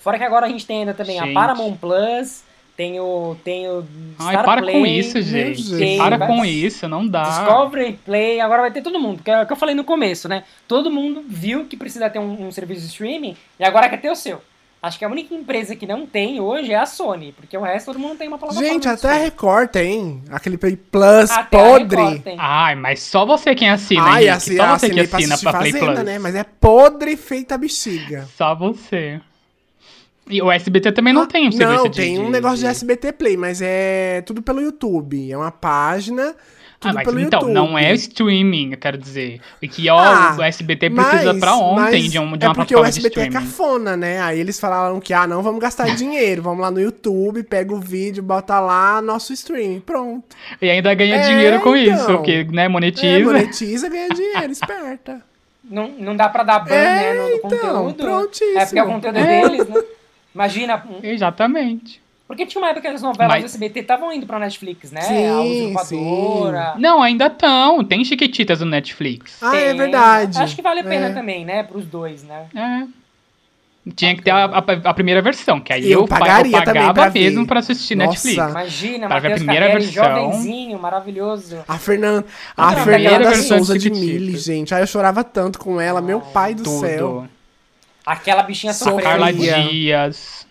Fora 0.00 0.18
que 0.18 0.24
agora 0.24 0.46
a 0.46 0.48
gente 0.48 0.66
tem 0.66 0.80
ainda 0.80 0.92
também 0.92 1.18
gente. 1.18 1.30
a 1.30 1.34
Paramount 1.34 1.76
Plus, 1.76 2.42
tem 2.76 2.98
o. 2.98 3.36
Tem 3.44 3.68
o 3.68 3.84
Star 4.14 4.38
Ai, 4.38 4.44
para 4.44 4.62
Play, 4.62 4.74
com 4.74 4.86
isso, 4.86 5.22
gente. 5.22 5.76
Tem, 5.76 5.98
para 5.98 6.16
vai, 6.16 6.26
com 6.26 6.44
isso, 6.44 6.88
não 6.88 7.06
dá. 7.06 7.22
Discovery 7.22 7.98
Play, 8.04 8.40
agora 8.40 8.62
vai 8.62 8.72
ter 8.72 8.82
todo 8.82 8.98
mundo. 8.98 9.22
Que 9.22 9.30
é 9.30 9.42
o 9.42 9.46
que 9.46 9.52
eu 9.52 9.56
falei 9.56 9.74
no 9.74 9.84
começo, 9.84 10.28
né? 10.28 10.42
Todo 10.66 10.90
mundo 10.90 11.24
viu 11.28 11.66
que 11.66 11.76
precisa 11.76 12.10
ter 12.10 12.18
um, 12.18 12.48
um 12.48 12.50
serviço 12.50 12.80
de 12.80 12.86
streaming 12.88 13.36
e 13.60 13.64
agora 13.64 13.88
quer 13.88 14.00
ter 14.00 14.10
o 14.10 14.16
seu. 14.16 14.42
Acho 14.82 14.98
que 14.98 15.04
a 15.04 15.08
única 15.08 15.32
empresa 15.32 15.76
que 15.76 15.86
não 15.86 16.04
tem 16.04 16.40
hoje 16.40 16.72
é 16.72 16.76
a 16.76 16.84
Sony, 16.84 17.30
porque 17.30 17.56
o 17.56 17.60
resto 17.60 17.86
todo 17.86 18.00
mundo 18.00 18.18
tem 18.18 18.26
uma 18.26 18.36
plataforma. 18.36 18.68
Gente, 18.68 18.88
até 18.88 19.10
a 19.10 19.14
Record 19.14 19.68
tem. 19.68 20.24
Aquele 20.28 20.58
Play 20.58 20.74
Plus 20.74 21.30
até 21.30 21.56
podre. 21.56 22.20
Ai, 22.36 22.74
mas 22.74 23.00
só 23.00 23.24
você 23.24 23.54
quem 23.54 23.70
assina, 23.70 24.02
Ai, 24.02 24.24
Henrique. 24.24 24.28
Assim, 24.30 24.56
só 24.56 24.76
você 24.76 24.90
que 24.90 25.00
assina 25.00 25.38
pra, 25.38 25.50
pra 25.52 25.60
Play 25.60 25.72
Fazenda, 25.72 25.94
Plus. 25.94 26.04
Né? 26.04 26.18
Mas 26.18 26.34
é 26.34 26.42
podre 26.42 27.16
feita 27.16 27.56
bexiga. 27.56 28.28
Só 28.36 28.56
você. 28.56 29.20
E 30.28 30.42
o 30.42 30.50
SBT 30.50 30.90
também 30.90 31.12
não 31.12 31.22
ah, 31.22 31.26
tem 31.26 31.46
um 31.46 31.52
serviço 31.52 31.84
Não, 31.84 31.90
tem 31.90 32.18
um 32.18 32.28
negócio 32.28 32.58
de 32.58 32.66
SBT 32.66 33.12
Play, 33.12 33.36
mas 33.36 33.62
é 33.62 34.20
tudo 34.22 34.42
pelo 34.42 34.60
YouTube. 34.60 35.30
É 35.30 35.36
uma 35.36 35.52
página 35.52 36.34
ah, 36.88 36.92
mas 36.92 37.08
então, 37.08 37.18
YouTube. 37.18 37.52
não 37.52 37.78
é 37.78 37.92
streaming, 37.94 38.72
eu 38.72 38.78
quero 38.78 38.98
dizer. 38.98 39.40
E 39.60 39.68
que 39.68 39.88
ó, 39.88 39.98
ah, 39.98 40.36
o 40.38 40.42
SBT 40.42 40.90
precisa 40.90 41.32
mas, 41.32 41.40
pra 41.40 41.54
ontem 41.54 42.08
de, 42.08 42.18
um, 42.18 42.36
de 42.36 42.44
uma 42.44 42.52
é 42.52 42.54
porque 42.54 42.74
o 42.74 42.84
SBT 42.84 43.20
é 43.20 43.30
cafona, 43.30 43.96
né? 43.96 44.20
Aí 44.20 44.40
eles 44.40 44.58
falaram 44.58 45.00
que, 45.00 45.12
ah, 45.14 45.26
não 45.26 45.42
vamos 45.42 45.60
gastar 45.60 45.86
dinheiro, 45.96 46.42
vamos 46.42 46.60
lá 46.60 46.70
no 46.70 46.80
YouTube, 46.80 47.42
pega 47.42 47.72
o 47.74 47.78
vídeo, 47.78 48.22
bota 48.22 48.58
lá 48.58 49.00
nosso 49.00 49.32
streaming, 49.32 49.80
pronto. 49.80 50.24
E 50.60 50.68
ainda 50.68 50.92
ganha 50.94 51.16
é, 51.16 51.28
dinheiro 51.28 51.60
com 51.60 51.76
então, 51.76 51.96
isso, 51.96 52.06
porque, 52.06 52.44
né, 52.44 52.68
monetiza. 52.68 53.06
É, 53.06 53.24
monetiza, 53.24 53.88
ganha 53.88 54.08
dinheiro, 54.08 54.50
esperta. 54.50 55.22
Não, 55.64 55.88
não 55.96 56.16
dá 56.16 56.28
pra 56.28 56.42
dar 56.42 56.58
ban, 56.58 56.74
é, 56.74 57.14
né, 57.14 57.14
no, 57.14 57.28
no 57.28 57.36
então, 57.36 57.48
conteúdo. 57.50 57.94
Prontíssimo. 57.94 58.58
É 58.58 58.66
porque 58.66 58.80
o 58.80 58.84
conteúdo 58.84 59.16
é 59.16 59.24
deles, 59.24 59.68
né? 59.68 59.82
Imagina. 60.34 60.84
Exatamente. 61.04 62.01
Porque 62.32 62.46
tinha 62.46 62.62
uma 62.62 62.70
época 62.70 62.88
que 62.88 62.94
as 62.94 63.02
novelas 63.02 63.30
Mas... 63.30 63.42
do 63.42 63.44
SBT 63.44 63.80
estavam 63.80 64.10
indo 64.10 64.26
pra 64.26 64.38
Netflix, 64.38 64.90
né? 64.90 65.02
Sim, 65.02 65.26
a 65.26 65.40
Usurpadora. 65.42 66.72
Sim. 66.72 66.80
Não, 66.80 67.02
ainda 67.02 67.26
estão. 67.26 67.84
Tem 67.84 68.02
Chiquititas 68.02 68.60
no 68.60 68.66
Netflix. 68.70 69.36
Ah, 69.42 69.54
é 69.54 69.74
verdade. 69.74 70.38
Acho 70.38 70.56
que 70.56 70.62
vale 70.62 70.80
a 70.80 70.84
pena 70.84 71.08
é. 71.08 71.12
também, 71.12 71.44
né? 71.44 71.62
Pros 71.62 71.84
dois, 71.84 72.22
né? 72.22 72.46
É. 72.56 72.86
Tinha 73.94 74.16
que 74.16 74.22
ter 74.22 74.30
a, 74.30 74.46
a, 74.46 74.58
a, 74.58 74.94
primeira 74.94 75.20
versão, 75.20 75.60
que 75.60 75.74
aí 75.74 75.92
eu, 75.92 76.00
eu, 76.00 76.08
pagaria 76.08 76.56
eu 76.56 76.64
pagava 76.64 76.94
pra 76.94 77.10
mesmo 77.10 77.46
pra 77.46 77.58
assistir 77.58 77.96
Nossa. 77.96 78.12
Netflix. 78.12 78.50
Imagina, 78.50 79.08
pra 79.08 79.18
ver 79.18 79.32
a 79.32 79.34
primeira 79.34 79.66
Carrelli, 79.66 79.84
versão. 79.84 80.04
jovenzinho, 80.04 80.78
maravilhoso. 80.78 81.58
A 81.68 81.78
Fernanda, 81.78 82.26
a, 82.56 82.68
a 82.68 82.76
Fernanda 82.76 83.34
Souza 83.34 83.78
de, 83.78 83.90
de 83.90 84.00
Mille, 84.00 84.38
gente. 84.38 84.74
Aí 84.74 84.82
eu 84.82 84.86
chorava 84.86 85.22
tanto 85.22 85.58
com 85.58 85.78
ela, 85.78 86.00
meu 86.00 86.22
pai 86.22 86.54
do 86.54 86.62
tudo. 86.62 86.80
céu. 86.80 87.28
Aquela 88.06 88.42
bichinha 88.42 88.72
sofreu. 88.72 89.02
Carla 89.02 89.30
Dias. 89.30 90.50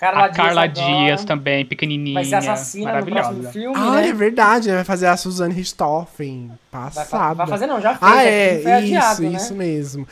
Carla 0.00 0.24
a 0.24 0.28
Dias 0.28 0.36
Carla 0.36 0.66
Dias 0.66 1.24
também, 1.26 1.66
pequenininha. 1.66 2.14
Vai 2.14 2.24
ser 2.24 2.36
assassina 2.36 2.86
maravilhosa. 2.86 3.32
no 3.32 3.52
filme, 3.52 3.76
Ah, 3.78 3.96
né? 3.96 4.08
é 4.08 4.12
verdade, 4.14 4.70
né? 4.70 4.76
Vai 4.76 4.84
fazer 4.84 5.06
a 5.06 5.16
Suzanne 5.16 5.52
Richthofen. 5.52 6.50
Passada. 6.70 7.34
Vai, 7.34 7.46
fazer 7.46 7.66
não, 7.66 7.78
já 7.82 7.94
fez. 7.94 8.10
Ah, 8.10 8.24
é, 8.24 8.58
isso, 8.58 8.68
adiado, 8.68 9.22
né? 9.22 9.36
isso 9.36 9.54
mesmo. 9.54 10.08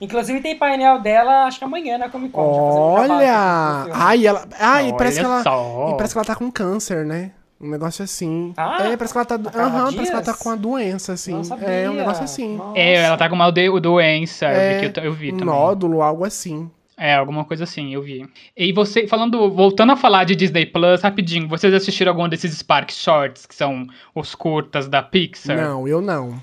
Inclusive 0.00 0.40
tem 0.40 0.56
painel 0.58 1.00
dela, 1.00 1.44
acho 1.44 1.58
que 1.60 1.64
amanhã 1.64 1.98
na 1.98 2.08
Comic 2.08 2.32
Con. 2.32 2.40
Olha! 2.42 3.86
Ai, 3.92 4.26
ela. 4.26 4.44
Ai, 4.58 4.92
parece 4.98 5.20
que 5.20 5.24
ela. 5.24 5.40
E 5.40 5.94
parece 5.96 6.14
que 6.14 6.18
ela 6.18 6.24
tá 6.26 6.34
com 6.34 6.50
câncer, 6.50 7.06
né? 7.06 7.30
Um 7.60 7.70
negócio 7.70 8.04
assim. 8.04 8.52
Ah, 8.56 8.88
é, 8.88 8.96
parece 8.96 9.12
que 9.12 9.18
ela 9.18 9.24
tá. 9.24 9.34
Aham, 9.34 9.86
uhum, 9.86 9.92
parece 9.92 10.10
que 10.10 10.16
ela 10.16 10.22
tá 10.22 10.34
com 10.34 10.48
uma 10.48 10.56
doença, 10.56 11.12
assim. 11.12 11.40
É, 11.62 11.88
um 11.90 11.94
negócio 11.94 12.24
assim. 12.24 12.56
Nossa. 12.56 12.78
É, 12.78 12.94
ela 12.94 13.16
tá 13.16 13.28
com 13.28 13.34
uma 13.36 13.50
doença, 13.50 14.46
é, 14.46 14.84
eu 14.84 14.90
vi, 14.92 15.06
eu 15.06 15.12
vi 15.12 15.32
um 15.32 15.36
também. 15.38 15.54
nódulo, 15.54 16.02
algo 16.02 16.24
assim. 16.24 16.70
É, 16.98 17.14
alguma 17.14 17.44
coisa 17.44 17.62
assim, 17.62 17.94
eu 17.94 18.02
vi. 18.02 18.28
E 18.56 18.72
você, 18.72 19.06
falando, 19.06 19.48
voltando 19.52 19.92
a 19.92 19.96
falar 19.96 20.24
de 20.24 20.34
Disney 20.34 20.66
Plus, 20.66 21.00
rapidinho, 21.00 21.46
vocês 21.46 21.72
assistiram 21.72 22.10
algum 22.10 22.28
desses 22.28 22.52
Spark 22.58 22.90
Shorts, 22.90 23.46
que 23.46 23.54
são 23.54 23.86
os 24.12 24.34
curtas 24.34 24.88
da 24.88 25.00
Pixar? 25.00 25.56
Não, 25.56 25.86
eu 25.86 26.00
não. 26.00 26.42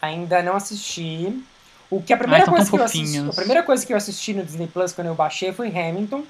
Ainda 0.00 0.42
não 0.42 0.56
assisti. 0.56 1.38
O 1.90 2.00
que 2.00 2.14
a 2.14 2.16
primeira, 2.16 2.44
Ai, 2.44 2.50
coisa 2.50 2.70
que 2.70 2.76
eu 2.78 2.82
assisti, 2.82 3.18
a 3.18 3.32
primeira 3.34 3.62
coisa 3.62 3.86
que 3.86 3.92
eu 3.92 3.96
assisti 3.98 4.32
no 4.32 4.42
Disney 4.42 4.66
Plus 4.66 4.94
quando 4.94 5.08
eu 5.08 5.14
baixei 5.14 5.52
foi 5.52 5.68
Hamilton, 5.68 6.22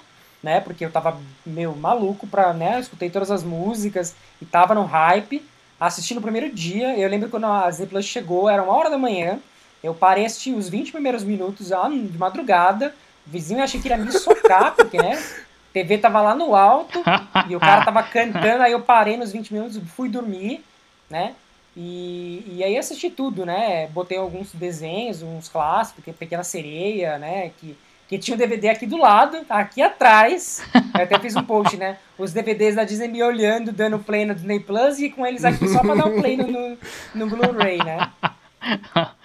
né? 0.43 0.61
Porque 0.61 0.85
eu 0.85 0.91
tava 0.91 1.17
meio 1.47 1.73
maluco 1.77 2.27
pra, 2.27 2.53
né? 2.53 2.75
Eu 2.75 2.81
escutei 2.81 3.11
todas 3.11 3.31
as 3.31 3.45
músicas 3.45 4.13
e 4.41 4.45
tava 4.45 4.75
no 4.75 4.83
hype. 4.83 5.41
Assisti 5.79 6.15
no 6.15 6.21
primeiro 6.21 6.53
dia. 6.53 6.99
Eu 6.99 7.09
lembro 7.09 7.29
quando 7.29 7.47
a 7.47 7.71
Disney 7.71 7.87
Plus 7.87 8.05
chegou, 8.07 8.51
era 8.51 8.61
uma 8.61 8.75
hora 8.75 8.91
da 8.91 8.99
manhã. 8.99 9.39
Eu 9.85 9.95
parei 9.95 10.25
assistir 10.25 10.53
os 10.53 10.69
20 10.69 10.91
primeiros 10.91 11.23
minutos 11.23 11.69
de 11.69 12.19
madrugada 12.19 12.93
o 13.27 13.31
vizinho 13.31 13.63
achei 13.63 13.81
que 13.81 13.89
ia 13.89 13.97
me 13.97 14.13
socar, 14.13 14.75
porque, 14.75 14.99
né? 14.99 15.15
A 15.15 15.73
TV 15.73 15.99
tava 15.99 16.21
lá 16.21 16.35
no 16.35 16.55
alto 16.55 17.03
e 17.49 17.57
o 17.57 17.61
cara 17.61 17.85
tava 17.85 18.03
cantando, 18.03 18.63
aí 18.63 18.73
eu 18.73 18.81
parei 18.81 19.17
nos 19.17 19.33
20 19.33 19.53
minutos, 19.55 19.81
fui 19.95 20.09
dormir, 20.09 20.63
né? 21.09 21.35
E, 21.77 22.45
e 22.47 22.65
aí 22.65 22.77
assisti 22.77 23.09
tudo, 23.09 23.47
né? 23.47 23.87
Botei 23.89 24.19
alguns 24.19 24.53
desenhos, 24.53 25.23
uns 25.23 25.49
clássicos, 25.49 26.05
Pequena 26.17 26.45
Sereia, 26.45 27.19
né? 27.19 27.51
Que, 27.59 27.77
que 28.09 28.19
tinha 28.19 28.35
um 28.35 28.39
DVD 28.39 28.69
aqui 28.69 28.85
do 28.85 28.99
lado, 28.99 29.39
aqui 29.49 29.81
atrás. 29.81 30.63
Eu 30.95 31.05
até 31.05 31.19
fiz 31.19 31.35
um 31.35 31.43
post, 31.43 31.79
né? 31.79 31.97
Os 32.19 32.33
DVDs 32.33 32.75
da 32.75 32.85
Disney 32.85 33.09
me 33.09 33.23
olhando, 33.23 33.73
dando 33.73 33.99
play 33.99 34.27
no 34.27 34.35
Disney 34.35 34.61
Plus 34.61 34.99
e 34.99 35.09
com 35.09 35.27
eles 35.27 35.47
aqui 35.47 35.67
só 35.67 35.81
pra 35.81 35.95
dar 35.95 36.09
o 36.09 36.17
um 36.17 36.21
play 36.21 36.37
no, 36.37 36.47
no, 36.47 36.79
no 37.15 37.27
Blu-ray, 37.27 37.79
né? 37.79 38.11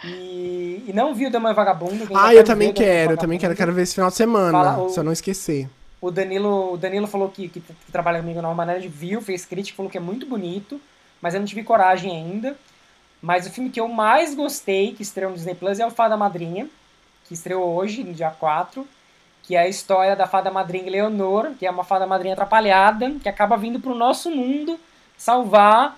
E, 0.03 0.85
e, 0.87 0.91
não 0.93 1.13
vi 1.13 1.27
o 1.27 1.31
Dama 1.31 1.53
Vagabundo. 1.53 2.07
Ah, 2.15 2.33
eu 2.33 2.43
também 2.43 2.73
quero, 2.73 3.13
eu 3.13 3.17
também 3.17 3.37
quero, 3.37 3.55
quero 3.55 3.73
ver 3.73 3.83
esse 3.83 3.95
final 3.95 4.09
de 4.09 4.15
semana, 4.15 4.51
Fala, 4.51 4.83
o, 4.83 4.89
se 4.89 4.99
eu 4.99 5.03
não 5.03 5.11
esquecer. 5.11 5.69
O 5.99 6.11
Danilo, 6.11 6.73
o 6.73 6.77
Danilo 6.77 7.07
falou 7.07 7.29
que, 7.29 7.47
que, 7.49 7.59
que 7.59 7.91
trabalha 7.91 8.19
comigo 8.19 8.41
na 8.41 8.53
maneira 8.53 8.81
de 8.81 8.87
viu, 8.87 9.21
fez 9.21 9.45
crítica, 9.45 9.75
falou 9.75 9.91
que 9.91 9.97
é 9.97 10.01
muito 10.01 10.25
bonito 10.25 10.79
mas 11.21 11.33
eu 11.33 11.39
não 11.39 11.47
tive 11.47 11.63
coragem 11.63 12.11
ainda. 12.11 12.55
Mas 13.21 13.47
o 13.47 13.51
filme 13.51 13.69
que 13.69 13.79
eu 13.79 13.87
mais 13.87 14.35
gostei, 14.35 14.93
que 14.93 15.01
estreou 15.01 15.31
no 15.31 15.37
Disney 15.37 15.55
Plus, 15.55 15.79
é 15.79 15.85
o 15.85 15.91
Fada 15.91 16.15
Madrinha, 16.15 16.67
que 17.25 17.33
estreou 17.33 17.75
hoje, 17.75 18.03
no 18.03 18.13
dia 18.13 18.29
4, 18.29 18.87
que 19.43 19.55
é 19.55 19.59
a 19.59 19.67
história 19.67 20.15
da 20.15 20.27
fada 20.27 20.51
madrinha 20.51 20.91
Leonor, 20.91 21.51
que 21.57 21.65
é 21.65 21.71
uma 21.71 21.83
fada 21.83 22.05
madrinha 22.05 22.33
atrapalhada, 22.33 23.11
que 23.21 23.29
acaba 23.29 23.57
vindo 23.57 23.79
pro 23.79 23.95
nosso 23.95 24.29
mundo 24.29 24.79
salvar 25.17 25.97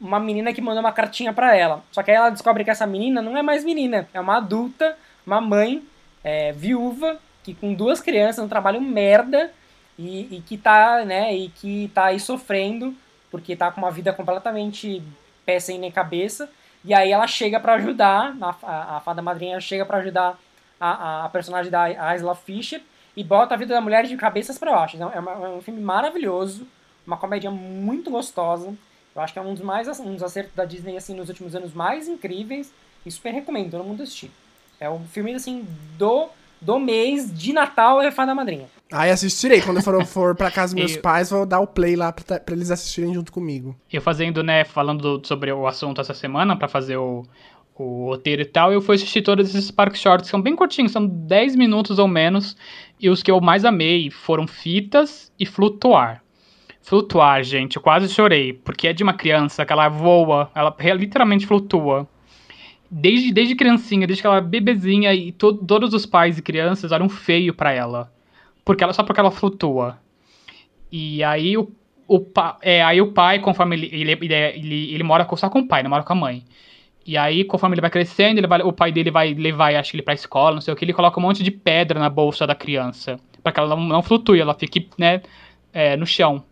uma 0.00 0.20
menina 0.20 0.52
que 0.52 0.60
mandou 0.60 0.80
uma 0.80 0.92
cartinha 0.92 1.32
para 1.32 1.56
ela. 1.56 1.82
Só 1.90 2.02
que 2.02 2.10
aí 2.10 2.16
ela 2.16 2.30
descobre 2.30 2.64
que 2.64 2.70
essa 2.70 2.86
menina 2.86 3.20
não 3.20 3.36
é 3.36 3.42
mais 3.42 3.64
menina, 3.64 4.08
é 4.12 4.20
uma 4.20 4.36
adulta, 4.36 4.96
uma 5.26 5.40
mãe 5.40 5.82
é, 6.22 6.52
viúva, 6.52 7.18
que 7.42 7.54
com 7.54 7.74
duas 7.74 8.00
crianças, 8.00 8.44
um 8.44 8.48
trabalho 8.48 8.80
merda, 8.80 9.50
e, 9.98 10.36
e, 10.36 10.42
que 10.42 10.56
tá, 10.56 11.04
né, 11.04 11.34
e 11.34 11.48
que 11.48 11.90
tá 11.92 12.06
aí 12.06 12.20
sofrendo 12.20 12.94
porque 13.30 13.56
tá 13.56 13.70
com 13.70 13.80
uma 13.80 13.90
vida 13.90 14.12
completamente 14.12 15.02
pé 15.44 15.58
sem 15.58 15.78
nem 15.78 15.90
cabeça. 15.90 16.48
E 16.84 16.94
aí 16.94 17.10
ela 17.10 17.26
chega 17.26 17.58
para 17.58 17.74
ajudar, 17.74 18.36
a, 18.40 18.96
a, 18.96 19.00
fada 19.00 19.20
madrinha 19.20 19.60
chega 19.60 19.84
para 19.84 19.98
ajudar 19.98 20.38
a, 20.80 21.24
a, 21.24 21.28
personagem 21.28 21.70
da 21.70 22.14
Isla 22.14 22.34
Fisher 22.34 22.80
e 23.16 23.24
bota 23.24 23.54
a 23.54 23.58
vida 23.58 23.74
da 23.74 23.80
mulher 23.80 24.06
de 24.06 24.16
cabeças 24.16 24.58
para 24.58 24.72
baixo. 24.72 24.96
Então, 24.96 25.10
é, 25.12 25.18
uma, 25.18 25.32
é, 25.32 25.48
um 25.48 25.60
filme 25.60 25.80
maravilhoso, 25.80 26.66
uma 27.06 27.16
comédia 27.16 27.50
muito 27.50 28.10
gostosa. 28.10 28.72
Eu 29.14 29.22
acho 29.22 29.32
que 29.32 29.38
é 29.38 29.42
um 29.42 29.54
dos 29.54 29.62
mais 29.62 29.88
um 30.00 30.14
dos 30.14 30.22
acertos 30.22 30.54
da 30.54 30.64
Disney 30.64 30.96
assim 30.96 31.14
nos 31.14 31.28
últimos 31.28 31.54
anos 31.54 31.74
mais 31.74 32.08
incríveis 32.08 32.72
e 33.04 33.10
super 33.10 33.32
recomendo 33.32 33.72
todo 33.72 33.84
mundo 33.84 34.02
assistir. 34.02 34.30
É 34.80 34.88
um 34.88 35.04
filme 35.04 35.34
assim 35.34 35.66
do 35.96 36.28
do 36.60 36.78
mês 36.78 37.32
de 37.32 37.52
Natal 37.52 38.02
é 38.02 38.10
Fada 38.10 38.34
Madrinha. 38.34 38.66
Aí 38.92 39.10
assistirei. 39.10 39.60
Quando 39.60 39.78
eu 39.78 39.82
for, 39.82 40.04
for 40.04 40.34
pra 40.34 40.50
casa 40.50 40.74
dos 40.74 40.82
meus 40.82 40.96
eu... 40.96 41.02
pais, 41.02 41.30
vou 41.30 41.46
dar 41.46 41.60
o 41.60 41.66
play 41.66 41.94
lá 41.94 42.12
pra, 42.12 42.40
pra, 42.40 42.54
eles 42.54 42.70
assistirem 42.70 43.14
junto 43.14 43.32
comigo. 43.32 43.76
Eu 43.92 44.00
fazendo, 44.00 44.42
né, 44.42 44.64
falando 44.64 45.20
sobre 45.24 45.52
o 45.52 45.66
assunto 45.66 46.00
essa 46.00 46.14
semana, 46.14 46.56
pra 46.56 46.68
fazer 46.68 46.96
o, 46.96 47.24
o 47.76 48.06
roteiro 48.06 48.42
e 48.42 48.46
tal, 48.46 48.72
eu 48.72 48.80
fui 48.80 48.96
assistir 48.96 49.22
todos 49.22 49.48
esses 49.48 49.70
Park 49.70 49.94
Shorts, 49.94 50.26
que 50.26 50.30
são 50.30 50.42
bem 50.42 50.56
curtinhos, 50.56 50.92
são 50.92 51.06
10 51.06 51.54
minutos 51.54 51.98
ou 51.98 52.08
menos. 52.08 52.56
E 52.98 53.08
os 53.08 53.22
que 53.22 53.30
eu 53.30 53.40
mais 53.40 53.64
amei 53.64 54.10
foram 54.10 54.46
Fitas 54.46 55.30
e 55.38 55.46
Flutuar. 55.46 56.22
Flutuar, 56.88 57.44
gente, 57.44 57.76
eu 57.76 57.82
quase 57.82 58.08
chorei, 58.08 58.54
porque 58.54 58.88
é 58.88 58.94
de 58.94 59.02
uma 59.02 59.12
criança 59.12 59.66
que 59.66 59.70
ela 59.70 59.90
voa, 59.90 60.50
ela 60.54 60.74
literalmente 60.94 61.46
flutua 61.46 62.08
desde, 62.90 63.30
desde 63.30 63.54
criancinha, 63.54 64.06
desde 64.06 64.22
que 64.22 64.26
ela 64.26 64.36
era 64.36 64.46
bebezinha, 64.46 65.12
e 65.12 65.30
to, 65.32 65.52
todos 65.52 65.92
os 65.92 66.06
pais 66.06 66.38
e 66.38 66.42
crianças 66.42 66.90
eram 66.90 67.06
feio 67.06 67.52
para 67.52 67.72
ela. 67.72 68.10
Porque 68.64 68.82
ela, 68.82 68.94
só 68.94 69.02
porque 69.02 69.20
ela 69.20 69.30
flutua. 69.30 69.98
E 70.90 71.22
aí 71.22 71.58
o, 71.58 71.70
o, 72.06 72.24
é, 72.62 72.82
aí 72.82 73.02
o 73.02 73.12
pai, 73.12 73.38
conforme 73.38 73.76
ele, 73.76 73.90
ele, 73.92 74.12
ele, 74.12 74.34
ele, 74.34 74.94
ele 74.94 75.02
mora 75.02 75.28
só 75.36 75.50
com 75.50 75.58
o 75.58 75.68
pai, 75.68 75.82
não 75.82 75.90
mora 75.90 76.02
com 76.02 76.14
a 76.14 76.16
mãe. 76.16 76.42
E 77.06 77.18
aí, 77.18 77.44
conforme 77.44 77.74
ele 77.74 77.82
vai 77.82 77.90
crescendo, 77.90 78.38
ele 78.38 78.46
vai, 78.46 78.62
o 78.62 78.72
pai 78.72 78.92
dele 78.92 79.10
vai 79.10 79.34
levar, 79.34 79.74
acho 79.74 79.90
que 79.90 79.96
ele 79.96 80.02
pra 80.02 80.14
escola, 80.14 80.54
não 80.54 80.62
sei 80.62 80.72
o 80.72 80.76
que, 80.76 80.86
ele 80.86 80.94
coloca 80.94 81.20
um 81.20 81.22
monte 81.22 81.42
de 81.42 81.50
pedra 81.50 82.00
na 82.00 82.08
bolsa 82.08 82.46
da 82.46 82.54
criança. 82.54 83.20
para 83.42 83.52
que 83.52 83.60
ela 83.60 83.76
não, 83.76 83.84
não 83.84 84.02
flutue, 84.02 84.40
ela 84.40 84.54
fique, 84.54 84.88
né, 84.96 85.20
é, 85.70 85.94
no 85.94 86.06
chão. 86.06 86.44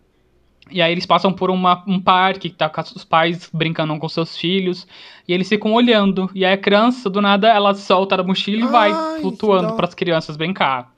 E 0.69 0.81
aí 0.81 0.91
eles 0.91 1.05
passam 1.05 1.31
por 1.31 1.49
uma, 1.49 1.83
um 1.87 1.99
parque 1.99 2.49
que 2.49 2.55
tá 2.55 2.69
com 2.69 2.81
os 2.81 3.03
pais 3.03 3.49
brincando 3.53 3.97
com 3.97 4.09
seus 4.09 4.37
filhos. 4.37 4.87
E 5.27 5.33
eles 5.33 5.47
ficam 5.47 5.73
olhando. 5.73 6.29
E 6.33 6.45
aí 6.45 6.53
a 6.53 6.57
criança, 6.57 7.09
do 7.09 7.21
nada, 7.21 7.47
ela 7.49 7.73
solta 7.73 8.17
da 8.17 8.23
mochila 8.23 8.61
e 8.61 8.63
Ai, 8.63 8.69
vai 8.69 9.21
flutuando 9.21 9.73
para 9.75 9.87
as 9.87 9.93
crianças 9.93 10.37
brincar. 10.37 10.91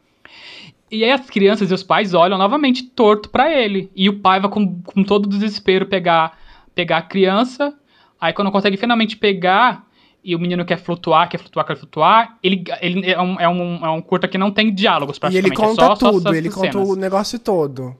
E 0.91 1.03
aí 1.03 1.11
as 1.11 1.29
crianças 1.29 1.69
e 1.69 1.73
os 1.73 1.83
pais 1.83 2.13
olham 2.13 2.37
novamente 2.37 2.83
torto 2.83 3.29
para 3.29 3.53
ele. 3.53 3.91
E 3.95 4.09
o 4.09 4.19
pai 4.19 4.39
vai 4.39 4.49
com, 4.49 4.81
com 4.81 5.03
todo 5.03 5.29
desespero 5.29 5.85
pegar, 5.85 6.37
pegar 6.73 6.97
a 6.97 7.01
criança. 7.01 7.73
Aí 8.19 8.33
quando 8.33 8.51
consegue 8.51 8.77
finalmente 8.77 9.15
pegar, 9.15 9.87
e 10.23 10.35
o 10.35 10.39
menino 10.39 10.65
quer 10.65 10.77
flutuar, 10.77 11.29
quer 11.29 11.37
flutuar, 11.37 11.65
quer 11.65 11.77
flutuar, 11.77 12.37
ele, 12.43 12.63
ele 12.81 13.11
é, 13.11 13.21
um, 13.21 13.39
é, 13.39 13.47
um, 13.47 13.85
é 13.85 13.89
um 13.89 14.01
curta 14.01 14.27
que 14.27 14.37
não 14.37 14.51
tem 14.51 14.73
diálogos 14.73 15.17
praticamente. 15.17 15.47
E 15.47 15.49
ele 15.49 15.55
conta 15.55 15.83
é 15.83 15.85
só, 15.85 15.95
tudo, 15.95 16.21
só 16.21 16.33
ele 16.33 16.49
conta 16.49 16.77
o 16.77 16.95
negócio 16.95 17.39
todo. 17.39 17.95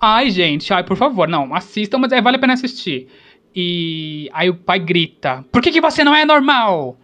Ai, 0.00 0.30
gente, 0.30 0.72
ai, 0.72 0.84
por 0.84 0.96
favor, 0.96 1.26
não, 1.26 1.54
assistam, 1.54 1.98
mas 1.98 2.12
é, 2.12 2.20
vale 2.20 2.36
a 2.36 2.40
pena 2.40 2.52
assistir. 2.52 3.08
E 3.54 4.30
aí 4.32 4.48
o 4.48 4.54
pai 4.54 4.78
grita: 4.78 5.44
Por 5.50 5.60
que, 5.60 5.72
que 5.72 5.80
você 5.80 6.04
não 6.04 6.14
é 6.14 6.24
normal? 6.24 6.96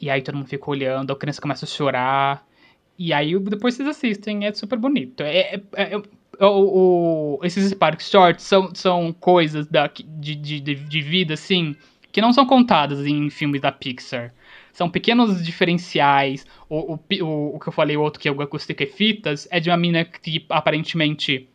E 0.00 0.10
aí 0.10 0.20
todo 0.20 0.36
mundo 0.36 0.48
fica 0.48 0.68
olhando, 0.68 1.12
a 1.12 1.16
criança 1.16 1.40
começa 1.40 1.64
a 1.64 1.68
chorar. 1.68 2.44
E 2.98 3.12
aí 3.12 3.38
depois 3.38 3.74
vocês 3.74 3.88
assistem, 3.88 4.44
é 4.46 4.52
super 4.52 4.78
bonito. 4.78 5.22
É, 5.22 5.54
é, 5.54 5.94
é, 5.94 5.96
o, 6.44 7.38
o, 7.38 7.44
esses 7.44 7.70
Spark 7.70 8.00
Shorts 8.02 8.44
são, 8.44 8.74
são 8.74 9.12
coisas 9.12 9.66
da, 9.68 9.86
de, 9.86 10.34
de, 10.34 10.60
de 10.60 11.00
vida, 11.00 11.34
assim, 11.34 11.76
que 12.10 12.20
não 12.20 12.32
são 12.32 12.44
contadas 12.44 13.06
em 13.06 13.30
filmes 13.30 13.60
da 13.60 13.70
Pixar. 13.70 14.34
São 14.72 14.90
pequenos 14.90 15.44
diferenciais. 15.44 16.44
O, 16.68 16.94
o, 16.94 17.00
o, 17.22 17.56
o 17.56 17.60
que 17.60 17.68
eu 17.68 17.72
falei, 17.72 17.96
o 17.96 18.02
outro 18.02 18.18
que 18.20 18.28
eu 18.28 18.34
gostei 18.34 18.74
que 18.74 18.84
é 18.84 18.86
Fitas, 18.86 19.46
é 19.50 19.60
de 19.60 19.70
uma 19.70 19.76
mina 19.76 20.04
que 20.04 20.44
aparentemente 20.48 21.48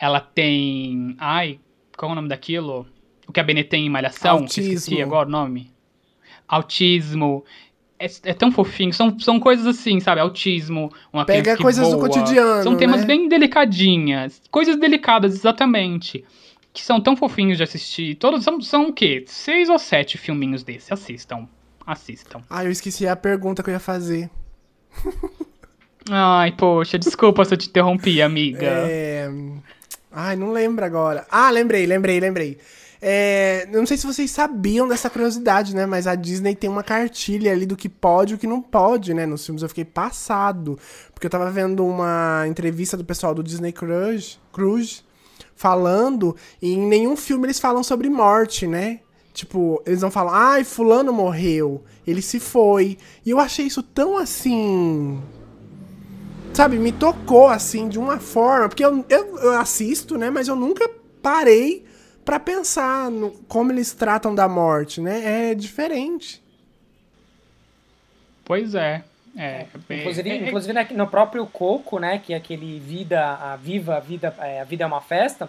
ela 0.00 0.18
tem. 0.18 1.14
Ai, 1.18 1.60
qual 1.96 2.08
é 2.08 2.12
o 2.12 2.16
nome 2.16 2.28
daquilo? 2.28 2.86
O 3.28 3.32
que 3.32 3.38
a 3.38 3.42
Benê 3.42 3.62
tem 3.62 3.86
em 3.86 3.90
Malhação? 3.90 4.38
Autismo. 4.38 4.72
Esqueci 4.72 5.02
agora 5.02 5.28
o 5.28 5.30
nome. 5.30 5.70
Autismo. 6.48 7.44
É, 7.98 8.06
é, 8.24 8.32
tão 8.32 8.50
fofinho. 8.50 8.94
São, 8.94 9.16
são 9.20 9.38
coisas 9.38 9.66
assim, 9.66 10.00
sabe? 10.00 10.22
Autismo, 10.22 10.90
uma 11.12 11.26
Pega 11.26 11.54
coisas 11.58 11.86
voa. 11.86 11.96
do 11.96 12.00
cotidiano. 12.00 12.62
São 12.62 12.76
temas 12.76 13.02
né? 13.02 13.06
bem 13.06 13.28
delicadinhas. 13.28 14.40
Coisas 14.50 14.76
delicadas, 14.76 15.34
exatamente. 15.34 16.24
Que 16.72 16.82
são 16.82 16.98
tão 16.98 17.14
fofinhos 17.14 17.58
de 17.58 17.62
assistir. 17.62 18.14
Todos 18.14 18.42
são, 18.42 18.58
são 18.62 18.88
o 18.88 18.92
quê? 18.94 19.22
Seis 19.26 19.68
ou 19.68 19.78
sete 19.78 20.16
filminhos 20.16 20.64
desse. 20.64 20.92
Assistam. 20.92 21.46
Assistam. 21.86 22.40
Ah, 22.48 22.64
eu 22.64 22.70
esqueci 22.70 23.06
a 23.06 23.14
pergunta 23.14 23.62
que 23.62 23.68
eu 23.68 23.74
ia 23.74 23.80
fazer. 23.80 24.30
Ai, 26.10 26.52
poxa, 26.52 26.98
desculpa 26.98 27.44
se 27.44 27.52
eu 27.52 27.58
te 27.58 27.68
interrompi, 27.68 28.22
amiga. 28.22 28.66
É. 28.66 29.30
Ai, 30.10 30.36
não 30.36 30.50
lembro 30.50 30.84
agora. 30.84 31.26
Ah, 31.30 31.50
lembrei, 31.50 31.86
lembrei, 31.86 32.18
lembrei. 32.18 32.58
É, 33.02 33.66
não 33.72 33.86
sei 33.86 33.96
se 33.96 34.06
vocês 34.06 34.30
sabiam 34.30 34.86
dessa 34.86 35.08
curiosidade, 35.08 35.74
né? 35.74 35.86
Mas 35.86 36.06
a 36.06 36.14
Disney 36.14 36.54
tem 36.54 36.68
uma 36.68 36.82
cartilha 36.82 37.52
ali 37.52 37.64
do 37.64 37.76
que 37.76 37.88
pode 37.88 38.32
e 38.32 38.36
o 38.36 38.38
que 38.38 38.46
não 38.46 38.60
pode, 38.60 39.14
né? 39.14 39.24
Nos 39.24 39.44
filmes 39.44 39.62
eu 39.62 39.68
fiquei 39.68 39.84
passado. 39.84 40.78
Porque 41.14 41.26
eu 41.26 41.30
tava 41.30 41.50
vendo 41.50 41.86
uma 41.86 42.44
entrevista 42.46 42.96
do 42.96 43.04
pessoal 43.04 43.34
do 43.34 43.42
Disney 43.42 43.72
Cruise, 43.72 44.38
Cruise 44.52 45.02
falando, 45.54 46.34
e 46.60 46.72
em 46.72 46.86
nenhum 46.86 47.16
filme 47.16 47.46
eles 47.46 47.60
falam 47.60 47.82
sobre 47.82 48.08
morte, 48.08 48.66
né? 48.66 49.00
Tipo, 49.32 49.82
eles 49.86 50.02
não 50.02 50.10
falam, 50.10 50.34
ai, 50.34 50.64
fulano 50.64 51.12
morreu, 51.12 51.84
ele 52.06 52.20
se 52.20 52.40
foi. 52.40 52.98
E 53.24 53.30
eu 53.30 53.38
achei 53.38 53.66
isso 53.66 53.82
tão 53.82 54.18
assim 54.18 55.20
sabe, 56.52 56.78
me 56.78 56.92
tocou 56.92 57.48
assim 57.48 57.88
de 57.88 57.98
uma 57.98 58.18
forma, 58.18 58.68
porque 58.68 58.84
eu, 58.84 59.04
eu, 59.08 59.38
eu 59.38 59.58
assisto, 59.58 60.18
né, 60.18 60.30
mas 60.30 60.48
eu 60.48 60.56
nunca 60.56 60.88
parei 61.22 61.84
para 62.24 62.38
pensar 62.38 63.10
no, 63.10 63.30
como 63.48 63.72
eles 63.72 63.92
tratam 63.92 64.34
da 64.34 64.48
morte, 64.48 65.00
né? 65.00 65.50
É 65.50 65.54
diferente. 65.54 66.42
Pois 68.44 68.74
é. 68.74 69.02
É, 69.36 69.66
é, 69.88 69.94
inclusive, 69.94 70.30
é, 70.30 70.36
inclusive 70.36 70.94
no 70.94 71.06
próprio 71.06 71.46
Coco, 71.46 71.98
né, 71.98 72.18
que 72.18 72.34
é 72.34 72.36
aquele 72.36 72.80
vida, 72.80 73.20
a 73.20 73.56
viva, 73.56 73.96
a 73.96 74.00
vida, 74.00 74.34
é, 74.40 74.60
a 74.60 74.64
vida 74.64 74.82
é 74.82 74.86
uma 74.86 75.00
festa, 75.00 75.48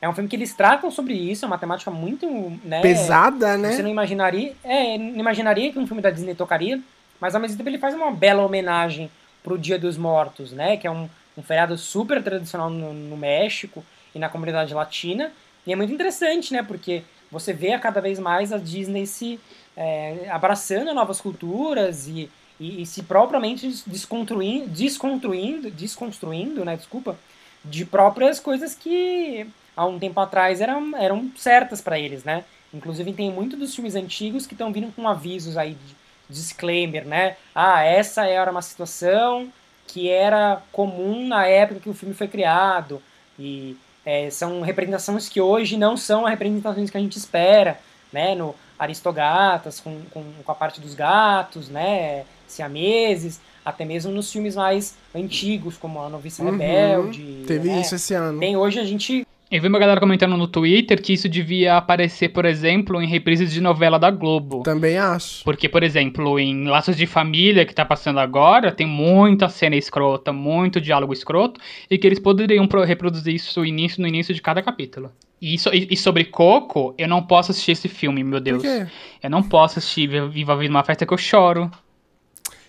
é 0.00 0.08
um 0.08 0.14
filme 0.14 0.28
que 0.28 0.36
eles 0.36 0.54
tratam 0.54 0.90
sobre 0.90 1.12
isso, 1.12 1.44
é 1.44 1.48
uma 1.48 1.58
temática 1.58 1.90
muito, 1.90 2.26
né, 2.64 2.80
pesada, 2.80 3.58
né? 3.58 3.72
Você 3.72 3.82
não 3.82 3.90
imaginaria, 3.90 4.54
é, 4.64 4.96
não 4.96 5.20
imaginaria 5.20 5.70
que 5.70 5.78
um 5.78 5.86
filme 5.86 6.02
da 6.02 6.10
Disney 6.10 6.34
tocaria, 6.34 6.80
mas 7.20 7.34
ao 7.34 7.40
mesmo 7.40 7.58
tempo 7.58 7.68
ele 7.68 7.78
faz 7.78 7.94
uma 7.94 8.10
bela 8.10 8.42
homenagem 8.42 9.10
pro 9.42 9.58
Dia 9.58 9.78
dos 9.78 9.96
Mortos, 9.96 10.52
né? 10.52 10.76
Que 10.76 10.86
é 10.86 10.90
um, 10.90 11.08
um 11.36 11.42
feriado 11.42 11.76
super 11.76 12.22
tradicional 12.22 12.70
no, 12.70 12.92
no, 12.92 13.16
México 13.16 13.84
e 14.14 14.18
na 14.18 14.28
comunidade 14.28 14.74
latina. 14.74 15.32
E 15.66 15.72
é 15.72 15.76
muito 15.76 15.92
interessante, 15.92 16.52
né? 16.52 16.62
Porque 16.62 17.02
você 17.30 17.52
vê 17.52 17.72
a 17.72 17.78
cada 17.78 18.00
vez 18.00 18.18
mais 18.18 18.52
a 18.52 18.58
Disney 18.58 19.06
se 19.06 19.40
é, 19.76 20.28
abraçando 20.30 20.92
novas 20.92 21.20
culturas 21.20 22.08
e, 22.08 22.30
e, 22.58 22.82
e, 22.82 22.86
se 22.86 23.02
propriamente 23.02 23.66
desconstruindo, 23.86 24.68
desconstruindo, 24.68 25.70
desconstruindo, 25.70 26.64
né? 26.64 26.76
Desculpa, 26.76 27.16
de 27.64 27.84
próprias 27.84 28.40
coisas 28.40 28.74
que 28.74 29.46
há 29.76 29.86
um 29.86 29.98
tempo 29.98 30.18
atrás 30.20 30.60
eram, 30.60 30.96
eram 30.96 31.30
certas 31.36 31.80
para 31.80 31.98
eles, 31.98 32.24
né? 32.24 32.44
Inclusive 32.72 33.12
tem 33.12 33.30
muito 33.30 33.56
dos 33.56 33.74
filmes 33.74 33.94
antigos 33.94 34.46
que 34.46 34.54
estão 34.54 34.72
vindo 34.72 34.92
com 34.94 35.08
avisos 35.08 35.56
aí 35.56 35.74
de 35.74 35.99
disclaimer, 36.30 37.04
né? 37.04 37.36
Ah, 37.54 37.82
essa 37.82 38.24
era 38.26 38.50
uma 38.50 38.62
situação 38.62 39.48
que 39.86 40.08
era 40.08 40.62
comum 40.70 41.26
na 41.26 41.46
época 41.46 41.80
que 41.80 41.90
o 41.90 41.94
filme 41.94 42.14
foi 42.14 42.28
criado 42.28 43.02
e 43.38 43.76
é, 44.04 44.30
são 44.30 44.60
representações 44.60 45.28
que 45.28 45.40
hoje 45.40 45.76
não 45.76 45.96
são 45.96 46.24
as 46.24 46.30
representações 46.30 46.90
que 46.90 46.96
a 46.96 47.00
gente 47.00 47.16
espera, 47.16 47.78
né? 48.12 48.34
No 48.34 48.54
Aristogatas, 48.78 49.80
com, 49.80 50.00
com, 50.10 50.24
com 50.44 50.52
a 50.52 50.54
parte 50.54 50.80
dos 50.80 50.94
gatos, 50.94 51.68
né? 51.68 52.24
Siameses, 52.46 53.40
até 53.64 53.84
mesmo 53.84 54.10
nos 54.10 54.32
filmes 54.32 54.56
mais 54.56 54.96
antigos, 55.14 55.76
como 55.76 56.00
A 56.00 56.08
Noviça 56.08 56.42
uhum, 56.42 56.52
Rebelde. 56.52 57.44
Teve 57.46 57.68
né? 57.68 57.80
isso 57.80 57.94
esse 57.94 58.14
ano. 58.14 58.40
Tem 58.40 58.56
hoje 58.56 58.80
a 58.80 58.84
gente 58.84 59.26
eu 59.50 59.60
vi 59.60 59.66
uma 59.66 59.80
galera 59.80 59.98
comentando 59.98 60.36
no 60.36 60.46
Twitter 60.46 61.02
que 61.02 61.12
isso 61.12 61.28
devia 61.28 61.76
aparecer, 61.76 62.28
por 62.28 62.44
exemplo, 62.44 63.02
em 63.02 63.06
reprises 63.08 63.52
de 63.52 63.60
novela 63.60 63.98
da 63.98 64.08
Globo. 64.08 64.62
Também 64.62 64.96
acho. 64.96 65.42
Porque, 65.42 65.68
por 65.68 65.82
exemplo, 65.82 66.38
em 66.38 66.68
Laços 66.68 66.96
de 66.96 67.04
Família, 67.04 67.66
que 67.66 67.74
tá 67.74 67.84
passando 67.84 68.20
agora, 68.20 68.70
tem 68.70 68.86
muita 68.86 69.48
cena 69.48 69.74
escrota, 69.74 70.32
muito 70.32 70.80
diálogo 70.80 71.12
escroto, 71.12 71.60
e 71.90 71.98
que 71.98 72.06
eles 72.06 72.20
poderiam 72.20 72.68
reproduzir 72.86 73.34
isso 73.34 73.64
início, 73.64 74.00
no 74.00 74.06
início 74.06 74.32
de 74.32 74.40
cada 74.40 74.62
capítulo. 74.62 75.10
E, 75.42 75.58
so, 75.58 75.70
e, 75.72 75.96
sobre 75.96 76.26
Coco, 76.26 76.94
eu 76.96 77.08
não 77.08 77.22
posso 77.22 77.50
assistir 77.50 77.72
esse 77.72 77.88
filme, 77.88 78.22
meu 78.22 78.38
Deus. 78.38 78.62
Por 78.62 78.70
quê? 78.70 78.86
Eu 79.22 79.30
não 79.30 79.42
posso 79.42 79.78
assistir 79.78 80.08
Viva 80.28 80.52
a 80.52 80.56
Vida 80.56 80.70
uma 80.70 80.84
festa 80.84 81.04
que 81.04 81.12
eu 81.12 81.18
choro. 81.18 81.68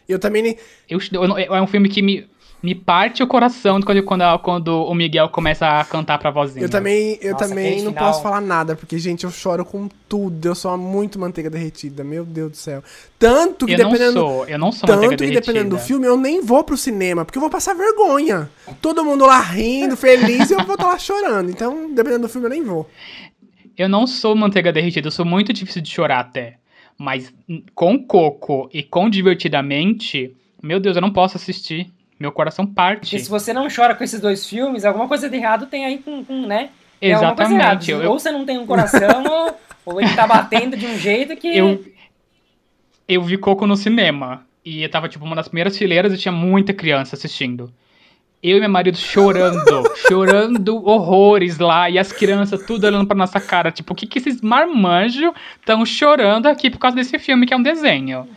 Eu 0.08 0.18
também 0.18 0.42
nem. 0.42 0.58
Eu, 0.90 1.00
eu, 1.12 1.56
é 1.56 1.62
um 1.62 1.68
filme 1.68 1.90
que 1.90 2.02
me 2.02 2.31
me 2.62 2.76
parte 2.76 3.24
o 3.24 3.28
coração 3.28 3.82
quando, 3.82 4.04
quando, 4.04 4.40
quando 4.40 4.84
o 4.84 4.94
Miguel 4.94 5.30
começa 5.30 5.68
a 5.68 5.84
cantar 5.84 6.20
pra 6.20 6.30
vozinha. 6.30 6.64
Eu 6.64 6.70
também, 6.70 7.18
eu 7.20 7.34
Nossa, 7.34 7.48
também 7.48 7.82
não 7.82 7.92
final... 7.92 8.08
posso 8.08 8.22
falar 8.22 8.40
nada, 8.40 8.76
porque, 8.76 9.00
gente, 9.00 9.24
eu 9.24 9.32
choro 9.32 9.66
com 9.66 9.90
tudo. 10.08 10.46
Eu 10.46 10.54
sou 10.54 10.78
muito 10.78 11.18
manteiga 11.18 11.50
derretida, 11.50 12.04
meu 12.04 12.24
Deus 12.24 12.52
do 12.52 12.58
céu. 12.58 12.84
Tanto 13.18 13.66
que 13.66 13.74
eu 13.74 13.78
dependendo. 13.78 14.14
Não 14.14 14.28
sou, 14.28 14.48
eu 14.48 14.60
não 14.60 14.72
sou 14.72 14.88
Tanto 14.88 15.10
que 15.10 15.32
dependendo 15.32 15.72
do 15.72 15.80
filme, 15.80 16.06
eu 16.06 16.16
nem 16.16 16.42
vou 16.42 16.64
pro 16.64 16.78
cinema, 16.78 17.26
porque 17.26 17.40
eu 17.40 17.42
vou 17.42 17.50
passar 17.50 17.74
vergonha. 17.74 18.48
Todo 18.80 19.04
mundo 19.04 19.26
lá 19.26 19.40
rindo, 19.42 19.98
feliz, 19.98 20.52
e 20.52 20.54
eu 20.54 20.64
vou 20.64 20.76
estar 20.76 20.88
lá 20.88 21.00
chorando. 21.00 21.50
Então, 21.50 21.92
dependendo 21.92 22.28
do 22.28 22.30
filme, 22.30 22.46
eu 22.46 22.52
nem 22.52 22.64
vou. 22.64 22.88
Eu 23.76 23.90
não 23.90 24.06
sou 24.06 24.36
manteiga 24.36 24.72
derretida, 24.72 25.08
eu 25.08 25.12
sou 25.12 25.26
muito 25.26 25.52
difícil 25.52 25.82
de 25.82 25.90
chorar 25.90 26.20
até. 26.20 26.58
Mas 26.96 27.34
com 27.74 27.98
Coco 28.06 28.70
e 28.72 28.84
com 28.84 29.10
Divertidamente, 29.10 30.36
meu 30.62 30.80
Deus, 30.80 30.96
eu 30.96 31.02
não 31.02 31.12
posso 31.12 31.38
assistir. 31.38 31.92
Meu 32.22 32.32
coração 32.32 32.68
parte. 32.68 33.10
Porque 33.10 33.20
se 33.20 33.30
você 33.30 33.52
não 33.52 33.68
chora 33.68 33.96
com 33.96 34.04
esses 34.04 34.22
dois 34.22 34.46
filmes, 34.46 34.86
alguma 34.86 35.08
coisa 35.08 35.28
de 35.28 35.36
errado 35.36 35.66
tem 35.66 35.86
aí 35.86 35.98
com, 35.98 36.24
com 36.24 36.46
né? 36.46 36.70
Tem 37.00 37.12
Exatamente. 37.14 37.90
Eu... 37.90 38.12
Ou 38.12 38.20
você 38.20 38.32
não 38.32 38.46
tem 38.46 38.60
um 38.60 38.68
coração, 38.68 39.24
ou, 39.26 39.58
ou 39.88 40.00
ele 40.00 40.14
tá 40.14 40.28
batendo 40.28 40.78
de 40.78 40.86
um 40.86 40.96
jeito 41.00 41.36
que. 41.36 41.58
Eu, 41.58 41.84
eu 43.08 43.24
vi 43.24 43.40
Coco 43.40 43.66
no 43.66 43.76
cinema. 43.76 44.46
E 44.64 44.84
eu 44.84 44.90
tava, 44.90 45.10
tipo, 45.10 45.26
uma 45.26 45.36
das 45.36 45.48
primeiras 45.48 45.76
fileiras 45.76 46.14
e 46.14 46.18
tinha 46.18 46.32
muita 46.32 46.76
criança 46.76 47.16
assistindo. 47.16 47.74
Eu 48.44 48.58
e 48.58 48.60
meu 48.60 48.70
marido 48.70 48.98
chorando, 48.98 49.84
chorando 50.08 50.88
horrores 50.88 51.58
lá, 51.58 51.90
e 51.90 51.98
as 51.98 52.12
crianças 52.12 52.64
tudo 52.68 52.86
olhando 52.86 53.08
pra 53.08 53.18
nossa 53.18 53.40
cara. 53.40 53.72
Tipo, 53.72 53.94
o 53.94 53.96
que, 53.96 54.06
que 54.06 54.20
esses 54.20 54.42
marmanjos 54.42 55.32
estão 55.60 55.84
chorando 55.84 56.46
aqui 56.46 56.70
por 56.70 56.78
causa 56.78 56.96
desse 56.96 57.18
filme 57.18 57.48
que 57.48 57.54
é 57.56 57.58
um 57.58 57.64
desenho? 57.64 58.28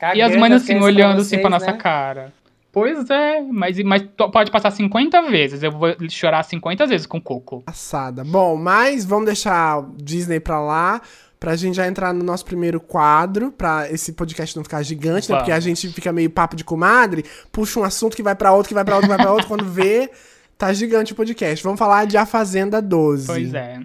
Cagando 0.00 0.18
e 0.18 0.22
as 0.22 0.34
mães 0.34 0.52
assim, 0.54 0.80
olhando 0.80 1.22
vocês, 1.22 1.26
assim 1.34 1.40
pra 1.40 1.50
né? 1.50 1.58
nossa 1.58 1.72
cara. 1.72 2.32
Pois 2.72 3.10
é, 3.10 3.40
mas, 3.42 3.78
mas 3.82 4.02
pode 4.32 4.50
passar 4.50 4.70
50 4.70 5.22
vezes. 5.22 5.62
Eu 5.62 5.72
vou 5.72 5.88
chorar 6.08 6.44
50 6.44 6.86
vezes 6.86 7.06
com 7.06 7.20
Coco. 7.20 7.62
Passada. 7.62 8.22
Bom, 8.22 8.56
mas 8.56 9.04
vamos 9.04 9.26
deixar 9.26 9.80
o 9.80 9.94
Disney 9.96 10.38
pra 10.38 10.60
lá. 10.60 11.00
Pra 11.38 11.56
gente 11.56 11.74
já 11.74 11.86
entrar 11.86 12.12
no 12.12 12.22
nosso 12.22 12.44
primeiro 12.44 12.78
quadro, 12.78 13.50
pra 13.50 13.90
esse 13.90 14.12
podcast 14.12 14.54
não 14.54 14.62
ficar 14.62 14.82
gigante, 14.82 15.32
né? 15.32 15.38
Porque 15.38 15.50
a 15.50 15.58
gente 15.58 15.88
fica 15.88 16.12
meio 16.12 16.28
papo 16.28 16.54
de 16.54 16.62
comadre, 16.62 17.24
puxa 17.50 17.80
um 17.80 17.82
assunto 17.82 18.14
que 18.14 18.22
vai 18.22 18.34
para 18.34 18.52
outro, 18.52 18.68
que 18.68 18.74
vai 18.74 18.84
para 18.84 18.96
outro, 18.96 19.08
que 19.08 19.16
vai 19.16 19.24
pra 19.24 19.32
outro, 19.32 19.48
quando 19.48 19.64
vê, 19.64 20.10
tá 20.58 20.70
gigante 20.74 21.14
o 21.14 21.16
podcast. 21.16 21.64
Vamos 21.64 21.78
falar 21.78 22.04
de 22.04 22.18
A 22.18 22.26
Fazenda 22.26 22.82
12. 22.82 23.26
Pois 23.26 23.54
é. 23.54 23.80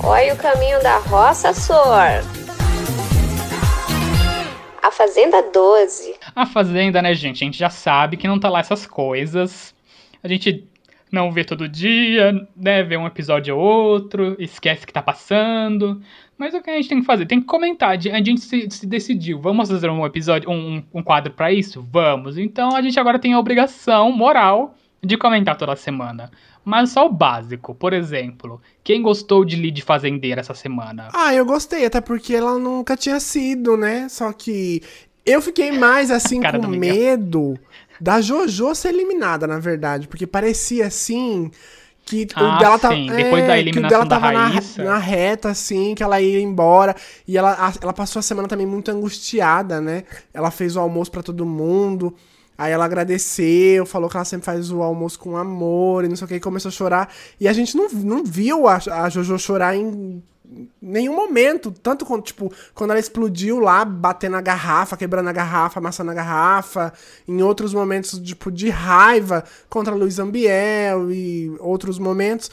Olha 0.00 0.34
o 0.34 0.36
caminho 0.36 0.80
da 0.80 0.98
roça, 0.98 1.52
Sor. 1.52 2.22
A 4.80 4.90
Fazenda 4.92 5.42
12. 5.52 6.14
A 6.36 6.46
Fazenda, 6.46 7.00
né, 7.00 7.14
gente? 7.14 7.42
A 7.42 7.46
gente 7.46 7.58
já 7.58 7.70
sabe 7.70 8.16
que 8.16 8.28
não 8.28 8.38
tá 8.38 8.48
lá 8.48 8.60
essas 8.60 8.86
coisas. 8.86 9.74
A 10.22 10.28
gente 10.28 10.66
não 11.10 11.30
vê 11.30 11.44
todo 11.44 11.68
dia, 11.68 12.46
né? 12.56 12.82
Vê 12.82 12.96
um 12.96 13.06
episódio 13.06 13.56
ou 13.56 13.62
outro, 13.62 14.36
esquece 14.38 14.86
que 14.86 14.92
tá 14.92 15.00
passando. 15.00 16.02
Mas 16.36 16.52
o 16.54 16.60
que 16.60 16.70
a 16.70 16.76
gente 16.76 16.88
tem 16.88 17.00
que 17.00 17.06
fazer? 17.06 17.26
Tem 17.26 17.40
que 17.40 17.46
comentar. 17.46 17.90
A 17.90 17.96
gente 17.96 18.40
se, 18.40 18.68
se 18.70 18.86
decidiu. 18.86 19.40
Vamos 19.40 19.68
fazer 19.68 19.88
um 19.88 20.04
episódio, 20.04 20.50
um, 20.50 20.82
um 20.92 21.02
quadro 21.02 21.32
para 21.32 21.52
isso? 21.52 21.86
Vamos. 21.92 22.36
Então 22.36 22.74
a 22.74 22.82
gente 22.82 22.98
agora 22.98 23.18
tem 23.18 23.32
a 23.32 23.38
obrigação 23.38 24.10
moral 24.10 24.74
de 25.02 25.16
comentar 25.16 25.56
toda 25.56 25.76
semana 25.76 26.30
mas 26.64 26.90
só 26.90 27.06
o 27.06 27.12
básico. 27.12 27.74
Por 27.74 27.92
exemplo, 27.92 28.60
quem 28.82 29.02
gostou 29.02 29.44
de 29.44 29.56
Lid 29.56 29.82
Fazendeira 29.82 30.40
essa 30.40 30.54
semana? 30.54 31.08
Ah, 31.12 31.34
eu 31.34 31.44
gostei, 31.44 31.84
até 31.84 32.00
porque 32.00 32.34
ela 32.34 32.58
nunca 32.58 32.96
tinha 32.96 33.20
sido, 33.20 33.76
né? 33.76 34.08
Só 34.08 34.32
que 34.32 34.82
eu 35.24 35.40
fiquei 35.42 35.72
mais 35.72 36.10
assim 36.12 36.40
com 36.40 36.66
medo 36.66 37.58
da 38.00 38.20
JoJo 38.20 38.74
ser 38.74 38.88
eliminada, 38.88 39.46
na 39.46 39.58
verdade, 39.58 40.08
porque 40.08 40.26
parecia 40.26 40.86
assim 40.86 41.50
que 42.04 42.28
ah, 42.34 42.56
o 42.56 42.58
dela 42.58 42.78
tá, 42.78 42.90
sim. 42.90 43.06
Depois 43.06 43.44
é, 43.44 43.46
da 43.46 43.58
eliminação 43.58 43.82
que 43.82 43.86
o 43.86 43.88
dela 43.88 44.06
tava 44.06 44.30
na, 44.30 44.84
na, 44.84 44.98
reta, 44.98 45.48
assim, 45.48 45.94
que 45.94 46.02
ela 46.02 46.20
ia 46.20 46.38
embora. 46.38 46.94
E 47.26 47.38
ela, 47.38 47.72
ela 47.80 47.92
passou 47.94 48.20
a 48.20 48.22
semana 48.22 48.46
também 48.46 48.66
muito 48.66 48.90
angustiada, 48.90 49.80
né? 49.80 50.04
Ela 50.32 50.50
fez 50.50 50.76
o 50.76 50.80
almoço 50.80 51.10
para 51.10 51.22
todo 51.22 51.46
mundo. 51.46 52.14
Aí 52.56 52.72
ela 52.72 52.84
agradeceu, 52.84 53.84
falou 53.86 54.08
que 54.08 54.16
ela 54.16 54.24
sempre 54.24 54.44
faz 54.44 54.70
o 54.70 54.82
almoço 54.82 55.18
com 55.18 55.36
amor 55.36 56.04
e 56.04 56.08
não 56.08 56.14
sei 56.14 56.24
o 56.24 56.28
que, 56.28 56.34
e 56.34 56.40
começou 56.40 56.68
a 56.68 56.72
chorar. 56.72 57.12
E 57.40 57.48
a 57.48 57.52
gente 57.52 57.76
não, 57.76 57.88
não 57.88 58.22
viu 58.22 58.68
a, 58.68 58.78
a 58.90 59.08
Jojo 59.08 59.38
chorar 59.38 59.74
em 59.74 60.22
nenhum 60.80 61.14
momento. 61.14 61.70
Tanto 61.70 62.04
quando, 62.04 62.22
tipo, 62.22 62.52
quando 62.74 62.90
ela 62.90 63.00
explodiu 63.00 63.58
lá, 63.58 63.84
batendo 63.84 64.36
a 64.36 64.40
garrafa, 64.40 64.96
quebrando 64.96 65.28
a 65.28 65.32
garrafa, 65.32 65.78
amassando 65.78 66.10
a 66.10 66.14
garrafa. 66.14 66.92
Em 67.26 67.42
outros 67.42 67.72
momentos, 67.72 68.18
tipo, 68.18 68.50
de 68.50 68.68
raiva 68.68 69.44
contra 69.68 69.94
a 69.94 69.96
Luiz 69.96 70.18
Ambiel 70.18 71.10
e 71.10 71.54
outros 71.60 71.98
momentos. 71.98 72.50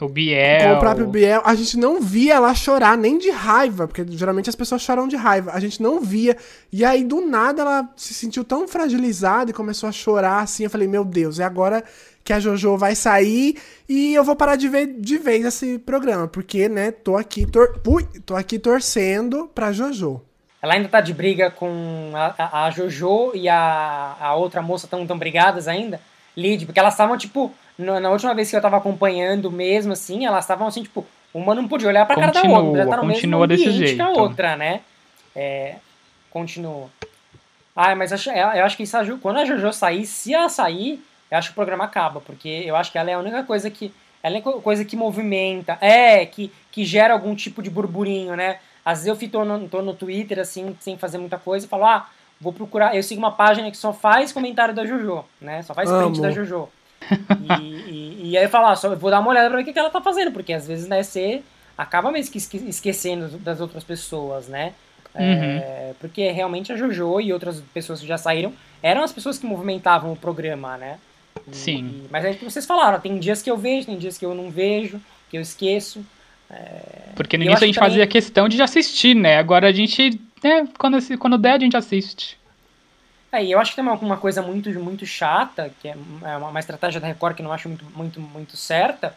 O 0.00 0.08
Biel. 0.08 0.68
Com 0.68 0.74
o 0.74 0.78
próprio 0.78 1.06
Biel. 1.08 1.42
A 1.44 1.56
gente 1.56 1.76
não 1.76 2.00
via 2.00 2.34
ela 2.34 2.54
chorar 2.54 2.96
nem 2.96 3.18
de 3.18 3.30
raiva, 3.30 3.88
porque 3.88 4.06
geralmente 4.08 4.48
as 4.48 4.54
pessoas 4.54 4.80
choram 4.80 5.08
de 5.08 5.16
raiva. 5.16 5.50
A 5.52 5.58
gente 5.58 5.82
não 5.82 6.00
via. 6.00 6.36
E 6.72 6.84
aí, 6.84 7.02
do 7.02 7.20
nada, 7.26 7.62
ela 7.62 7.88
se 7.96 8.14
sentiu 8.14 8.44
tão 8.44 8.68
fragilizada 8.68 9.50
e 9.50 9.54
começou 9.54 9.88
a 9.88 9.92
chorar 9.92 10.42
assim. 10.42 10.62
Eu 10.64 10.70
falei, 10.70 10.86
meu 10.86 11.04
Deus, 11.04 11.40
é 11.40 11.44
agora 11.44 11.82
que 12.28 12.32
a 12.34 12.38
JoJo 12.38 12.76
vai 12.76 12.94
sair 12.94 13.56
e 13.88 14.12
eu 14.12 14.22
vou 14.22 14.36
parar 14.36 14.56
de 14.56 14.68
ver 14.68 14.86
de 14.86 15.16
vez 15.16 15.46
esse 15.46 15.78
programa. 15.78 16.28
Porque, 16.28 16.68
né, 16.68 16.90
tô 16.90 17.16
aqui, 17.16 17.46
tor 17.46 17.80
Ui, 17.86 18.04
tô 18.26 18.36
aqui 18.36 18.58
torcendo 18.58 19.50
pra 19.54 19.72
JoJo. 19.72 20.20
Ela 20.60 20.74
ainda 20.74 20.90
tá 20.90 21.00
de 21.00 21.14
briga 21.14 21.50
com 21.50 22.10
a, 22.14 22.34
a, 22.36 22.66
a 22.66 22.70
JoJo 22.70 23.32
e 23.34 23.48
a, 23.48 24.14
a 24.20 24.34
outra 24.34 24.60
moça 24.60 24.86
tão, 24.86 25.06
tão 25.06 25.16
brigadas 25.16 25.66
ainda, 25.66 26.02
Lid, 26.36 26.66
porque 26.66 26.78
elas 26.78 26.92
estavam, 26.92 27.16
tipo 27.16 27.50
na 27.78 28.10
última 28.10 28.34
vez 28.34 28.50
que 28.50 28.56
eu 28.56 28.60
tava 28.60 28.76
acompanhando 28.76 29.50
mesmo, 29.50 29.94
assim, 29.94 30.26
elas 30.26 30.44
estavam 30.44 30.66
assim, 30.66 30.82
tipo, 30.82 31.06
uma 31.32 31.54
não 31.54 31.66
podia 31.66 31.88
olhar 31.88 32.04
pra 32.04 32.16
continua, 32.16 32.32
cara 32.34 32.44
da 32.44 32.60
outra, 32.60 32.84
já 32.84 32.90
tá 32.90 32.96
no 32.96 33.02
continua 33.10 33.46
mesmo 33.46 33.64
desse 33.64 33.78
jeito. 33.78 33.96
que 33.96 34.02
a 34.02 34.10
outra, 34.10 34.54
né? 34.54 34.80
É, 35.34 35.76
continua. 36.28 36.90
Ah, 37.74 37.94
mas 37.94 38.12
acho, 38.12 38.28
eu 38.28 38.64
acho 38.66 38.76
que 38.76 38.82
isso, 38.82 38.96
quando 39.22 39.38
a 39.38 39.46
Jojo 39.46 39.72
sair, 39.72 40.04
se 40.04 40.34
ela 40.34 40.48
sair, 40.50 41.00
eu 41.30 41.38
acho 41.38 41.48
que 41.48 41.52
o 41.52 41.54
programa 41.54 41.84
acaba, 41.84 42.20
porque 42.20 42.48
eu 42.48 42.76
acho 42.76 42.90
que 42.90 42.98
ela 42.98 43.10
é 43.10 43.14
a 43.14 43.18
única 43.18 43.42
coisa 43.42 43.70
que. 43.70 43.92
Ela 44.20 44.36
é 44.36 44.38
a 44.40 44.42
coisa 44.42 44.84
que 44.84 44.96
movimenta, 44.96 45.78
é, 45.80 46.26
que, 46.26 46.52
que 46.72 46.84
gera 46.84 47.14
algum 47.14 47.36
tipo 47.36 47.62
de 47.62 47.70
burburinho, 47.70 48.34
né? 48.34 48.58
Às 48.84 48.98
vezes 48.98 49.08
eu 49.08 49.16
fico, 49.16 49.32
tô, 49.32 49.44
no, 49.44 49.68
tô 49.68 49.80
no 49.80 49.94
Twitter, 49.94 50.40
assim, 50.40 50.76
sem 50.80 50.98
fazer 50.98 51.18
muita 51.18 51.38
coisa, 51.38 51.64
e 51.64 51.68
falo, 51.68 51.84
ah, 51.84 52.08
vou 52.40 52.52
procurar. 52.52 52.96
Eu 52.96 53.02
sigo 53.02 53.20
uma 53.20 53.30
página 53.30 53.70
que 53.70 53.76
só 53.76 53.92
faz 53.92 54.32
comentário 54.32 54.74
da 54.74 54.84
Jojo, 54.84 55.24
né? 55.40 55.62
Só 55.62 55.72
faz 55.72 55.88
print 55.88 56.20
da 56.20 56.32
Jojo 56.32 56.68
e, 57.60 57.62
e, 57.62 58.30
e, 58.30 58.38
aí 58.38 58.48
falar, 58.48 58.76
só 58.76 58.94
vou 58.94 59.10
dar 59.10 59.20
uma 59.20 59.30
olhada 59.30 59.48
pra 59.48 59.56
ver 59.56 59.70
o 59.70 59.72
que 59.72 59.78
ela 59.78 59.90
tá 59.90 60.00
fazendo, 60.00 60.32
porque 60.32 60.52
às 60.52 60.66
vezes, 60.66 60.88
né, 60.88 61.02
você 61.02 61.42
acaba 61.76 62.10
mesmo 62.10 62.36
esquecendo 62.36 63.28
das 63.38 63.60
outras 63.60 63.84
pessoas, 63.84 64.48
né? 64.48 64.74
É, 65.14 65.22
uhum. 65.22 65.42
É, 65.42 65.94
porque 66.00 66.30
realmente 66.30 66.72
a 66.72 66.76
Jojo 66.76 67.20
e 67.20 67.32
outras 67.32 67.60
pessoas 67.72 68.00
que 68.00 68.06
já 68.06 68.18
saíram 68.18 68.52
eram 68.82 69.02
as 69.02 69.12
pessoas 69.12 69.38
que 69.38 69.46
movimentavam 69.46 70.12
o 70.12 70.16
programa, 70.16 70.76
né? 70.76 70.98
E, 71.46 71.56
Sim. 71.56 72.06
mas 72.10 72.24
é 72.24 72.34
que 72.34 72.44
vocês 72.44 72.66
falaram, 72.66 73.00
tem 73.00 73.18
dias 73.18 73.42
que 73.42 73.50
eu 73.50 73.56
vejo, 73.56 73.86
tem 73.86 73.98
dias 73.98 74.16
que 74.18 74.24
eu 74.24 74.34
não 74.34 74.50
vejo, 74.50 75.00
que 75.30 75.36
eu 75.36 75.40
esqueço. 75.40 76.04
É, 76.50 77.12
porque 77.14 77.36
no 77.36 77.44
início 77.44 77.64
a 77.64 77.66
gente 77.66 77.74
também... 77.74 77.90
fazia 77.90 78.06
questão 78.06 78.48
de 78.48 78.60
assistir, 78.62 79.14
né? 79.14 79.38
Agora 79.38 79.68
a 79.68 79.72
gente, 79.72 80.20
né, 80.42 80.66
quando, 80.78 81.18
quando 81.18 81.38
der, 81.38 81.52
a 81.52 81.58
gente 81.58 81.76
assiste. 81.76 82.38
É, 83.30 83.44
e 83.44 83.52
eu 83.52 83.60
acho 83.60 83.72
que 83.72 83.76
tem 83.76 83.84
uma, 83.84 84.16
coisa 84.16 84.40
muito, 84.40 84.70
muito 84.80 85.04
chata, 85.04 85.70
que 85.80 85.88
é, 85.88 85.96
é 86.22 86.36
uma, 86.36 86.48
uma 86.48 86.60
estratégia 86.60 87.00
da 87.00 87.06
Record 87.06 87.36
que 87.36 87.42
eu 87.42 87.44
não 87.44 87.52
acho 87.52 87.68
muito, 87.68 87.84
muito, 87.94 88.20
muito 88.20 88.56
certa, 88.56 89.14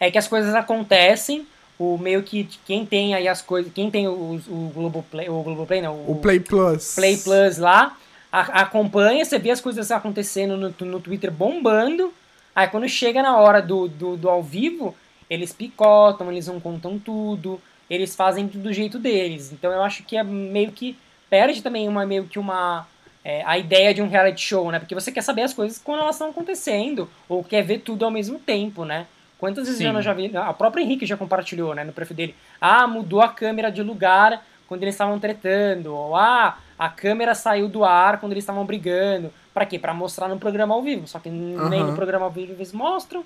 é 0.00 0.10
que 0.10 0.16
as 0.16 0.26
coisas 0.26 0.54
acontecem, 0.54 1.46
o 1.78 1.98
meio 1.98 2.22
que 2.22 2.48
quem 2.64 2.86
tem 2.86 3.14
aí 3.14 3.28
as 3.28 3.42
coisas, 3.42 3.70
quem 3.72 3.90
tem 3.90 4.08
o, 4.08 4.40
o 4.48 4.72
Globoplay, 4.74 5.28
o 5.28 5.42
Globoplay 5.42 5.82
não, 5.82 5.94
o, 5.94 6.12
o 6.12 6.16
Play 6.16 6.40
Plus. 6.40 6.94
Play 6.94 7.18
Plus 7.18 7.58
lá, 7.58 7.96
a, 8.32 8.62
acompanha, 8.62 9.24
você 9.24 9.38
vê 9.38 9.50
as 9.50 9.60
coisas 9.60 9.90
acontecendo 9.90 10.56
no, 10.56 10.74
no 10.86 11.00
Twitter 11.00 11.30
bombando, 11.30 12.12
aí 12.54 12.66
quando 12.66 12.88
chega 12.88 13.22
na 13.22 13.36
hora 13.36 13.60
do, 13.60 13.86
do, 13.88 14.16
do 14.16 14.30
ao 14.30 14.42
vivo, 14.42 14.96
eles 15.28 15.52
picotam, 15.52 16.32
eles 16.32 16.46
não 16.46 16.58
contam 16.58 16.98
tudo, 16.98 17.60
eles 17.90 18.16
fazem 18.16 18.48
tudo 18.48 18.64
do 18.64 18.72
jeito 18.72 18.98
deles. 18.98 19.52
Então 19.52 19.70
eu 19.70 19.82
acho 19.82 20.02
que 20.02 20.16
é 20.16 20.22
meio 20.22 20.72
que 20.72 20.96
perde 21.28 21.62
também 21.62 21.88
uma 21.88 22.06
meio 22.06 22.24
que 22.24 22.38
uma 22.38 22.86
é, 23.24 23.42
a 23.44 23.56
ideia 23.56 23.94
de 23.94 24.02
um 24.02 24.08
reality 24.08 24.40
show, 24.40 24.70
né? 24.70 24.78
Porque 24.78 24.94
você 24.94 25.12
quer 25.12 25.22
saber 25.22 25.42
as 25.42 25.54
coisas 25.54 25.78
quando 25.78 26.00
elas 26.00 26.16
estão 26.16 26.30
acontecendo, 26.30 27.08
ou 27.28 27.44
quer 27.44 27.62
ver 27.62 27.78
tudo 27.78 28.04
ao 28.04 28.10
mesmo 28.10 28.38
tempo, 28.38 28.84
né? 28.84 29.06
Quantas 29.38 29.66
vezes 29.66 29.80
eu 29.80 30.02
já 30.02 30.12
vi, 30.12 30.36
a 30.36 30.52
própria 30.52 30.82
Henrique 30.82 31.04
já 31.04 31.16
compartilhou, 31.16 31.74
né, 31.74 31.82
no 31.82 31.92
perfil 31.92 32.16
dele, 32.16 32.34
ah, 32.60 32.86
mudou 32.86 33.20
a 33.20 33.28
câmera 33.28 33.72
de 33.72 33.82
lugar 33.82 34.40
quando 34.68 34.84
eles 34.84 34.94
estavam 34.94 35.18
tretando, 35.18 35.92
ou 35.92 36.14
ah, 36.14 36.58
a 36.78 36.88
câmera 36.88 37.34
saiu 37.34 37.68
do 37.68 37.84
ar 37.84 38.18
quando 38.18 38.32
eles 38.32 38.42
estavam 38.42 38.64
brigando. 38.64 39.32
Para 39.52 39.66
quê? 39.66 39.78
Para 39.78 39.94
mostrar 39.94 40.28
no 40.28 40.38
programa 40.38 40.74
ao 40.74 40.82
vivo. 40.82 41.06
Só 41.06 41.18
que 41.18 41.28
uhum. 41.28 41.68
nem 41.68 41.82
no 41.82 41.94
programa 41.94 42.26
ao 42.26 42.30
vivo 42.30 42.52
eles 42.52 42.72
mostram. 42.72 43.24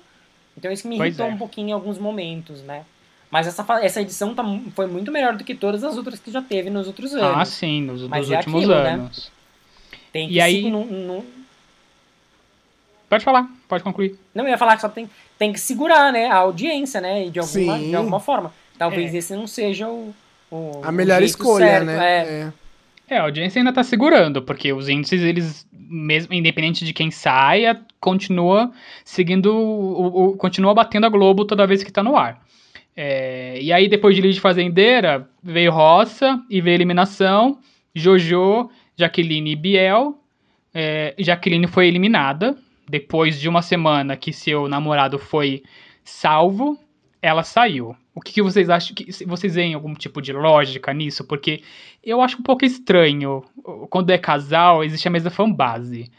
Então 0.57 0.71
isso 0.71 0.87
me 0.87 0.97
irritou 0.97 1.25
é. 1.25 1.29
um 1.29 1.37
pouquinho 1.37 1.69
em 1.69 1.71
alguns 1.71 1.97
momentos, 1.97 2.61
né? 2.63 2.83
Mas 3.29 3.45
essa, 3.45 3.65
essa 3.81 4.01
edição 4.01 4.33
tá, 4.33 4.43
foi 4.73 4.87
muito 4.87 5.11
melhor 5.11 5.35
do 5.35 5.43
que 5.43 5.53
todas 5.53 5.83
as 5.83 5.97
outras 5.97 6.19
que 6.19 6.31
já 6.31 6.41
teve 6.41 6.69
nos 6.69 6.87
outros 6.87 7.13
ah, 7.15 7.25
anos. 7.25 7.41
Ah, 7.41 7.45
sim, 7.45 7.81
nos, 7.81 8.01
nos 8.01 8.31
é 8.31 8.37
últimos 8.37 8.63
aquilo, 8.63 8.83
né? 8.83 8.89
anos. 8.91 9.31
Né? 9.91 9.97
Tem 10.13 10.27
que 10.27 10.33
e 10.35 10.41
aí... 10.41 10.69
No, 10.69 10.85
no... 10.85 11.25
Pode 13.09 13.23
falar, 13.23 13.49
pode 13.67 13.83
concluir. 13.83 14.17
Não, 14.33 14.43
eu 14.45 14.49
ia 14.49 14.57
falar 14.57 14.75
que 14.75 14.81
só 14.81 14.89
tem, 14.89 15.09
tem 15.37 15.53
que 15.53 15.59
segurar, 15.59 16.11
né, 16.11 16.27
a 16.27 16.37
audiência, 16.37 16.99
né, 16.99 17.29
de 17.29 17.39
alguma, 17.39 17.79
de 17.79 17.95
alguma 17.95 18.19
forma. 18.19 18.53
Talvez 18.77 19.13
é. 19.13 19.17
esse 19.17 19.35
não 19.35 19.47
seja 19.47 19.87
o, 19.87 20.13
o 20.51 20.81
a 20.83 20.91
melhor 20.91 21.21
escolha, 21.23 21.65
certo, 21.65 21.85
né? 21.85 22.05
É. 22.05 22.29
é. 22.41 22.53
É, 23.09 23.17
a 23.17 23.23
audiência 23.23 23.59
ainda 23.59 23.71
tá 23.71 23.83
segurando, 23.83 24.41
porque 24.41 24.73
os 24.73 24.89
índices, 24.89 25.21
eles, 25.21 25.67
mesmo 25.71 26.33
independente 26.33 26.83
de 26.83 26.91
quem 26.91 27.09
saia, 27.09 27.79
continua 28.01 28.71
seguindo, 29.05 29.55
o, 29.55 30.31
o, 30.31 30.37
continua 30.37 30.73
batendo 30.73 31.05
a 31.05 31.09
Globo 31.09 31.45
toda 31.45 31.65
vez 31.65 31.83
que 31.83 31.91
tá 31.91 32.03
no 32.03 32.17
ar. 32.17 32.45
É, 32.95 33.61
e 33.61 33.71
aí, 33.71 33.87
depois 33.87 34.15
de 34.15 34.21
Lid 34.21 34.41
Fazendeira, 34.41 35.29
veio 35.41 35.71
Roça 35.71 36.43
e 36.49 36.59
veio 36.59 36.75
Eliminação, 36.75 37.59
Jojo, 37.95 38.69
Jaqueline 38.97 39.51
e 39.51 39.55
Biel. 39.55 40.19
É, 40.73 41.15
Jaqueline 41.17 41.67
foi 41.67 41.87
eliminada, 41.87 42.57
depois 42.89 43.39
de 43.39 43.47
uma 43.47 43.61
semana 43.61 44.17
que 44.17 44.33
seu 44.33 44.67
namorado 44.67 45.17
foi 45.17 45.63
salvo, 46.03 46.77
ela 47.21 47.43
saiu. 47.43 47.95
O 48.13 48.21
que, 48.21 48.33
que, 48.33 48.41
vocês 48.41 48.69
acham? 48.69 48.95
Que 48.95 49.25
vocês 49.25 49.55
veem 49.55 49.73
algum 49.73 49.93
tipo 49.93 50.21
de 50.21 50.33
lógica 50.33 50.93
nisso? 50.93 51.23
Porque 51.23 51.61
eu 52.03 52.21
acho 52.21 52.39
um 52.39 52.43
pouco 52.43 52.65
estranho. 52.65 53.43
Quando 53.89 54.09
é 54.09 54.17
casal, 54.17 54.83
existe 54.83 55.07
a 55.07 55.11
mesma 55.11 55.29
fanbase. 55.29 56.11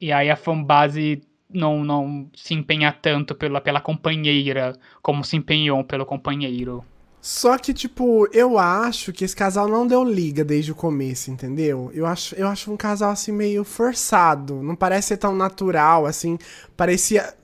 E 0.00 0.12
aí 0.12 0.30
a 0.30 0.36
fanbase 0.36 1.22
não, 1.52 1.84
não 1.84 2.30
se 2.34 2.54
empenha 2.54 2.92
tanto 2.92 3.34
pela, 3.34 3.60
pela 3.60 3.80
companheira 3.80 4.78
como 5.02 5.24
se 5.24 5.36
empenhou 5.36 5.82
pelo 5.84 6.06
companheiro. 6.06 6.84
Só 7.20 7.58
que, 7.58 7.74
tipo, 7.74 8.28
eu 8.32 8.58
acho 8.58 9.12
que 9.12 9.24
esse 9.24 9.34
casal 9.34 9.66
não 9.68 9.86
deu 9.86 10.04
liga 10.04 10.44
desde 10.44 10.70
o 10.70 10.74
começo, 10.74 11.30
entendeu? 11.30 11.90
Eu 11.92 12.06
acho, 12.06 12.34
eu 12.36 12.46
acho 12.46 12.72
um 12.72 12.76
casal, 12.76 13.10
assim, 13.10 13.32
meio 13.32 13.64
forçado. 13.64 14.62
Não 14.62 14.76
parece 14.76 15.08
ser 15.08 15.16
tão 15.16 15.34
natural, 15.34 16.06
assim. 16.06 16.38
Parecia 16.76 17.34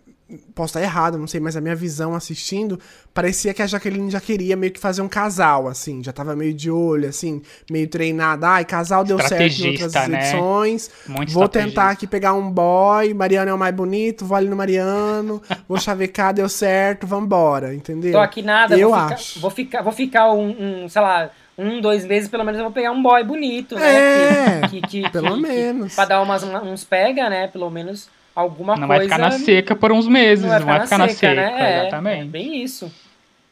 posso 0.54 0.78
estar 0.78 0.82
errado, 0.82 1.18
não 1.18 1.26
sei, 1.26 1.38
mas 1.38 1.54
a 1.56 1.60
minha 1.60 1.74
visão 1.74 2.14
assistindo, 2.14 2.80
parecia 3.12 3.52
que 3.52 3.60
a 3.60 3.66
Jaqueline 3.66 4.10
já 4.10 4.20
queria 4.20 4.56
meio 4.56 4.72
que 4.72 4.80
fazer 4.80 5.02
um 5.02 5.08
casal, 5.08 5.68
assim, 5.68 6.02
já 6.02 6.12
tava 6.12 6.34
meio 6.34 6.54
de 6.54 6.70
olho, 6.70 7.08
assim, 7.08 7.42
meio 7.70 7.86
treinada. 7.88 8.48
Ai, 8.48 8.64
casal 8.64 9.04
deu 9.04 9.18
certo 9.20 9.60
em 9.60 9.70
outras 9.70 9.92
né? 10.08 10.18
edições. 10.18 10.90
Muito 11.06 11.32
vou 11.32 11.46
tentar 11.48 11.90
aqui 11.90 12.06
pegar 12.06 12.32
um 12.32 12.50
boy, 12.50 13.12
Mariano 13.12 13.50
é 13.50 13.54
o 13.54 13.58
mais 13.58 13.74
bonito, 13.74 14.24
vou 14.24 14.36
ali 14.36 14.48
no 14.48 14.56
Mariano, 14.56 15.42
vou 15.68 15.78
chavecar, 15.78 16.32
deu 16.32 16.48
certo, 16.48 17.06
vambora, 17.06 17.74
entendeu? 17.74 18.12
Tô 18.12 18.18
aqui 18.18 18.40
nada, 18.40 18.78
eu 18.78 18.88
vou 18.88 18.98
acho. 18.98 19.34
Ficar, 19.34 19.40
vou 19.40 19.50
ficar, 19.50 19.82
vou 19.82 19.92
ficar 19.92 20.32
um, 20.32 20.84
um, 20.84 20.88
sei 20.88 21.02
lá, 21.02 21.30
um, 21.58 21.80
dois 21.82 22.06
meses, 22.06 22.30
pelo 22.30 22.44
menos 22.44 22.58
eu 22.58 22.64
vou 22.64 22.72
pegar 22.72 22.92
um 22.92 23.02
boy 23.02 23.22
bonito, 23.24 23.74
né? 23.74 24.62
É, 24.62 24.68
que, 24.68 24.80
que, 24.80 25.02
que, 25.02 25.10
pelo 25.10 25.36
menos. 25.36 25.94
pra 25.94 26.06
dar 26.06 26.22
umas, 26.22 26.42
uns 26.42 26.82
pega, 26.82 27.28
né? 27.28 27.46
Pelo 27.46 27.70
menos 27.70 28.08
alguma 28.34 28.76
não 28.76 28.88
coisa. 28.88 29.02
Não 29.04 29.18
vai 29.18 29.30
ficar 29.30 29.38
na 29.38 29.44
seca 29.44 29.76
por 29.76 29.92
uns 29.92 30.08
meses, 30.08 30.42
não 30.44 30.50
vai 30.50 30.60
ficar, 30.60 30.72
não 30.72 30.78
vai 30.78 30.86
ficar 30.86 30.98
na, 30.98 31.08
seca, 31.08 31.34
na 31.34 31.42
seca, 31.42 31.56
né? 31.56 31.62
É, 31.62 31.80
exatamente. 31.80 32.20
É 32.20 32.24
bem 32.24 32.62
isso. 32.62 32.92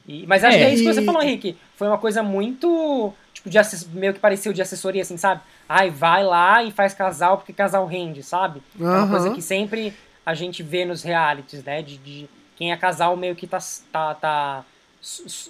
E, 0.07 0.27
mas 0.27 0.43
acho 0.43 0.57
é, 0.57 0.59
que 0.59 0.65
é 0.65 0.75
isso 0.75 0.83
que 0.83 0.93
você 0.93 1.03
falou, 1.03 1.23
Henrique. 1.23 1.57
Foi 1.77 1.87
uma 1.89 1.99
coisa 1.99 2.23
muito. 2.23 3.13
Tipo, 3.33 3.49
de 3.49 3.59
meio 3.95 4.15
que 4.15 4.21
pareceu 4.21 4.53
de 4.53 4.61
assessoria, 4.61 5.03
assim, 5.03 5.17
sabe? 5.17 5.41
Ai, 5.69 5.91
vai 5.91 6.25
lá 6.25 6.63
e 6.63 6.71
faz 6.71 6.93
casal 6.95 7.39
porque 7.39 7.53
casal 7.53 7.87
rende, 7.87 8.23
sabe? 8.23 8.63
Uhum. 8.79 8.87
É 8.87 8.99
uma 8.99 9.09
coisa 9.09 9.31
que 9.31 9.43
sempre 9.43 9.95
a 10.25 10.35
gente 10.35 10.63
vê 10.63 10.85
nos 10.85 11.03
realities, 11.03 11.63
né? 11.65 11.83
De, 11.83 11.97
de 11.99 12.29
quem 12.57 12.73
é 12.73 12.77
casal 12.77 13.17
meio 13.17 13.35
que 13.35 13.47
tá. 13.47 13.59
tá, 13.91 14.15
tá 14.15 14.65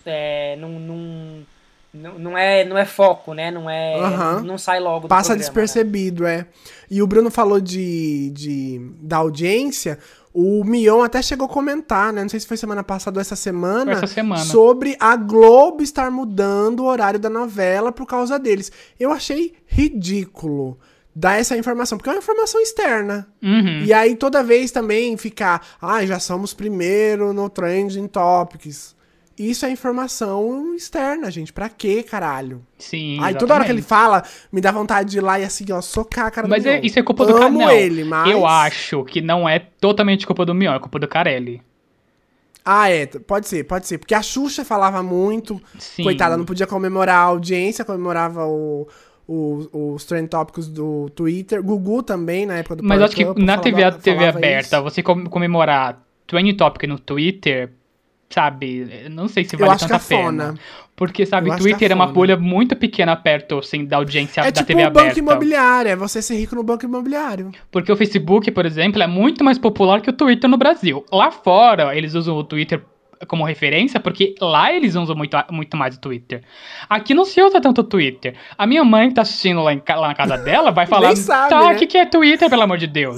é, 0.07 0.57
num, 0.59 0.79
num 0.79 1.45
não, 1.93 2.19
não, 2.19 2.39
é, 2.39 2.65
não 2.65 2.79
é 2.79 2.87
foco, 2.87 3.35
né? 3.35 3.51
Não 3.51 3.69
é. 3.69 3.97
Uhum. 3.97 4.43
Não 4.45 4.59
sai 4.59 4.81
logo 4.81 5.09
Passa 5.09 5.31
programa, 5.31 5.39
despercebido, 5.39 6.23
né? 6.25 6.35
é. 6.35 6.47
E 6.91 7.03
o 7.03 7.07
Bruno 7.07 7.31
falou 7.31 7.61
de, 7.61 8.31
de 8.31 8.81
da 9.01 9.19
audiência. 9.19 9.99
O 10.33 10.65
Mion 10.65 11.03
até 11.03 11.21
chegou 11.21 11.45
a 11.45 11.49
comentar, 11.49 12.11
né? 12.11 12.23
Não 12.23 12.29
sei 12.31 12.41
se 12.41 12.47
foi 12.47 12.57
semana 12.57 12.83
passada 12.83 13.19
ou 13.19 13.21
essa 13.21 13.37
semana, 13.37 13.93
essa 13.93 14.07
semana. 14.07 14.43
Sobre 14.43 14.97
a 14.99 15.15
Globo 15.17 15.83
estar 15.83 16.11
mudando 16.11 16.81
o 16.81 16.87
horário 16.87 17.21
da 17.21 17.29
novela 17.29 17.93
por 17.93 18.07
causa 18.07 18.39
deles. 18.39 18.73
Eu 18.99 19.13
achei 19.13 19.55
ridículo 19.67 20.79
dar 21.15 21.39
essa 21.39 21.57
informação, 21.59 21.99
porque 21.99 22.09
é 22.09 22.15
uma 22.15 22.21
informação 22.21 22.59
externa. 22.63 23.29
Uhum. 23.43 23.83
E 23.85 23.93
aí 23.93 24.17
toda 24.17 24.43
vez 24.43 24.71
também 24.71 25.15
ficar, 25.19 25.77
ah, 25.81 26.05
já 26.07 26.19
somos 26.19 26.55
primeiro 26.55 27.35
no 27.35 27.51
Trending 27.51 28.07
Topics. 28.07 28.97
Isso 29.39 29.65
é 29.65 29.71
informação 29.71 30.75
externa, 30.75 31.31
gente. 31.31 31.53
Pra 31.53 31.69
quê, 31.69 32.03
caralho? 32.03 32.63
Sim. 32.79 33.13
Aí 33.13 33.15
exatamente. 33.15 33.39
toda 33.39 33.55
hora 33.55 33.65
que 33.65 33.73
ele 33.73 33.83
fala, 33.83 34.23
me 34.53 34.61
dá 34.61 34.71
vontade 34.71 35.11
de 35.11 35.19
ir 35.19 35.21
lá 35.21 35.41
e 35.41 35.45
assim, 35.45 35.65
ó, 35.73 35.81
socar 35.81 36.27
a 36.27 36.31
cara 36.31 36.47
mas 36.47 36.63
do 36.63 36.67
Mas 36.67 36.77
é, 36.77 36.87
isso 36.87 36.99
é 36.99 37.03
culpa 37.03 37.27
do 37.27 37.35
Carelli. 37.35 37.75
ele, 37.75 38.05
mas... 38.05 38.31
Eu 38.31 38.47
acho 38.47 39.05
que 39.05 39.21
não 39.21 39.49
é 39.49 39.59
totalmente 39.59 40.27
culpa 40.27 40.45
do 40.45 40.55
Mion, 40.55 40.75
é 40.75 40.79
culpa 40.79 40.99
do 40.99 41.09
Carelli. 41.09 41.63
Ah, 42.65 42.89
é. 42.89 43.07
Pode 43.07 43.49
ser, 43.49 43.65
pode 43.65 43.87
ser. 43.87 43.99
Porque 43.99 44.15
a 44.15 44.23
Xuxa 44.23 44.65
falava 44.65 45.03
muito. 45.03 45.61
Sim. 45.79 46.05
Coitada, 46.05 46.37
não 46.37 46.45
podia 46.45 46.67
comemorar 46.67 47.17
a 47.17 47.23
audiência, 47.23 47.85
comemorava 47.85 48.47
o, 48.47 48.87
o, 49.27 49.95
os 49.95 50.05
trend 50.05 50.29
tópicos 50.29 50.69
do 50.69 51.11
Twitter. 51.11 51.63
Gugu 51.63 52.03
também, 52.03 52.47
na 52.47 52.59
época 52.59 52.77
do 52.77 52.85
Mas 52.85 53.03
acho 53.03 53.17
que 53.17 53.25
na 53.41 53.59
TV, 53.59 53.91
TV 53.93 54.27
aberta, 54.27 54.77
isso. 54.77 54.83
você 54.83 55.03
comemorar 55.03 56.03
trend 56.27 56.55
topic 56.55 56.85
no 56.85 56.99
Twitter 56.99 57.71
sabe? 58.33 59.09
Não 59.11 59.29
sei 59.29 59.45
se 59.45 59.57
vale 59.57 59.79
tanta 59.79 59.99
pena. 59.99 60.55
Porque, 60.95 61.25
sabe, 61.25 61.51
o 61.51 61.57
Twitter 61.57 61.91
é, 61.91 61.93
é, 61.93 61.95
uma 61.95 62.07
bolha 62.07 62.37
muito 62.37 62.77
pequena 62.77 63.17
perto, 63.17 63.59
assim, 63.59 63.85
da 63.85 63.97
audiência 63.97 64.43
é 64.43 64.45
da 64.45 64.53
tipo 64.53 64.67
TV 64.67 64.83
um 64.83 64.87
aberta. 64.87 65.09
banco 65.09 65.19
imobiliário, 65.19 65.91
é 65.91 65.97
você 65.97 66.21
ser 66.21 66.37
rico 66.37 66.55
no 66.55 66.63
banco 66.63 66.85
imobiliário. 66.85 67.51
Porque 67.71 67.91
o 67.91 67.97
Facebook, 67.97 68.51
por 68.51 68.67
exemplo, 68.67 69.03
é 69.03 69.07
muito 69.07 69.43
mais 69.43 69.59
popular 69.59 70.01
que 70.01 70.11
o 70.11 70.13
Twitter 70.13 70.49
no 70.49 70.57
Brasil. 70.57 71.05
Lá 71.11 71.31
fora, 71.31 71.97
eles 71.97 72.15
usam 72.15 72.37
o 72.37 72.45
Twitter 72.45 72.83
como 73.27 73.45
referência, 73.45 74.01
porque 74.01 74.35
lá 74.41 74.73
eles 74.73 74.95
usam 74.95 75.17
muito, 75.17 75.37
muito 75.51 75.77
mais 75.77 75.97
o 75.97 76.01
Twitter. 76.01 76.43
Aqui 76.89 77.15
não 77.15 77.25
se 77.25 77.41
usa 77.41 77.61
tanto 77.61 77.81
o 77.81 77.85
Twitter. 77.85 78.35
A 78.57 78.67
minha 78.67 78.85
mãe 78.85 79.09
que 79.09 79.15
tá 79.15 79.23
assistindo 79.23 79.63
lá, 79.63 79.73
em, 79.73 79.83
lá 79.89 80.09
na 80.09 80.15
casa 80.15 80.37
dela 80.45 80.71
vai 80.71 80.87
falar, 80.87 81.17
sabe, 81.17 81.51
tá, 81.51 81.63
o 81.63 81.69
né? 81.69 81.75
que, 81.77 81.87
que 81.87 81.99
é 81.99 82.07
Twitter, 82.07 82.51
pelo 82.51 82.63
amor 82.63 82.79
de 82.79 82.87
Deus? 82.87 83.17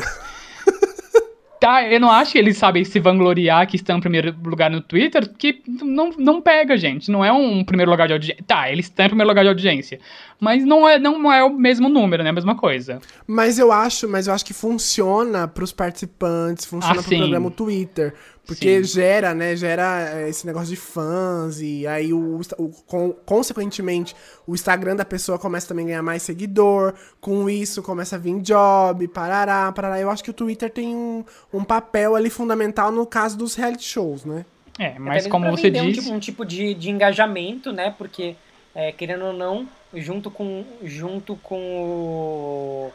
Tá, 1.65 1.83
eu 1.83 1.99
não 1.99 2.11
acho 2.11 2.33
que 2.33 2.39
eles 2.39 2.59
sabem 2.59 2.85
se 2.85 3.01
vangloriar 3.01 3.67
que 3.67 3.77
estão 3.77 3.97
em 3.97 4.01
primeiro 4.01 4.37
lugar 4.45 4.71
no 4.71 4.83
Twitter, 4.83 5.27
que 5.39 5.63
não, 5.67 6.11
não 6.19 6.43
pega, 6.43 6.77
gente. 6.77 7.11
Não 7.11 7.25
é 7.25 7.33
um 7.33 7.65
primeiro 7.65 7.91
lugar 7.91 8.07
de 8.07 8.13
audiência. 8.13 8.45
Tá, 8.47 8.71
eles 8.71 8.85
estão 8.85 9.07
em 9.07 9.09
primeiro 9.09 9.31
lugar 9.31 9.43
de 9.43 9.49
audiência. 9.49 9.99
Mas 10.39 10.63
não 10.63 10.87
é, 10.87 10.99
não 10.99 11.33
é 11.33 11.43
o 11.43 11.51
mesmo 11.51 11.89
número, 11.89 12.23
né? 12.23 12.31
A 12.31 12.35
mesma 12.35 12.55
coisa. 12.55 13.01
Mas 13.27 13.59
eu 13.59 13.73
acho, 13.73 14.07
mas 14.07 14.27
eu 14.27 14.35
acho 14.35 14.45
que 14.45 14.53
funciona 14.53 15.49
pros 15.49 15.73
participantes, 15.73 16.67
funciona 16.67 17.01
ah, 17.01 17.03
pro 17.03 17.09
sim. 17.09 17.19
programa 17.19 17.51
Twitter. 17.51 18.15
Porque 18.47 18.85
Sim. 18.85 19.01
gera, 19.01 19.35
né? 19.35 19.57
Gera 19.57 20.11
eh, 20.13 20.29
esse 20.29 20.47
negócio 20.47 20.69
de 20.69 20.77
fãs 20.77 21.61
e 21.61 21.87
aí 21.87 22.13
o, 22.13 22.41
o 22.59 22.69
com, 22.87 23.13
consequentemente 23.25 24.15
o 24.47 24.55
Instagram 24.55 24.97
da 24.97 25.05
pessoa 25.05 25.39
começa 25.39 25.67
também 25.67 25.87
a 25.87 25.89
ganhar 25.89 26.03
mais 26.03 26.23
seguidor. 26.23 26.95
Com 27.21 27.49
isso 27.49 27.83
começa 27.83 28.17
a 28.17 28.19
vir 28.19 28.39
job, 28.43 29.09
parará, 29.09 29.73
parará. 29.73 29.99
Eu 29.99 30.11
acho 30.11 30.23
que 30.23 30.31
o 30.31 30.35
Twitter 30.35 30.71
tem 30.71 30.95
um, 30.95 31.25
um 31.53 31.65
papel 31.65 32.15
ali 32.15 32.29
fundamental 32.29 32.93
no 32.93 33.07
caso 33.07 33.39
dos 33.39 33.55
reality 33.55 33.85
shows, 33.85 34.25
né? 34.25 34.45
É, 34.79 34.99
mas 34.99 35.27
como 35.27 35.51
você 35.51 35.71
disse... 35.71 35.87
Um 35.87 35.93
tipo, 35.93 36.11
um 36.11 36.19
tipo 36.19 36.45
de, 36.45 36.75
de 36.75 36.91
engajamento, 36.91 37.73
né? 37.73 37.95
Porque, 37.97 38.37
é, 38.75 38.93
querendo 38.93 39.27
ou 39.27 39.33
não, 39.33 39.67
junto 39.95 40.31
com, 40.31 40.65
junto 40.83 41.37
com 41.37 42.93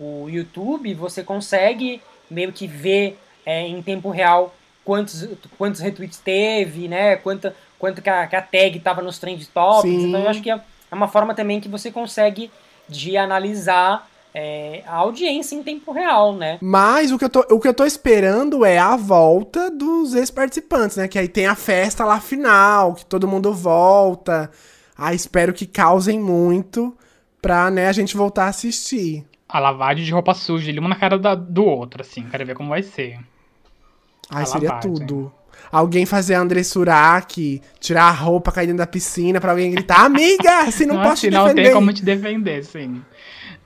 o, 0.00 0.04
o 0.24 0.28
YouTube, 0.28 0.92
você 0.94 1.22
consegue 1.22 2.00
meio 2.30 2.52
que 2.52 2.66
ver 2.66 3.18
é, 3.46 3.66
em 3.66 3.80
tempo 3.80 4.10
real 4.10 4.54
quantos, 4.88 5.28
quantos 5.58 5.82
retweets 5.82 6.16
teve, 6.18 6.88
né? 6.88 7.16
Quanto, 7.16 7.52
quanto 7.78 8.00
que 8.00 8.08
a, 8.08 8.26
que 8.26 8.34
a 8.34 8.40
tag 8.40 8.80
tava 8.80 9.02
nos 9.02 9.18
trend 9.18 9.46
topics. 9.48 10.00
Sim. 10.00 10.08
Então 10.08 10.20
eu 10.22 10.28
acho 10.30 10.40
que 10.40 10.50
é 10.50 10.58
é 10.90 10.94
uma 10.94 11.06
forma 11.08 11.34
também 11.34 11.60
que 11.60 11.68
você 11.68 11.90
consegue 11.90 12.50
de 12.88 13.14
analisar 13.18 14.08
é, 14.34 14.82
a 14.86 14.94
audiência 14.94 15.54
em 15.54 15.62
tempo 15.62 15.92
real, 15.92 16.34
né? 16.34 16.56
Mas 16.62 17.12
o 17.12 17.18
que, 17.18 17.26
eu 17.26 17.28
tô, 17.28 17.40
o 17.50 17.60
que 17.60 17.68
eu 17.68 17.74
tô 17.74 17.84
esperando 17.84 18.64
é 18.64 18.78
a 18.78 18.96
volta 18.96 19.70
dos 19.70 20.14
ex-participantes, 20.14 20.96
né? 20.96 21.06
Que 21.06 21.18
aí 21.18 21.28
tem 21.28 21.46
a 21.46 21.54
festa 21.54 22.06
lá 22.06 22.18
final, 22.20 22.94
que 22.94 23.04
todo 23.04 23.28
mundo 23.28 23.52
volta. 23.52 24.50
Aí 24.96 25.14
espero 25.14 25.52
que 25.52 25.66
causem 25.66 26.18
muito 26.18 26.96
pra, 27.42 27.70
né, 27.70 27.86
a 27.88 27.92
gente 27.92 28.16
voltar 28.16 28.46
a 28.46 28.48
assistir. 28.48 29.26
A 29.46 29.58
lavagem 29.58 30.06
de 30.06 30.12
roupa 30.12 30.32
suja, 30.32 30.70
ele 30.70 30.80
uma 30.80 30.88
na 30.88 30.96
cara 30.96 31.18
da- 31.18 31.34
do 31.34 31.66
outro, 31.66 32.00
assim. 32.00 32.22
Quero 32.30 32.46
ver 32.46 32.54
como 32.54 32.70
vai 32.70 32.82
ser. 32.82 33.18
Ai, 34.30 34.46
seria 34.46 34.72
tudo. 34.80 35.32
Alguém 35.70 36.06
fazer 36.06 36.34
a 36.34 36.40
André 36.40 36.62
Surak, 36.62 37.60
tirar 37.80 38.04
a 38.04 38.10
roupa, 38.10 38.50
cair 38.52 38.66
dentro 38.66 38.78
da 38.78 38.86
piscina 38.86 39.40
pra 39.40 39.50
alguém 39.50 39.70
gritar, 39.70 40.04
amiga, 40.04 40.70
se 40.70 40.86
não 40.86 40.96
Nossa, 40.96 41.08
posso 41.10 41.20
te 41.22 41.26
se 41.26 41.30
não 41.30 41.44
defender. 41.44 41.62
tem 41.64 41.72
como 41.72 41.92
te 41.92 42.04
defender, 42.04 42.64
sim. 42.64 43.02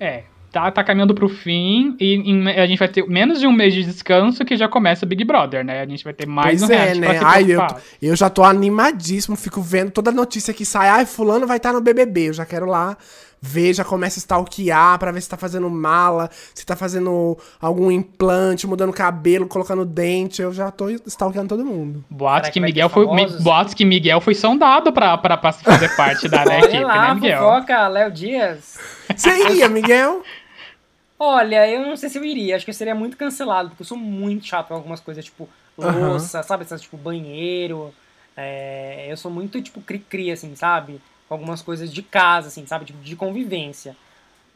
É, 0.00 0.24
tá, 0.50 0.68
tá 0.72 0.82
caminhando 0.82 1.14
pro 1.14 1.28
fim 1.28 1.96
e 2.00 2.14
em- 2.16 2.48
a 2.48 2.66
gente 2.66 2.78
vai 2.78 2.88
ter 2.88 3.06
menos 3.06 3.38
de 3.38 3.46
um 3.46 3.52
mês 3.52 3.72
de 3.72 3.84
descanso 3.84 4.44
que 4.44 4.56
já 4.56 4.68
começa 4.68 5.06
Big 5.06 5.22
Brother, 5.24 5.64
né? 5.64 5.80
A 5.80 5.86
gente 5.86 6.02
vai 6.02 6.12
ter 6.12 6.26
mais 6.26 6.60
Pois 6.60 6.70
um 6.70 6.74
é, 6.74 6.94
né? 6.96 7.20
Ai, 7.22 7.44
eu, 7.52 7.60
eu 8.00 8.16
já 8.16 8.28
tô 8.28 8.42
animadíssimo, 8.42 9.36
fico 9.36 9.60
vendo 9.62 9.90
toda 9.92 10.10
notícia 10.10 10.52
que 10.52 10.64
sai. 10.64 10.88
Ai, 10.88 11.06
fulano 11.06 11.46
vai 11.46 11.58
estar 11.58 11.72
no 11.72 11.80
BBB. 11.80 12.30
Eu 12.30 12.32
já 12.32 12.44
quero 12.44 12.66
lá 12.66 12.96
ver, 13.42 13.74
já 13.74 13.84
começa 13.84 14.18
a 14.18 14.22
stalkear 14.22 14.96
pra 15.00 15.10
ver 15.10 15.20
se 15.20 15.28
tá 15.28 15.36
fazendo 15.36 15.68
mala, 15.68 16.30
se 16.54 16.64
tá 16.64 16.76
fazendo 16.76 17.36
algum 17.60 17.90
implante, 17.90 18.68
mudando 18.68 18.92
cabelo, 18.92 19.48
colocando 19.48 19.84
dente. 19.84 20.40
Eu 20.40 20.52
já 20.52 20.70
tô 20.70 20.88
stalkeando 20.88 21.48
todo 21.48 21.64
mundo. 21.64 22.04
Boatos 22.08 22.50
que, 22.50 22.60
Miguel 22.60 22.88
foi, 22.88 23.04
boatos 23.40 23.74
que 23.74 23.84
Miguel 23.84 24.20
foi 24.20 24.36
sondado 24.36 24.92
pra, 24.92 25.18
pra, 25.18 25.36
pra 25.36 25.52
fazer 25.52 25.94
parte 25.96 26.28
da 26.28 26.44
né, 26.44 26.60
equipe, 26.62 26.84
lá, 26.84 27.08
né, 27.08 27.14
Miguel? 27.14 27.38
fofoca, 27.40 27.88
Léo 27.88 28.12
Dias. 28.12 28.78
Você 29.14 29.50
iria, 29.50 29.68
Miguel? 29.68 30.22
Olha, 31.18 31.68
eu 31.68 31.82
não 31.82 31.96
sei 31.96 32.08
se 32.08 32.18
eu 32.18 32.24
iria, 32.24 32.56
acho 32.56 32.64
que 32.64 32.70
eu 32.70 32.74
seria 32.74 32.94
muito 32.94 33.16
cancelado, 33.16 33.70
porque 33.70 33.82
eu 33.82 33.86
sou 33.86 33.98
muito 33.98 34.46
chato 34.46 34.68
com 34.68 34.74
algumas 34.74 35.00
coisas, 35.00 35.24
tipo 35.24 35.48
louça, 35.76 36.42
sabe? 36.42 36.64
Essas, 36.64 36.82
tipo, 36.82 36.96
banheiro. 36.96 37.92
É, 38.36 39.06
eu 39.10 39.16
sou 39.16 39.30
muito, 39.30 39.60
tipo, 39.60 39.80
cri-cri, 39.80 40.30
assim, 40.30 40.54
sabe? 40.54 41.00
Com 41.32 41.36
algumas 41.38 41.62
coisas 41.62 41.92
de 41.92 42.02
casa, 42.02 42.48
assim, 42.48 42.66
sabe? 42.66 42.84
Tipo, 42.84 43.02
de 43.02 43.16
convivência. 43.16 43.96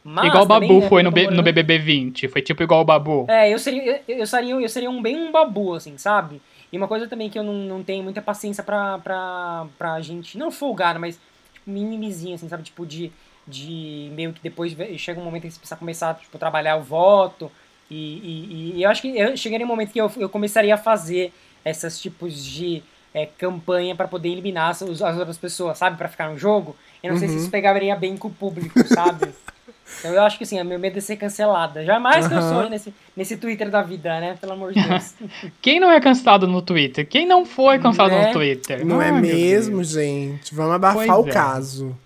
Mas, 0.03 0.27
igual 0.27 0.43
o 0.43 0.47
também, 0.47 0.69
Babu 0.69 0.81
né, 0.81 0.87
foi 0.87 1.03
no, 1.03 1.11
B- 1.11 1.23
no 1.23 1.29
morando- 1.31 1.43
BBB 1.43 1.77
20. 1.79 2.27
Foi 2.27 2.41
tipo 2.41 2.63
igual 2.63 2.81
o 2.81 2.85
Babu. 2.85 3.25
É, 3.27 3.51
eu 3.53 3.59
seria, 3.59 4.01
eu, 4.07 4.17
eu 4.19 4.27
seria, 4.27 4.53
eu 4.53 4.69
seria 4.69 4.89
um 4.89 5.01
bem 5.01 5.17
um 5.17 5.31
babu, 5.31 5.73
assim, 5.73 5.97
sabe? 5.97 6.41
E 6.71 6.77
uma 6.77 6.87
coisa 6.87 7.07
também 7.07 7.29
que 7.29 7.37
eu 7.37 7.43
não, 7.43 7.53
não 7.53 7.83
tenho 7.83 8.03
muita 8.03 8.21
paciência 8.21 8.63
pra, 8.63 8.99
pra, 8.99 9.65
pra 9.77 9.99
gente, 10.01 10.37
não 10.37 10.51
folgar, 10.51 10.97
mas 10.99 11.19
tipo, 11.53 11.69
minimizinho, 11.69 12.35
assim, 12.35 12.47
sabe? 12.47 12.63
Tipo, 12.63 12.85
de, 12.85 13.11
de 13.47 14.09
meio 14.13 14.31
que 14.33 14.41
depois 14.41 14.75
chega 14.97 15.19
um 15.19 15.23
momento 15.23 15.43
que 15.43 15.51
você 15.51 15.59
precisa 15.59 15.75
começar, 15.77 16.13
tipo, 16.15 16.37
trabalhar 16.37 16.77
o 16.77 16.81
voto. 16.83 17.51
E, 17.89 17.95
e, 17.95 18.73
e 18.77 18.83
eu 18.83 18.89
acho 18.89 19.01
que 19.01 19.17
eu 19.17 19.35
chegaria 19.35 19.65
um 19.65 19.69
momento 19.69 19.91
que 19.91 19.99
eu, 19.99 20.11
eu 20.17 20.29
começaria 20.29 20.75
a 20.75 20.77
fazer 20.77 21.33
esses 21.65 21.99
tipos 22.01 22.45
de 22.45 22.83
é, 23.17 23.25
campanha 23.37 23.95
pra 23.95 24.07
poder 24.07 24.29
eliminar 24.29 24.69
as, 24.71 24.81
as 24.81 25.17
outras 25.17 25.37
pessoas, 25.37 25.77
sabe? 25.77 25.97
Pra 25.97 26.07
ficar 26.07 26.29
no 26.29 26.37
jogo. 26.37 26.75
Eu 27.03 27.11
não 27.11 27.19
sei 27.19 27.27
se 27.27 27.35
Uhum. 27.35 27.41
isso 27.41 27.49
pegaria 27.51 27.95
bem 27.95 28.15
com 28.17 28.27
o 28.27 28.31
público, 28.31 28.85
sabe? 28.87 29.29
Então 29.99 30.11
eu 30.13 30.21
acho 30.21 30.37
que 30.37 30.43
assim, 30.43 30.59
o 30.61 30.65
meu 30.65 30.77
medo 30.77 30.97
é 30.97 31.01
ser 31.01 31.15
cancelada. 31.15 31.83
Jamais 31.85 32.27
que 32.27 32.33
eu 32.33 32.41
sou 32.41 32.69
nesse, 32.69 32.93
nesse 33.15 33.37
Twitter 33.37 33.69
da 33.69 33.81
vida, 33.81 34.19
né? 34.19 34.37
Pelo 34.39 34.51
amor 34.51 34.73
de 34.73 34.83
Deus. 34.83 35.15
Quem 35.61 35.79
não 35.79 35.89
é 35.89 35.99
cancelado 36.01 36.45
no 36.45 36.61
Twitter? 36.61 37.07
Quem 37.07 37.25
não 37.25 37.45
foi 37.45 37.79
cancelado 37.79 38.13
Né? 38.13 38.27
no 38.27 38.33
Twitter? 38.33 38.85
Não 38.85 39.01
é 39.01 39.13
mesmo, 39.13 39.77
Deus. 39.77 39.87
gente? 39.91 40.53
Vamos 40.53 40.73
abafar 40.75 41.05
Pois 41.07 41.25
o 41.25 41.29
é. 41.29 41.31
caso. 41.31 41.97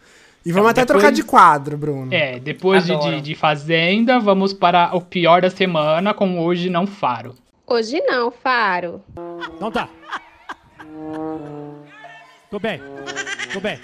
E 0.45 0.51
vamos 0.51 0.69
Então, 0.69 0.83
até 0.83 0.85
trocar 0.85 1.01
depois- 1.11 1.15
de 1.17 1.23
quadro, 1.23 1.75
Bruno. 1.75 2.13
É, 2.13 2.39
depois 2.39 2.85
de, 2.85 2.95
de, 2.95 3.19
de 3.21 3.33
Fazenda, 3.35 4.19
vamos 4.19 4.53
para 4.53 4.95
o 4.95 5.01
pior 5.01 5.41
da 5.41 5.49
semana 5.49 6.13
com 6.13 6.39
Hoje 6.39 6.69
Não 6.69 6.85
Faro. 6.85 7.33
Hoje 7.65 7.99
não, 8.01 8.29
Faro. 8.31 9.01
Então 9.55 9.71
tá. 9.71 9.89
Tô 12.49 12.59
bem. 12.59 12.81
Tô 13.53 13.59
bem. 13.59 13.79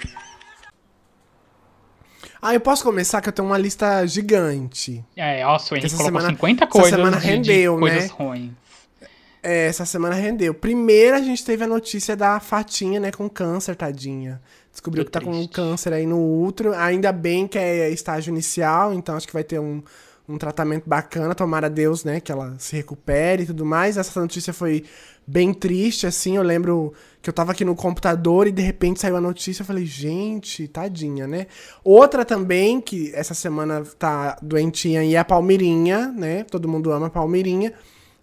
Ah, 2.40 2.54
eu 2.54 2.60
posso 2.60 2.84
começar 2.84 3.20
que 3.20 3.28
eu 3.28 3.32
tenho 3.32 3.48
uma 3.48 3.58
lista 3.58 4.06
gigante. 4.06 5.04
É, 5.16 5.42
nossa, 5.44 5.74
o 5.74 5.76
Henrique 5.76 5.86
Essa 5.86 5.96
colocou 5.96 6.20
semana- 6.20 6.34
50 6.36 6.64
essa 6.64 6.70
coisas 6.72 6.90
semana 6.90 7.16
de- 7.16 7.22
de, 7.22 7.28
rendeu, 7.28 7.78
coisas 7.78 8.02
né? 8.04 8.10
ruins. 8.12 8.52
É, 9.42 9.66
essa 9.66 9.84
semana 9.84 10.14
rendeu. 10.14 10.52
Primeiro 10.54 11.16
a 11.16 11.20
gente 11.20 11.44
teve 11.44 11.64
a 11.64 11.66
notícia 11.66 12.14
da 12.16 12.38
Fatinha, 12.38 13.00
né, 13.00 13.10
com 13.10 13.28
câncer, 13.28 13.74
tadinha. 13.74 14.40
Descobriu 14.70 15.04
Que 15.04 15.10
que 15.10 15.18
tá 15.18 15.24
com 15.24 15.46
câncer 15.48 15.92
aí 15.92 16.06
no 16.06 16.42
útero. 16.42 16.74
Ainda 16.74 17.10
bem 17.12 17.46
que 17.48 17.58
é 17.58 17.88
estágio 17.90 18.30
inicial, 18.30 18.92
então 18.92 19.16
acho 19.16 19.26
que 19.26 19.32
vai 19.32 19.44
ter 19.44 19.58
um, 19.58 19.82
um 20.28 20.36
tratamento 20.36 20.84
bacana. 20.88 21.34
Tomara 21.34 21.66
a 21.66 21.70
Deus, 21.70 22.04
né, 22.04 22.20
que 22.20 22.30
ela 22.30 22.54
se 22.58 22.76
recupere 22.76 23.44
e 23.44 23.46
tudo 23.46 23.64
mais. 23.64 23.96
Essa 23.96 24.20
notícia 24.20 24.52
foi 24.52 24.84
bem 25.26 25.52
triste, 25.54 26.06
assim. 26.06 26.36
Eu 26.36 26.42
lembro 26.42 26.92
que 27.22 27.28
eu 27.28 27.32
tava 27.32 27.52
aqui 27.52 27.64
no 27.64 27.74
computador 27.74 28.46
e 28.46 28.52
de 28.52 28.62
repente 28.62 29.00
saiu 29.00 29.16
a 29.16 29.20
notícia. 29.20 29.62
Eu 29.62 29.66
falei, 29.66 29.86
gente, 29.86 30.68
tadinha, 30.68 31.26
né? 31.26 31.46
Outra 31.82 32.24
também, 32.24 32.80
que 32.80 33.10
essa 33.14 33.34
semana 33.34 33.82
tá 33.98 34.36
doentinha 34.42 35.02
e 35.04 35.14
é 35.14 35.18
a 35.18 35.24
Palmeirinha, 35.24 36.08
né? 36.08 36.44
Todo 36.44 36.68
mundo 36.68 36.92
ama 36.92 37.06
a 37.06 37.10
Palmeirinha. 37.10 37.72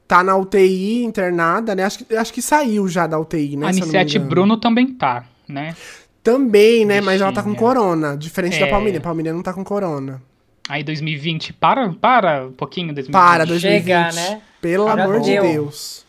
Tá 0.08 0.24
na 0.24 0.36
UTI 0.38 1.04
internada, 1.04 1.74
né? 1.74 1.84
Acho 1.84 2.06
que, 2.06 2.16
acho 2.16 2.32
que 2.32 2.42
saiu 2.42 2.88
já 2.88 3.08
da 3.08 3.20
UTI, 3.20 3.58
né? 3.58 3.66
a 3.66 3.70
Anissete. 3.70 4.20
Bruno 4.20 4.58
também 4.58 4.94
tá, 4.94 5.26
né? 5.48 5.76
Também, 6.22 6.86
né? 6.86 7.02
Mas 7.02 7.22
ela 7.22 7.32
tá 7.32 7.42
com 7.42 7.52
Bichinha. 7.52 7.68
corona. 7.68 8.16
Diferente 8.18 8.60
da 8.60 8.68
É. 8.68 8.70
Palmeirinha. 8.70 9.02
Palmeirinha 9.02 9.34
não 9.34 9.42
tá 9.44 9.54
com 9.54 9.64
corona. 9.64 10.22
Aí 10.68 10.84
2020, 10.84 11.54
para, 11.54 11.90
para 11.94 12.48
um 12.48 12.52
pouquinho 12.52 12.94
2020. 12.94 13.14
Para, 13.14 13.46
2020. 13.46 13.84
Chega, 13.84 14.12
né? 14.12 14.42
Pelo 14.60 14.88
amor 14.88 15.20
de 15.20 15.32
deu. 15.32 15.44
Deus. 15.44 16.06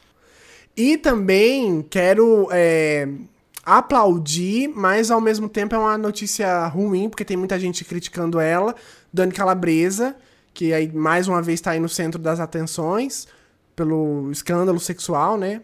E 0.77 0.97
também 0.97 1.85
quero 1.89 2.49
é, 2.51 3.09
aplaudir, 3.65 4.69
mas 4.69 5.11
ao 5.11 5.21
mesmo 5.21 5.49
tempo 5.49 5.75
é 5.75 5.79
uma 5.79 5.99
notícia 5.99 6.67
ruim, 6.69 7.09
porque 7.09 7.25
tem 7.25 7.37
muita 7.37 7.59
gente 7.59 7.85
criticando 7.85 8.41
ela. 8.41 8.75
Dani 9.13 9.33
Calabresa, 9.33 10.17
que 10.55 10.73
aí 10.73 10.91
mais 10.91 11.29
uma 11.29 11.43
vez 11.43 11.61
tá 11.61 11.73
aí 11.73 11.81
no 11.81 11.89
centro 11.89 12.21
das 12.21 12.41
atenções 12.41 13.27
pelo 13.75 14.31
escândalo 14.31 14.81
sexual, 14.81 15.37
né? 15.37 15.61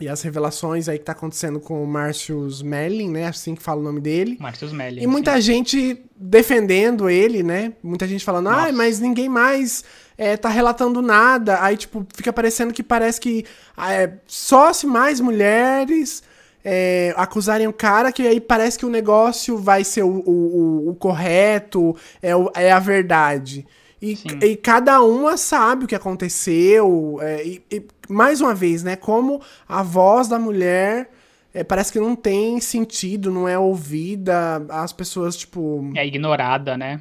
E 0.00 0.08
as 0.08 0.22
revelações 0.22 0.88
aí 0.88 0.98
que 0.98 1.04
tá 1.04 1.12
acontecendo 1.12 1.60
com 1.60 1.82
o 1.82 1.86
Márcio 1.86 2.46
Smelling, 2.48 3.10
né? 3.10 3.26
Assim 3.28 3.54
que 3.54 3.62
fala 3.62 3.80
o 3.80 3.84
nome 3.84 4.00
dele. 4.00 4.36
Márcio 4.40 4.66
Smelling. 4.66 5.02
E 5.02 5.06
muita 5.06 5.40
gente 5.40 6.02
defendendo 6.16 7.08
ele, 7.08 7.44
né? 7.44 7.72
Muita 7.82 8.06
gente 8.08 8.24
falando, 8.24 8.50
Nossa. 8.50 8.72
mas 8.72 8.98
ninguém 8.98 9.28
mais 9.28 9.84
é, 10.18 10.36
tá 10.36 10.48
relatando 10.48 11.00
nada. 11.00 11.62
Aí, 11.62 11.76
tipo, 11.76 12.04
fica 12.12 12.32
parecendo 12.32 12.74
que 12.74 12.82
parece 12.82 13.20
que 13.20 13.44
ah, 13.76 13.92
é, 13.92 14.18
só 14.26 14.72
se 14.72 14.84
mais 14.84 15.20
mulheres 15.20 16.24
é, 16.64 17.14
acusarem 17.16 17.68
o 17.68 17.72
cara, 17.72 18.10
que 18.10 18.26
aí 18.26 18.40
parece 18.40 18.76
que 18.76 18.86
o 18.86 18.90
negócio 18.90 19.56
vai 19.58 19.84
ser 19.84 20.02
o, 20.02 20.08
o, 20.08 20.30
o- 20.86 20.90
o 20.90 20.94
correto, 20.96 21.94
é, 22.20 22.34
o- 22.34 22.50
é 22.56 22.72
a 22.72 22.80
verdade. 22.80 23.64
E, 24.02 24.16
Sim. 24.16 24.38
e 24.42 24.56
cada 24.56 25.00
uma 25.02 25.36
sabe 25.36 25.84
o 25.84 25.88
que 25.88 25.94
aconteceu. 25.94 27.18
é, 27.22 27.46
e, 27.46 27.62
e, 27.70 27.82
mais 28.08 28.40
uma 28.40 28.54
vez, 28.54 28.82
né? 28.82 28.96
Como 28.96 29.40
a 29.68 29.82
voz 29.82 30.28
da 30.28 30.38
mulher 30.38 31.10
é, 31.52 31.62
parece 31.64 31.92
que 31.92 32.00
não 32.00 32.16
tem 32.16 32.60
sentido, 32.60 33.30
não 33.30 33.46
é 33.48 33.58
ouvida. 33.58 34.64
As 34.68 34.92
pessoas, 34.92 35.36
tipo, 35.36 35.90
É 35.94 36.06
ignorada, 36.06 36.76
né? 36.76 37.00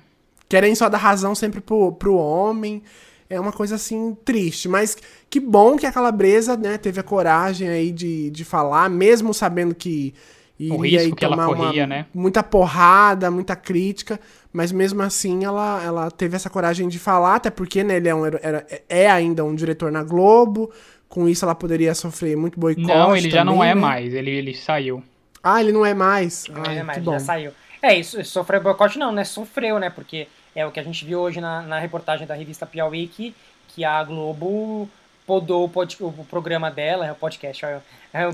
querem 0.49 0.75
só 0.75 0.87
dar 0.87 0.99
razão 0.99 1.33
sempre 1.33 1.59
pro, 1.61 1.91
pro 1.93 2.15
homem. 2.15 2.83
É 3.29 3.39
uma 3.39 3.51
coisa 3.51 3.75
assim 3.75 4.15
triste. 4.23 4.69
Mas 4.69 4.95
que 5.27 5.39
bom 5.39 5.75
que 5.77 5.85
a 5.87 5.91
Calabresa, 5.91 6.55
né, 6.55 6.77
teve 6.77 6.99
a 6.99 7.03
coragem 7.03 7.67
aí 7.67 7.91
de, 7.91 8.29
de 8.29 8.45
falar, 8.45 8.87
mesmo 8.89 9.33
sabendo 9.33 9.73
que 9.73 10.13
iria 10.59 10.75
O 10.75 10.81
risco 10.81 10.99
aí 11.07 11.11
que 11.15 11.25
ela 11.25 11.35
tomar 11.35 11.47
uma- 11.49 11.65
corria, 11.65 11.87
né? 11.87 12.05
muita 12.13 12.43
porrada, 12.43 13.31
muita 13.31 13.55
crítica. 13.55 14.19
Mas 14.53 14.71
mesmo 14.71 15.01
assim 15.01 15.43
ela, 15.43 15.83
ela 15.83 16.11
teve 16.11 16.35
essa 16.35 16.49
coragem 16.49 16.87
de 16.87 16.99
falar, 16.99 17.35
até 17.35 17.49
porque 17.49 17.83
né, 17.83 17.95
ele 17.97 18.07
é, 18.07 18.13
um, 18.13 18.23
era, 18.25 18.65
é 18.87 19.09
ainda 19.09 19.43
um 19.43 19.55
diretor 19.55 19.91
na 19.91 20.03
Globo. 20.03 20.71
Com 21.09 21.27
isso 21.27 21.43
ela 21.43 21.55
poderia 21.55 21.93
sofrer 21.95 22.37
muito 22.37 22.59
boicote. 22.59 22.87
Não, 22.87 23.15
ele 23.15 23.29
já 23.29 23.43
não 23.43 23.63
é 23.63 23.73
né? 23.73 23.81
mais. 23.81 24.13
Ele, 24.13 24.29
ele 24.31 24.53
saiu. 24.55 25.03
Ah, 25.43 25.59
ele 25.59 25.71
não 25.71 25.85
é 25.85 25.93
mais. 25.93 26.45
Não 26.47 26.63
Ai, 26.65 26.77
é 26.77 26.83
mais, 26.83 27.03
já 27.03 27.19
saiu. 27.19 27.51
É, 27.81 27.95
isso, 27.95 28.23
sofreu 28.23 28.61
boicote 28.61 28.97
não, 28.97 29.11
né? 29.11 29.23
Sofreu, 29.23 29.77
né? 29.79 29.89
Porque 29.89 30.27
é 30.55 30.65
o 30.65 30.71
que 30.71 30.79
a 30.79 30.83
gente 30.83 31.03
viu 31.03 31.19
hoje 31.19 31.41
na, 31.41 31.61
na 31.63 31.79
reportagem 31.79 32.25
da 32.25 32.33
revista 32.33 32.65
Piauí 32.65 33.07
que, 33.07 33.35
que 33.69 33.83
a 33.83 34.03
Globo 34.03 34.87
podou 35.25 35.65
o, 35.65 35.69
pod- 35.69 35.97
o 35.99 36.11
programa 36.29 36.69
dela, 36.69 37.05
é 37.07 37.11
o 37.11 37.15
podcast, 37.15 37.65
ó, 37.65 37.79
é, 38.13 38.27
o- 38.27 38.33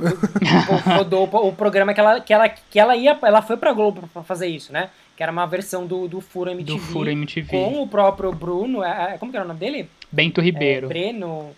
podou 0.98 1.28
o, 1.32 1.48
o 1.48 1.54
programa 1.54 1.94
que 1.94 2.00
ela, 2.00 2.20
que 2.20 2.34
ela, 2.34 2.50
que 2.50 2.80
ela 2.80 2.96
ia, 2.96 3.18
ela 3.22 3.42
foi 3.42 3.58
pra 3.58 3.74
Globo 3.74 4.08
pra 4.14 4.24
fazer 4.24 4.48
isso, 4.48 4.72
né? 4.74 4.90
Que 5.20 5.24
era 5.24 5.34
uma 5.34 5.46
versão 5.46 5.86
do, 5.86 6.08
do 6.08 6.22
Furo 6.22 6.50
MTV. 6.50 6.80
Do 6.80 6.86
Furo 6.86 7.10
MTV. 7.10 7.50
Com 7.50 7.82
o 7.84 7.88
próprio 7.90 8.32
Bruno, 8.32 8.82
é- 8.82 9.16
é- 9.16 9.18
como 9.18 9.30
que 9.30 9.36
era 9.38 9.44
o 9.44 9.48
nome 9.50 9.60
dele? 9.60 9.90
Bento 10.10 10.40
É, 10.40 10.44
Ribeiro. 10.46 10.88
Breno. 10.88 11.50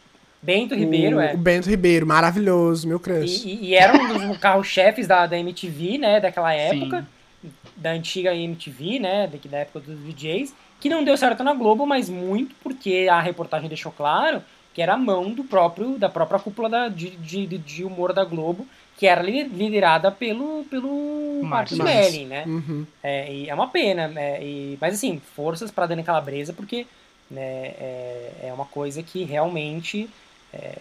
Bento 0.42 0.74
Ribeiro, 0.74 1.18
o, 1.18 1.22
é. 1.22 1.36
O 1.36 1.38
Bento 1.38 1.70
Ribeiro, 1.70 2.08
maravilhoso, 2.08 2.88
meu 2.88 3.00
crush. 3.00 3.46
E, 3.46 3.50
e, 3.54 3.66
e 3.68 3.76
era 3.76 3.94
um 3.96 4.30
dos 4.30 4.38
carro-chefes 4.40 5.06
da, 5.06 5.28
da 5.28 5.38
MTV, 5.38 6.00
né, 6.00 6.20
daquela 6.20 6.52
época, 6.52 7.06
Sim. 7.44 7.52
da 7.78 7.92
antiga 7.92 8.34
MTV, 8.36 8.98
né, 8.98 9.28
da, 9.28 9.38
da 9.52 9.58
época 9.60 9.80
dos 9.82 10.00
DJs, 10.06 10.56
que 10.80 10.90
não 10.90 11.04
deu 11.04 11.16
certo 11.16 11.44
na 11.44 11.54
Globo, 11.54 11.86
mas 11.86 12.10
muito 12.10 12.56
porque 12.64 13.08
a 13.12 13.22
reportagem 13.22 13.70
deixou 13.70 13.92
claro 13.92 14.42
que 14.74 14.82
era 14.82 14.94
a 14.96 14.98
mão 14.98 15.32
do 15.32 15.44
próprio 15.44 16.00
da 16.00 16.10
própria 16.10 16.40
cúpula 16.40 16.68
da, 16.68 16.88
de, 16.88 17.12
de, 17.12 17.46
de 17.46 17.84
humor 17.84 18.12
da 18.12 18.24
Globo, 18.26 18.66
que 19.02 19.08
era 19.08 19.24
liderada 19.24 20.12
pelo, 20.12 20.64
pelo 20.70 21.42
Belli, 21.84 22.26
né? 22.26 22.44
Uhum. 22.46 22.86
É, 23.02 23.34
e 23.34 23.50
é 23.50 23.54
uma 23.56 23.68
pena, 23.68 24.12
é, 24.16 24.40
e, 24.44 24.78
mas 24.80 24.94
assim, 24.94 25.20
forças 25.36 25.72
para 25.72 25.88
Dani 25.88 26.04
Calabresa, 26.04 26.54
porque 26.54 26.86
né, 27.28 27.42
é, 27.80 28.32
é 28.44 28.54
uma 28.54 28.66
coisa 28.66 29.02
que 29.02 29.24
realmente 29.24 30.08
é, 30.54 30.76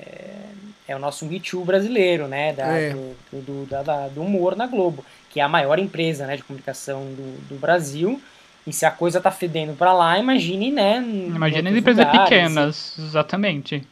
é 0.87 0.95
o 0.95 0.99
nosso 0.99 1.27
Too 1.41 1.65
brasileiro, 1.65 2.29
né? 2.29 2.53
Da, 2.53 2.67
é. 2.67 2.91
do, 2.91 3.17
do, 3.41 3.67
da, 3.67 4.09
do, 4.09 4.21
humor 4.21 4.55
na 4.55 4.67
Globo, 4.67 5.03
que 5.31 5.41
é 5.41 5.43
a 5.43 5.49
maior 5.49 5.79
empresa 5.79 6.27
né, 6.27 6.37
de 6.37 6.43
comunicação 6.43 7.01
do, 7.15 7.49
do 7.49 7.59
Brasil. 7.59 8.21
E 8.67 8.73
se 8.75 8.85
a 8.85 8.91
coisa 8.91 9.19
tá 9.19 9.31
fedendo 9.31 9.73
para 9.73 9.95
lá, 9.95 10.19
imagine, 10.19 10.71
né? 10.71 10.99
Imagine 10.99 11.71
empresas 11.71 12.05
lugares, 12.05 12.29
pequenas, 12.29 12.99
exatamente. 12.99 13.83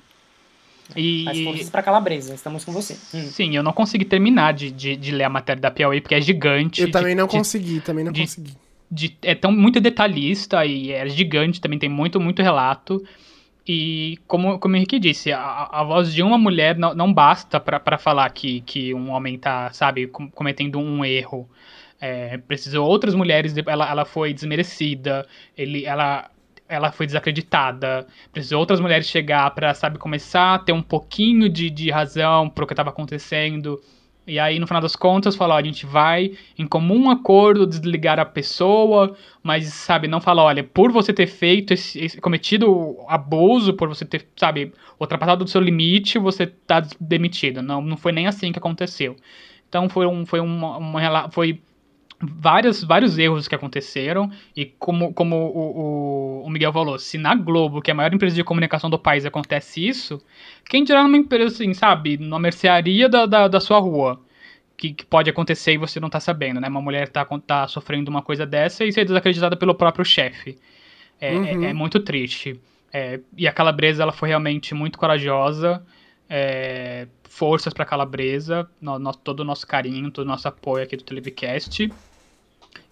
E... 0.96 1.28
As 1.28 1.38
forças 1.40 1.70
para 1.70 1.82
Calabresa, 1.82 2.34
estamos 2.34 2.64
com 2.64 2.72
você. 2.72 2.94
Hum. 3.14 3.22
Sim, 3.22 3.56
eu 3.56 3.62
não 3.62 3.72
consegui 3.72 4.04
terminar 4.04 4.54
de, 4.54 4.70
de, 4.70 4.96
de, 4.96 5.10
ler 5.10 5.24
a 5.24 5.28
matéria 5.28 5.60
da 5.60 5.70
Piauí, 5.70 6.00
porque 6.00 6.14
é 6.14 6.20
gigante. 6.20 6.80
Eu 6.80 6.86
de, 6.86 6.92
também 6.92 7.14
não 7.14 7.28
consegui, 7.28 7.80
também 7.80 8.04
não 8.04 8.12
consegui. 8.12 8.56
é 9.22 9.34
tão 9.34 9.52
muito 9.52 9.80
detalhista 9.80 10.64
e 10.64 10.92
é 10.92 11.06
gigante, 11.08 11.60
também 11.60 11.78
tem 11.78 11.88
muito, 11.88 12.18
muito 12.20 12.42
relato. 12.42 13.02
E 13.66 14.18
como, 14.26 14.58
como 14.58 14.74
o 14.74 14.76
Henrique 14.78 14.98
disse, 14.98 15.30
a, 15.30 15.68
a 15.70 15.84
voz 15.84 16.14
de 16.14 16.22
uma 16.22 16.38
mulher 16.38 16.78
não, 16.78 16.94
não 16.94 17.12
basta 17.12 17.60
para 17.60 17.98
falar 17.98 18.30
que, 18.30 18.62
que 18.62 18.94
um 18.94 19.10
homem 19.10 19.38
tá, 19.38 19.70
sabe, 19.72 20.06
cometendo 20.06 20.78
um 20.78 21.04
erro. 21.04 21.46
É, 22.00 22.38
precisou 22.38 22.88
outras 22.88 23.14
mulheres, 23.14 23.54
ela, 23.66 23.90
ela 23.90 24.04
foi 24.04 24.32
desmerecida, 24.32 25.26
ele, 25.56 25.84
ela, 25.84 26.30
ela 26.68 26.92
foi 26.92 27.06
desacreditada, 27.06 28.06
precisou 28.32 28.60
outras 28.60 28.78
mulheres 28.78 29.06
chegar 29.06 29.50
para, 29.52 29.72
sabe, 29.72 29.98
começar 29.98 30.54
a 30.54 30.58
ter 30.58 30.72
um 30.72 30.82
pouquinho 30.82 31.48
de, 31.48 31.70
de 31.70 31.90
razão 31.90 32.48
pro 32.48 32.66
que 32.66 32.72
estava 32.74 32.90
acontecendo. 32.90 33.80
E 34.26 34.38
aí, 34.38 34.58
no 34.58 34.66
final 34.66 34.82
das 34.82 34.94
contas, 34.94 35.34
falou, 35.34 35.56
a 35.56 35.62
gente 35.62 35.86
vai, 35.86 36.32
em 36.58 36.66
comum 36.66 37.08
acordo, 37.08 37.66
desligar 37.66 38.20
a 38.20 38.26
pessoa, 38.26 39.16
mas, 39.42 39.72
sabe, 39.72 40.06
não 40.06 40.20
fala, 40.20 40.42
olha, 40.42 40.62
por 40.62 40.92
você 40.92 41.14
ter 41.14 41.26
feito 41.26 41.72
esse, 41.72 41.98
esse 41.98 42.20
cometido 42.20 42.98
abuso, 43.08 43.72
por 43.72 43.88
você 43.88 44.04
ter, 44.04 44.28
sabe, 44.36 44.74
ultrapassado 45.00 45.46
o 45.46 45.48
seu 45.48 45.62
limite, 45.62 46.18
você 46.18 46.46
tá 46.46 46.86
demitido. 47.00 47.62
Não, 47.62 47.80
não 47.80 47.96
foi 47.96 48.12
nem 48.12 48.26
assim 48.26 48.52
que 48.52 48.58
aconteceu. 48.58 49.16
Então 49.66 49.88
foi 49.88 50.06
um, 50.06 50.26
foi 50.26 50.40
uma, 50.40 50.76
uma 50.76 51.30
foi 51.30 51.60
vários, 52.20 52.82
vários 52.82 53.16
erros 53.18 53.46
que 53.46 53.54
aconteceram 53.54 54.30
e 54.56 54.66
como, 54.66 55.12
como 55.12 55.36
o, 55.36 56.42
o, 56.42 56.46
o, 56.46 56.50
Miguel 56.50 56.72
falou, 56.72 56.98
se 56.98 57.16
na 57.16 57.34
Globo, 57.34 57.80
que 57.80 57.90
é 57.90 57.92
a 57.92 57.94
maior 57.94 58.12
empresa 58.12 58.34
de 58.34 58.42
comunicação 58.42 58.90
do 58.90 58.98
país, 58.98 59.24
acontece 59.24 59.86
isso, 59.86 60.20
quem 60.68 60.82
dirá 60.82 61.02
numa 61.02 61.16
empresa 61.16 61.54
assim, 61.54 61.72
sabe, 61.74 62.16
numa 62.16 62.38
mercearia 62.38 63.08
da, 63.08 63.24
da, 63.24 63.46
da 63.46 63.60
sua 63.60 63.78
rua, 63.78 64.20
que, 64.76 64.92
que, 64.92 65.04
pode 65.04 65.30
acontecer 65.30 65.72
e 65.72 65.78
você 65.78 66.00
não 66.00 66.08
tá 66.08 66.20
sabendo, 66.20 66.60
né? 66.60 66.68
Uma 66.68 66.80
mulher 66.80 67.08
tá, 67.08 67.24
tá 67.46 67.66
sofrendo 67.66 68.10
uma 68.10 68.22
coisa 68.22 68.46
dessa 68.46 68.84
e 68.84 68.92
ser 68.92 69.04
desacreditada 69.04 69.56
pelo 69.56 69.74
próprio 69.74 70.04
chefe. 70.04 70.56
É, 71.20 71.34
uhum. 71.34 71.64
é, 71.64 71.70
é, 71.70 71.72
muito 71.72 71.98
triste. 71.98 72.60
É, 72.92 73.18
e 73.36 73.48
a 73.48 73.52
Calabresa, 73.52 74.04
ela 74.04 74.12
foi 74.12 74.28
realmente 74.28 74.74
muito 74.74 74.96
corajosa, 74.96 75.84
é, 76.30 77.08
forças 77.24 77.72
para 77.72 77.84
Calabresa, 77.84 78.68
no, 78.80 79.00
no, 79.00 79.12
todo 79.12 79.40
o 79.40 79.44
nosso 79.44 79.66
carinho, 79.66 80.12
todo 80.12 80.24
o 80.26 80.28
nosso 80.28 80.46
apoio 80.46 80.84
aqui 80.84 80.96
do 80.96 81.02
Televicast. 81.02 81.90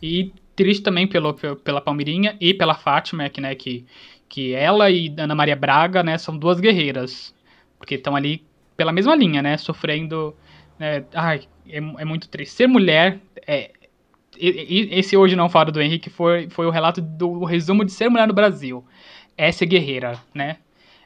E 0.03 0.33
triste 0.55 0.83
também 0.83 1.07
pelo, 1.07 1.35
pela 1.35 1.81
Palmeirinha 1.81 2.37
e 2.41 2.55
pela 2.55 2.75
Fátima, 2.75 3.29
que, 3.29 3.41
né, 3.41 3.55
que, 3.55 3.85
que 4.29 4.55
ela 4.55 4.91
e 4.91 5.15
Ana 5.19 5.35
Maria 5.35 5.57
Braga, 5.57 6.03
né, 6.03 6.19
são 6.19 6.37
duas 6.37 6.61
guerreiras. 6.61 7.35
Porque 7.79 7.97
estão 7.97 8.17
ali 8.17 8.45
pela 8.77 8.93
mesma 8.93 9.15
linha, 9.15 9.43
né, 9.43 9.57
sofrendo... 9.57 10.35
Né, 10.79 11.05
ai, 11.15 11.43
é, 11.69 11.77
é 11.77 12.05
muito 12.05 12.29
triste. 12.29 12.55
Ser 12.55 12.67
mulher 12.67 13.19
é, 13.47 13.71
esse 14.39 15.17
hoje 15.17 15.35
não 15.35 15.49
falo 15.49 15.73
do 15.73 15.81
Henrique 15.81 16.11
foi, 16.11 16.49
foi 16.51 16.67
o 16.67 16.71
relato 16.71 17.01
do 17.01 17.45
resumo 17.45 17.85
de 17.85 17.93
ser 17.93 18.09
mulher 18.09 18.29
no 18.29 18.35
Brasil. 18.35 18.85
Essa 19.37 19.65
é 19.65 19.67
guerreira, 19.67 20.19
né? 20.35 20.59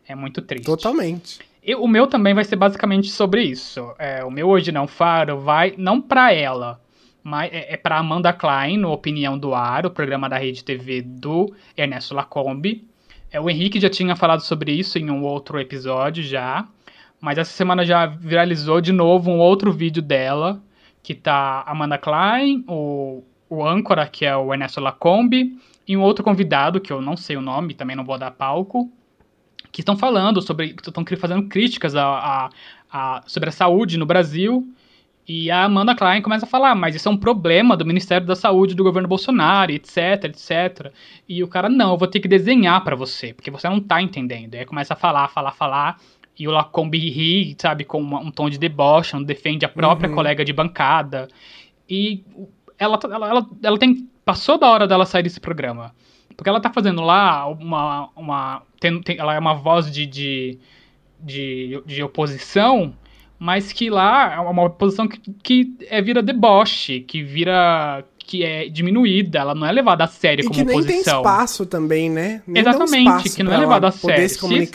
É 0.07 0.15
muito 0.15 0.43
triste. 0.43 0.67
Totalmente. 0.67 1.41
E 1.63 1.75
o 1.75 1.87
meu 1.87 2.07
também 2.07 2.35
vai 2.35 2.45
ser 2.45 2.57
basicamente 2.57 3.09
sobre 3.11 3.43
isso. 3.43 3.93
É, 3.99 4.25
o 4.25 4.31
meu 4.31 4.49
hoje 4.49 4.73
não 4.73 4.87
faro 4.87 5.41
vai 5.41 5.75
não 5.77 6.01
para 6.01 6.33
ela, 6.33 6.81
mas 7.23 7.53
é, 7.53 7.75
é 7.75 7.77
para 7.77 7.99
Amanda 7.99 8.33
Klein, 8.33 8.85
Opinião 8.85 9.39
do 9.39 9.55
Ar, 9.55 9.87
o 9.87 9.91
programa 9.91 10.29
da 10.29 10.39
Rede 10.39 10.65
TV 10.65 11.03
do 11.03 11.55
Ernesto 11.77 12.15
Lacombe. 12.15 12.87
É, 13.31 13.41
o 13.41 13.49
Henrique 13.49 13.81
já 13.81 13.89
tinha 13.89 14.17
falado 14.17 14.41
sobre 14.41 14.73
isso 14.73 14.99
em 14.99 15.11
um 15.11 15.23
outro 15.23 15.59
episódio 15.61 16.23
já, 16.23 16.67
mas 17.21 17.39
essa 17.39 17.53
semana 17.53 17.85
já 17.85 18.07
viralizou 18.07 18.81
de 18.81 18.93
novo 18.93 19.31
um 19.31 19.39
outro 19.39 19.73
vídeo 19.73 20.03
dela, 20.03 20.61
que 21.03 21.15
tá 21.15 21.63
Amanda 21.67 21.99
Klein, 21.99 22.65
o, 22.67 23.23
o 23.49 23.65
âncora, 23.65 24.07
que 24.07 24.25
é 24.25 24.37
o 24.37 24.53
Ernesto 24.53 24.81
Lacombe, 24.81 25.59
e 25.87 25.97
um 25.97 26.03
outro 26.03 26.25
convidado, 26.25 26.81
que 26.81 26.93
eu 26.93 27.01
não 27.01 27.17
sei 27.17 27.37
o 27.37 27.41
nome, 27.41 27.75
também 27.75 27.97
não 27.97 28.05
vou 28.05 28.19
dar 28.19 28.31
palco, 28.31 28.91
que 29.71 29.81
estão 29.81 29.97
falando 29.97 30.43
sobre, 30.43 30.75
estão 30.85 31.05
fazendo 31.19 31.49
críticas 31.49 31.95
a, 31.95 32.05
a, 32.05 32.51
a, 32.91 33.23
sobre 33.27 33.49
a 33.49 33.53
saúde 33.53 33.97
no 33.97 34.07
Brasil 34.07 34.67
e 35.27 35.51
a 35.51 35.65
Amanda 35.65 35.95
Klein 35.95 36.23
começa 36.23 36.45
a 36.45 36.49
falar, 36.49 36.75
mas 36.75 36.95
isso 36.95 37.09
é 37.09 37.13
um 37.13 37.17
problema 37.17 37.77
do 37.77 37.87
Ministério 37.87 38.27
da 38.27 38.35
Saúde 38.35 38.75
do 38.75 38.83
governo 38.83 39.09
Bolsonaro, 39.09 39.71
etc, 39.71 40.25
etc. 40.25 40.93
E 41.29 41.43
o 41.45 41.49
cara, 41.49 41.69
não, 41.69 41.93
eu 41.93 41.99
vou 41.99 42.09
ter 42.09 42.21
que 42.21 42.27
desenhar 42.27 42.83
para 42.83 42.97
você, 42.97 43.33
porque 43.33 43.51
você 43.51 43.69
não 43.69 43.81
tá 43.81 44.03
entendendo. 44.03 44.55
E 44.55 44.59
aí 44.59 44.65
começa 44.65 44.95
a 44.95 44.97
falar, 44.97 45.29
falar, 45.29 45.53
falar. 45.53 45.99
E 46.39 46.49
o 46.49 46.51
Lacombe 46.51 46.99
ri, 46.99 47.55
sabe, 47.59 47.85
com 47.85 48.01
uma, 48.01 48.19
um 48.19 48.31
tom 48.31 48.49
de 48.49 48.59
deboche, 48.59 49.15
não 49.15 49.23
defende 49.23 49.65
a 49.65 49.69
própria 49.69 50.09
uhum. 50.09 50.17
colega 50.17 50.45
de 50.45 50.53
bancada. 50.53 51.29
E 51.89 52.25
ela, 52.79 52.99
ela, 53.05 53.29
ela, 53.29 53.47
ela 53.63 53.79
tem. 53.79 54.09
Passou 54.25 54.59
da 54.59 54.69
hora 54.69 54.89
dela 54.89 55.05
sair 55.05 55.23
desse 55.23 55.41
programa. 55.41 55.95
Porque 56.37 56.49
ela 56.49 56.61
tá 56.61 56.73
fazendo 56.73 57.03
lá 57.03 57.47
uma. 57.47 58.09
uma 58.17 58.63
tem, 58.81 59.01
tem, 59.03 59.19
ela 59.19 59.35
é 59.35 59.39
uma 59.39 59.55
voz 59.55 59.91
de, 59.93 60.07
de, 60.07 60.59
de, 61.21 61.83
de 61.85 62.03
oposição 62.03 62.95
mas 63.41 63.73
que 63.73 63.89
lá 63.89 64.35
é 64.35 64.39
uma 64.39 64.69
posição 64.69 65.09
que, 65.09 65.19
que 65.43 65.75
é, 65.89 66.03
vira 66.03 66.23
deboche, 66.23 67.01
que 67.01 67.23
vira 67.23 68.05
que 68.19 68.45
é 68.45 68.69
diminuída, 68.69 69.39
ela 69.39 69.55
não 69.55 69.67
é 69.67 69.73
levada 69.73 70.05
a 70.05 70.07
sério 70.07 70.43
e 70.43 70.47
como 70.47 70.55
que 70.55 70.65
nem 70.65 70.77
oposição. 70.77 71.23
tem 71.23 71.33
espaço 71.33 71.65
também, 71.65 72.11
né? 72.11 72.43
Nem 72.47 72.61
Exatamente, 72.61 73.31
que 73.31 73.43
não 73.43 73.53
é 73.53 73.57
levada 73.57 73.89
a 73.89 73.91
sério. 73.91 74.29
se. 74.29 74.37
Se, 74.37 74.71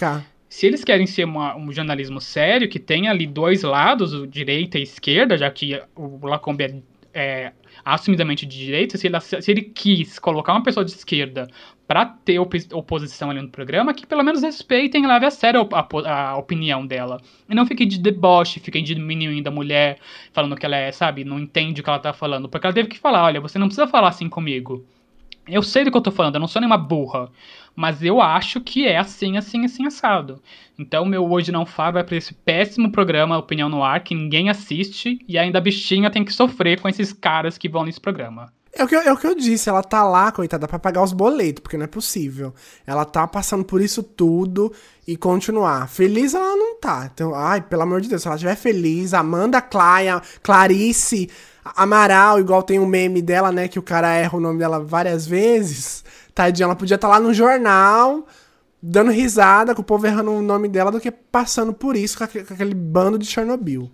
se, 0.50 0.66
eles 0.66 0.84
querem 0.84 1.06
ser 1.06 1.26
uma, 1.26 1.56
um 1.56 1.72
jornalismo 1.72 2.20
sério, 2.20 2.68
que 2.68 2.80
tem 2.80 3.08
ali 3.08 3.28
dois 3.28 3.62
lados, 3.62 4.30
direita 4.30 4.80
e 4.80 4.84
esquerda, 4.84 5.38
já 5.38 5.50
que 5.52 5.80
o 5.96 6.26
Lacombe 6.26 6.64
é, 6.64 6.74
é 7.14 7.52
assumidamente 7.86 8.48
de 8.48 8.58
direita, 8.58 8.98
se 8.98 9.06
ele, 9.06 9.20
se 9.20 9.52
ele 9.52 9.62
quis 9.62 10.18
colocar 10.18 10.54
uma 10.54 10.64
pessoa 10.64 10.84
de 10.84 10.92
esquerda 10.92 11.48
para 11.88 12.04
ter 12.06 12.40
op 12.40 12.58
oposição 12.74 13.30
ali 13.30 13.40
no 13.40 13.50
programa, 13.50 13.94
que 13.94 14.08
pelo 14.08 14.24
menos 14.24 14.42
respeitem 14.42 15.04
e 15.04 15.08
leve 15.08 15.28
a 15.28 15.32
sério 15.32 15.70
a, 15.72 15.88
a, 16.04 16.30
a, 16.32 16.38
opinião 16.38 16.86
dela. 16.86 17.22
E 17.48 17.54
não 17.54 17.66
fiquem 17.66 17.88
de 17.88 18.00
deboche, 18.00 18.60
fiquem 18.60 18.84
diminuindo 18.84 19.48
a 19.48 19.52
mulher, 19.52 20.00
falando 20.34 20.56
que 20.56 20.66
ela 20.66 20.76
é, 20.76 20.92
sabe, 20.92 21.24
não 21.24 21.40
entende 21.40 21.82
o 21.82 21.84
que 21.84 21.90
ela 21.90 22.00
tá 22.00 22.12
falando. 22.12 22.50
Porque 22.50 22.66
ela 22.66 22.74
teve 22.74 22.90
que 22.90 22.98
falar, 22.98 23.24
olha, 23.24 23.40
você 23.40 23.60
não 23.60 23.68
precisa 23.68 23.88
falar 23.88 24.08
assim 24.08 24.28
comigo. 24.28 24.84
Eu 25.48 25.62
sei 25.62 25.84
do 25.84 25.92
que 25.92 25.98
eu 25.98 26.02
tô 26.02 26.12
falando, 26.12 26.36
eu 26.36 26.42
não 26.42 26.48
sou 26.48 26.60
nenhuma 26.60 26.78
burra. 26.78 27.30
Mas 27.76 28.02
eu 28.02 28.22
acho 28.22 28.62
que 28.62 28.88
é 28.88 28.98
assim, 28.98 29.38
assim, 29.38 29.66
assim, 29.66 29.86
assado. 29.86 30.42
Então, 30.80 31.06
meu 31.06 31.30
Hoje 31.30 31.52
Não 31.52 31.66
Falo 31.66 31.94
vai 31.94 32.04
pra 32.04 32.16
esse 32.16 32.34
péssimo 32.34 32.92
programa 32.92 33.38
Opinião 33.38 33.68
no 33.68 33.84
Ar, 33.84 34.02
que 34.02 34.16
ninguém 34.16 34.50
assiste, 34.50 35.20
e 35.28 35.38
ainda 35.38 35.58
a 35.58 35.62
bichinha 35.62 36.10
tem 36.10 36.24
que 36.24 36.34
sofrer 36.34 36.80
com 36.80 36.88
esses 36.88 37.12
caras 37.12 37.58
que 37.58 37.68
vão 37.68 37.84
nesse 37.84 38.00
programa. 38.00 38.52
É 38.78 38.84
o, 38.84 38.88
que 38.90 38.96
eu, 38.96 39.00
é 39.00 39.14
o 39.14 39.16
que 39.16 39.26
eu 39.26 39.34
disse, 39.34 39.70
ela 39.70 39.82
tá 39.82 40.04
lá, 40.04 40.34
coitada, 40.34 40.68
pra 40.68 40.78
pagar 40.78 41.02
os 41.02 41.14
boletos, 41.14 41.62
porque 41.62 41.78
não 41.78 41.86
é 41.86 41.88
possível. 41.88 42.54
Ela 42.86 43.06
tá 43.06 43.26
passando 43.26 43.64
por 43.64 43.80
isso 43.80 44.04
tudo 44.04 44.70
e 45.08 45.16
continuar. 45.16 45.88
Feliz 45.88 46.34
ela 46.34 46.58
não 46.58 46.78
tá. 46.78 47.10
Então, 47.14 47.34
ai, 47.34 47.62
pelo 47.62 47.84
amor 47.84 48.02
de 48.02 48.10
Deus, 48.10 48.22
se 48.22 48.28
ela 48.28 48.36
estiver 48.36 48.58
feliz, 48.58 49.14
Amanda 49.14 49.62
Claia, 49.62 50.22
Clarice, 50.44 51.30
Amaral, 51.76 52.40
igual 52.40 52.62
tem 52.62 52.80
um 52.80 52.86
meme 52.86 53.22
dela, 53.22 53.52
né, 53.52 53.68
que 53.68 53.80
o 53.80 53.84
cara 53.84 54.14
erra 54.14 54.38
o 54.38 54.42
nome 54.42 54.60
dela 54.60 54.80
várias 54.80 55.26
vezes. 55.26 56.04
Tadinha, 56.34 56.66
ela 56.66 56.76
podia 56.76 56.96
estar 56.96 57.08
tá 57.08 57.14
lá 57.14 57.20
no 57.20 57.34
jornal, 57.34 58.28
dando 58.82 59.10
risada, 59.12 59.74
com 59.74 59.82
o 59.82 59.86
povo 59.86 60.06
errando 60.06 60.32
o 60.32 60.42
nome 60.42 60.68
dela, 60.68 60.92
do 60.92 61.00
que 61.00 61.10
passando 61.10 61.74
por 61.74 61.96
isso 61.96 62.18
com 62.18 62.24
aquele 62.24 62.76
bando 62.76 63.18
de 63.18 63.26
Chernobyl. 63.26 63.90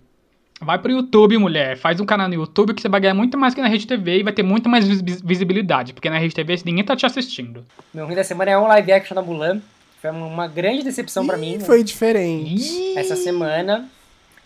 Vai 0.60 0.78
pro 0.78 0.92
YouTube, 0.92 1.36
mulher. 1.38 1.76
Faz 1.76 1.98
um 1.98 2.06
canal 2.06 2.28
no 2.28 2.34
YouTube 2.34 2.72
que 2.72 2.80
você 2.80 2.88
vai 2.88 3.00
ganhar 3.00 3.14
muito 3.14 3.36
mais 3.36 3.52
que 3.52 3.60
na 3.60 3.66
Rede 3.66 3.86
TV 3.86 4.20
e 4.20 4.22
vai 4.22 4.32
ter 4.32 4.44
muito 4.44 4.68
mais 4.68 4.84
visibilidade. 5.20 5.92
Porque 5.92 6.08
na 6.08 6.18
Rede 6.18 6.34
TV 6.34 6.56
ninguém 6.64 6.84
tá 6.84 6.94
te 6.94 7.04
assistindo. 7.04 7.64
Meu 7.92 8.06
ruim 8.06 8.14
da 8.14 8.22
semana 8.22 8.50
é 8.52 8.58
um 8.58 8.68
live 8.68 8.92
action 8.92 9.14
da 9.14 9.22
Mulan. 9.22 9.60
Foi 10.00 10.10
uma 10.10 10.46
grande 10.46 10.84
decepção 10.84 11.26
para 11.26 11.36
mim. 11.36 11.58
Foi 11.58 11.82
diferente. 11.82 12.96
Essa 12.96 13.16
semana. 13.16 13.88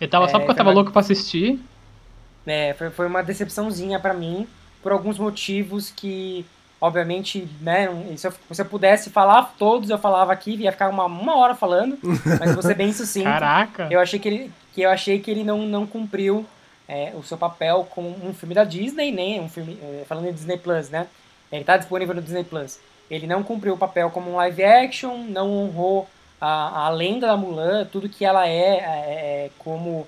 Eu 0.00 0.08
tava 0.08 0.26
só 0.28 0.36
É, 0.36 0.40
porque 0.40 0.52
eu 0.52 0.56
tava 0.56 0.70
uma- 0.70 0.74
louco 0.74 0.90
pra 0.90 1.00
assistir. 1.00 1.60
É, 2.46 2.74
foi, 2.74 2.90
foi 2.90 3.06
uma 3.06 3.22
decepçãozinha 3.22 3.98
pra 3.98 4.14
mim, 4.14 4.46
por 4.82 4.92
alguns 4.92 5.18
motivos 5.18 5.90
que, 5.90 6.46
obviamente, 6.80 7.48
né, 7.60 7.88
se 8.16 8.26
eu, 8.26 8.32
se 8.52 8.62
eu 8.62 8.66
pudesse 8.66 9.10
falar 9.10 9.54
todos, 9.58 9.90
eu 9.90 9.98
falava 9.98 10.32
aqui, 10.32 10.54
ia 10.54 10.72
ficar 10.72 10.88
uma, 10.88 11.06
uma 11.06 11.36
hora 11.36 11.54
falando, 11.54 11.98
mas 12.38 12.64
ser 12.64 12.74
bem 12.74 12.92
sucinto. 12.94 13.24
Caraca. 13.24 13.88
Eu 13.90 14.00
achei 14.00 14.18
que 14.18 14.28
ele, 14.28 14.52
que 14.72 14.82
eu 14.82 14.90
achei 14.90 15.18
que 15.18 15.30
ele 15.30 15.42
não, 15.42 15.66
não 15.66 15.86
cumpriu 15.86 16.46
é, 16.88 17.12
o 17.14 17.22
seu 17.22 17.36
papel 17.36 17.86
como 17.90 18.08
um 18.24 18.32
filme 18.32 18.54
da 18.54 18.64
Disney, 18.64 19.10
nem 19.10 19.40
um 19.40 19.48
filme, 19.48 19.78
é, 19.82 20.04
falando 20.06 20.28
em 20.28 20.32
Disney 20.32 20.56
Plus, 20.56 20.88
né? 20.88 21.06
Ele 21.50 21.64
tá 21.64 21.76
disponível 21.76 22.14
no 22.14 22.22
Disney 22.22 22.44
Plus. 22.44 22.78
Ele 23.10 23.26
não 23.26 23.42
cumpriu 23.42 23.74
o 23.74 23.78
papel 23.78 24.10
como 24.10 24.30
um 24.30 24.36
live 24.36 24.64
action, 24.64 25.16
não 25.28 25.50
honrou 25.50 26.08
a, 26.40 26.86
a 26.86 26.88
lenda 26.90 27.26
da 27.26 27.36
Mulan, 27.36 27.84
tudo 27.86 28.08
que 28.08 28.24
ela 28.24 28.48
é, 28.48 28.76
é, 28.78 29.50
como, 29.58 30.06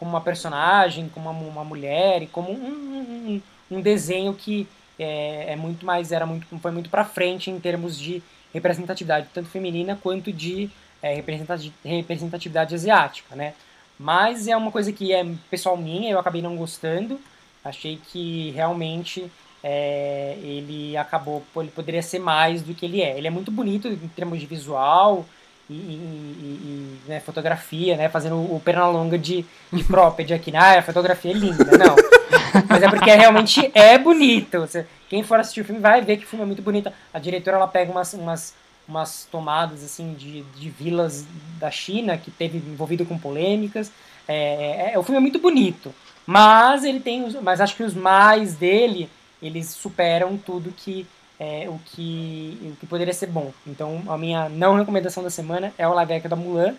como 0.00 0.10
uma 0.10 0.20
personagem, 0.20 1.08
como 1.10 1.30
uma, 1.30 1.38
uma 1.38 1.64
mulher 1.64 2.22
e 2.22 2.26
como 2.26 2.50
um, 2.50 2.56
um, 2.56 3.42
um 3.70 3.80
desenho 3.82 4.34
que 4.34 4.66
é, 4.98 5.52
é 5.52 5.56
muito 5.56 5.86
mais 5.86 6.10
era 6.10 6.26
muito 6.26 6.46
foi 6.58 6.70
muito 6.72 6.90
para 6.90 7.04
frente 7.04 7.50
em 7.50 7.60
termos 7.60 7.98
de 7.98 8.22
representatividade 8.52 9.28
tanto 9.32 9.48
feminina 9.48 9.98
quanto 10.02 10.32
de 10.32 10.70
é, 11.02 11.14
representati- 11.14 11.72
representatividade 11.84 12.74
asiática, 12.74 13.36
né? 13.36 13.54
Mas 13.98 14.48
é 14.48 14.56
uma 14.56 14.72
coisa 14.72 14.90
que 14.92 15.12
é 15.12 15.24
pessoal 15.50 15.76
minha, 15.76 16.10
eu 16.10 16.18
acabei 16.18 16.40
não 16.40 16.56
gostando. 16.56 17.20
Achei 17.62 18.00
que 18.10 18.50
realmente 18.52 19.30
é, 19.62 20.38
ele 20.42 20.96
acabou, 20.96 21.42
ele 21.56 21.70
poderia 21.70 22.02
ser 22.02 22.18
mais 22.18 22.62
do 22.62 22.74
que 22.74 22.86
ele 22.86 23.02
é. 23.02 23.18
Ele 23.18 23.26
é 23.26 23.30
muito 23.30 23.50
bonito 23.50 23.88
em 23.88 24.08
termos 24.08 24.40
de 24.40 24.46
visual 24.46 25.26
e, 25.72 25.72
e- 25.74 27.00
né, 27.06 27.20
fotografia, 27.20 27.96
né? 27.96 28.08
Fazendo 28.08 28.36
o, 28.36 28.60
Pernalonga 28.60 29.18
de, 29.18 29.44
de 29.72 29.84
cropped 29.84 30.32
aqui. 30.32 30.54
Ah, 30.54 30.78
a 30.78 30.82
fotografia 30.82 31.30
é 31.30 31.34
linda. 31.34 31.64
Não. 31.76 31.96
Mas 32.68 32.82
é 32.82 32.88
porque 32.88 33.10
realmente 33.10 33.70
é 33.74 33.98
bonito. 33.98 34.68
Quem 35.08 35.22
for 35.22 35.38
assistir 35.40 35.60
o 35.60 35.64
filme 35.64 35.80
vai 35.80 36.00
ver 36.02 36.16
que 36.16 36.24
o 36.24 36.26
filme 36.26 36.42
é 36.42 36.46
muito 36.46 36.62
bonito. 36.62 36.92
A 37.12 37.18
diretora 37.18 37.56
ela 37.56 37.68
pega 37.68 37.90
umas, 37.90 38.12
umas, 38.14 38.54
umas 38.88 39.28
tomadas 39.30 39.84
assim 39.84 40.14
de, 40.14 40.42
de 40.42 40.70
vilas 40.70 41.24
da 41.58 41.70
China 41.70 42.16
que 42.16 42.30
teve 42.30 42.58
envolvido 42.58 43.04
com 43.04 43.18
polêmicas. 43.18 43.90
É, 44.28 44.92
é- 44.94 44.98
o 44.98 45.02
filme 45.02 45.18
é 45.18 45.20
muito 45.20 45.38
bonito. 45.38 45.94
Mas 46.26 46.84
ele 46.84 47.00
tem. 47.00 47.28
Mas 47.42 47.60
acho 47.60 47.74
que 47.76 47.82
os 47.82 47.94
mais 47.94 48.54
dele 48.54 49.08
eles 49.42 49.68
superam 49.68 50.36
tudo 50.36 50.72
que 50.76 51.06
é, 51.40 51.68
o 51.68 51.80
que 51.86 52.56
o 52.62 52.76
que 52.76 52.86
poderia 52.86 53.14
ser 53.14 53.26
bom. 53.26 53.52
Então 53.66 54.02
a 54.06 54.16
minha 54.16 54.48
não 54.48 54.76
recomendação 54.76 55.22
da 55.22 55.30
semana 55.30 55.72
é 55.76 55.88
o 55.88 55.94
live 55.94 56.12
action 56.12 56.30
da 56.30 56.36
Mulan, 56.36 56.74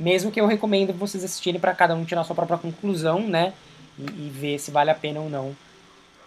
mesmo 0.00 0.30
que 0.30 0.40
eu 0.40 0.46
recomendo 0.46 0.94
vocês 0.94 1.22
assistirem 1.22 1.60
para 1.60 1.74
cada 1.74 1.94
um 1.94 2.04
tirar 2.04 2.24
sua 2.24 2.36
própria 2.36 2.56
conclusão, 2.56 3.20
né? 3.20 3.52
E, 3.98 4.02
e 4.02 4.30
ver 4.32 4.58
se 4.58 4.70
vale 4.70 4.90
a 4.90 4.94
pena 4.94 5.20
ou 5.20 5.28
não 5.28 5.54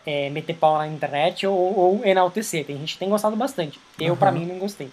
é, 0.08 0.30
meter 0.30 0.56
pau 0.56 0.78
na 0.78 0.88
internet 0.88 1.46
ou, 1.46 1.78
ou 1.78 2.06
enaltecer. 2.06 2.66
Tem 2.66 2.78
gente 2.78 2.94
que 2.94 3.00
tem 3.00 3.10
gostado 3.10 3.36
bastante. 3.36 3.78
Eu, 4.00 4.18
Uhum. 4.20 4.32
mim, 4.32 4.46
não 4.46 4.58
gostei. 4.58 4.90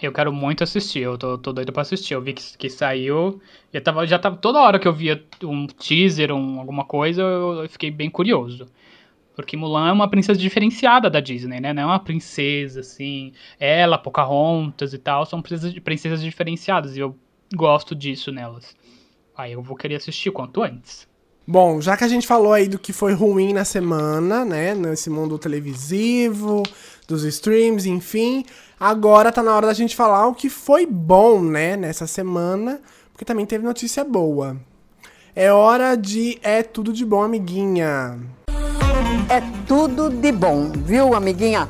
Eu 0.00 0.12
quero 0.12 0.32
muito 0.32 0.62
assistir, 0.62 1.00
eu 1.00 1.18
tô, 1.18 1.36
tô 1.36 1.52
doido 1.52 1.72
pra 1.72 1.82
assistir. 1.82 2.14
Eu 2.14 2.22
vi 2.22 2.32
que, 2.32 2.56
que 2.56 2.70
saiu. 2.70 3.40
Já 3.74 3.80
tava, 3.80 4.06
já 4.06 4.16
tava. 4.16 4.36
Toda 4.36 4.60
hora 4.60 4.78
que 4.78 4.86
eu 4.86 4.92
via 4.92 5.20
um 5.42 5.66
teaser, 5.66 6.32
um, 6.32 6.60
alguma 6.60 6.84
coisa, 6.84 7.20
eu, 7.20 7.64
eu 7.64 7.68
fiquei 7.68 7.90
bem 7.90 8.08
curioso. 8.08 8.68
Porque 9.38 9.56
Mulan 9.56 9.90
é 9.90 9.92
uma 9.92 10.10
princesa 10.10 10.36
diferenciada 10.36 11.08
da 11.08 11.20
Disney, 11.20 11.60
né? 11.60 11.72
Não 11.72 11.84
é 11.84 11.86
uma 11.86 12.00
princesa, 12.00 12.80
assim. 12.80 13.32
Ela, 13.60 13.96
Pocahontas 13.96 14.92
e 14.92 14.98
tal, 14.98 15.24
são 15.24 15.40
princesas, 15.40 15.78
princesas 15.78 16.20
diferenciadas. 16.20 16.96
E 16.96 16.98
eu 16.98 17.16
gosto 17.54 17.94
disso 17.94 18.32
nelas. 18.32 18.74
Aí 19.36 19.52
eu 19.52 19.62
vou 19.62 19.76
querer 19.76 19.94
assistir 19.94 20.32
quanto 20.32 20.60
antes. 20.60 21.06
Bom, 21.46 21.80
já 21.80 21.96
que 21.96 22.02
a 22.02 22.08
gente 22.08 22.26
falou 22.26 22.52
aí 22.52 22.66
do 22.66 22.80
que 22.80 22.92
foi 22.92 23.12
ruim 23.12 23.52
na 23.52 23.64
semana, 23.64 24.44
né, 24.44 24.74
nesse 24.74 25.08
mundo 25.08 25.38
televisivo, 25.38 26.64
dos 27.06 27.22
streams, 27.22 27.88
enfim, 27.88 28.44
agora 28.78 29.30
tá 29.30 29.40
na 29.40 29.54
hora 29.54 29.68
da 29.68 29.72
gente 29.72 29.94
falar 29.94 30.26
o 30.26 30.34
que 30.34 30.50
foi 30.50 30.84
bom, 30.84 31.40
né, 31.40 31.76
nessa 31.76 32.08
semana, 32.08 32.80
porque 33.12 33.24
também 33.24 33.46
teve 33.46 33.64
notícia 33.64 34.02
boa. 34.02 34.56
É 35.32 35.52
hora 35.52 35.94
de 35.94 36.40
É 36.42 36.64
Tudo 36.64 36.92
de 36.92 37.04
Bom, 37.06 37.22
amiguinha. 37.22 38.36
É 39.30 39.42
tudo 39.66 40.08
de 40.08 40.32
bom, 40.32 40.72
viu, 40.72 41.14
amiguinha? 41.14 41.68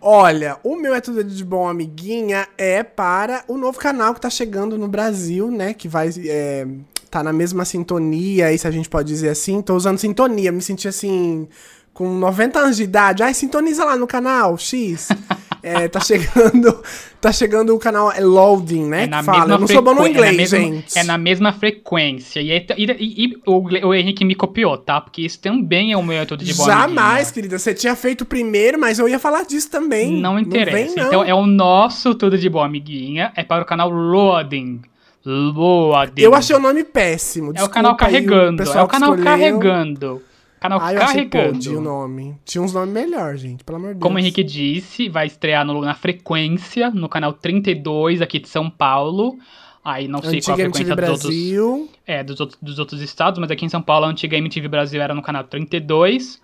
Olha, 0.00 0.58
o 0.64 0.74
meu 0.76 0.94
É 0.94 1.00
Tudo 1.00 1.22
de 1.22 1.44
Bom, 1.44 1.68
amiguinha, 1.68 2.46
é 2.58 2.82
para 2.82 3.44
o 3.46 3.56
novo 3.56 3.78
canal 3.78 4.12
que 4.14 4.20
tá 4.20 4.28
chegando 4.28 4.76
no 4.76 4.88
Brasil, 4.88 5.48
né? 5.48 5.74
Que 5.74 5.86
vai. 5.86 6.10
É, 6.24 6.66
tá 7.08 7.22
na 7.22 7.32
mesma 7.32 7.64
sintonia, 7.64 8.46
aí 8.46 8.58
se 8.58 8.66
a 8.66 8.70
gente 8.70 8.88
pode 8.88 9.08
dizer 9.08 9.28
assim. 9.28 9.62
Tô 9.62 9.76
usando 9.76 9.98
sintonia, 9.98 10.50
me 10.50 10.60
senti 10.60 10.88
assim. 10.88 11.48
Com 11.94 12.14
90 12.18 12.58
anos 12.58 12.76
de 12.76 12.82
idade. 12.82 13.22
Ai, 13.22 13.32
sintoniza 13.32 13.84
lá 13.84 13.96
no 13.96 14.06
canal, 14.06 14.58
X. 14.58 15.08
É, 15.68 15.88
tá 15.88 16.00
chegando. 16.00 16.82
Tá 17.18 17.32
chegando 17.32 17.74
o 17.74 17.78
canal 17.78 18.12
é 18.12 18.20
Loading, 18.20 18.84
né? 18.84 19.04
É 19.04 19.06
na 19.08 19.18
que 19.18 19.24
fala. 19.24 19.54
Eu 19.54 19.58
não 19.58 19.66
sou 19.66 19.82
bom 19.82 19.94
no 19.94 20.02
frequ- 20.02 20.22
é 20.22 20.28
inglês, 20.32 20.52
mesma- 20.52 20.58
gente. 20.76 20.98
É 20.98 21.02
na 21.02 21.18
mesma 21.18 21.52
frequência. 21.52 22.40
E, 22.40 22.52
é- 22.52 22.64
e- 22.76 22.84
e- 22.84 23.24
e 23.24 23.36
o, 23.44 23.88
o 23.88 23.94
Henrique 23.94 24.24
me 24.24 24.34
copiou, 24.36 24.76
tá? 24.78 25.00
Porque 25.00 25.22
isso 25.22 25.40
também 25.40 25.90
é 25.92 25.96
o 25.96 26.02
meu 26.04 26.18
método 26.18 26.44
de 26.44 26.54
boa 26.54 26.68
Jamais, 26.68 27.32
querida. 27.32 27.58
Você 27.58 27.74
tinha 27.74 27.96
feito 27.96 28.24
primeiro, 28.24 28.78
mas 28.78 29.00
eu 29.00 29.08
ia 29.08 29.18
falar 29.18 29.44
disso 29.44 29.68
também. 29.70 30.12
Não 30.12 30.38
interessa. 30.38 30.76
vem, 30.76 30.94
não. 30.94 31.06
Então 31.06 31.24
é 31.24 31.34
o 31.34 31.46
nosso 31.46 32.14
Tudo 32.14 32.38
de 32.38 32.48
Boa 32.48 32.66
Amiguinha. 32.66 33.32
É 33.34 33.42
para 33.42 33.62
o 33.62 33.66
canal 33.66 33.90
Loading. 33.90 34.82
Loading. 35.24 36.22
Eu 36.22 36.34
achei 36.34 36.54
o 36.54 36.60
nome 36.60 36.84
péssimo. 36.84 37.52
É 37.56 37.64
o 37.64 37.68
canal 37.68 37.92
desculpa 37.92 38.12
carregando. 38.12 38.62
É 38.62 38.82
o 38.82 38.86
canal 38.86 39.10
escolheu. 39.10 39.24
carregando. 39.24 40.22
Canal 40.60 40.80
Ah, 40.80 40.92
eu 40.94 41.02
achei 41.02 41.26
carregando. 41.26 41.54
podre 41.54 41.76
o 41.76 41.80
nome. 41.80 42.36
Tinha 42.44 42.62
uns 42.62 42.72
nomes 42.72 42.92
melhores, 42.94 43.40
gente, 43.40 43.62
pelo 43.62 43.76
amor 43.76 43.88
de 43.88 43.94
Deus. 43.94 44.02
Como 44.02 44.16
o 44.16 44.18
Henrique 44.18 44.42
disse, 44.42 45.08
vai 45.08 45.26
estrear 45.26 45.64
no- 45.64 45.80
na 45.82 45.94
frequência, 45.94 46.90
no 46.90 47.08
canal 47.08 47.32
32 47.32 48.22
aqui 48.22 48.38
de 48.38 48.48
São 48.48 48.68
Paulo. 48.70 49.36
Aí 49.84 50.08
não 50.08 50.20
sei 50.20 50.40
qual 50.40 50.58
a 50.58 50.62
Antiga 50.62 50.68
MTV 50.68 50.84
frequência 50.84 50.96
dos 50.96 51.08
outros, 51.10 51.22
Brasil. 51.30 51.88
é, 52.06 52.24
dos, 52.24 52.40
outros, 52.40 52.58
dos 52.60 52.78
outros 52.78 53.00
estados, 53.00 53.38
mas 53.38 53.50
aqui 53.50 53.64
em 53.64 53.68
São 53.68 53.80
Paulo 53.82 54.06
a 54.06 54.08
antiga 54.08 54.36
MTV 54.36 54.66
Brasil 54.66 55.00
era 55.00 55.14
no 55.14 55.22
canal 55.22 55.44
32. 55.44 56.40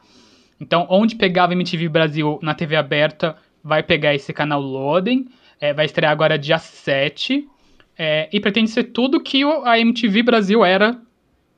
Então, 0.61 0.87
onde 0.89 1.17
pegava 1.17 1.53
MTV 1.55 1.89
Brasil 1.89 2.39
na 2.41 2.55
TV 2.55 2.77
aberta, 2.77 3.37
vai 3.65 3.83
pegar 3.83 4.15
esse 4.15 4.33
canal 4.33 4.61
Loading. 4.61 5.27
É, 5.61 5.73
vai 5.75 5.87
estrear 5.87 6.13
agora 6.13 6.39
dia 6.39 6.59
7. 6.59 7.49
É, 7.99 8.29
e 8.33 8.39
pretende 8.39 8.71
ser 8.71 8.85
tudo 8.85 9.21
que 9.21 9.43
a 9.65 9.79
MTV 9.79 10.23
Brasil 10.23 10.65
era 10.65 10.97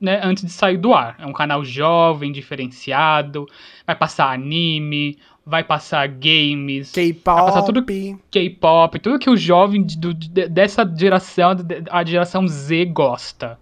né, 0.04 0.20
antes 0.22 0.44
de 0.44 0.52
sair 0.52 0.76
do 0.76 0.92
ar. 0.94 1.16
É 1.18 1.26
um 1.26 1.32
canal 1.32 1.64
jovem, 1.64 2.30
diferenciado. 2.30 3.46
Vai 3.86 3.96
passar 3.96 4.32
anime, 4.32 5.18
vai 5.44 5.64
passar 5.64 6.06
games. 6.08 6.92
Vai 6.94 7.46
passar 7.46 7.62
tudo 7.62 7.82
K-pop. 7.82 8.22
K-pop, 8.30 8.98
tudo 9.00 9.18
que 9.18 9.30
o 9.30 9.36
jovem 9.36 9.82
do- 9.82 10.14
dessa 10.14 10.90
geração, 10.96 11.50
a 11.90 12.04
geração 12.04 12.46
Z 12.46 12.84
gosta, 12.86 13.58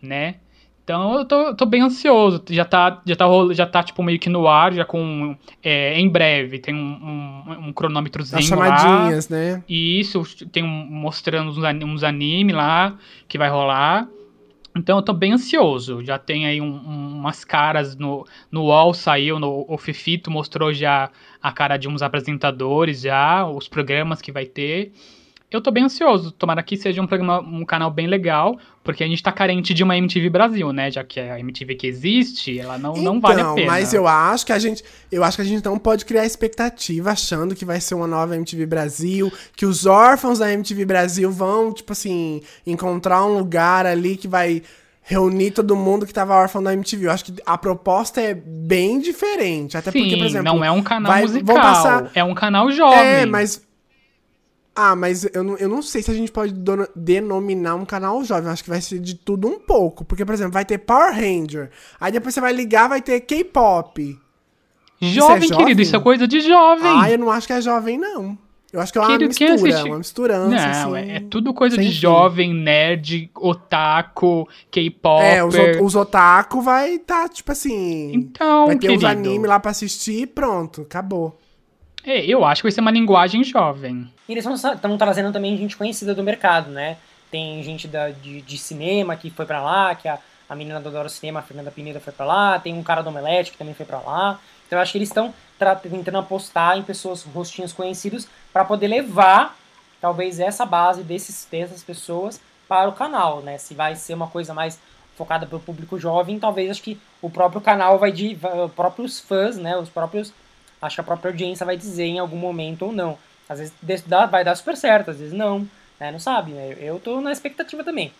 né? 0.00 0.36
Então 0.84 1.18
eu 1.18 1.24
tô, 1.26 1.54
tô 1.54 1.66
bem 1.66 1.82
ansioso. 1.82 2.42
Já 2.48 2.64
tá, 2.64 3.02
já 3.04 3.14
tá, 3.14 3.26
já 3.52 3.66
tá 3.66 3.82
tipo 3.82 4.02
meio 4.02 4.18
que 4.18 4.30
no 4.30 4.48
ar, 4.48 4.72
já 4.72 4.86
com 4.86 5.36
é, 5.62 6.00
em 6.00 6.08
breve 6.08 6.58
tem 6.58 6.74
um, 6.74 6.78
um, 6.78 7.68
um 7.68 7.72
cronômetrozinho 7.74 8.38
As 8.40 8.48
lá. 8.48 8.78
chamadinhas, 8.78 9.28
né? 9.28 9.62
E 9.68 10.00
isso 10.00 10.22
tem 10.50 10.62
um, 10.64 10.66
mostrando 10.66 11.50
uns, 11.50 11.58
uns 11.58 12.02
anime 12.02 12.54
lá 12.54 12.96
que 13.28 13.36
vai 13.36 13.50
rolar. 13.50 14.08
Então 14.78 14.98
eu 14.98 15.02
tô 15.02 15.12
bem 15.12 15.32
ansioso. 15.32 16.04
Já 16.04 16.18
tem 16.18 16.46
aí 16.46 16.60
um- 16.60 16.66
um- 16.66 17.16
umas 17.18 17.44
caras 17.44 17.96
no, 17.96 18.24
no 18.50 18.62
UOL 18.66 18.94
saiu, 18.94 19.38
no, 19.38 19.64
o 19.68 19.76
Fifito 19.76 20.30
mostrou 20.30 20.72
já 20.72 21.10
a 21.42 21.52
cara 21.52 21.76
de 21.76 21.88
uns 21.88 22.00
apresentadores 22.02 23.00
já, 23.02 23.46
os 23.46 23.68
programas 23.68 24.22
que 24.22 24.30
vai 24.32 24.46
ter. 24.46 24.92
Eu 25.50 25.62
tô 25.62 25.70
bem 25.70 25.84
ansioso. 25.84 26.30
Tomara 26.30 26.62
que 26.62 26.76
seja 26.76 27.00
um 27.00 27.06
programa, 27.06 27.40
um 27.40 27.64
canal 27.64 27.90
bem 27.90 28.06
legal, 28.06 28.58
porque 28.84 29.02
a 29.02 29.06
gente 29.06 29.22
tá 29.22 29.32
carente 29.32 29.72
de 29.72 29.82
uma 29.82 29.96
MTV 29.96 30.28
Brasil, 30.28 30.72
né? 30.74 30.90
Já 30.90 31.02
que 31.02 31.18
a 31.18 31.40
MTV 31.40 31.74
que 31.74 31.86
existe, 31.86 32.58
ela 32.58 32.76
não, 32.76 32.92
não 32.94 33.18
vale 33.18 33.40
a 33.40 33.44
pena. 33.54 33.60
Então, 33.60 33.66
mas 33.66 33.94
eu 33.94 34.06
acho 34.06 34.44
que 34.44 34.52
a 34.52 34.58
gente, 34.58 34.84
eu 35.10 35.24
acho 35.24 35.36
que 35.38 35.42
a 35.42 35.46
gente 35.46 35.64
não 35.64 35.78
pode 35.78 36.04
criar 36.04 36.26
expectativa 36.26 37.10
achando 37.12 37.54
que 37.54 37.64
vai 37.64 37.80
ser 37.80 37.94
uma 37.94 38.06
nova 38.06 38.36
MTV 38.36 38.66
Brasil, 38.66 39.32
que 39.56 39.64
os 39.64 39.86
órfãos 39.86 40.38
da 40.38 40.52
MTV 40.52 40.84
Brasil 40.84 41.30
vão, 41.30 41.72
tipo 41.72 41.92
assim, 41.92 42.42
encontrar 42.66 43.24
um 43.24 43.38
lugar 43.38 43.86
ali 43.86 44.16
que 44.18 44.28
vai 44.28 44.62
reunir 45.02 45.52
todo 45.52 45.74
mundo 45.74 46.04
que 46.06 46.12
tava 46.12 46.34
órfão 46.34 46.62
da 46.62 46.74
MTV. 46.74 47.06
Eu 47.06 47.10
acho 47.10 47.24
que 47.24 47.32
a 47.46 47.56
proposta 47.56 48.20
é 48.20 48.34
bem 48.34 49.00
diferente, 49.00 49.78
até 49.78 49.90
Sim, 49.90 50.00
porque, 50.00 50.16
por 50.18 50.26
exemplo, 50.26 50.52
não 50.52 50.62
é 50.62 50.70
um 50.70 50.82
canal 50.82 51.10
vai- 51.10 51.22
musical, 51.22 51.56
passar- 51.56 52.10
é 52.14 52.22
um 52.22 52.34
canal 52.34 52.70
jovem. 52.70 52.98
É, 52.98 53.24
mas. 53.24 53.66
Ah, 54.80 54.94
mas 54.94 55.26
eu 55.34 55.42
não, 55.42 55.56
eu 55.56 55.68
não 55.68 55.82
sei 55.82 56.02
se 56.04 56.10
a 56.12 56.14
gente 56.14 56.30
pode 56.30 56.54
denominar 56.94 57.74
um 57.74 57.84
canal 57.84 58.22
jovem. 58.22 58.48
Acho 58.48 58.62
que 58.62 58.70
vai 58.70 58.80
ser 58.80 59.00
de 59.00 59.16
tudo 59.16 59.48
um 59.48 59.58
pouco. 59.58 60.04
Porque, 60.04 60.24
por 60.24 60.32
exemplo, 60.32 60.52
vai 60.52 60.64
ter 60.64 60.78
Power 60.78 61.12
Ranger. 61.12 61.68
Aí 62.00 62.12
depois 62.12 62.32
você 62.32 62.40
vai 62.40 62.52
ligar, 62.52 62.88
vai 62.88 63.02
ter 63.02 63.18
K-pop. 63.22 64.16
Jovem, 65.00 65.10
Isso 65.10 65.20
é 65.20 65.48
jovem? 65.48 65.56
querido, 65.64 65.82
isso 65.82 65.96
é 65.96 66.00
coisa 66.00 66.28
de 66.28 66.40
jovem. 66.40 66.92
Ah, 66.94 67.10
eu 67.10 67.18
não 67.18 67.28
acho 67.28 67.48
que 67.48 67.52
é 67.52 67.60
jovem, 67.60 67.98
não. 67.98 68.38
Eu 68.72 68.80
acho 68.80 68.92
que 68.92 68.98
é 68.98 69.00
uma 69.00 69.18
quem 69.18 69.26
mistura, 69.26 69.84
uma 69.84 69.98
misturança, 69.98 70.48
Não, 70.48 70.94
assim. 70.94 71.10
é, 71.10 71.16
é 71.16 71.20
tudo 71.20 71.52
coisa 71.52 71.76
de 71.76 71.84
fim. 71.84 71.90
jovem, 71.90 72.54
nerd, 72.54 73.30
otaku, 73.34 74.46
K-pop. 74.70 75.24
É, 75.24 75.42
os, 75.42 75.54
os 75.82 75.96
otaku 75.96 76.60
vai 76.60 76.98
tá, 76.98 77.28
tipo 77.28 77.50
assim... 77.50 78.12
Então, 78.14 78.66
vai 78.66 78.76
ter 78.76 78.88
querido, 78.88 79.06
uns 79.06 79.10
animes 79.10 79.48
lá 79.48 79.58
pra 79.58 79.72
assistir 79.72 80.22
e 80.22 80.26
pronto, 80.26 80.82
acabou. 80.82 81.36
É, 82.08 82.24
eu 82.24 82.44
acho 82.44 82.62
que 82.62 82.66
vai 82.66 82.72
ser 82.72 82.80
uma 82.80 82.90
linguagem 82.90 83.44
jovem. 83.44 84.10
E 84.28 84.32
eles 84.32 84.44
estão 84.44 84.96
trazendo 84.96 85.32
também 85.32 85.56
gente 85.56 85.76
conhecida 85.76 86.14
do 86.14 86.22
mercado, 86.22 86.70
né? 86.70 86.96
Tem 87.30 87.62
gente 87.62 87.86
da, 87.86 88.10
de, 88.10 88.40
de 88.40 88.58
cinema 88.58 89.16
que 89.16 89.30
foi 89.30 89.44
pra 89.44 89.62
lá, 89.62 89.94
que 89.94 90.08
a, 90.08 90.18
a 90.48 90.54
menina 90.54 90.80
do 90.80 90.88
Adoro 90.88 91.08
Cinema, 91.08 91.40
a 91.40 91.42
Fernanda 91.42 91.70
Pineda, 91.70 92.00
foi 92.00 92.12
pra 92.12 92.24
lá. 92.24 92.58
Tem 92.58 92.72
um 92.74 92.82
cara 92.82 93.02
do 93.02 93.10
Omelete 93.10 93.52
que 93.52 93.58
também 93.58 93.74
foi 93.74 93.84
pra 93.84 94.00
lá. 94.00 94.40
Então 94.66 94.78
eu 94.78 94.82
acho 94.82 94.92
que 94.92 94.98
eles 94.98 95.08
estão 95.08 95.32
tentando 95.82 96.18
apostar 96.18 96.78
em 96.78 96.82
pessoas, 96.82 97.22
rostinhos 97.22 97.72
conhecidos, 97.72 98.28
para 98.52 98.64
poder 98.64 98.86
levar, 98.86 99.56
talvez, 100.00 100.38
essa 100.38 100.64
base 100.64 101.02
desses, 101.02 101.46
dessas 101.50 101.82
pessoas 101.82 102.40
para 102.68 102.88
o 102.88 102.92
canal, 102.92 103.40
né? 103.40 103.58
Se 103.58 103.74
vai 103.74 103.96
ser 103.96 104.14
uma 104.14 104.28
coisa 104.28 104.54
mais 104.54 104.78
focada 105.16 105.46
para 105.46 105.56
o 105.56 105.60
público 105.60 105.98
jovem, 105.98 106.38
talvez 106.38 106.70
acho 106.70 106.82
que 106.82 106.98
o 107.20 107.28
próprio 107.28 107.60
canal 107.60 107.98
vai 107.98 108.12
de. 108.12 108.38
Os 108.64 108.72
próprios 108.72 109.18
fãs, 109.18 109.56
né? 109.56 109.76
Os 109.76 109.88
próprios. 109.88 110.32
Acho 110.80 110.96
que 110.96 111.00
a 111.00 111.04
própria 111.04 111.30
audiência 111.30 111.66
vai 111.66 111.76
dizer 111.76 112.04
em 112.04 112.18
algum 112.18 112.36
momento 112.36 112.86
ou 112.86 112.92
não. 112.92 113.18
Às 113.48 113.72
vezes 113.82 114.04
dá- 114.06 114.26
vai 114.26 114.44
dar 114.44 114.54
super 114.54 114.76
certo, 114.76 115.10
às 115.10 115.18
vezes 115.18 115.32
não. 115.34 115.66
Né? 115.98 116.12
Não 116.12 116.18
sabe, 116.20 116.52
né? 116.52 116.76
Eu 116.80 117.00
tô 117.00 117.20
na 117.20 117.32
expectativa 117.32 117.82
também. 117.82 118.12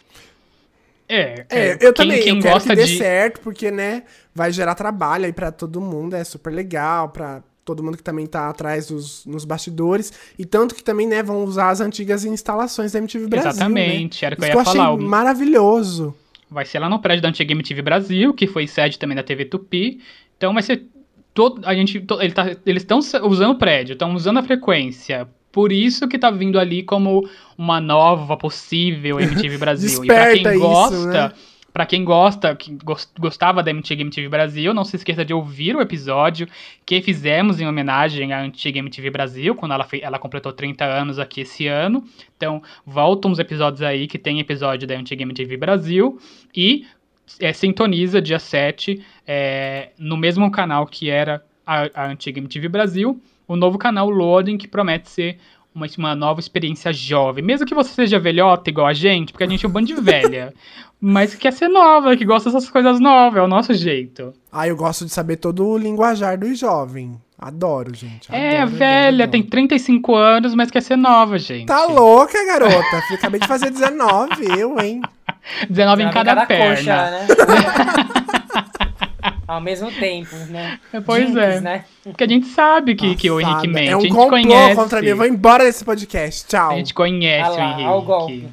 É, 1.09 1.45
É, 1.49 1.69
é, 1.69 1.73
eu 1.75 1.93
quem, 1.93 2.07
também, 2.09 2.23
quem 2.23 2.37
eu 2.37 2.43
quero 2.43 2.55
gosta 2.55 2.71
que 2.71 2.77
dê 2.77 2.85
de. 2.85 2.99
certo, 2.99 3.41
porque, 3.41 3.71
né, 3.71 4.03
vai 4.35 4.53
gerar 4.53 4.75
trabalho 4.75 5.25
aí 5.25 5.33
pra 5.33 5.51
todo 5.51 5.81
mundo, 5.81 6.15
é 6.15 6.23
super 6.23 6.53
legal, 6.53 7.09
pra 7.09 7.43
todo 7.65 7.83
mundo 7.83 7.97
que 7.97 8.03
também 8.03 8.27
tá 8.27 8.49
atrás 8.49 8.89
dos, 8.89 9.25
nos 9.25 9.45
bastidores, 9.45 10.13
e 10.39 10.45
tanto 10.45 10.75
que 10.75 10.83
também, 10.83 11.07
né, 11.07 11.23
vão 11.23 11.45
usar 11.45 11.71
as 11.71 11.81
antigas 11.81 12.25
instalações 12.27 12.93
da 12.93 12.99
MTV 12.99 13.27
Brasil, 13.27 13.51
Exatamente, 13.51 14.23
né? 14.23 14.27
era 14.27 14.35
o 14.35 14.39
que 14.39 14.45
eu 14.45 14.49
ia 14.49 14.65
falar. 14.65 14.93
o- 14.93 14.99
maravilhoso. 15.01 16.15
Vai 16.51 16.65
ser 16.67 16.79
lá 16.79 16.89
no 16.91 16.99
prédio 17.01 17.23
da 17.23 17.29
antiga 17.29 17.53
MTV 17.53 17.81
Brasil, 17.83 18.35
que 18.35 18.47
foi 18.47 18.67
sede 18.67 18.99
também 18.99 19.15
da 19.17 19.23
TV 19.23 19.45
Tupi. 19.47 20.01
Então 20.37 20.53
vai 20.55 20.63
ser 20.63 20.87
todo. 21.39 21.61
A 21.65 21.73
gente. 21.73 22.01
to- 22.01 22.21
ele 22.21 22.33
tá- 22.33 22.57
eles 22.67 22.83
estão 22.83 22.99
usando 22.99 23.53
o 23.53 23.55
prédio, 23.59 23.93
estão 23.93 24.13
usando 24.13 24.39
a 24.39 24.43
frequência. 24.43 25.29
Por 25.53 25.71
isso 25.71 26.09
que 26.09 26.19
tá 26.19 26.31
vindo 26.33 26.59
ali 26.59 26.83
como 26.83 27.29
uma 27.57 27.81
nova 27.81 28.37
possível 28.37 29.19
MTV 29.47 29.57
Brasil. 29.57 30.03
e 30.03 30.07
pra 30.09 30.33
quem 30.33 30.43
isso, 30.43 30.59
gosta. 30.59 31.29
né? 31.29 31.33
Pra 31.73 31.87
quem 31.87 32.03
gosta, 32.05 32.57
que 32.57 32.73
gos- 32.83 33.09
gostava 33.21 33.63
da 33.63 33.71
antiga 33.71 34.03
MTV 34.03 34.29
Brasil, 34.29 34.75
não 34.75 34.85
se 34.85 34.97
esqueça 34.97 35.25
de 35.25 35.33
ouvir 35.33 35.77
o 35.77 35.81
episódio 35.81 36.49
que 36.85 37.01
fizemos 37.01 37.61
em 37.61 37.69
homenagem 37.69 38.33
à 38.33 38.41
antiga 38.43 38.81
MTV 38.81 39.11
Brasil, 39.11 39.55
quando 39.55 39.73
ela, 39.75 39.85
fe- 39.85 40.01
ela 40.03 40.19
completou 40.19 40.53
30 40.53 40.85
anos 40.85 41.21
aqui 41.21 41.43
esse 41.43 41.69
ano. 41.69 42.03
Então, 42.37 42.61
voltam 42.85 43.31
os 43.31 43.39
episódios 43.39 43.83
aí, 43.83 44.09
que 44.09 44.19
tem 44.19 44.41
episódio 44.41 44.89
da 44.89 44.95
antiga 44.97 45.23
MTV 45.23 45.57
Brasil. 45.57 46.19
E 46.57 46.85
é, 47.41 47.53
sintoniza 47.53 48.21
dia 48.21 48.39
7, 48.39 49.05
é, 49.27 49.91
no 49.99 50.17
mesmo 50.17 50.51
canal 50.51 50.87
que 50.87 51.11
era 51.11 51.45
a, 51.67 51.89
a 51.95 52.07
antiga 52.09 52.39
MTV 52.39 52.69
Brasil, 52.69 53.21
o 53.47 53.57
novo 53.57 53.79
canal 53.79 54.09
Loading, 54.11 54.57
que 54.57 54.69
promete 54.69 55.11
ser 55.11 55.39
uma, 55.75 55.87
uma 55.97 56.15
nova 56.15 56.41
experiência 56.41 56.93
jovem. 56.93 57.45
Mesmo 57.45 57.67
que 57.67 57.75
você 57.75 57.91
seja 57.91 58.19
velhota 58.19 58.71
igual 58.71 58.87
a 58.87 58.93
gente, 58.93 59.33
porque 59.33 59.45
a 59.45 59.49
gente 59.49 59.65
é 59.65 59.69
um 59.69 59.73
bando 59.73 59.87
de 59.87 59.95
velha, 59.95 60.53
mas 61.01 61.35
que 61.35 61.41
quer 61.41 61.53
ser 61.53 61.69
nova, 61.69 62.17
que 62.17 62.25
gosta 62.25 62.51
dessas 62.51 62.69
coisas 62.69 62.99
novas, 63.01 63.39
é 63.39 63.43
o 63.43 63.49
nosso 63.49 63.73
jeito. 63.75 64.35
Ah, 64.51 64.67
eu 64.67 64.77
gosto 64.77 65.05
de 65.05 65.13
saber 65.13 65.37
todo 65.37 65.67
o 65.67 65.79
linguajar 65.79 66.39
do 66.39 66.53
jovem. 66.55 67.19
Adoro, 67.39 67.95
gente. 67.95 68.35
é, 68.35 68.63
adoro, 68.63 68.77
velha, 68.77 69.25
adoro, 69.25 69.31
tem 69.31 69.41
adoro. 69.43 69.51
35 69.51 70.15
anos, 70.17 70.55
mas 70.57 70.73
quer 70.73 70.83
ser 70.83 70.97
nova, 70.97 71.39
gente. 71.39 71.67
Tá 71.67 71.87
louca, 71.87 72.45
garota? 72.45 72.99
Acabei 73.13 73.39
de 73.39 73.47
fazer 73.47 73.71
19, 73.71 74.29
eu, 74.59 74.79
hein? 74.81 75.01
19 75.69 76.03
em 76.03 76.11
cada, 76.11 76.47
perna. 76.47 76.77
coxa, 76.77 77.11
né? 77.11 77.27
Ao 79.47 79.61
mesmo 79.63 79.91
tempo, 79.91 80.37
né? 80.51 80.79
Pois 81.07 81.27
Jinx, 81.29 81.39
é. 81.39 81.61
né? 81.61 81.85
Porque 82.03 82.25
a 82.25 82.29
gente 82.29 82.47
sabe 82.49 82.95
que, 82.95 83.17
que 83.17 83.31
o 83.31 83.41
Henrique 83.41 83.67
mente. 83.67 83.89
É 83.89 83.97
um 83.97 84.01
a 84.01 84.03
gente 84.03 84.15
conhece. 84.15 84.75
contra 84.77 85.01
mim. 85.01 85.09
Eu 85.09 85.17
vou 85.17 85.25
embora 85.27 85.65
desse 85.65 85.83
podcast. 85.85 86.47
Tchau. 86.47 86.71
A 86.73 86.75
gente 86.77 86.93
conhece 86.93 87.49
Ah 87.49 87.53
o 87.53 87.57
lá, 87.57 87.65
Henrique. 87.65 87.83
olha 87.89 87.97
o 87.97 88.03
golpe. 88.03 88.49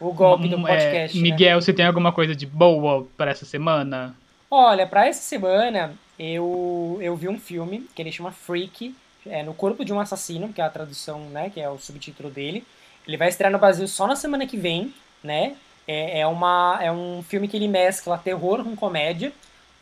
O 0.00 0.12
golpe 0.12 0.48
do 0.48 0.56
Hum, 0.56 0.66
é, 0.66 0.76
podcast. 0.76 1.16
né? 1.16 1.22
Miguel, 1.22 1.60
você 1.60 1.72
tem 1.72 1.86
alguma 1.86 2.10
coisa 2.10 2.34
de 2.34 2.44
boa 2.44 3.06
para 3.16 3.30
essa 3.30 3.44
semana? 3.46 4.16
Olha, 4.50 4.84
pra 4.86 5.06
essa 5.06 5.22
semana 5.22 5.94
eu, 6.18 6.98
eu 7.00 7.14
vi 7.14 7.28
um 7.28 7.38
filme 7.38 7.86
que 7.94 8.02
ele 8.02 8.10
chama 8.10 8.32
Freak, 8.32 8.94
é, 9.26 9.44
No 9.44 9.54
Corpo 9.54 9.84
de 9.84 9.92
um 9.92 10.00
Assassino, 10.00 10.52
que 10.52 10.60
é 10.60 10.64
a 10.64 10.70
tradução, 10.70 11.20
né, 11.30 11.50
que 11.50 11.60
é 11.60 11.68
o 11.70 11.78
subtítulo 11.78 12.30
dele. 12.30 12.64
Ele 13.06 13.16
vai 13.16 13.28
estrear 13.28 13.52
no 13.52 13.58
Brasil 13.58 13.86
só 13.86 14.06
na 14.08 14.16
semana 14.16 14.44
que 14.46 14.56
vem, 14.56 14.92
né? 15.22 15.54
É, 15.86 16.20
é, 16.20 16.26
uma, 16.26 16.78
é 16.80 16.90
um 16.90 17.22
filme 17.22 17.46
que 17.46 17.56
ele 17.56 17.68
mescla 17.68 18.18
terror 18.18 18.64
com 18.64 18.74
comédia, 18.74 19.32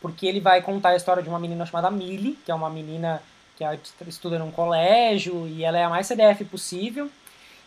porque 0.01 0.27
ele 0.27 0.39
vai 0.39 0.61
contar 0.61 0.89
a 0.89 0.95
história 0.95 1.23
de 1.23 1.29
uma 1.29 1.39
menina 1.39 1.65
chamada 1.65 1.89
Millie, 1.89 2.37
que 2.45 2.51
é 2.51 2.55
uma 2.55 2.69
menina 2.69 3.21
que 3.57 3.63
ela 3.63 3.77
estuda 4.07 4.37
num 4.37 4.51
colégio 4.51 5.47
e 5.47 5.63
ela 5.63 5.77
é 5.77 5.83
a 5.83 5.89
mais 5.89 6.07
CDF 6.07 6.45
possível, 6.45 7.09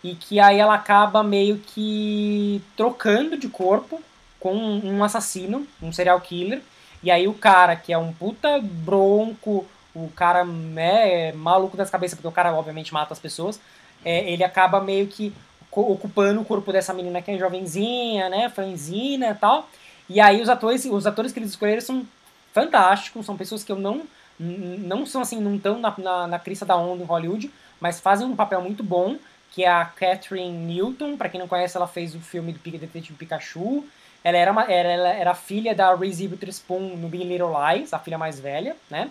e 0.04 0.14
que 0.14 0.38
aí 0.38 0.58
ela 0.58 0.74
acaba 0.74 1.22
meio 1.22 1.58
que 1.58 2.62
trocando 2.76 3.36
de 3.36 3.48
corpo 3.48 4.00
com 4.38 4.54
um 4.54 5.02
assassino, 5.02 5.66
um 5.82 5.90
serial 5.90 6.20
killer, 6.20 6.62
e 7.02 7.10
aí 7.10 7.26
o 7.26 7.34
cara, 7.34 7.74
que 7.74 7.92
é 7.92 7.98
um 7.98 8.12
puta 8.12 8.60
bronco, 8.60 9.66
o 9.94 10.08
cara 10.14 10.44
né, 10.44 11.32
maluco 11.32 11.76
das 11.76 11.90
cabeças, 11.90 12.16
porque 12.16 12.28
o 12.28 12.32
cara 12.32 12.54
obviamente 12.54 12.92
mata 12.92 13.12
as 13.12 13.18
pessoas, 13.18 13.60
é, 14.04 14.30
ele 14.30 14.44
acaba 14.44 14.80
meio 14.80 15.06
que 15.08 15.32
ocupando 15.70 16.40
o 16.40 16.44
corpo 16.44 16.72
dessa 16.72 16.92
menina 16.92 17.22
que 17.22 17.30
é 17.30 17.38
jovenzinha, 17.38 18.28
né, 18.28 18.48
franzina 18.48 19.30
e 19.30 19.34
tal. 19.34 19.68
E 20.08 20.20
aí 20.20 20.40
os 20.40 20.48
atores, 20.48 20.84
os 20.84 21.06
atores 21.06 21.32
que 21.32 21.38
eles 21.38 21.50
escolheram 21.50 21.80
são 21.80 22.06
fantásticos, 22.52 23.26
são 23.26 23.36
pessoas 23.36 23.62
que 23.62 23.72
eu 23.72 23.76
não 23.76 24.02
não 24.40 25.04
são 25.04 25.20
assim, 25.20 25.40
não 25.40 25.56
estão 25.56 25.80
na, 25.80 25.92
na, 25.98 26.26
na 26.28 26.38
crista 26.38 26.64
da 26.64 26.76
onda 26.76 27.02
em 27.02 27.06
Hollywood, 27.06 27.50
mas 27.80 27.98
fazem 27.98 28.24
um 28.24 28.36
papel 28.36 28.62
muito 28.62 28.84
bom, 28.84 29.16
que 29.50 29.64
é 29.64 29.68
a 29.68 29.84
Catherine 29.84 30.56
Newton, 30.56 31.16
para 31.16 31.28
quem 31.28 31.40
não 31.40 31.48
conhece, 31.48 31.76
ela 31.76 31.88
fez 31.88 32.14
o 32.14 32.20
filme 32.20 32.52
do 32.52 32.70
Detetive 32.70 33.14
Pikachu, 33.14 33.84
ela 34.22 34.36
era, 34.36 34.52
uma, 34.52 34.62
era, 34.64 34.88
ela 34.88 35.08
era 35.08 35.34
filha 35.34 35.74
da 35.74 35.94
Reese 35.94 36.26
Witherspoon 36.26 36.96
no 36.96 37.08
Big 37.08 37.24
Little 37.24 37.52
Lies, 37.52 37.92
a 37.92 37.98
filha 37.98 38.18
mais 38.18 38.38
velha, 38.38 38.76
né? 38.90 39.10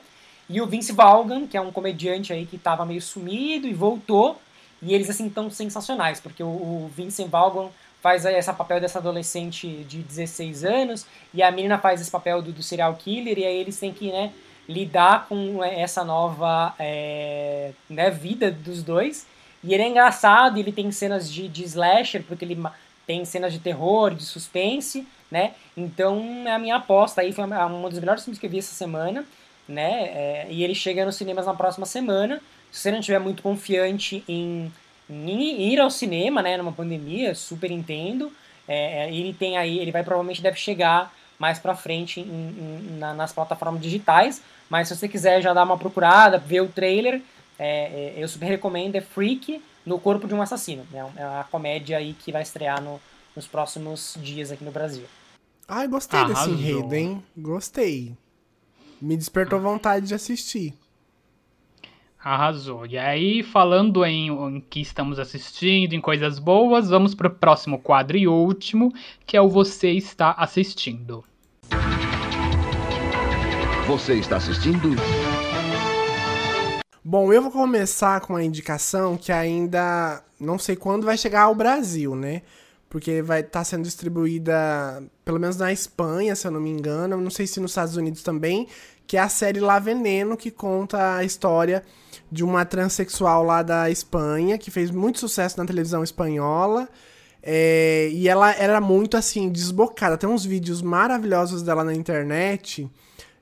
E 0.49 0.61
o 0.61 0.65
Vince 0.65 0.93
Vaughan, 0.93 1.45
que 1.45 1.57
é 1.57 1.61
um 1.61 1.71
comediante 1.71 2.31
aí 2.31 2.45
que 2.45 2.57
tava 2.57 2.85
meio 2.85 3.01
sumido 3.01 3.67
e 3.67 3.73
voltou. 3.73 4.39
E 4.81 4.93
eles, 4.93 5.09
assim, 5.09 5.29
tão 5.29 5.49
sensacionais, 5.49 6.19
porque 6.19 6.43
o, 6.43 6.47
o 6.47 6.91
Vince 6.95 7.23
Vaughan 7.23 7.69
faz 8.01 8.25
esse 8.25 8.53
papel 8.53 8.79
dessa 8.79 8.99
adolescente 8.99 9.67
de 9.87 9.99
16 9.99 10.63
anos 10.63 11.05
e 11.33 11.41
a 11.41 11.51
menina 11.51 11.77
faz 11.77 11.99
esse 11.99 12.11
papel 12.11 12.41
do, 12.41 12.51
do 12.51 12.61
serial 12.61 12.95
killer 12.95 13.39
e 13.39 13.45
aí 13.45 13.57
eles 13.57 13.79
têm 13.79 13.91
que, 13.91 14.11
né, 14.11 14.31
lidar 14.67 15.27
com 15.27 15.63
essa 15.63 16.03
nova 16.03 16.75
é, 16.77 17.71
né, 17.89 18.11
vida 18.11 18.51
dos 18.51 18.83
dois. 18.83 19.25
E 19.63 19.73
ele 19.73 19.83
é 19.83 19.87
engraçado, 19.87 20.59
ele 20.59 20.71
tem 20.71 20.91
cenas 20.91 21.31
de, 21.31 21.47
de 21.47 21.63
slasher, 21.63 22.23
porque 22.23 22.45
ele 22.45 22.61
tem 23.05 23.25
cenas 23.25 23.51
de 23.51 23.59
terror, 23.59 24.13
de 24.13 24.23
suspense, 24.23 25.07
né? 25.31 25.53
Então 25.75 26.43
é 26.45 26.53
a 26.53 26.59
minha 26.59 26.75
aposta 26.75 27.21
aí, 27.21 27.33
foi 27.33 27.45
um 27.45 27.89
dos 27.89 27.99
melhores 27.99 28.23
filmes 28.23 28.39
que 28.39 28.45
eu 28.45 28.49
vi 28.49 28.59
essa 28.59 28.75
semana, 28.75 29.25
né? 29.67 30.03
É, 30.03 30.47
e 30.49 30.63
ele 30.63 30.75
chega 30.75 31.05
nos 31.05 31.15
cinemas 31.15 31.45
na 31.45 31.53
próxima 31.53 31.85
semana. 31.85 32.41
Se 32.71 32.81
você 32.81 32.91
não 32.91 32.99
estiver 32.99 33.19
muito 33.19 33.41
confiante 33.41 34.23
em, 34.27 34.71
em 35.09 35.71
ir 35.73 35.79
ao 35.79 35.89
cinema, 35.89 36.41
né, 36.41 36.57
numa 36.57 36.71
pandemia, 36.71 37.33
super 37.35 37.71
entendo. 37.71 38.31
É, 38.67 39.05
é, 39.05 39.13
ele 39.13 39.33
tem 39.33 39.57
aí, 39.57 39.79
ele 39.79 39.91
vai 39.91 40.03
provavelmente 40.03 40.41
deve 40.41 40.57
chegar 40.57 41.13
mais 41.39 41.57
pra 41.59 41.75
frente 41.75 42.19
em- 42.19 42.23
em- 42.23 42.97
na- 42.97 43.13
nas 43.13 43.31
plataformas 43.31 43.81
digitais. 43.81 44.41
Mas 44.69 44.87
se 44.89 44.95
você 44.97 45.07
quiser 45.07 45.41
já 45.41 45.53
dar 45.53 45.63
uma 45.63 45.77
procurada, 45.77 46.37
ver 46.37 46.61
o 46.61 46.67
trailer, 46.67 47.21
é, 47.57 48.13
é, 48.13 48.13
eu 48.17 48.27
super 48.27 48.47
recomendo, 48.47 48.95
é 48.95 49.01
Freak 49.01 49.61
no 49.85 49.97
Corpo 49.99 50.27
de 50.27 50.33
um 50.33 50.41
Assassino. 50.41 50.85
né? 50.91 50.99
É 51.15 51.25
uma 51.25 51.43
comédia 51.45 51.97
aí 51.97 52.13
que 52.13 52.31
vai 52.31 52.41
estrear 52.41 52.81
no- 52.81 52.99
nos 53.35 53.47
próximos 53.47 54.17
dias 54.21 54.51
aqui 54.51 54.63
no 54.65 54.71
Brasil. 54.71 55.05
Ai, 55.67 55.87
gostei 55.87 56.19
desse 56.25 56.31
Arrasou. 56.33 56.53
enredo, 56.53 56.95
hein? 56.95 57.23
Gostei. 57.37 58.13
Me 59.01 59.15
despertou 59.15 59.59
vontade 59.61 60.07
de 60.07 60.13
assistir. 60.15 60.73
Arrasou. 62.23 62.85
E 62.85 62.97
aí, 62.97 63.43
falando 63.43 64.03
em, 64.03 64.29
em 64.29 64.59
que 64.59 64.81
estamos 64.81 65.19
assistindo, 65.19 65.93
em 65.93 66.01
coisas 66.01 66.39
boas, 66.39 66.89
vamos 66.89 67.13
pro 67.13 67.29
próximo 67.29 67.79
quadro 67.79 68.17
e 68.17 68.27
último, 68.27 68.93
que 69.25 69.37
é 69.37 69.41
o 69.41 69.47
Você 69.49 69.91
Está 69.91 70.31
Assistindo. 70.31 71.23
Você 73.87 74.15
está 74.15 74.35
assistindo? 74.37 74.89
Bom, 77.03 77.31
eu 77.31 77.41
vou 77.41 77.51
começar 77.51 78.19
com 78.21 78.33
uma 78.33 78.43
indicação 78.43 79.15
que 79.15 79.31
ainda 79.31 80.21
não 80.39 80.59
sei 80.59 80.75
quando 80.75 81.05
vai 81.05 81.17
chegar 81.17 81.43
ao 81.43 81.55
Brasil, 81.55 82.13
né? 82.15 82.41
porque 82.89 83.21
vai 83.21 83.41
estar 83.41 83.63
sendo 83.63 83.83
distribuída, 83.83 85.03
pelo 85.25 85.39
menos 85.39 85.57
na 85.57 85.71
Espanha, 85.71 86.35
se 86.35 86.47
eu 86.47 86.51
não 86.51 86.61
me 86.61 86.69
engano, 86.69 87.17
não 87.17 87.29
sei 87.29 87.45
se 87.45 87.59
nos 87.59 87.71
Estados 87.71 87.97
Unidos 87.97 88.23
também, 88.23 88.67
que 89.07 89.17
é 89.17 89.21
a 89.21 89.29
série 89.29 89.59
La 89.59 89.79
Veneno, 89.79 90.35
que 90.35 90.51
conta 90.51 91.15
a 91.15 91.23
história 91.23 91.81
de 92.31 92.43
uma 92.43 92.65
transexual 92.65 93.43
lá 93.43 93.63
da 93.63 93.89
Espanha, 93.89 94.57
que 94.57 94.69
fez 94.69 94.91
muito 94.91 95.19
sucesso 95.19 95.57
na 95.57 95.65
televisão 95.65 96.03
espanhola. 96.03 96.89
É, 97.41 98.09
e 98.11 98.27
ela 98.27 98.51
era 98.51 98.81
muito 98.81 99.15
assim, 99.15 99.49
desbocada. 99.49 100.17
Tem 100.17 100.29
uns 100.29 100.43
vídeos 100.43 100.81
maravilhosos 100.81 101.63
dela 101.63 101.83
na 101.83 101.93
internet 101.93 102.89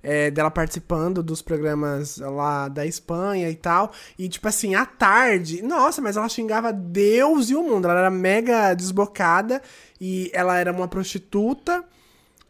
é, 0.06 0.30
dela 0.30 0.52
participando 0.52 1.24
dos 1.24 1.42
programas 1.42 2.18
lá 2.18 2.68
da 2.68 2.86
Espanha 2.86 3.50
e 3.50 3.56
tal. 3.56 3.92
E, 4.20 4.30
tipo 4.30 4.48
assim, 4.48 4.76
à 4.76 4.86
tarde, 4.86 5.64
nossa, 5.64 6.00
mas 6.00 6.16
ela 6.16 6.30
xingava 6.30 6.72
Deus 6.72 7.50
e 7.50 7.56
o 7.56 7.64
mundo. 7.64 7.88
Ela 7.88 8.02
era 8.02 8.12
mega 8.12 8.76
desbocada 8.76 9.60
e 10.00 10.30
ela 10.32 10.60
era 10.60 10.72
uma 10.72 10.88
prostituta 10.88 11.84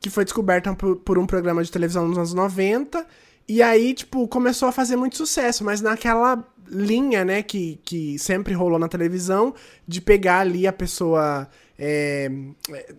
que 0.05 0.09
foi 0.11 0.23
descoberta 0.23 0.71
por, 0.75 0.97
por 0.97 1.17
um 1.17 1.25
programa 1.25 1.63
de 1.63 1.71
televisão 1.71 2.07
nos 2.07 2.15
anos 2.15 2.31
90. 2.31 3.03
E 3.49 3.59
aí, 3.59 3.91
tipo, 3.91 4.27
começou 4.27 4.69
a 4.69 4.71
fazer 4.71 4.95
muito 4.95 5.17
sucesso, 5.17 5.63
mas 5.63 5.81
naquela 5.81 6.47
linha, 6.67 7.25
né, 7.25 7.41
que, 7.41 7.79
que 7.83 8.19
sempre 8.19 8.53
rolou 8.53 8.77
na 8.77 8.87
televisão, 8.87 9.55
de 9.87 9.99
pegar 9.99 10.41
ali 10.41 10.67
a 10.67 10.73
pessoa 10.73 11.49
é, 11.77 12.29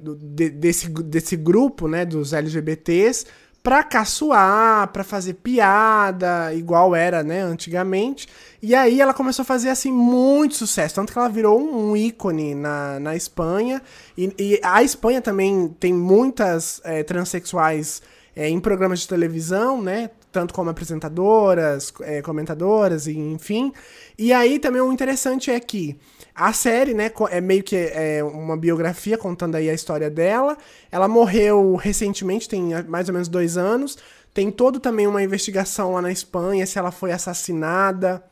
de, 0.00 0.50
desse, 0.50 0.88
desse 0.88 1.36
grupo, 1.36 1.86
né, 1.86 2.04
dos 2.04 2.32
LGBTs, 2.32 3.26
pra 3.66 3.82
caçoar, 3.82 4.86
pra 4.92 5.02
fazer 5.02 5.34
piada, 5.34 6.54
igual 6.54 6.94
era, 6.94 7.24
né, 7.24 7.40
antigamente. 7.40 8.28
E 8.62 8.76
aí 8.76 9.00
ela 9.00 9.12
começou 9.12 9.42
a 9.42 9.44
fazer, 9.44 9.70
assim, 9.70 9.90
muito 9.90 10.54
sucesso. 10.54 10.94
Tanto 10.94 11.12
que 11.12 11.18
ela 11.18 11.28
virou 11.28 11.60
um, 11.60 11.96
ícone 11.96 12.54
na, 12.54 13.00
na 13.00 13.16
Espanha. 13.16 13.82
E, 14.16 14.32
e, 14.38 14.60
a 14.62 14.84
Espanha 14.84 15.20
também 15.20 15.74
tem 15.80 15.92
muitas 15.92 16.80
é, 16.84 17.02
transexuais 17.02 18.02
é, 18.36 18.48
em 18.48 18.60
programas 18.60 19.00
de 19.00 19.08
televisão, 19.08 19.82
né? 19.82 20.10
Tanto 20.30 20.54
como 20.54 20.70
apresentadoras, 20.70 21.92
é, 22.02 22.22
comentadoras, 22.22 23.08
e 23.08 23.18
enfim. 23.18 23.72
E 24.16 24.32
aí 24.32 24.60
também 24.60 24.80
o 24.80 24.92
interessante 24.92 25.50
é 25.50 25.58
que 25.58 25.98
a 26.36 26.52
série, 26.52 26.92
né, 26.92 27.10
é 27.30 27.40
meio 27.40 27.62
que 27.62 27.74
é 27.74 28.22
uma 28.22 28.58
biografia 28.58 29.16
contando 29.16 29.54
aí 29.54 29.70
a 29.70 29.74
história 29.74 30.10
dela. 30.10 30.58
Ela 30.92 31.08
morreu 31.08 31.74
recentemente, 31.76 32.46
tem 32.46 32.84
mais 32.86 33.08
ou 33.08 33.14
menos 33.14 33.26
dois 33.26 33.56
anos. 33.56 33.96
Tem 34.34 34.50
todo 34.50 34.78
também 34.78 35.06
uma 35.06 35.22
investigação 35.22 35.92
lá 35.92 36.02
na 36.02 36.12
Espanha 36.12 36.66
se 36.66 36.78
ela 36.78 36.90
foi 36.90 37.10
assassinada 37.10 38.22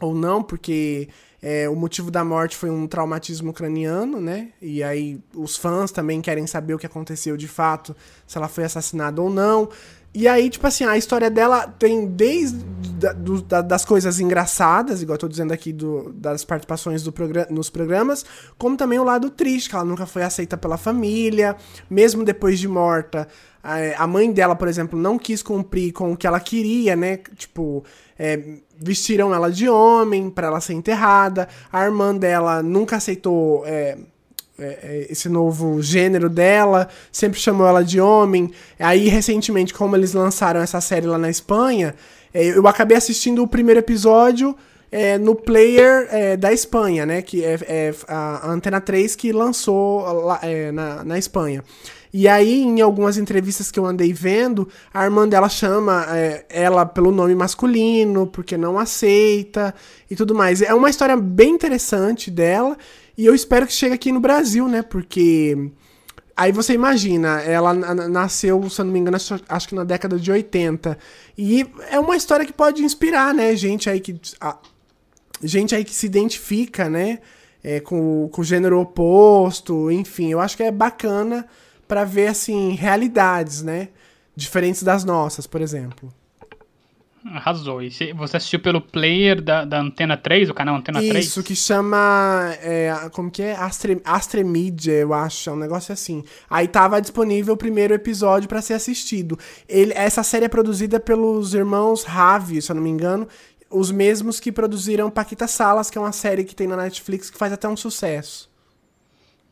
ou 0.00 0.12
não, 0.12 0.42
porque 0.42 1.08
é, 1.40 1.68
o 1.68 1.76
motivo 1.76 2.10
da 2.10 2.24
morte 2.24 2.56
foi 2.56 2.68
um 2.68 2.86
traumatismo 2.86 3.52
craniano, 3.52 4.20
né? 4.20 4.48
E 4.60 4.82
aí 4.82 5.20
os 5.34 5.56
fãs 5.56 5.92
também 5.92 6.20
querem 6.20 6.48
saber 6.48 6.74
o 6.74 6.78
que 6.78 6.86
aconteceu 6.86 7.36
de 7.36 7.46
fato, 7.46 7.94
se 8.26 8.36
ela 8.36 8.48
foi 8.48 8.64
assassinada 8.64 9.22
ou 9.22 9.30
não. 9.30 9.68
E 10.12 10.26
aí, 10.26 10.50
tipo 10.50 10.66
assim, 10.66 10.84
a 10.84 10.96
história 10.96 11.30
dela 11.30 11.68
tem 11.68 12.04
desde 12.06 12.58
da, 13.00 13.12
do, 13.12 13.40
da, 13.40 13.62
das 13.62 13.84
coisas 13.84 14.20
engraçadas, 14.20 15.00
igual 15.02 15.14
eu 15.14 15.20
tô 15.20 15.28
dizendo 15.28 15.52
aqui 15.52 15.72
do, 15.72 16.12
das 16.12 16.44
participações 16.44 17.02
do 17.02 17.12
programa, 17.12 17.48
nos 17.50 17.70
programas, 17.70 18.24
como 18.58 18.76
também 18.76 18.98
o 18.98 19.04
lado 19.04 19.30
triste, 19.30 19.70
que 19.70 19.74
ela 19.74 19.84
nunca 19.84 20.06
foi 20.06 20.22
aceita 20.22 20.56
pela 20.56 20.76
família, 20.76 21.56
mesmo 21.88 22.24
depois 22.24 22.58
de 22.58 22.68
morta. 22.68 23.26
A, 23.62 24.02
a 24.02 24.06
mãe 24.06 24.30
dela, 24.32 24.56
por 24.56 24.68
exemplo, 24.68 24.98
não 24.98 25.18
quis 25.18 25.42
cumprir 25.42 25.92
com 25.92 26.12
o 26.12 26.16
que 26.16 26.26
ela 26.26 26.40
queria, 26.40 26.96
né? 26.96 27.18
Tipo, 27.36 27.84
é, 28.18 28.58
vestiram 28.76 29.34
ela 29.34 29.50
de 29.50 29.68
homem 29.68 30.28
para 30.28 30.48
ela 30.48 30.60
ser 30.60 30.74
enterrada. 30.74 31.48
A 31.72 31.84
irmã 31.84 32.14
dela 32.14 32.62
nunca 32.62 32.96
aceitou. 32.96 33.62
É, 33.66 33.96
esse 35.08 35.28
novo 35.28 35.82
gênero 35.82 36.28
dela, 36.28 36.88
sempre 37.10 37.40
chamou 37.40 37.66
ela 37.66 37.84
de 37.84 38.00
homem. 38.00 38.50
Aí, 38.78 39.08
recentemente, 39.08 39.74
como 39.74 39.96
eles 39.96 40.12
lançaram 40.12 40.60
essa 40.60 40.80
série 40.80 41.06
lá 41.06 41.18
na 41.18 41.30
Espanha, 41.30 41.94
é, 42.32 42.46
eu 42.56 42.66
acabei 42.66 42.96
assistindo 42.96 43.42
o 43.42 43.48
primeiro 43.48 43.80
episódio 43.80 44.56
é, 44.90 45.18
no 45.18 45.34
player 45.34 46.08
é, 46.10 46.36
da 46.36 46.52
Espanha, 46.52 47.06
né? 47.06 47.22
Que 47.22 47.44
é, 47.44 47.58
é 47.62 47.94
a 48.08 48.50
Antena 48.50 48.80
3 48.80 49.14
que 49.16 49.32
lançou 49.32 50.00
lá, 50.24 50.40
é, 50.42 50.72
na, 50.72 51.04
na 51.04 51.18
Espanha. 51.18 51.62
E 52.12 52.26
aí, 52.26 52.62
em 52.62 52.80
algumas 52.80 53.16
entrevistas 53.16 53.70
que 53.70 53.78
eu 53.78 53.86
andei 53.86 54.12
vendo, 54.12 54.68
a 54.92 55.04
irmã 55.04 55.28
dela 55.28 55.48
chama 55.48 56.04
é, 56.08 56.44
ela 56.48 56.84
pelo 56.84 57.12
nome 57.12 57.36
masculino, 57.36 58.26
porque 58.26 58.56
não 58.56 58.80
aceita 58.80 59.72
e 60.10 60.16
tudo 60.16 60.34
mais. 60.34 60.60
É 60.60 60.74
uma 60.74 60.90
história 60.90 61.16
bem 61.16 61.50
interessante 61.50 62.28
dela. 62.28 62.76
E 63.20 63.26
eu 63.26 63.34
espero 63.34 63.66
que 63.66 63.72
chegue 63.74 63.94
aqui 63.94 64.10
no 64.10 64.18
Brasil, 64.18 64.66
né? 64.66 64.80
Porque. 64.80 65.70
Aí 66.34 66.52
você 66.52 66.72
imagina, 66.72 67.42
ela 67.42 67.74
nasceu, 67.74 68.70
se 68.70 68.80
eu 68.80 68.86
não 68.86 68.92
me 68.94 68.98
engano, 68.98 69.18
acho 69.46 69.68
que 69.68 69.74
na 69.74 69.84
década 69.84 70.18
de 70.18 70.32
80. 70.32 70.96
E 71.36 71.66
é 71.90 72.00
uma 72.00 72.16
história 72.16 72.46
que 72.46 72.52
pode 72.52 72.82
inspirar, 72.82 73.34
né? 73.34 73.54
Gente 73.54 73.90
aí 73.90 74.00
que. 74.00 74.18
A, 74.40 74.56
gente 75.42 75.74
aí 75.74 75.84
que 75.84 75.94
se 75.94 76.06
identifica, 76.06 76.88
né? 76.88 77.18
É, 77.62 77.78
com, 77.78 78.26
com 78.32 78.40
o 78.40 78.44
gênero 78.44 78.80
oposto, 78.80 79.90
enfim, 79.90 80.32
eu 80.32 80.40
acho 80.40 80.56
que 80.56 80.62
é 80.62 80.70
bacana 80.70 81.46
para 81.86 82.04
ver, 82.04 82.28
assim, 82.28 82.70
realidades, 82.70 83.60
né? 83.60 83.90
Diferentes 84.34 84.82
das 84.82 85.04
nossas, 85.04 85.46
por 85.46 85.60
exemplo. 85.60 86.10
Arrasou. 87.24 87.82
E 87.82 87.90
você 88.14 88.38
assistiu 88.38 88.60
pelo 88.60 88.80
player 88.80 89.42
da, 89.42 89.64
da 89.64 89.80
Antena 89.80 90.16
3, 90.16 90.48
o 90.48 90.54
canal 90.54 90.76
Antena 90.76 91.00
Isso, 91.00 91.10
3? 91.10 91.26
Isso, 91.26 91.42
que 91.42 91.54
chama. 91.54 92.54
É, 92.62 93.10
como 93.12 93.30
que 93.30 93.42
é? 93.42 93.54
Astre, 93.54 94.00
Astremedia, 94.04 94.94
eu 94.94 95.12
acho. 95.12 95.50
É 95.50 95.52
um 95.52 95.56
negócio 95.56 95.92
assim. 95.92 96.24
Aí 96.48 96.66
tava 96.66 97.00
disponível 97.00 97.54
o 97.54 97.58
primeiro 97.58 97.92
episódio 97.92 98.48
para 98.48 98.62
ser 98.62 98.74
assistido. 98.74 99.38
Ele, 99.68 99.92
essa 99.94 100.22
série 100.22 100.46
é 100.46 100.48
produzida 100.48 100.98
pelos 100.98 101.52
irmãos 101.52 102.04
Ravi, 102.04 102.62
se 102.62 102.72
eu 102.72 102.76
não 102.76 102.82
me 102.82 102.90
engano. 102.90 103.28
Os 103.68 103.90
mesmos 103.90 104.40
que 104.40 104.50
produziram 104.50 105.10
Paquita 105.10 105.46
Salas, 105.46 105.90
que 105.90 105.98
é 105.98 106.00
uma 106.00 106.12
série 106.12 106.42
que 106.42 106.54
tem 106.54 106.66
na 106.66 106.76
Netflix 106.76 107.28
que 107.28 107.36
faz 107.36 107.52
até 107.52 107.68
um 107.68 107.76
sucesso. 107.76 108.50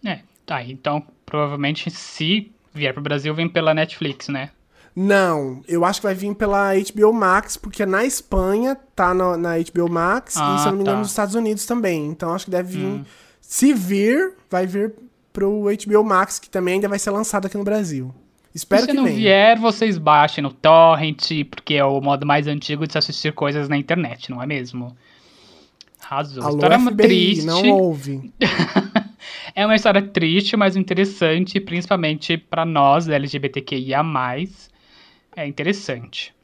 É, 0.05 0.21
tá. 0.47 0.63
Então, 0.65 1.05
provavelmente, 1.27 1.91
se 1.91 2.51
vier 2.73 2.95
pro 2.95 3.03
Brasil, 3.03 3.35
vem 3.35 3.49
pela 3.49 3.75
Netflix, 3.75 4.29
né? 4.29 4.51
Não, 5.01 5.63
eu 5.69 5.85
acho 5.85 6.01
que 6.01 6.07
vai 6.09 6.15
vir 6.15 6.35
pela 6.35 6.73
HBO 6.75 7.13
Max, 7.13 7.57
porque 7.57 7.87
na 7.87 8.05
Espanha 8.05 8.77
tá 8.97 9.15
na, 9.15 9.37
na 9.37 9.51
HBO 9.57 9.89
Max 9.89 10.37
ah, 10.37 10.57
e, 10.57 10.59
se 10.59 10.67
eu 10.67 10.73
não 10.73 10.79
me 10.79 10.83
engano, 10.83 10.97
tá. 10.97 11.01
nos 11.03 11.11
Estados 11.11 11.37
Unidos 11.37 11.65
também. 11.67 12.07
Então 12.09 12.35
acho 12.35 12.47
que 12.47 12.51
deve 12.51 12.77
vir. 12.79 12.85
Hum. 12.85 13.05
Se 13.41 13.73
vir, 13.73 14.35
vai 14.51 14.67
vir 14.67 14.93
pro 15.33 15.67
HBO 15.67 16.03
Max, 16.03 16.41
que 16.41 16.51
também 16.51 16.75
ainda 16.75 16.89
vai 16.89 16.99
ser 16.99 17.13
lançado 17.13 17.47
aqui 17.47 17.57
no 17.57 17.63
Brasil. 17.63 18.13
Espero 18.53 18.89
que 18.89 18.93
venha. 18.93 19.05
Se 19.05 19.11
não 19.13 19.17
vier, 19.17 19.57
vocês 19.61 19.99
baixem 19.99 20.43
no 20.43 20.53
Torrent, 20.53 21.31
porque 21.49 21.75
é 21.75 21.85
o 21.85 22.01
modo 22.01 22.27
mais 22.27 22.49
antigo 22.49 22.85
de 22.85 22.91
se 22.91 22.99
assistir 22.99 23.33
coisas 23.33 23.69
na 23.69 23.77
internet, 23.77 24.33
não 24.33 24.43
é 24.43 24.47
mesmo? 24.47 24.97
Arrasou. 26.03 26.43
Alô, 26.43 26.57
história 26.57 26.77
FBI, 26.81 26.97
triste. 26.97 27.47
não 27.47 27.71
ouve. 27.71 28.33
é 29.55 29.65
uma 29.65 29.77
história 29.77 30.03
triste, 30.03 30.57
mas 30.57 30.75
interessante, 30.75 31.61
principalmente 31.61 32.37
para 32.37 32.65
nós, 32.65 33.09
LGBTQIA+, 33.09 34.03
é 35.39 35.47
interessante. 35.47 36.35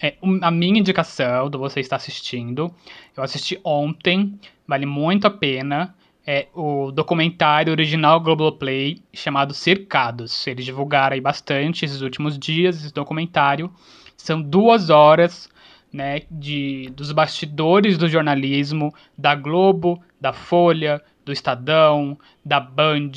É, 0.00 0.16
a 0.42 0.50
minha 0.50 0.78
indicação 0.78 1.50
do 1.50 1.58
você 1.58 1.80
está 1.80 1.96
assistindo, 1.96 2.72
eu 3.16 3.22
assisti 3.22 3.60
ontem, 3.64 4.38
vale 4.66 4.86
muito 4.86 5.26
a 5.26 5.30
pena. 5.30 5.94
É 6.26 6.46
o 6.54 6.90
documentário 6.90 7.72
original 7.72 8.20
Globoplay 8.20 8.98
chamado 9.14 9.54
Cercados. 9.54 10.46
Eles 10.46 10.64
divulgaram 10.64 11.14
aí 11.14 11.20
bastante 11.20 11.86
esses 11.86 12.02
últimos 12.02 12.38
dias 12.38 12.76
esse 12.76 12.92
documentário. 12.92 13.72
São 14.14 14.40
duas 14.42 14.90
horas 14.90 15.48
né, 15.90 16.22
de, 16.30 16.90
dos 16.94 17.12
bastidores 17.12 17.96
do 17.96 18.08
jornalismo, 18.08 18.94
da 19.16 19.34
Globo, 19.34 20.02
da 20.20 20.34
Folha, 20.34 21.02
do 21.24 21.32
Estadão, 21.32 22.18
da 22.44 22.60
Band, 22.60 23.10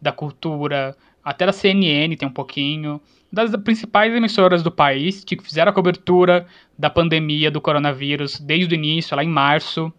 da 0.00 0.12
Cultura, 0.12 0.96
até 1.24 1.46
da 1.46 1.52
CNN 1.52 2.16
tem 2.16 2.28
um 2.28 2.32
pouquinho 2.32 3.00
das 3.32 3.50
principais 3.62 4.14
emissoras 4.14 4.62
do 4.62 4.70
país 4.70 5.24
que 5.24 5.40
fizeram 5.40 5.70
a 5.70 5.74
cobertura 5.74 6.46
da 6.78 6.90
pandemia 6.90 7.50
do 7.50 7.60
coronavírus 7.60 8.38
desde 8.38 8.74
o 8.74 8.76
início, 8.76 9.16
lá 9.16 9.24
em 9.24 9.28
março, 9.28 9.90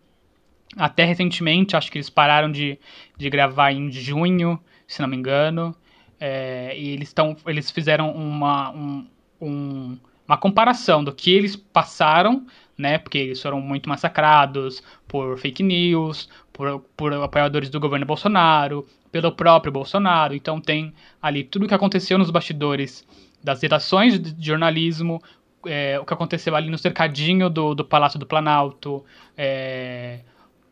até 0.77 1.03
recentemente, 1.03 1.75
acho 1.75 1.91
que 1.91 1.97
eles 1.97 2.09
pararam 2.09 2.51
de, 2.51 2.77
de 3.17 3.29
gravar 3.29 3.71
em 3.71 3.91
junho, 3.91 4.59
se 4.87 5.01
não 5.01 5.09
me 5.09 5.17
engano, 5.17 5.75
é, 6.19 6.77
e 6.77 6.89
eles, 6.89 7.11
tão, 7.11 7.35
eles 7.47 7.71
fizeram 7.71 8.11
uma, 8.11 8.71
um, 8.71 9.07
um, 9.41 9.97
uma 10.27 10.37
comparação 10.37 11.03
do 11.03 11.13
que 11.13 11.31
eles 11.31 11.55
passaram, 11.55 12.45
né, 12.77 12.97
porque 12.97 13.17
eles 13.17 13.41
foram 13.41 13.61
muito 13.61 13.87
massacrados 13.87 14.81
por 15.07 15.37
fake 15.37 15.61
news, 15.63 16.29
por, 16.51 16.79
por 16.95 17.13
apoiadores 17.13 17.69
do 17.69 17.79
governo 17.79 18.05
Bolsonaro, 18.05 18.87
pelo 19.11 19.31
próprio 19.31 19.71
Bolsonaro, 19.71 20.33
então 20.33 20.59
tem 20.59 20.93
ali 21.21 21.43
tudo 21.43 21.65
o 21.65 21.67
que 21.67 21.73
aconteceu 21.73 22.17
nos 22.17 22.31
bastidores 22.31 23.05
das 23.43 23.61
redações 23.61 24.19
de 24.19 24.45
jornalismo, 24.45 25.21
é, 25.65 25.99
o 25.99 26.05
que 26.05 26.13
aconteceu 26.13 26.55
ali 26.55 26.69
no 26.69 26.77
cercadinho 26.77 27.49
do, 27.49 27.75
do 27.75 27.85
Palácio 27.85 28.19
do 28.19 28.25
Planalto. 28.25 29.03
É, 29.37 30.21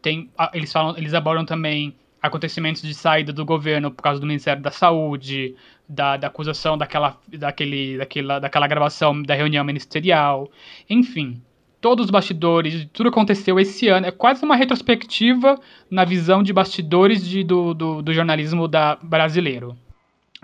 tem, 0.02 0.30
eles, 0.54 0.72
falam, 0.72 0.98
eles 0.98 1.14
abordam 1.14 1.46
também 1.46 1.96
acontecimentos 2.22 2.82
de 2.82 2.94
saída 2.94 3.34
do 3.34 3.46
governo 3.46 3.92
por 3.92 4.02
causa 4.02 4.20
do 4.20 4.28
Ministério 4.28 4.62
da 4.62 4.72
Saúde, 4.72 5.56
da, 5.88 6.18
da 6.18 6.28
acusação 6.28 6.78
daquela, 6.78 7.18
daquele, 7.28 7.98
daquela, 7.98 8.40
daquela 8.40 8.68
gravação 8.68 9.22
da 9.24 9.34
reunião 9.34 9.64
ministerial, 9.64 10.50
enfim. 10.90 11.42
Todos 11.82 12.06
os 12.06 12.12
bastidores, 12.12 12.88
tudo 12.94 13.10
aconteceu 13.10 13.60
esse 13.60 13.88
ano. 13.88 14.06
É 14.06 14.12
quase 14.12 14.46
uma 14.46 14.56
retrospectiva 14.56 15.60
na 15.90 16.06
visão 16.06 16.44
de 16.44 16.54
bastidores 16.54 17.26
de, 17.26 17.44
do, 17.44 17.74
do, 17.74 18.02
do 18.04 18.14
jornalismo 18.14 18.68
da, 18.68 18.96
brasileiro. 19.02 19.76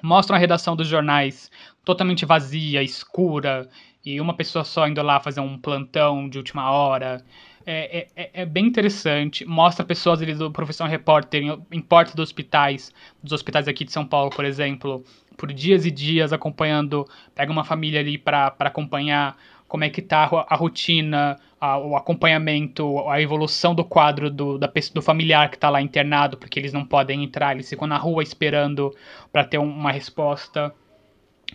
Mostram 0.02 0.36
a 0.36 0.40
redação 0.40 0.76
dos 0.76 0.88
jornais 0.88 1.52
totalmente 1.86 2.26
vazia, 2.26 2.82
escura, 2.82 3.70
e 4.04 4.20
uma 4.20 4.34
pessoa 4.34 4.64
só 4.64 4.88
indo 4.88 5.02
lá 5.02 5.20
fazer 5.20 5.40
um 5.40 5.58
plantão 5.58 6.28
de 6.28 6.38
última 6.38 6.72
hora. 6.72 7.24
É, 7.66 8.08
é, 8.16 8.30
é 8.42 8.46
bem 8.46 8.66
interessante. 8.66 9.44
Mostra 9.46 9.86
pessoas 9.86 10.22
ali 10.22 10.34
do 10.34 10.50
Profissão 10.50 10.88
Repórter 10.88 11.44
em, 11.44 11.62
em 11.72 11.82
portas 11.82 12.16
dos 12.16 12.24
hospitais, 12.24 12.94
dos 13.22 13.34
hospitais 13.34 13.68
aqui 13.68 13.84
de 13.84 13.92
São 13.92 14.06
Paulo, 14.06 14.30
por 14.30 14.46
exemplo, 14.46 15.04
por 15.36 15.52
dias 15.52 15.86
e 15.86 15.92
dias 15.92 16.32
acompanhando. 16.32 17.06
Pega 17.36 17.52
uma 17.52 17.66
família 17.66 18.00
ali 18.00 18.18
para 18.18 18.56
acompanhar 18.60 19.36
como 19.68 19.84
é 19.84 19.90
que 19.90 20.02
tá 20.02 20.30
a 20.48 20.56
rotina, 20.56 21.38
a, 21.60 21.78
o 21.78 21.96
acompanhamento, 21.96 23.08
a 23.10 23.22
evolução 23.22 23.76
do 23.76 23.84
quadro 23.84 24.30
do, 24.30 24.58
da, 24.58 24.72
do 24.94 25.02
familiar 25.02 25.50
que 25.50 25.58
está 25.58 25.70
lá 25.70 25.82
internado, 25.82 26.38
porque 26.38 26.60
eles 26.60 26.72
não 26.72 26.86
podem 26.86 27.24
entrar, 27.24 27.54
eles 27.54 27.70
ficam 27.70 27.88
na 27.88 27.98
rua 27.98 28.24
esperando 28.24 28.96
para 29.32 29.44
ter 29.44 29.58
uma 29.58 29.92
resposta. 29.92 30.74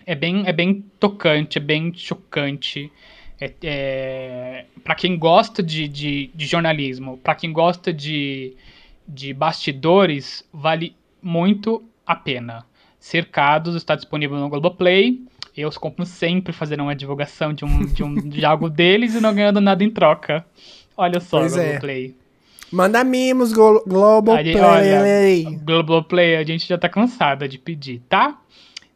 É 0.04 0.14
bem, 0.14 0.42
é 0.46 0.52
bem 0.52 0.84
tocante, 0.98 1.58
é 1.58 1.60
bem 1.60 1.92
chocante. 1.94 2.90
É, 3.40 3.52
é, 3.62 4.64
para 4.84 4.94
quem 4.94 5.18
gosta 5.18 5.62
de, 5.62 5.88
de, 5.88 6.30
de 6.34 6.46
jornalismo, 6.46 7.18
para 7.18 7.34
quem 7.34 7.52
gosta 7.52 7.92
de, 7.92 8.56
de 9.08 9.32
bastidores, 9.32 10.46
vale 10.52 10.94
muito 11.20 11.82
a 12.06 12.14
pena. 12.14 12.64
Cercados 12.98 13.74
está 13.74 13.96
disponível 13.96 14.36
no 14.36 14.48
Globoplay. 14.48 15.20
Eu, 15.56 15.70
como 15.72 16.06
sempre, 16.06 16.52
fazendo 16.52 16.82
uma 16.82 16.94
divulgação 16.94 17.52
de, 17.52 17.64
um, 17.64 17.84
de, 17.84 18.02
um, 18.02 18.14
de 18.14 18.44
algo 18.44 18.70
deles 18.70 19.14
e 19.14 19.20
não 19.20 19.34
ganhando 19.34 19.60
nada 19.60 19.84
em 19.84 19.90
troca. 19.90 20.44
Olha 20.96 21.20
só, 21.20 21.40
pois 21.40 21.56
é. 21.56 21.64
Globoplay. 21.64 22.14
É. 22.18 22.22
Manda 22.74 23.04
mimos, 23.04 23.52
Globoplay. 23.52 24.56
Olha, 24.56 25.60
Globoplay, 25.62 26.36
a 26.36 26.42
gente 26.42 26.66
já 26.66 26.78
tá 26.78 26.88
cansada 26.88 27.46
de 27.46 27.58
pedir, 27.58 28.00
tá? 28.08 28.38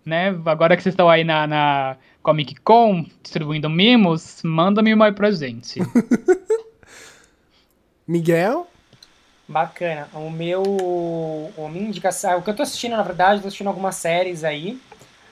Né? 0.05 0.29
Agora 0.47 0.77
que 0.77 0.83
vocês 0.83 0.95
estão 0.95 1.11
aí 1.11 1.25
na, 1.25 1.47
na 1.47 1.97
Comic 2.23 2.55
Con 2.57 3.05
distribuindo 3.23 3.69
mimos, 3.69 4.41
manda 4.43 4.81
mimo 4.81 5.03
aí 5.03 5.13
pra 5.13 5.31
gente. 5.31 5.81
Miguel? 8.09 8.67
Bacana. 9.49 10.09
O 10.15 10.31
meu. 10.31 10.63
O 10.63 11.69
minha 11.69 11.89
indicação. 11.89 12.39
O 12.39 12.43
que 12.43 12.51
eu 12.51 12.57
tô 12.57 12.63
assistindo, 12.63 12.97
na 12.97 13.03
verdade, 13.03 13.43
tô 13.43 13.49
assistindo 13.49 13.69
algumas 13.69 13.97
séries 13.97 14.43
aí. 14.43 14.81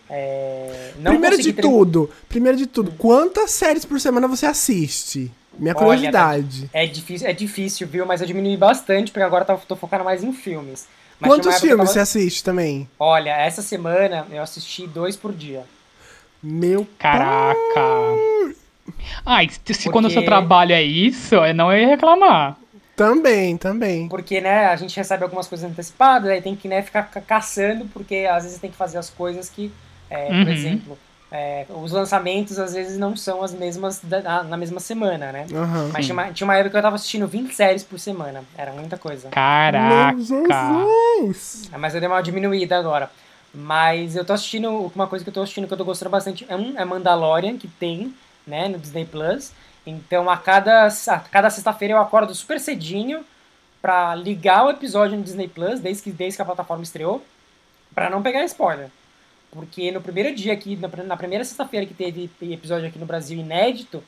É, 0.09 0.93
primeiro 1.02 1.39
de 1.39 1.52
tudo, 1.52 2.10
primeiro 2.28 2.59
de 2.59 2.66
tudo, 2.66 2.93
quantas 2.93 3.51
séries 3.51 3.85
por 3.85 3.98
semana 4.01 4.28
você 4.28 4.47
assiste? 4.47 5.31
Minha 5.59 5.74
curiosidade. 5.74 6.68
Olha, 6.74 6.85
é 6.85 6.86
difícil, 6.86 7.28
é 7.28 7.32
difícil, 7.32 7.86
viu? 7.86 8.05
Mas 8.05 8.20
eu 8.20 8.26
diminui 8.26 8.56
bastante, 8.56 9.10
porque 9.10 9.22
agora 9.22 9.44
tô, 9.44 9.56
tô 9.56 9.76
focando 9.76 10.05
mais 10.05 10.22
em 10.22 10.32
filmes. 10.32 10.86
Mas 11.20 11.31
Quantos 11.31 11.60
filmes 11.60 11.76
tava... 11.76 11.86
você 11.86 12.01
assiste 12.01 12.43
também? 12.43 12.89
Olha, 12.98 13.31
essa 13.31 13.62
semana 13.62 14.26
eu 14.31 14.43
assisti 14.43 14.86
dois 14.86 15.16
por 15.16 15.32
dia. 15.32 15.64
Meu 16.43 16.86
Caraca! 16.98 17.55
Pai. 17.74 18.56
Ai, 19.24 19.48
se 19.48 19.59
porque... 19.60 19.90
quando 19.90 20.06
o 20.06 20.10
seu 20.10 20.24
trabalho 20.24 20.72
é 20.72 20.82
isso, 20.82 21.35
eu 21.36 21.55
não 21.55 21.72
ia 21.72 21.86
reclamar. 21.86 22.59
Também, 22.97 23.56
também. 23.56 24.09
Porque, 24.09 24.40
né, 24.40 24.66
a 24.66 24.76
gente 24.76 24.97
recebe 24.97 25.24
algumas 25.24 25.48
coisas 25.48 25.68
antecipadas, 25.68 26.31
aí 26.31 26.40
tem 26.40 26.55
que, 26.55 26.68
né, 26.68 26.81
ficar 26.82 27.02
caçando, 27.26 27.86
porque 27.86 28.26
às 28.31 28.44
vezes 28.44 28.59
tem 28.59 28.70
que 28.70 28.76
fazer 28.76 28.98
as 28.98 29.10
coisas 29.10 29.48
que, 29.48 29.72
é, 30.15 30.28
uhum. 30.31 30.45
por 30.45 30.53
exemplo, 30.53 30.99
é, 31.32 31.66
os 31.69 31.91
lançamentos 31.91 32.59
às 32.61 32.74
vezes 32.74 32.97
não 32.97 33.16
são 33.16 33.43
as 33.43 33.53
mesmas 33.53 33.99
da, 34.01 34.45
na 34.45 34.57
mesma 34.57 34.78
semana, 34.78 35.32
né? 35.32 35.47
Uhum. 35.51 35.91
Mas 35.93 36.07
tinha 36.07 36.15
uma, 36.15 36.32
tinha 36.32 36.47
uma 36.47 36.55
época 36.55 36.70
que 36.70 36.77
eu 36.77 36.82
tava 36.82 36.95
assistindo 36.95 37.27
20 37.27 37.53
séries 37.53 37.82
por 37.82 37.99
semana. 37.99 38.45
Era 38.57 38.73
muita 38.73 38.97
coisa. 38.97 39.31
Caraca! 39.31 40.16
É, 41.73 41.77
mas 41.77 41.93
eu 41.93 42.01
dei 42.01 42.09
uma 42.09 42.23
diminuída 42.23 42.78
agora. 42.78 43.11
Mas 43.53 44.15
eu 44.15 44.24
tô 44.24 44.32
assistindo, 44.32 44.93
uma 44.95 45.09
coisa 45.09 45.24
que 45.24 45.28
eu 45.28 45.35
tô 45.35 45.43
assistindo 45.43 45.66
que 45.66 45.73
eu 45.73 45.78
tô 45.78 45.85
gostando 45.85 46.11
bastante 46.11 46.47
é, 46.49 46.55
um, 46.55 46.78
é 46.78 46.85
Mandalorian, 46.85 47.57
que 47.57 47.66
tem, 47.66 48.15
né, 48.47 48.69
no 48.69 48.78
Disney 48.78 49.05
Plus. 49.05 49.53
Então 49.85 50.31
a 50.31 50.36
cada, 50.36 50.86
a 50.86 51.19
cada 51.19 51.51
sexta-feira 51.51 51.95
eu 51.95 51.99
acordo 51.99 52.35
super 52.35 52.61
cedinho 52.61 53.24
pra 53.82 54.15
ligar 54.15 54.65
o 54.65 54.70
episódio 54.70 55.16
no 55.16 55.23
Disney 55.23 55.49
Plus, 55.49 55.81
desde 55.81 56.03
que, 56.03 56.11
desde 56.11 56.36
que 56.36 56.43
a 56.43 56.45
plataforma 56.45 56.82
estreou, 56.82 57.24
pra 57.95 58.09
não 58.09 58.23
pegar 58.23 58.45
spoiler. 58.45 58.89
Porque 59.55 59.93
no 59.93 60.01
primeiro 60.01 60.35
dia 60.35 60.52
aqui, 60.52 60.76
na 61.06 61.16
primeira 61.16 61.44
sexta-feira 61.44 61.86
que 61.86 61.94
teve 61.94 62.28
episódio 62.43 62.89
aqui 62.89 62.98
no 62.98 63.06
Brasil 63.06 63.39
inédito, 63.39 64.02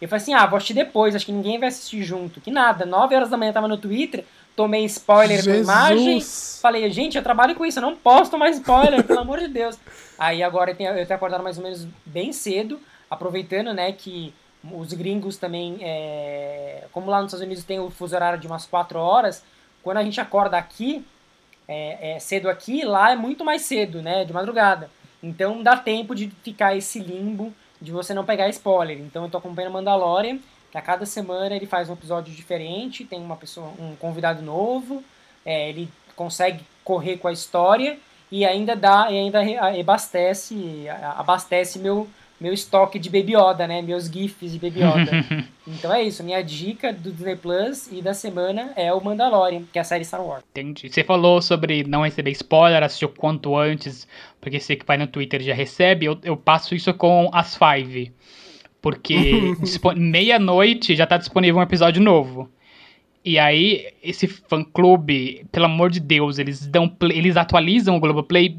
eu 0.00 0.08
falei 0.08 0.22
assim, 0.22 0.34
ah, 0.34 0.44
vou 0.44 0.56
assistir 0.56 0.74
depois, 0.74 1.14
acho 1.14 1.24
que 1.24 1.32
ninguém 1.32 1.58
vai 1.58 1.68
assistir 1.68 2.02
junto. 2.02 2.40
Que 2.40 2.50
nada, 2.50 2.84
9 2.84 3.14
horas 3.14 3.30
da 3.30 3.36
manhã 3.36 3.50
eu 3.50 3.54
tava 3.54 3.68
no 3.68 3.78
Twitter, 3.78 4.24
tomei 4.56 4.84
spoiler 4.86 5.40
Jesus. 5.40 5.62
imagem, 5.62 6.20
falei, 6.60 6.90
gente, 6.90 7.16
eu 7.16 7.22
trabalho 7.22 7.54
com 7.54 7.64
isso, 7.64 7.78
eu 7.78 7.82
não 7.82 7.94
posso 7.96 8.30
tomar 8.30 8.50
spoiler, 8.50 9.04
pelo 9.04 9.20
amor 9.20 9.38
de 9.38 9.46
Deus. 9.48 9.78
Aí 10.18 10.42
agora 10.42 10.72
eu 10.72 10.76
tenho, 10.76 10.90
eu 10.90 11.06
tenho 11.06 11.16
acordado 11.16 11.44
mais 11.44 11.58
ou 11.58 11.62
menos 11.62 11.86
bem 12.04 12.32
cedo, 12.32 12.80
aproveitando, 13.08 13.72
né, 13.72 13.92
que 13.92 14.34
os 14.72 14.92
gringos 14.92 15.36
também, 15.36 15.78
é, 15.80 16.86
como 16.90 17.08
lá 17.08 17.22
nos 17.22 17.28
Estados 17.28 17.46
Unidos 17.46 17.62
tem 17.62 17.78
o 17.78 17.88
fuso 17.88 18.16
horário 18.16 18.38
de 18.38 18.48
umas 18.48 18.66
4 18.66 18.98
horas, 18.98 19.44
quando 19.80 19.98
a 19.98 20.02
gente 20.02 20.20
acorda 20.20 20.58
aqui, 20.58 21.04
é, 21.68 22.12
é, 22.12 22.18
cedo 22.18 22.48
aqui, 22.48 22.84
lá 22.84 23.12
é 23.12 23.16
muito 23.16 23.44
mais 23.44 23.62
cedo, 23.62 24.00
né, 24.00 24.24
de 24.24 24.32
madrugada. 24.32 24.90
Então 25.22 25.62
dá 25.62 25.76
tempo 25.76 26.14
de 26.14 26.28
ficar 26.42 26.74
esse 26.74 26.98
limbo 26.98 27.52
de 27.80 27.92
você 27.92 28.14
não 28.14 28.24
pegar 28.24 28.48
spoiler. 28.48 28.98
Então 28.98 29.24
eu 29.24 29.30
tô 29.30 29.38
acompanhando 29.38 29.72
Mandalorian, 29.72 30.38
que 30.70 30.78
a 30.78 30.82
cada 30.82 31.04
semana 31.04 31.54
ele 31.54 31.66
faz 31.66 31.88
um 31.88 31.92
episódio 31.92 32.34
diferente, 32.34 33.04
tem 33.04 33.20
uma 33.20 33.36
pessoa, 33.36 33.72
um 33.78 33.94
convidado 33.96 34.42
novo, 34.42 35.04
é, 35.44 35.68
ele 35.68 35.88
consegue 36.16 36.64
correr 36.82 37.18
com 37.18 37.28
a 37.28 37.32
história 37.32 37.98
e 38.30 38.44
ainda 38.44 38.74
dá, 38.74 39.10
e 39.10 39.16
ainda 39.16 39.40
abastece, 39.80 40.86
abastece 41.16 41.78
meu 41.78 42.08
meu 42.40 42.52
estoque 42.52 42.98
de 42.98 43.10
Baby 43.10 43.34
Yoda, 43.34 43.66
né? 43.66 43.82
Meus 43.82 44.06
GIFs 44.06 44.52
de 44.52 44.58
Baby 44.58 44.80
Yoda. 44.80 45.24
então 45.66 45.92
é 45.92 46.02
isso, 46.02 46.22
minha 46.22 46.42
dica 46.42 46.92
do 46.92 47.10
Disney 47.10 47.36
Plus 47.36 47.88
e 47.90 48.00
da 48.00 48.14
semana 48.14 48.72
é 48.76 48.92
o 48.92 49.02
Mandalorian, 49.02 49.62
que 49.72 49.78
é 49.78 49.82
a 49.82 49.84
série 49.84 50.04
Star 50.04 50.24
Wars. 50.24 50.44
Entendi. 50.50 50.88
Você 50.88 51.02
falou 51.02 51.42
sobre 51.42 51.84
não 51.84 52.02
receber 52.02 52.30
spoiler, 52.30 52.82
assistir 52.82 53.06
o 53.06 53.08
quanto 53.08 53.56
antes, 53.56 54.06
porque 54.40 54.60
você 54.60 54.76
que 54.76 54.86
vai 54.86 54.96
no 54.96 55.06
Twitter 55.06 55.42
já 55.42 55.54
recebe. 55.54 56.06
Eu, 56.06 56.18
eu 56.22 56.36
passo 56.36 56.74
isso 56.74 56.92
com 56.94 57.28
as 57.32 57.56
Five. 57.56 58.12
Porque 58.80 59.54
meia-noite 59.96 60.94
já 60.94 61.06
tá 61.06 61.16
disponível 61.16 61.58
um 61.58 61.62
episódio 61.62 62.00
novo. 62.00 62.48
E 63.24 63.38
aí, 63.38 63.88
esse 64.02 64.26
fã-clube, 64.28 65.44
pelo 65.50 65.66
amor 65.66 65.90
de 65.90 66.00
Deus, 66.00 66.38
eles 66.38 66.66
dão 66.66 66.90
eles 67.02 67.36
atualizam 67.36 67.96
o 67.96 68.00
Globoplay 68.00 68.56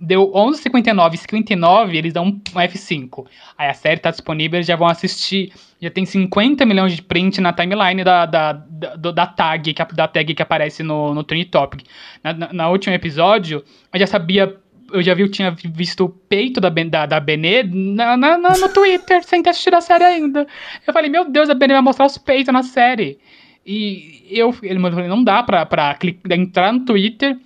deu 0.00 0.32
11,59, 0.32 1.16
59, 1.16 1.96
eles 1.96 2.12
dão 2.12 2.26
um 2.26 2.40
F5. 2.54 3.26
Aí 3.56 3.68
a 3.68 3.74
série 3.74 4.00
tá 4.00 4.10
disponível, 4.10 4.56
eles 4.56 4.66
já 4.66 4.76
vão 4.76 4.88
assistir. 4.88 5.52
Já 5.80 5.90
tem 5.90 6.04
50 6.04 6.66
milhões 6.66 6.94
de 6.94 7.02
print 7.02 7.40
na 7.40 7.52
timeline 7.52 8.02
da, 8.04 8.26
da, 8.26 8.52
da, 8.52 9.10
da 9.12 9.26
tag, 9.26 9.72
que, 9.72 9.84
da 9.94 10.08
tag 10.08 10.34
que 10.34 10.42
aparece 10.42 10.82
no, 10.82 11.14
no 11.14 11.22
Trend 11.22 11.46
Topic. 11.46 11.86
Na, 12.22 12.32
na, 12.32 12.52
na 12.52 12.70
último 12.70 12.94
episódio, 12.94 13.64
eu 13.92 14.00
já 14.00 14.06
sabia 14.06 14.56
eu 14.92 15.00
já 15.02 15.14
vi, 15.14 15.22
eu 15.22 15.30
tinha 15.30 15.52
visto 15.52 16.04
o 16.04 16.08
peito 16.08 16.60
da, 16.60 16.68
da, 16.68 17.06
da 17.06 17.20
Benê 17.20 17.62
na, 17.62 18.16
na, 18.16 18.36
na, 18.36 18.58
no 18.58 18.68
Twitter, 18.70 19.22
sem 19.24 19.40
ter 19.40 19.50
assistido 19.50 19.74
a 19.74 19.80
série 19.80 20.02
ainda. 20.02 20.44
Eu 20.84 20.92
falei, 20.92 21.08
meu 21.08 21.30
Deus, 21.30 21.48
a 21.48 21.54
Benê 21.54 21.74
vai 21.74 21.82
mostrar 21.82 22.06
os 22.06 22.18
peitos 22.18 22.52
na 22.52 22.64
série. 22.64 23.20
E 23.64 24.26
eu, 24.28 24.52
ele 24.64 24.80
falou, 24.80 25.06
não 25.06 25.22
dá 25.22 25.44
pra, 25.44 25.64
pra 25.64 25.94
clicar, 25.94 26.36
entrar 26.36 26.72
no 26.72 26.84
Twitter 26.84 27.38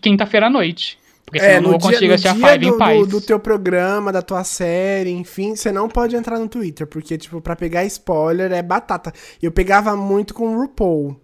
quinta-feira 0.00 0.46
à 0.46 0.50
noite. 0.50 0.98
Porque 1.28 1.40
senão 1.40 1.52
é, 1.52 1.60
no 1.60 1.70
não 1.72 1.78
dia, 1.78 1.90
consigo 1.90 2.12
assistir 2.14 2.28
a 2.28 2.34
Five 2.34 2.58
do, 2.58 2.74
em 2.74 2.78
paz. 2.78 2.98
Do, 3.00 3.06
do 3.06 3.20
teu 3.20 3.38
programa, 3.38 4.10
da 4.10 4.22
tua 4.22 4.42
série, 4.44 5.10
enfim, 5.10 5.54
você 5.54 5.70
não 5.70 5.88
pode 5.88 6.16
entrar 6.16 6.38
no 6.38 6.48
Twitter, 6.48 6.86
porque, 6.86 7.18
tipo, 7.18 7.40
pra 7.40 7.54
pegar 7.54 7.84
spoiler 7.84 8.50
é 8.50 8.62
batata. 8.62 9.12
Eu 9.42 9.52
pegava 9.52 9.94
muito 9.94 10.32
com 10.32 10.54
o 10.54 10.60
RuPaul. 10.60 11.16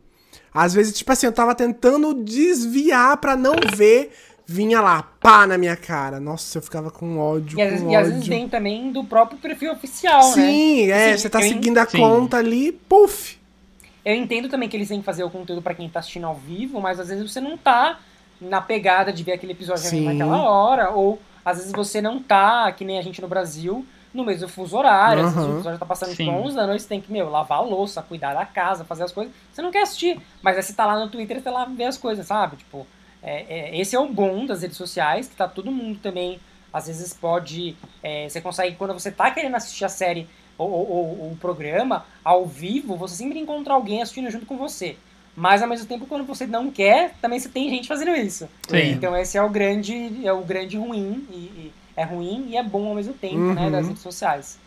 Às 0.52 0.74
vezes, 0.74 0.96
tipo 0.96 1.10
assim, 1.10 1.26
eu 1.26 1.32
tava 1.32 1.54
tentando 1.54 2.14
desviar 2.22 3.16
pra 3.16 3.34
não 3.34 3.54
ver, 3.74 4.12
vinha 4.46 4.80
lá, 4.80 5.02
pá, 5.02 5.46
na 5.46 5.56
minha 5.56 5.74
cara. 5.74 6.20
Nossa, 6.20 6.58
eu 6.58 6.62
ficava 6.62 6.90
com 6.90 7.18
ódio, 7.18 7.58
e, 7.58 7.66
com 7.66 7.74
ódio. 7.74 7.90
E 7.90 7.96
às 7.96 8.08
vezes 8.08 8.26
vem 8.26 8.48
também 8.48 8.92
do 8.92 9.02
próprio 9.04 9.38
perfil 9.38 9.72
oficial, 9.72 10.22
Sim, 10.22 10.40
né? 10.40 10.46
Sim, 10.46 10.90
é, 10.90 11.16
você 11.16 11.30
tá 11.30 11.40
seguindo 11.40 11.78
a 11.78 11.86
Sim. 11.86 11.98
conta 11.98 12.36
ali, 12.36 12.72
puf. 12.72 13.38
Eu 14.04 14.14
entendo 14.14 14.50
também 14.50 14.68
que 14.68 14.76
eles 14.76 14.88
têm 14.88 15.00
que 15.00 15.04
fazer 15.04 15.24
o 15.24 15.30
conteúdo 15.30 15.62
para 15.62 15.74
quem 15.74 15.88
tá 15.88 16.00
assistindo 16.00 16.26
ao 16.26 16.34
vivo, 16.34 16.78
mas 16.78 17.00
às 17.00 17.08
vezes 17.08 17.32
você 17.32 17.40
não 17.40 17.56
tá 17.56 17.98
na 18.40 18.60
pegada 18.60 19.12
de 19.12 19.22
ver 19.22 19.32
aquele 19.32 19.52
episódio 19.52 19.82
Sim. 19.84 20.04
naquela 20.04 20.42
hora, 20.42 20.90
ou 20.90 21.20
às 21.44 21.58
vezes 21.58 21.72
você 21.72 22.00
não 22.00 22.22
tá, 22.22 22.70
que 22.72 22.84
nem 22.84 22.98
a 22.98 23.02
gente 23.02 23.20
no 23.20 23.28
Brasil, 23.28 23.84
no 24.12 24.24
mesmo 24.24 24.48
fuso 24.48 24.76
horário. 24.76 25.24
Às 25.24 25.34
vezes 25.34 25.48
o 25.48 25.52
fuso 25.52 25.60
horário 25.60 25.78
tá 25.80 25.86
passando 25.86 26.10
tipo 26.10 26.24
Sim. 26.30 26.30
11 26.30 26.56
da 26.56 26.66
noite, 26.66 26.82
você 26.82 26.88
tem 26.88 27.00
que, 27.00 27.10
meu, 27.12 27.28
lavar 27.28 27.58
a 27.58 27.62
louça, 27.62 28.02
cuidar 28.02 28.32
da 28.34 28.46
casa, 28.46 28.84
fazer 28.84 29.02
as 29.04 29.12
coisas. 29.12 29.32
Você 29.52 29.60
não 29.60 29.70
quer 29.70 29.82
assistir, 29.82 30.20
mas 30.42 30.56
aí 30.56 30.62
você 30.62 30.72
tá 30.72 30.86
lá 30.86 30.98
no 30.98 31.08
Twitter 31.10 31.40
você 31.40 31.50
lá 31.50 31.64
ver 31.64 31.84
as 31.84 31.98
coisas, 31.98 32.26
sabe? 32.26 32.56
Tipo, 32.56 32.86
é, 33.22 33.44
é, 33.48 33.78
esse 33.80 33.96
é 33.96 33.98
o 33.98 34.06
bom 34.08 34.46
das 34.46 34.62
redes 34.62 34.76
sociais, 34.76 35.26
que 35.28 35.34
tá 35.34 35.48
todo 35.48 35.70
mundo 35.72 35.98
também, 36.00 36.38
às 36.72 36.86
vezes 36.86 37.12
pode, 37.14 37.76
é, 38.02 38.28
você 38.28 38.40
consegue, 38.40 38.76
quando 38.76 38.92
você 38.94 39.10
tá 39.10 39.30
querendo 39.30 39.56
assistir 39.56 39.84
a 39.84 39.88
série 39.88 40.28
ou- 40.56 40.70
ou 40.70 41.32
o 41.32 41.38
programa, 41.40 42.04
ao 42.24 42.46
vivo, 42.46 42.96
você 42.96 43.16
sempre 43.16 43.38
encontra 43.40 43.74
alguém 43.74 44.00
assistindo 44.02 44.30
junto 44.30 44.46
com 44.46 44.56
você. 44.56 44.96
Mas 45.36 45.62
ao 45.62 45.68
mesmo 45.68 45.86
tempo, 45.86 46.06
quando 46.06 46.24
você 46.24 46.46
não 46.46 46.70
quer, 46.70 47.14
também 47.20 47.38
você 47.40 47.48
tem 47.48 47.68
gente 47.68 47.88
fazendo 47.88 48.12
isso. 48.14 48.48
Sim. 48.68 48.92
Então 48.92 49.16
esse 49.16 49.36
é 49.36 49.42
o 49.42 49.48
grande, 49.50 50.24
é 50.26 50.32
o 50.32 50.42
grande 50.42 50.76
ruim, 50.76 51.26
e, 51.30 51.34
e 51.34 51.72
é 51.96 52.04
ruim 52.04 52.46
e 52.50 52.56
é 52.56 52.62
bom 52.62 52.88
ao 52.88 52.94
mesmo 52.94 53.14
tempo, 53.14 53.52
né, 53.52 53.64
Uhum. 53.66 53.70
das 53.72 53.86
redes 53.88 54.02
sociais. 54.02 54.58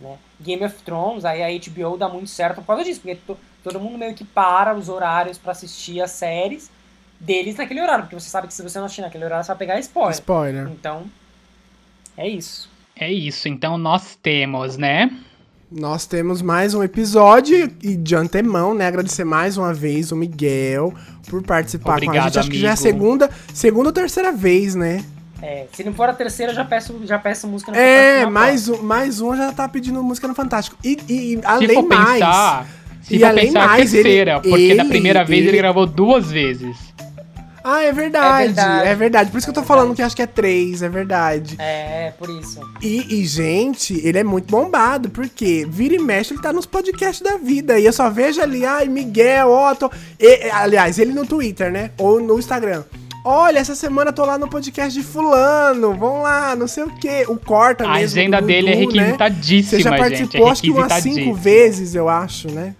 Né? 0.00 0.16
Game 0.40 0.64
of 0.64 0.74
Thrones, 0.82 1.24
aí 1.24 1.42
a 1.42 1.48
HBO 1.58 1.96
dá 1.96 2.08
muito 2.08 2.28
certo 2.28 2.56
por 2.56 2.66
causa 2.66 2.84
disso, 2.84 3.00
porque 3.00 3.14
to- 3.26 3.38
todo 3.62 3.78
mundo 3.80 3.96
meio 3.96 4.14
que 4.14 4.24
para 4.24 4.74
os 4.74 4.88
horários 4.88 5.38
pra 5.38 5.52
assistir 5.52 6.00
as 6.02 6.10
séries 6.10 6.70
deles 7.20 7.56
naquele 7.56 7.80
horário, 7.80 8.04
porque 8.04 8.18
você 8.18 8.28
sabe 8.28 8.46
que 8.48 8.52
se 8.54 8.62
você 8.62 8.78
não 8.78 8.86
assistir 8.86 9.02
naquele 9.02 9.24
horário, 9.24 9.44
você 9.44 9.48
vai 9.48 9.56
pegar 9.56 9.78
spoiler. 9.78 10.12
Spoiler. 10.14 10.68
Então, 10.68 11.04
é 12.16 12.28
isso. 12.28 12.68
É 12.98 13.10
isso, 13.12 13.48
então 13.48 13.78
nós 13.78 14.16
temos, 14.16 14.76
né? 14.76 15.10
Nós 15.70 16.06
temos 16.06 16.42
mais 16.42 16.74
um 16.74 16.82
episódio 16.82 17.70
e 17.82 17.96
de 17.96 18.14
antemão, 18.14 18.72
né? 18.72 18.86
Agradecer 18.86 19.24
mais 19.24 19.56
uma 19.56 19.74
vez 19.74 20.12
o 20.12 20.16
Miguel 20.16 20.94
por 21.28 21.42
participar 21.42 21.84
com 21.84 21.90
a 21.90 21.94
Obrigado, 21.96 22.24
gente. 22.26 22.38
Acho 22.38 22.50
que 22.50 22.58
já 22.58 22.68
é 22.68 22.70
a 22.70 22.74
amigo. 22.74 22.88
segunda, 22.88 23.30
segunda 23.52 23.88
ou 23.88 23.92
terceira 23.92 24.30
vez, 24.30 24.76
né? 24.76 25.04
É, 25.42 25.66
se 25.72 25.82
não 25.82 25.92
for 25.92 26.08
a 26.08 26.12
terceira, 26.14 26.54
já 26.54 26.64
peço, 26.64 26.94
já 27.04 27.18
peço 27.18 27.46
música 27.48 27.72
no 27.72 27.76
É, 27.76 28.20
Fantástico 28.24 28.32
mais 28.32 28.68
um, 28.68 28.82
mais 28.82 29.20
um 29.20 29.36
já 29.36 29.52
tá 29.52 29.68
pedindo 29.68 30.02
música 30.04 30.28
no 30.28 30.34
Fantástico. 30.36 30.76
E, 30.84 30.98
e, 31.08 31.34
e 31.34 31.36
Se 31.40 31.40
além 31.44 31.74
for 31.74 31.88
mais. 31.88 32.12
pensar, 32.12 32.66
se 33.02 33.16
E 33.16 33.18
for 33.18 33.26
além 33.26 33.46
pensar 33.46 33.62
a 33.64 33.66
mais, 33.66 33.92
ele- 33.94 34.02
terceira, 34.04 34.40
porque 34.40 34.74
da 34.74 34.82
ele- 34.82 34.88
primeira 34.88 35.24
vez 35.24 35.40
ele 35.40 35.48
ele- 35.50 35.58
gravou 35.58 35.84
duas 35.84 36.30
vezes. 36.30 36.76
Ah, 37.68 37.82
é 37.82 37.90
verdade, 37.92 38.42
É 38.42 38.46
verdade. 38.46 38.88
é 38.88 38.94
verdade. 38.94 39.30
Por 39.32 39.38
isso 39.38 39.46
que 39.46 39.50
eu 39.50 39.54
tô 39.54 39.60
É 39.62 39.64
falando 39.64 39.86
verdade. 39.88 39.96
que 39.96 40.02
acho 40.02 40.16
que 40.16 40.22
é 40.22 40.26
três, 40.26 40.82
é 40.82 40.88
verdade. 40.88 41.56
É, 41.58 42.12
por 42.16 42.30
isso. 42.30 42.60
E, 42.80 43.20
e, 43.20 43.24
gente, 43.26 43.94
ele 44.06 44.18
é 44.18 44.22
muito 44.24 44.48
bombado, 44.48 45.10
porque 45.10 45.66
vira 45.68 45.96
e 45.96 45.98
mexe, 45.98 46.32
ele 46.32 46.40
tá 46.40 46.52
nos 46.52 46.64
podcasts 46.66 47.20
da 47.20 47.36
vida. 47.36 47.76
E 47.78 47.84
eu 47.84 47.92
só 47.92 48.08
vejo 48.08 48.40
ali, 48.40 48.64
ai, 48.64 48.86
Miguel, 48.86 49.50
Otto. 49.50 49.90
E, 50.20 50.48
aliás, 50.50 50.98
ele 51.00 51.12
no 51.12 51.26
Twitter, 51.26 51.72
né? 51.72 51.90
Ou 51.98 52.20
no 52.22 52.38
Instagram. 52.38 52.84
Olha, 53.24 53.58
essa 53.58 53.74
semana 53.74 54.10
eu 54.10 54.14
tô 54.14 54.24
lá 54.24 54.38
no 54.38 54.48
podcast 54.48 54.96
de 54.96 55.04
fulano, 55.04 55.92
vão 55.94 56.22
lá, 56.22 56.54
não 56.54 56.68
sei 56.68 56.84
o 56.84 56.94
quê. 56.94 57.24
O 57.26 57.36
corta 57.36 57.82
A 57.84 57.94
mesmo. 57.94 58.04
agenda 58.20 58.40
do 58.40 58.46
dele 58.46 58.70
é 58.70 58.76
Dudu, 58.76 58.94
né? 58.94 59.02
requisitadíssima, 59.02 59.70
Você 59.70 59.80
já 59.80 59.90
gente. 59.90 59.98
participou, 59.98 60.46
é 60.46 60.50
acho 60.52 60.62
que 60.62 60.70
umas 60.70 60.92
cinco 60.92 61.08
requisitadíssima. 61.16 61.34
vezes, 61.42 61.94
eu 61.96 62.08
acho, 62.08 62.48
né? 62.52 62.76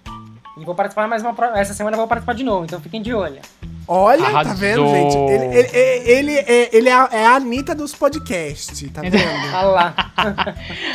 E 0.57 0.65
vou 0.65 0.77
participar 0.77 1.09
mais 1.09 1.23
uma. 1.23 1.35
Essa 1.57 1.75
semana 1.75 1.97
eu 1.97 1.99
vou 1.99 2.07
participar 2.07 2.35
de 2.35 2.45
novo, 2.45 2.65
então 2.65 2.81
fiquem 2.81 3.03
de 3.03 3.13
olho. 3.13 3.41
Olha, 3.89 4.23
tá 4.23 4.29
Arrasou. 4.31 4.55
vendo, 4.57 4.87
gente? 4.89 5.17
Ele, 5.17 5.45
ele, 5.45 5.69
ele, 5.77 6.11
ele 6.11 6.33
é, 6.39 6.77
ele 6.77 6.89
é 6.89 6.93
a, 6.93 7.09
é 7.13 7.27
a 7.27 7.35
Anitta 7.37 7.75
dos 7.75 7.95
podcasts, 7.95 8.91
tá 8.91 9.01
vendo? 9.09 9.17
Ah 9.55 9.63
lá. 9.63 9.95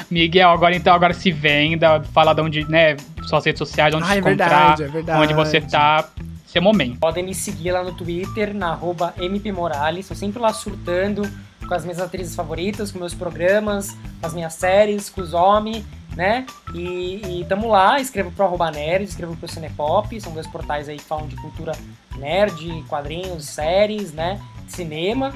Miguel, 0.09 0.49
agora 0.49 0.75
então, 0.75 0.93
agora 0.93 1.13
se 1.13 1.31
venda, 1.31 2.01
fala 2.13 2.33
de 2.33 2.41
onde, 2.41 2.69
né, 2.69 2.97
suas 3.23 3.45
redes 3.45 3.59
sociais, 3.59 3.93
onde 3.93 4.05
Ah, 4.09 4.15
é 4.15 4.19
encontrar, 4.19 4.47
verdade, 4.75 4.83
é 4.83 4.87
verdade. 4.87 5.23
onde 5.23 5.33
você 5.33 5.61
tá, 5.61 6.09
seu 6.45 6.61
momento. 6.61 6.99
Podem 6.99 7.23
me 7.23 7.33
seguir 7.33 7.71
lá 7.71 7.83
no 7.83 7.93
Twitter, 7.93 8.53
na 8.53 8.71
arroba 8.71 9.13
mpmorales. 9.17 10.07
Tô 10.07 10.15
sempre 10.15 10.41
lá 10.41 10.51
surtando 10.51 11.29
com 11.67 11.73
as 11.73 11.83
minhas 11.83 11.99
atrizes 11.99 12.35
favoritas, 12.35 12.91
com 12.91 12.99
meus 12.99 13.13
programas, 13.13 13.91
com 14.19 14.27
as 14.27 14.33
minhas 14.33 14.53
séries, 14.53 15.09
com 15.09 15.21
os 15.21 15.33
homens, 15.33 15.85
né? 16.17 16.45
E, 16.73 17.39
e 17.41 17.45
tamo 17.47 17.69
lá, 17.69 18.01
escrevo 18.01 18.31
pro 18.31 18.43
arroba 18.43 18.69
nerd, 18.69 19.05
escrevo 19.05 19.37
pro 19.37 19.47
Cinepop, 19.47 20.19
são 20.19 20.33
dois 20.33 20.47
portais 20.47 20.89
aí 20.89 20.97
que 20.97 21.03
falam 21.03 21.27
de 21.27 21.37
cultura 21.37 21.71
nerd, 22.17 22.83
quadrinhos, 22.87 23.45
séries, 23.45 24.11
né? 24.13 24.39
Cinema. 24.67 25.33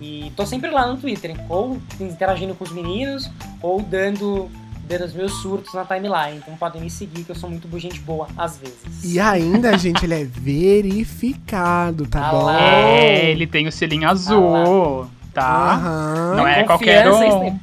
E 0.00 0.32
tô 0.36 0.46
sempre 0.46 0.70
lá 0.70 0.86
no 0.86 0.96
Twitter, 0.96 1.34
ou 1.48 1.78
interagindo 2.00 2.54
com 2.54 2.62
os 2.64 2.70
meninos, 2.70 3.28
ou 3.60 3.82
dando, 3.82 4.48
dando 4.88 5.04
os 5.04 5.12
meus 5.12 5.32
surtos 5.42 5.74
na 5.74 5.84
timeline. 5.84 6.36
Então 6.38 6.54
podem 6.56 6.80
me 6.80 6.88
seguir, 6.90 7.24
que 7.24 7.30
eu 7.30 7.34
sou 7.34 7.50
muito 7.50 7.68
gente 7.80 7.98
boa 8.00 8.28
às 8.36 8.56
vezes. 8.58 9.02
E 9.04 9.18
ainda, 9.18 9.76
gente, 9.76 10.04
ele 10.06 10.14
é 10.14 10.24
verificado, 10.24 12.06
tá 12.06 12.28
Ah 12.28 12.30
bom? 12.30 12.42
lá. 12.44 12.60
É, 12.60 13.30
ele 13.30 13.46
tem 13.46 13.66
o 13.66 13.72
selinho 13.72 14.08
azul, 14.08 15.08
tá? 15.34 15.72
Aham. 15.74 16.34
Não 16.36 16.46
é 16.46 16.62
Confiança, 16.64 17.08
qualquer 17.08 17.42
um. 17.52 17.58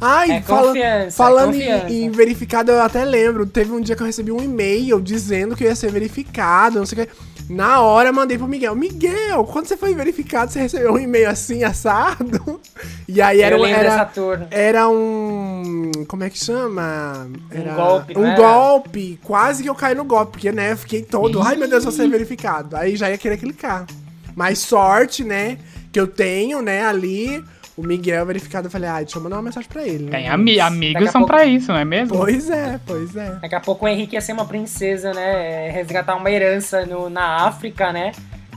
Ai, 0.00 0.30
É 0.32 0.40
fala- 0.42 0.66
confiança, 0.68 1.16
falando 1.16 1.54
é 1.54 1.88
em, 1.88 2.04
em 2.06 2.10
verificado, 2.10 2.70
eu 2.70 2.82
até 2.82 3.04
lembro. 3.04 3.46
Teve 3.46 3.72
um 3.72 3.80
dia 3.80 3.96
que 3.96 4.02
eu 4.02 4.06
recebi 4.06 4.30
um 4.30 4.42
e-mail 4.42 5.00
dizendo 5.00 5.56
que 5.56 5.64
eu 5.64 5.68
ia 5.68 5.74
ser 5.76 5.90
verificado, 5.90 6.78
não 6.78 6.84
sei 6.86 7.04
o 7.04 7.06
que. 7.06 7.12
Na 7.48 7.80
hora 7.80 8.12
mandei 8.12 8.36
pro 8.36 8.48
Miguel. 8.48 8.74
Miguel, 8.74 9.44
quando 9.44 9.66
você 9.66 9.76
foi 9.76 9.94
verificado, 9.94 10.50
você 10.52 10.58
recebeu 10.60 10.92
um 10.94 10.98
e-mail 10.98 11.28
assim, 11.30 11.62
assado? 11.64 12.60
E 13.08 13.22
aí 13.22 13.40
era, 13.40 13.56
um- 13.56 13.64
era, 13.64 14.10
era 14.50 14.88
um. 14.88 15.92
Como 16.08 16.24
é 16.24 16.28
que 16.30 16.38
chama? 16.38 17.28
Era 17.50 17.74
golpe, 17.74 18.18
Um 18.18 18.26
era? 18.26 18.36
golpe. 18.36 19.18
Quase 19.22 19.62
que 19.62 19.68
eu 19.70 19.74
caí 19.76 19.94
no 19.94 20.04
golpe, 20.04 20.32
porque, 20.32 20.50
né, 20.50 20.72
eu 20.72 20.76
fiquei 20.76 21.02
todo. 21.02 21.40
Ai, 21.40 21.54
meu 21.56 21.68
Deus, 21.68 21.84
vou 21.84 21.92
ser 21.92 22.08
verificado. 22.08 22.76
Aí 22.76 22.96
já 22.96 23.08
ia 23.08 23.16
querer 23.16 23.36
clicar. 23.36 23.86
Mas 24.34 24.58
sorte, 24.58 25.22
né, 25.24 25.56
que 25.92 25.98
eu 26.00 26.06
tenho, 26.08 26.60
né, 26.60 26.84
ali. 26.84 27.42
O 27.76 27.82
Miguel 27.82 28.24
verificado, 28.24 28.68
eu 28.68 28.70
falei, 28.70 28.88
ai, 28.88 29.04
deixa 29.04 29.18
eu 29.18 29.22
mandar 29.22 29.36
uma 29.36 29.42
mensagem 29.42 29.68
pra 29.68 29.86
ele. 29.86 30.04
né? 30.04 30.10
Tem 30.10 30.28
ami 30.28 30.58
amigos 30.58 31.10
são 31.10 31.20
pouco- 31.20 31.34
pra 31.34 31.44
isso, 31.44 31.70
não 31.70 31.78
é 31.78 31.84
mesmo? 31.84 32.16
Pois 32.16 32.48
é, 32.48 32.80
pois 32.86 33.14
é. 33.14 33.32
Daqui 33.42 33.54
a 33.54 33.60
pouco 33.60 33.84
o 33.84 33.88
Henrique 33.88 34.14
ia 34.14 34.20
ser 34.22 34.32
uma 34.32 34.46
princesa, 34.46 35.12
né? 35.12 35.70
Resgatar 35.70 36.16
uma 36.16 36.30
herança 36.30 36.86
no, 36.86 37.10
na 37.10 37.44
África, 37.46 37.92
né? 37.92 38.12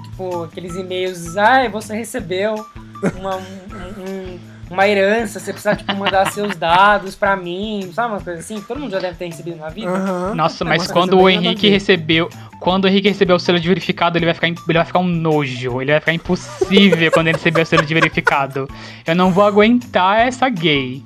Tipo, 0.09 0.43
aqueles 0.43 0.75
e-mails, 0.75 1.35
ai, 1.35 1.67
você 1.67 1.93
recebeu 1.95 2.55
uma, 3.17 3.35
um- 3.35 3.41
um- 3.41 4.39
uma 4.69 4.87
herança, 4.87 5.39
você 5.39 5.51
precisa, 5.51 5.75
tipo, 5.75 5.95
mandar 5.95 6.31
seus 6.31 6.55
dados 6.55 7.15
pra 7.15 7.35
mim, 7.35 7.89
sabe 7.93 8.13
uma 8.13 8.21
coisa 8.21 8.39
assim? 8.39 8.61
Todo 8.61 8.79
mundo 8.79 8.91
já 8.91 8.99
deve 8.99 9.15
ter 9.17 9.25
recebido 9.25 9.57
na 9.57 9.69
vida. 9.69 9.89
Aham. 9.89 10.35
Nossa, 10.35 10.63
É 10.63 10.67
mas 10.67 10.85
uma 10.85 10.93
quando 10.93 11.19
o 11.19 11.29
Henrique 11.29 11.67
recebeu. 11.69 12.29
Quando 12.59 12.85
o 12.85 12.87
Henrique 12.87 13.07
recebeu 13.07 13.37
o 13.37 13.39
selo 13.39 13.59
de 13.59 13.67
verificado, 13.67 14.17
ele 14.17 14.25
vai 14.25 14.33
ficar, 14.33 14.47
ele 14.47 14.57
vai 14.67 14.85
ficar 14.85 14.99
um 14.99 15.07
nojo. 15.07 15.81
Ele 15.81 15.91
vai 15.91 15.99
ficar 15.99 16.13
impossível 16.13 17.11
quando 17.11 17.27
ele 17.27 17.37
receber 17.37 17.61
o 17.61 17.65
selo 17.65 17.85
de 17.85 17.93
verificado. 17.93 18.67
Eu 19.07 19.15
não 19.15 19.31
vou 19.31 19.45
aguentar 19.45 20.19
essa 20.27 20.47
gay. 20.49 21.01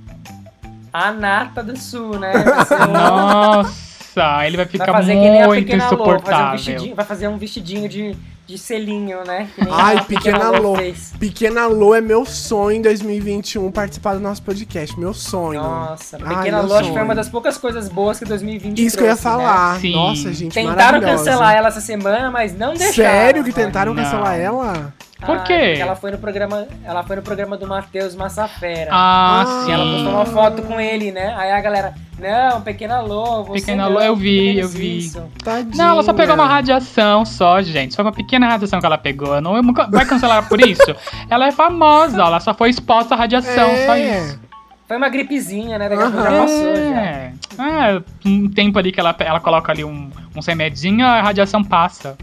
A 0.91 1.11
nata 1.11 1.63
do 1.63 1.77
sul, 1.77 2.19
né? 2.19 2.31
Vai, 2.33 2.87
um- 2.87 2.91
Nossa, 2.93 4.45
ele 4.47 4.57
vai 4.57 4.65
vai 4.65 4.71
ficar 4.71 4.91
fazer 4.91 5.13
que 5.13 5.19
nem 5.19 5.41
a 5.41 5.47
muito 5.47 5.65
pequena 5.65 5.83
Lô, 5.83 5.89
fazer 5.89 6.01
um 6.01 6.05
insuportável. 6.15 6.95
vai 6.95 7.05
fazer 7.05 7.27
um 7.27 7.37
vestidinho 7.37 7.87
de, 7.89 8.15
de 8.45 8.57
selinho, 8.57 9.23
né? 9.25 9.49
Ai, 9.71 10.03
Pequena 10.05 10.49
Lô. 10.49 10.75
Pequena 11.19 11.65
Lô 11.65 11.95
é 11.95 12.01
meu 12.01 12.25
sonho 12.25 12.77
em 12.77 12.81
2021 12.81 13.71
participar 13.71 14.15
do 14.15 14.19
nosso 14.19 14.41
podcast. 14.43 14.99
Meu 14.99 15.13
sonho. 15.13 15.61
Nossa, 15.61 16.17
Ai, 16.21 16.35
Pequena 16.37 16.57
meu 16.59 16.67
Lô 16.67 16.75
acho 16.75 16.87
que 16.89 16.93
foi 16.93 17.03
uma 17.03 17.15
das 17.15 17.29
poucas 17.29 17.57
coisas 17.57 17.87
boas 17.87 18.19
que 18.19 18.25
2020 18.25 18.79
Isso 18.79 18.97
que 18.97 19.03
eu 19.03 19.07
ia 19.07 19.15
trouxe, 19.15 19.37
né? 19.37 19.43
falar. 19.45 19.79
Sim. 19.79 19.93
Nossa, 19.93 20.33
gente, 20.33 20.53
Tentaram 20.53 20.99
cancelar 20.99 21.55
ela 21.55 21.67
essa 21.69 21.81
semana, 21.81 22.29
mas 22.29 22.53
não 22.57 22.73
deixaram. 22.73 22.93
Sério 22.93 23.43
que 23.43 23.53
tentaram 23.53 23.93
Não. 23.93 24.03
cancelar 24.03 24.37
ela? 24.37 24.93
Por 25.25 25.37
Ah, 25.37 25.39
quê? 25.41 25.53
porque 25.69 25.81
ela 25.81 25.95
foi 25.95 26.11
no 26.11 26.17
programa, 26.17 26.67
ela 26.83 27.03
foi 27.03 27.15
no 27.15 27.21
programa 27.21 27.57
do 27.57 27.67
Matheus 27.67 28.15
Massafera. 28.15 28.89
Ah, 28.91 29.43
Ah, 29.45 29.65
E 29.67 29.71
ela 29.71 29.83
postou 29.85 30.11
uma 30.13 30.25
sim. 30.25 30.31
foto 30.33 30.61
com 30.63 30.79
ele, 30.79 31.11
né? 31.11 31.33
Aí 31.37 31.51
a 31.51 31.61
galera, 31.61 31.93
não, 32.19 32.61
Pequena 32.61 32.99
Lô, 33.01 33.43
você 33.43 33.59
Pequena 33.61 33.87
Lô, 33.87 33.99
eu 34.01 34.15
que 34.15 34.21
vi, 34.21 34.59
eu 34.59 34.67
vi. 34.69 34.97
isso." 34.97 35.23
Tadinha. 35.43 35.71
Não, 35.75 35.89
ela 35.93 36.03
só 36.03 36.13
pegou 36.13 36.35
uma 36.35 36.45
radiação 36.47 37.25
só, 37.25 37.61
gente. 37.61 37.95
Foi 37.95 38.03
uma 38.03 38.11
pequena 38.11 38.47
radiação 38.47 38.79
que 38.79 38.85
ela 38.85 38.97
pegou. 38.97 39.39
Não, 39.41 39.55
eu 39.55 39.63
nunca- 39.63 39.87
vai 39.91 40.05
cancelar 40.05 40.37
ela 40.37 40.45
por 40.47 40.59
isso? 40.61 40.83
ela 41.29 41.47
é 41.47 41.51
famosa, 41.51 42.21
ela 42.21 42.39
só 42.39 42.53
foi 42.53 42.69
exposta 42.69 43.15
à 43.15 43.17
radiação, 43.17 43.69
só 43.85 43.93
É. 43.95 44.19
isso. 44.19 44.39
Foi 44.87 44.97
uma 44.97 45.09
gripezinha, 45.09 45.79
né? 45.79 45.87
Daqui 45.89 46.01
a 46.03 46.05
pouco 46.11 46.21
já 46.23 46.31
passou, 46.41 46.75
já. 46.75 47.01
É. 47.01 47.33
É, 47.57 48.01
um 48.25 48.49
tempo 48.49 48.77
ali 48.77 48.91
que 48.91 48.99
ela, 48.99 49.15
ela 49.19 49.39
coloca 49.39 49.71
ali 49.71 49.83
um, 49.83 50.09
um 50.35 50.39
remedinho, 50.45 51.05
a 51.05 51.21
radiação 51.21 51.63
passa. 51.63 52.17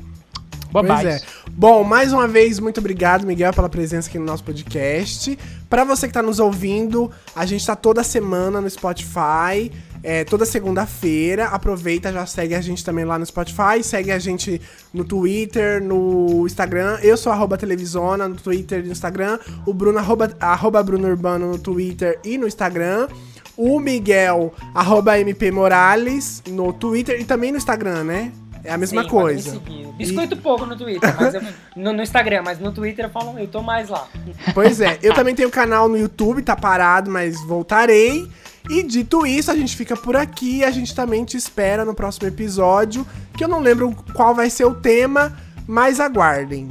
Bobagem. 0.71 1.11
Pois 1.11 1.23
é. 1.23 1.51
Bom, 1.51 1.85
mais 1.85 2.13
uma 2.13 2.27
vez, 2.29 2.59
muito 2.59 2.79
obrigado, 2.79 3.27
Miguel, 3.27 3.53
pela 3.53 3.69
presença 3.69 4.09
aqui 4.09 4.19
no 4.19 4.25
nosso 4.25 4.45
podcast. 4.45 5.39
Pra 5.69 5.85
você 5.85 6.07
que 6.07 6.15
tá 6.15 6.23
nos 6.23 6.39
ouvindo, 6.39 7.11
a 7.35 7.45
gente 7.45 7.65
tá 7.67 7.77
toda 7.77 8.03
semana 8.03 8.61
no 8.61 8.71
Spotify, 8.71 9.71
é, 10.03 10.25
toda 10.25 10.45
segunda-feira. 10.45 11.47
Aproveita, 11.47 12.13
já 12.13 12.25
segue 12.27 12.55
a 12.55 12.61
gente 12.61 12.85
também 12.85 13.05
lá 13.05 13.19
no 13.19 13.27
Spotify, 13.27 13.83
segue 13.83 14.11
a 14.11 14.19
gente 14.19 14.61
no 14.93 15.05
Twitter, 15.05 15.83
no 15.83 16.47
Instagram. 16.47 16.99
Eu 17.03 17.17
sou 17.17 17.33
arroba 17.33 17.59
televisona 17.59 18.29
no 18.29 18.37
Twitter 18.37 18.81
e 18.81 18.87
no 18.87 18.93
Instagram. 18.93 19.39
O 19.67 19.75
Bruno, 19.75 19.99
arroba, 19.99 20.35
arroba 20.41 20.83
Bruno 20.83 21.09
Urbano 21.09 21.51
no 21.51 21.59
Twitter 21.59 22.19
e 22.25 22.39
no 22.39 22.47
Instagram. 22.47 23.09
O 23.57 23.79
Miguel, 23.79 24.55
arroba 24.75 25.19
MP 25.19 25.51
Morales, 25.51 26.43
no 26.49 26.73
Twitter 26.73 27.21
e 27.21 27.25
também 27.25 27.53
no 27.53 27.59
Instagram, 27.59 28.05
né? 28.05 28.33
É 28.63 28.73
a 28.73 28.79
mesma 28.79 29.03
Sim, 29.03 29.09
coisa. 29.09 29.61
Biscoito 29.97 30.37
pouco 30.37 30.67
no 30.67 30.77
Twitter, 30.77 31.15
mas 31.19 31.35
eu- 31.35 31.43
no, 31.77 31.93
no 31.93 32.03
Instagram, 32.03 32.43
mas 32.45 32.59
no 32.59 32.73
Twitter 32.73 33.07
eu 33.07 33.11
falo, 33.11 33.39
eu 33.39 33.49
tô 33.49 33.63
mais 33.63 33.89
lá. 33.89 34.07
Pois 34.55 34.81
é, 34.81 34.99
eu 35.03 35.15
também 35.15 35.35
tenho 35.35 35.51
canal 35.51 35.89
no 35.89 35.97
YouTube, 35.97 36.43
tá 36.43 36.57
parado, 36.57 37.11
mas 37.11 37.41
voltarei. 37.47 38.29
E 38.69 38.83
dito 38.83 39.27
isso, 39.27 39.51
a 39.51 39.57
gente 39.57 39.75
fica 39.75 39.97
por 39.97 40.15
aqui. 40.17 40.63
A 40.63 40.71
gente 40.71 40.95
também 40.95 41.25
te 41.25 41.37
espera 41.37 41.85
no 41.85 41.95
próximo 41.95 42.29
episódio, 42.29 43.07
que 43.37 43.43
eu 43.43 43.49
não 43.49 43.61
lembro 43.61 43.95
qual 44.15 44.35
vai 44.35 44.51
ser 44.51 44.65
o 44.65 44.75
tema, 44.75 45.37
mas 45.67 45.99
aguardem. 45.99 46.69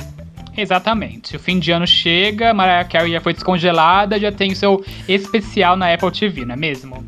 Exatamente. 0.56 1.36
O 1.36 1.40
fim 1.40 1.58
de 1.60 1.72
ano 1.72 1.88
chega, 1.88 2.54
Mariah 2.54 2.88
Carey 2.88 3.12
já 3.14 3.22
foi 3.22 3.34
descongelada, 3.34 4.20
já 4.20 4.32
tem 4.32 4.52
o 4.52 4.56
seu 4.56 4.84
especial 5.08 5.76
na 5.76 5.94
Apple 5.94 6.12
TV, 6.12 6.46
não 6.46 6.54
é 6.54 6.58
mesmo? 6.58 7.04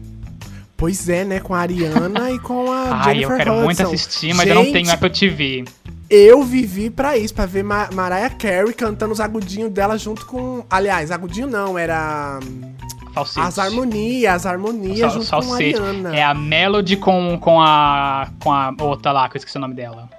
Pois 0.81 1.07
é, 1.07 1.23
né? 1.23 1.39
Com 1.39 1.53
a 1.53 1.59
Ariana 1.59 2.31
e 2.31 2.39
com 2.39 2.71
a 2.71 3.03
Ai, 3.03 3.13
Jennifer 3.13 3.31
eu 3.33 3.37
quero 3.37 3.53
muito 3.57 3.79
Hudson. 3.83 3.93
assistir, 3.93 4.33
mas 4.33 4.47
eu 4.49 4.55
não 4.55 4.63
Gente, 4.63 4.73
tenho 4.73 4.91
Apple 4.91 5.09
TV. 5.11 5.65
Eu 6.09 6.43
vivi 6.43 6.89
pra 6.89 7.15
isso, 7.15 7.35
pra 7.35 7.45
ver 7.45 7.63
Ma 7.63 7.87
Mariah 7.93 8.31
Carey 8.31 8.73
cantando 8.73 9.13
os 9.13 9.19
agudinhos 9.19 9.71
dela 9.71 9.95
junto 9.95 10.25
com. 10.25 10.65
Aliás, 10.69 11.11
agudinho 11.11 11.45
não, 11.45 11.77
era. 11.77 12.39
hum, 12.43 12.73
Falsete. 13.13 13.45
As 13.45 13.59
harmonias, 13.59 14.33
as 14.33 14.45
harmonias 14.47 14.99
Sal- 14.99 15.21
junto 15.21 15.29
com 15.29 15.35
a 15.35 15.41
Salsete. 15.43 15.79
Ariana. 15.79 16.15
É 16.17 16.23
a 16.23 16.33
Melody 16.33 16.97
com, 16.97 17.37
com, 17.39 17.61
a, 17.61 18.27
com 18.41 18.51
a 18.51 18.73
outra 18.79 19.11
lá, 19.11 19.29
que 19.29 19.37
eu 19.37 19.39
esqueci 19.39 19.57
o 19.57 19.61
nome 19.61 19.75
dela. 19.75 20.09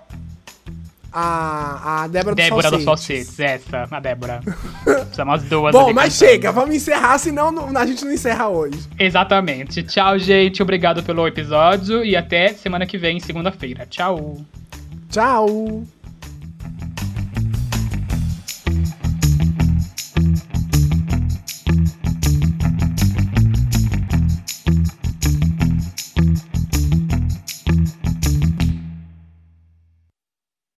A, 1.13 2.05
a 2.05 2.07
Débora, 2.09 2.35
Débora 2.35 2.71
dos 2.71 2.85
Falsetes. 2.85 3.39
Essa, 3.39 3.87
a 3.91 4.01
Débora. 4.01 4.41
São 5.13 5.31
as 5.31 5.43
duas 5.43 5.73
Bom, 5.73 5.93
mas 5.93 6.15
cantando. 6.19 6.31
chega, 6.33 6.53
vamos 6.53 6.75
encerrar, 6.75 7.19
senão 7.19 7.53
não- 7.53 7.77
a 7.77 7.85
gente 7.87 8.05
não 8.05 8.13
encerra 8.13 8.49
hoje. 8.49 8.79
Exatamente. 8.99 9.83
Tchau, 9.83 10.19
gente. 10.19 10.63
Obrigado 10.63 11.03
pelo 11.03 11.27
episódio 11.27 12.03
e 12.05 12.17
até 12.17 12.55
semana 12.55 12.87
que 12.87 12.97
vem, 12.97 13.21
segunda-feira. 13.21 13.87
Tchau. 13.91 14.39
Tchau! 15.11 15.85